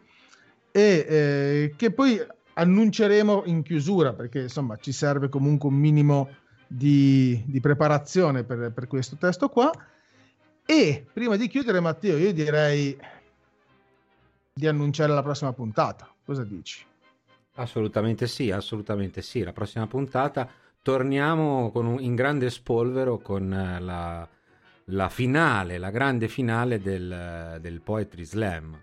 e 0.71 1.05
eh, 1.09 1.73
che 1.75 1.91
poi 1.91 2.19
annunceremo 2.53 3.43
in 3.45 3.63
chiusura 3.63 4.13
perché 4.13 4.41
insomma 4.41 4.75
ci 4.77 4.91
serve 4.91 5.29
comunque 5.29 5.69
un 5.69 5.75
minimo 5.75 6.29
di, 6.67 7.41
di 7.45 7.59
preparazione 7.59 8.43
per, 8.43 8.71
per, 8.71 8.87
questo 8.87 9.15
testo 9.15 9.49
qua 9.49 9.71
e 10.69 11.03
prima 11.11 11.35
di 11.35 11.47
chiudere 11.47 11.79
Matteo 11.79 12.15
io 12.15 12.31
direi 12.31 12.95
di 14.53 14.67
annunciare 14.67 15.11
la 15.11 15.23
prossima 15.23 15.51
puntata 15.51 16.07
cosa 16.23 16.43
dici? 16.43 16.85
Assolutamente 17.55 18.27
sì, 18.27 18.51
assolutamente 18.51 19.23
sì 19.23 19.41
la 19.41 19.51
prossima 19.51 19.87
puntata 19.87 20.47
torniamo 20.83 21.71
un, 21.73 21.97
in 21.99 22.13
grande 22.13 22.51
spolvero 22.51 23.17
con 23.17 23.51
eh, 23.51 23.79
la, 23.79 24.29
la, 24.85 25.09
finale, 25.09 25.79
la 25.79 25.89
grande 25.89 26.27
finale 26.27 26.79
del, 26.79 27.57
del 27.59 27.81
Poetry 27.81 28.23
Slam 28.23 28.79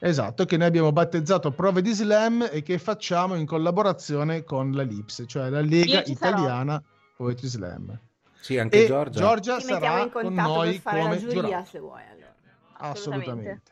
Esatto, 0.00 0.46
che 0.46 0.56
noi 0.56 0.66
abbiamo 0.66 0.90
battezzato 0.90 1.52
Prove 1.52 1.80
di 1.80 1.92
Slam 1.92 2.48
e 2.50 2.62
che 2.62 2.78
facciamo 2.78 3.36
in 3.36 3.46
collaborazione 3.46 4.42
con 4.42 4.72
la 4.72 4.82
LIPS, 4.82 5.26
cioè 5.28 5.48
la 5.48 5.60
Lega 5.60 6.02
Italiana 6.06 6.72
sarò. 6.72 6.84
Poetry 7.18 7.46
Slam. 7.46 8.00
Sì, 8.42 8.58
anche 8.58 8.82
e 8.82 8.86
Giorgia. 8.88 9.20
Giorgia 9.20 9.60
sarà 9.60 10.08
con 10.08 10.34
noi 10.34 10.82
come 10.82 11.16
giuria, 11.18 11.64
se 11.64 11.78
vuoi. 11.78 12.02
Allora. 12.10 12.34
Assolutamente. 12.78 13.62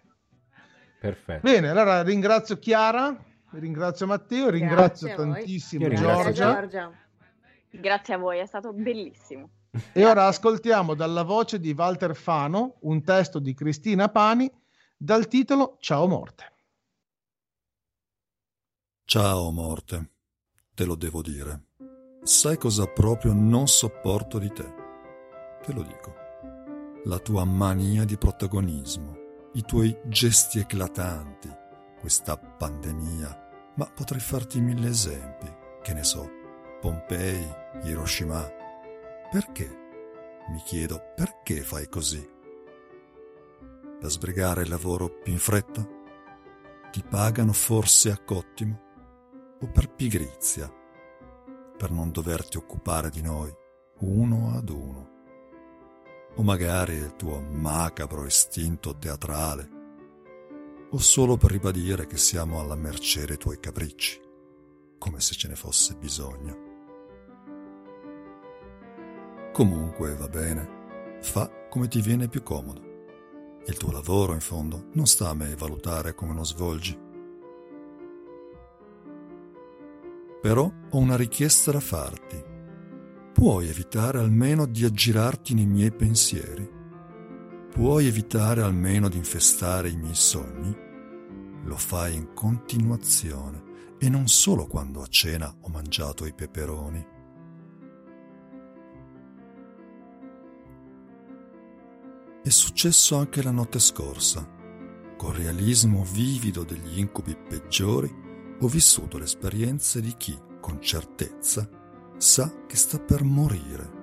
Perfetto. 1.01 1.40
Bene, 1.42 1.70
allora 1.70 2.02
ringrazio 2.02 2.56
Chiara, 2.56 3.16
ringrazio 3.51 4.06
Matteo, 4.06 4.48
ringrazio 4.48 5.09
Grazie 5.09 5.24
tantissimo 5.24 5.88
Giorgia. 5.88 6.32
Giorgia. 6.32 6.92
Grazie 7.68 8.14
a 8.14 8.18
voi, 8.18 8.38
è 8.38 8.47
stato 8.47 8.72
bellissimo. 8.72 9.51
E 9.92 10.05
ora 10.05 10.28
ascoltiamo 10.28 10.94
dalla 10.94 11.24
voce 11.24 11.59
di 11.59 11.72
Walter 11.76 12.14
Fano 12.14 12.76
un 12.82 13.02
testo 13.02 13.40
di 13.40 13.52
Cristina 13.55 14.09
Pani 14.09 14.48
dal 14.97 15.26
titolo 15.26 15.78
Ciao 15.80 16.06
morte. 16.06 16.52
Ciao 19.05 19.51
morte, 19.51 20.10
te 20.74 20.84
lo 20.84 20.94
devo 20.94 21.22
dire. 21.22 21.69
Sai 22.22 22.59
cosa 22.59 22.86
proprio 22.86 23.32
non 23.32 23.66
sopporto 23.66 24.38
di 24.38 24.52
te? 24.52 24.74
Te 25.64 25.72
lo 25.72 25.82
dico. 25.82 26.14
La 27.05 27.18
tua 27.18 27.44
mania 27.44 28.05
di 28.05 28.18
protagonismo, 28.18 29.16
i 29.55 29.62
tuoi 29.62 29.97
gesti 30.05 30.59
eclatanti, 30.59 31.48
questa 31.98 32.36
pandemia, 32.36 33.72
ma 33.76 33.86
potrei 33.86 34.20
farti 34.20 34.60
mille 34.60 34.88
esempi, 34.88 35.51
che 35.82 35.94
ne 35.94 36.05
so, 36.05 36.28
Pompei, 36.80 37.42
Hiroshima. 37.84 38.47
Perché? 39.30 39.78
Mi 40.51 40.60
chiedo, 40.62 41.01
perché 41.16 41.62
fai 41.62 41.88
così? 41.88 42.38
per 44.01 44.10
sbrigare 44.10 44.62
il 44.62 44.70
lavoro 44.70 45.09
più 45.09 45.32
in 45.32 45.38
fretta? 45.38 45.86
Ti 46.90 47.02
pagano 47.02 47.52
forse 47.52 48.10
a 48.10 48.18
cottimo? 48.18 48.80
O 49.60 49.66
per 49.70 49.94
pigrizia? 49.94 50.80
Per 51.81 51.90
non 51.90 52.11
doverti 52.11 52.59
occupare 52.59 53.09
di 53.09 53.23
noi 53.23 53.51
uno 54.01 54.52
ad 54.55 54.69
uno? 54.69 55.09
O 56.35 56.43
magari 56.43 56.93
il 56.93 57.16
tuo 57.16 57.40
macabro 57.40 58.27
istinto 58.27 58.98
teatrale? 58.98 59.70
O 60.90 60.98
solo 60.98 61.39
per 61.39 61.52
ribadire 61.52 62.07
che 62.07 62.19
siamo 62.19 62.61
alla 62.61 62.74
mercé 62.74 63.24
dei 63.24 63.39
tuoi 63.39 63.59
capricci, 63.59 64.20
come 64.98 65.20
se 65.20 65.35
ce 65.35 65.48
ne 65.48 65.55
fosse 65.55 65.94
bisogno? 65.94 66.59
Comunque 69.51 70.15
va 70.16 70.28
bene, 70.28 71.19
fa 71.23 71.51
come 71.70 71.89
ti 71.89 72.02
viene 72.02 72.28
più 72.28 72.43
comodo. 72.43 72.82
Il 73.65 73.78
tuo 73.78 73.90
lavoro, 73.90 74.35
in 74.35 74.40
fondo, 74.40 74.89
non 74.93 75.07
sta 75.07 75.31
a 75.31 75.35
me 75.35 75.55
valutare 75.57 76.15
come 76.15 76.35
lo 76.35 76.44
svolgi. 76.44 77.09
Però 80.40 80.72
ho 80.90 80.98
una 80.98 81.16
richiesta 81.16 81.70
da 81.70 81.80
farti. 81.80 82.42
Puoi 83.32 83.68
evitare 83.68 84.18
almeno 84.18 84.66
di 84.66 84.84
aggirarti 84.84 85.54
nei 85.54 85.66
miei 85.66 85.92
pensieri? 85.92 86.68
Puoi 87.70 88.06
evitare 88.06 88.62
almeno 88.62 89.08
di 89.08 89.16
infestare 89.16 89.90
i 89.90 89.96
miei 89.96 90.14
sogni? 90.14 90.74
Lo 91.64 91.76
fai 91.76 92.16
in 92.16 92.32
continuazione 92.32 93.62
e 93.98 94.08
non 94.08 94.28
solo 94.28 94.66
quando 94.66 95.02
a 95.02 95.06
cena 95.06 95.54
ho 95.60 95.68
mangiato 95.68 96.24
i 96.24 96.32
peperoni. 96.32 97.06
È 102.42 102.48
successo 102.48 103.16
anche 103.16 103.42
la 103.42 103.50
notte 103.50 103.78
scorsa. 103.78 104.58
Con 105.18 105.34
realismo 105.34 106.02
vivido 106.10 106.64
degli 106.64 106.98
incubi 106.98 107.36
peggiori, 107.36 108.30
ho 108.61 108.69
vissuto 108.69 109.19
l'esperienza 109.19 110.01
di 110.01 110.15
chi, 110.16 110.39
con 110.61 110.81
certezza, 110.81 111.69
sa 112.16 112.53
che 112.66 112.77
sta 112.77 112.99
per 112.99 113.24
morire. 113.24 113.99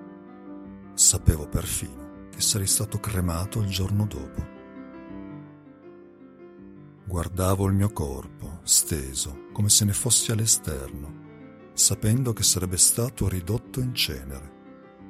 Sapevo 0.94 1.48
perfino 1.48 2.26
che 2.30 2.40
sarei 2.40 2.66
stato 2.66 2.98
cremato 2.98 3.60
il 3.60 3.68
giorno 3.68 4.06
dopo. 4.06 4.56
Guardavo 7.06 7.66
il 7.66 7.74
mio 7.74 7.90
corpo, 7.90 8.60
steso, 8.64 9.46
come 9.52 9.68
se 9.68 9.84
ne 9.84 9.92
fossi 9.92 10.32
all'esterno, 10.32 11.70
sapendo 11.72 12.32
che 12.32 12.42
sarebbe 12.42 12.76
stato 12.76 13.28
ridotto 13.28 13.80
in 13.80 13.94
cenere. 13.94 14.56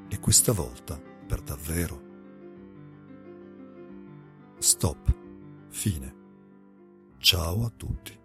E 0.09 0.21
questa 0.21 0.53
volta, 0.53 1.01
per 1.27 1.41
davvero, 1.41 2.07
Stop. 4.59 5.15
Fine. 5.69 6.15
Ciao 7.19 7.65
a 7.65 7.71
tutti. 7.71 8.19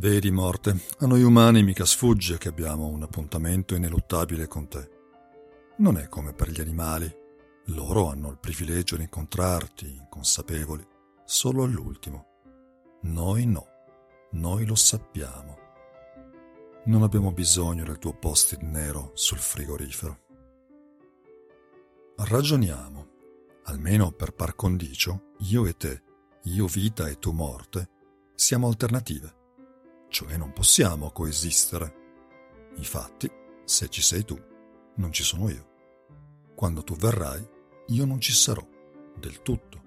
Vedi, 0.00 0.30
morte, 0.30 0.80
a 0.98 1.06
noi 1.06 1.24
umani 1.24 1.64
mica 1.64 1.84
sfugge 1.84 2.38
che 2.38 2.46
abbiamo 2.46 2.86
un 2.86 3.02
appuntamento 3.02 3.74
ineluttabile 3.74 4.46
con 4.46 4.68
te. 4.68 4.88
Non 5.78 5.98
è 5.98 6.06
come 6.06 6.32
per 6.34 6.50
gli 6.50 6.60
animali. 6.60 7.12
Loro 7.64 8.08
hanno 8.08 8.30
il 8.30 8.38
privilegio 8.38 8.94
di 8.94 9.02
incontrarti, 9.02 9.92
inconsapevoli, 9.96 10.86
solo 11.24 11.64
all'ultimo. 11.64 12.26
Noi 13.02 13.46
no. 13.46 13.66
Noi 14.34 14.66
lo 14.66 14.76
sappiamo. 14.76 15.58
Non 16.84 17.02
abbiamo 17.02 17.32
bisogno 17.32 17.82
del 17.82 17.98
tuo 17.98 18.14
post-it 18.14 18.60
nero 18.60 19.10
sul 19.14 19.38
frigorifero. 19.38 20.20
Ragioniamo, 22.18 23.08
almeno 23.64 24.12
per 24.12 24.32
par 24.32 24.54
condicio, 24.54 25.32
io 25.38 25.66
e 25.66 25.76
te, 25.76 26.02
io 26.44 26.66
vita 26.66 27.08
e 27.08 27.18
tu 27.18 27.32
morte, 27.32 27.90
siamo 28.36 28.68
alternative, 28.68 29.37
cioè 30.08 30.36
non 30.36 30.52
possiamo 30.52 31.10
coesistere. 31.10 31.94
Infatti, 32.76 33.30
se 33.64 33.88
ci 33.88 34.02
sei 34.02 34.24
tu, 34.24 34.38
non 34.96 35.12
ci 35.12 35.22
sono 35.22 35.48
io. 35.48 35.66
Quando 36.54 36.82
tu 36.82 36.96
verrai, 36.96 37.46
io 37.88 38.04
non 38.04 38.20
ci 38.20 38.32
sarò, 38.32 38.66
del 39.16 39.42
tutto. 39.42 39.82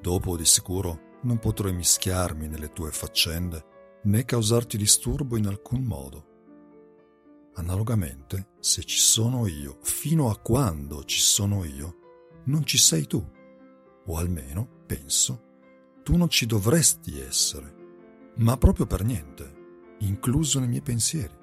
Dopo 0.00 0.36
di 0.36 0.44
sicuro 0.44 1.10
non 1.22 1.38
potrò 1.38 1.70
mischiarmi 1.70 2.48
nelle 2.48 2.72
tue 2.72 2.90
faccende 2.90 4.00
né 4.04 4.24
causarti 4.24 4.76
disturbo 4.76 5.36
in 5.36 5.46
alcun 5.46 5.82
modo. 5.82 6.30
Analogamente, 7.54 8.54
se 8.58 8.82
ci 8.82 8.98
sono 8.98 9.46
io, 9.46 9.78
fino 9.82 10.30
a 10.30 10.38
quando 10.38 11.04
ci 11.04 11.20
sono 11.20 11.64
io, 11.64 11.98
non 12.46 12.64
ci 12.64 12.78
sei 12.78 13.06
tu, 13.06 13.24
o 14.06 14.16
almeno, 14.16 14.82
penso, 14.86 15.51
tu 16.02 16.16
non 16.16 16.28
ci 16.28 16.46
dovresti 16.46 17.18
essere, 17.20 17.74
ma 18.36 18.56
proprio 18.56 18.86
per 18.86 19.04
niente, 19.04 19.96
incluso 20.00 20.58
nei 20.58 20.68
miei 20.68 20.82
pensieri. 20.82 21.40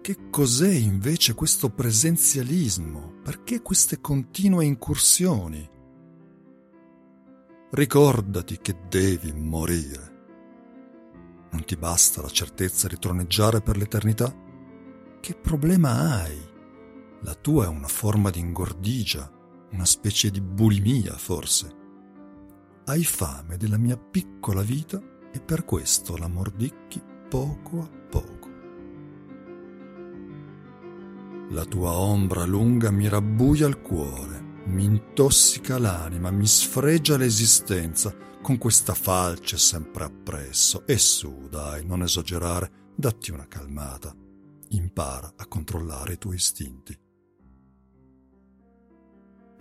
Che 0.00 0.28
cos'è 0.28 0.70
invece 0.70 1.32
questo 1.34 1.70
presenzialismo? 1.70 3.20
Perché 3.22 3.62
queste 3.62 4.00
continue 4.00 4.66
incursioni? 4.66 5.70
Ricordati 7.70 8.58
che 8.58 8.76
devi 8.88 9.32
morire. 9.32 10.12
Non 11.52 11.64
ti 11.64 11.76
basta 11.76 12.20
la 12.20 12.28
certezza 12.28 12.86
di 12.86 12.98
troneggiare 12.98 13.62
per 13.62 13.78
l'eternità? 13.78 14.32
Che 15.20 15.34
problema 15.36 16.20
hai? 16.20 16.38
La 17.22 17.34
tua 17.34 17.64
è 17.64 17.68
una 17.68 17.88
forma 17.88 18.28
di 18.28 18.40
ingordigia, 18.40 19.32
una 19.74 19.84
specie 19.84 20.30
di 20.30 20.40
bulimia 20.40 21.12
forse. 21.16 21.82
hai 22.86 23.04
fame 23.04 23.56
della 23.56 23.78
mia 23.78 23.96
piccola 23.96 24.62
vita 24.62 25.02
e 25.32 25.40
per 25.40 25.64
questo 25.64 26.16
la 26.16 26.28
mordicchi 26.28 27.02
poco 27.28 27.80
a 27.80 27.90
poco. 28.08 28.52
La 31.50 31.64
tua 31.64 31.92
ombra 31.92 32.44
lunga 32.44 32.90
mi 32.90 33.08
rabbuia 33.08 33.66
il 33.66 33.80
cuore, 33.80 34.62
mi 34.66 34.84
intossica 34.84 35.78
l'anima, 35.78 36.30
mi 36.30 36.46
sfregia 36.46 37.16
l'esistenza 37.16 38.14
con 38.40 38.58
questa 38.58 38.94
falce 38.94 39.56
sempre 39.58 40.04
appresso. 40.04 40.86
E 40.86 40.98
su, 40.98 41.48
dai, 41.50 41.84
non 41.84 42.02
esagerare, 42.02 42.92
datti 42.94 43.30
una 43.30 43.48
calmata. 43.48 44.14
Impara 44.68 45.32
a 45.36 45.46
controllare 45.46 46.14
i 46.14 46.18
tuoi 46.18 46.36
istinti. 46.36 46.98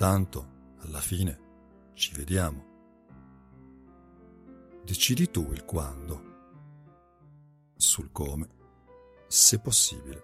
Tanto, 0.04 0.74
alla 0.80 1.00
fine, 1.00 1.92
ci 1.94 2.14
vediamo. 2.14 2.66
Decidi 4.84 5.32
tu 5.32 5.50
il 5.54 5.64
quando. 5.64 6.22
Sul 7.78 8.12
come, 8.12 8.50
se 9.28 9.62
possibile, 9.62 10.24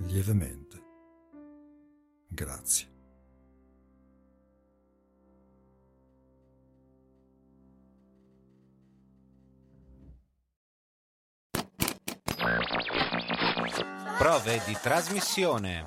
lievemente. 0.00 0.82
Grazie. 2.28 2.92
Prove 14.18 14.62
di 14.66 14.76
trasmissione. 14.78 15.86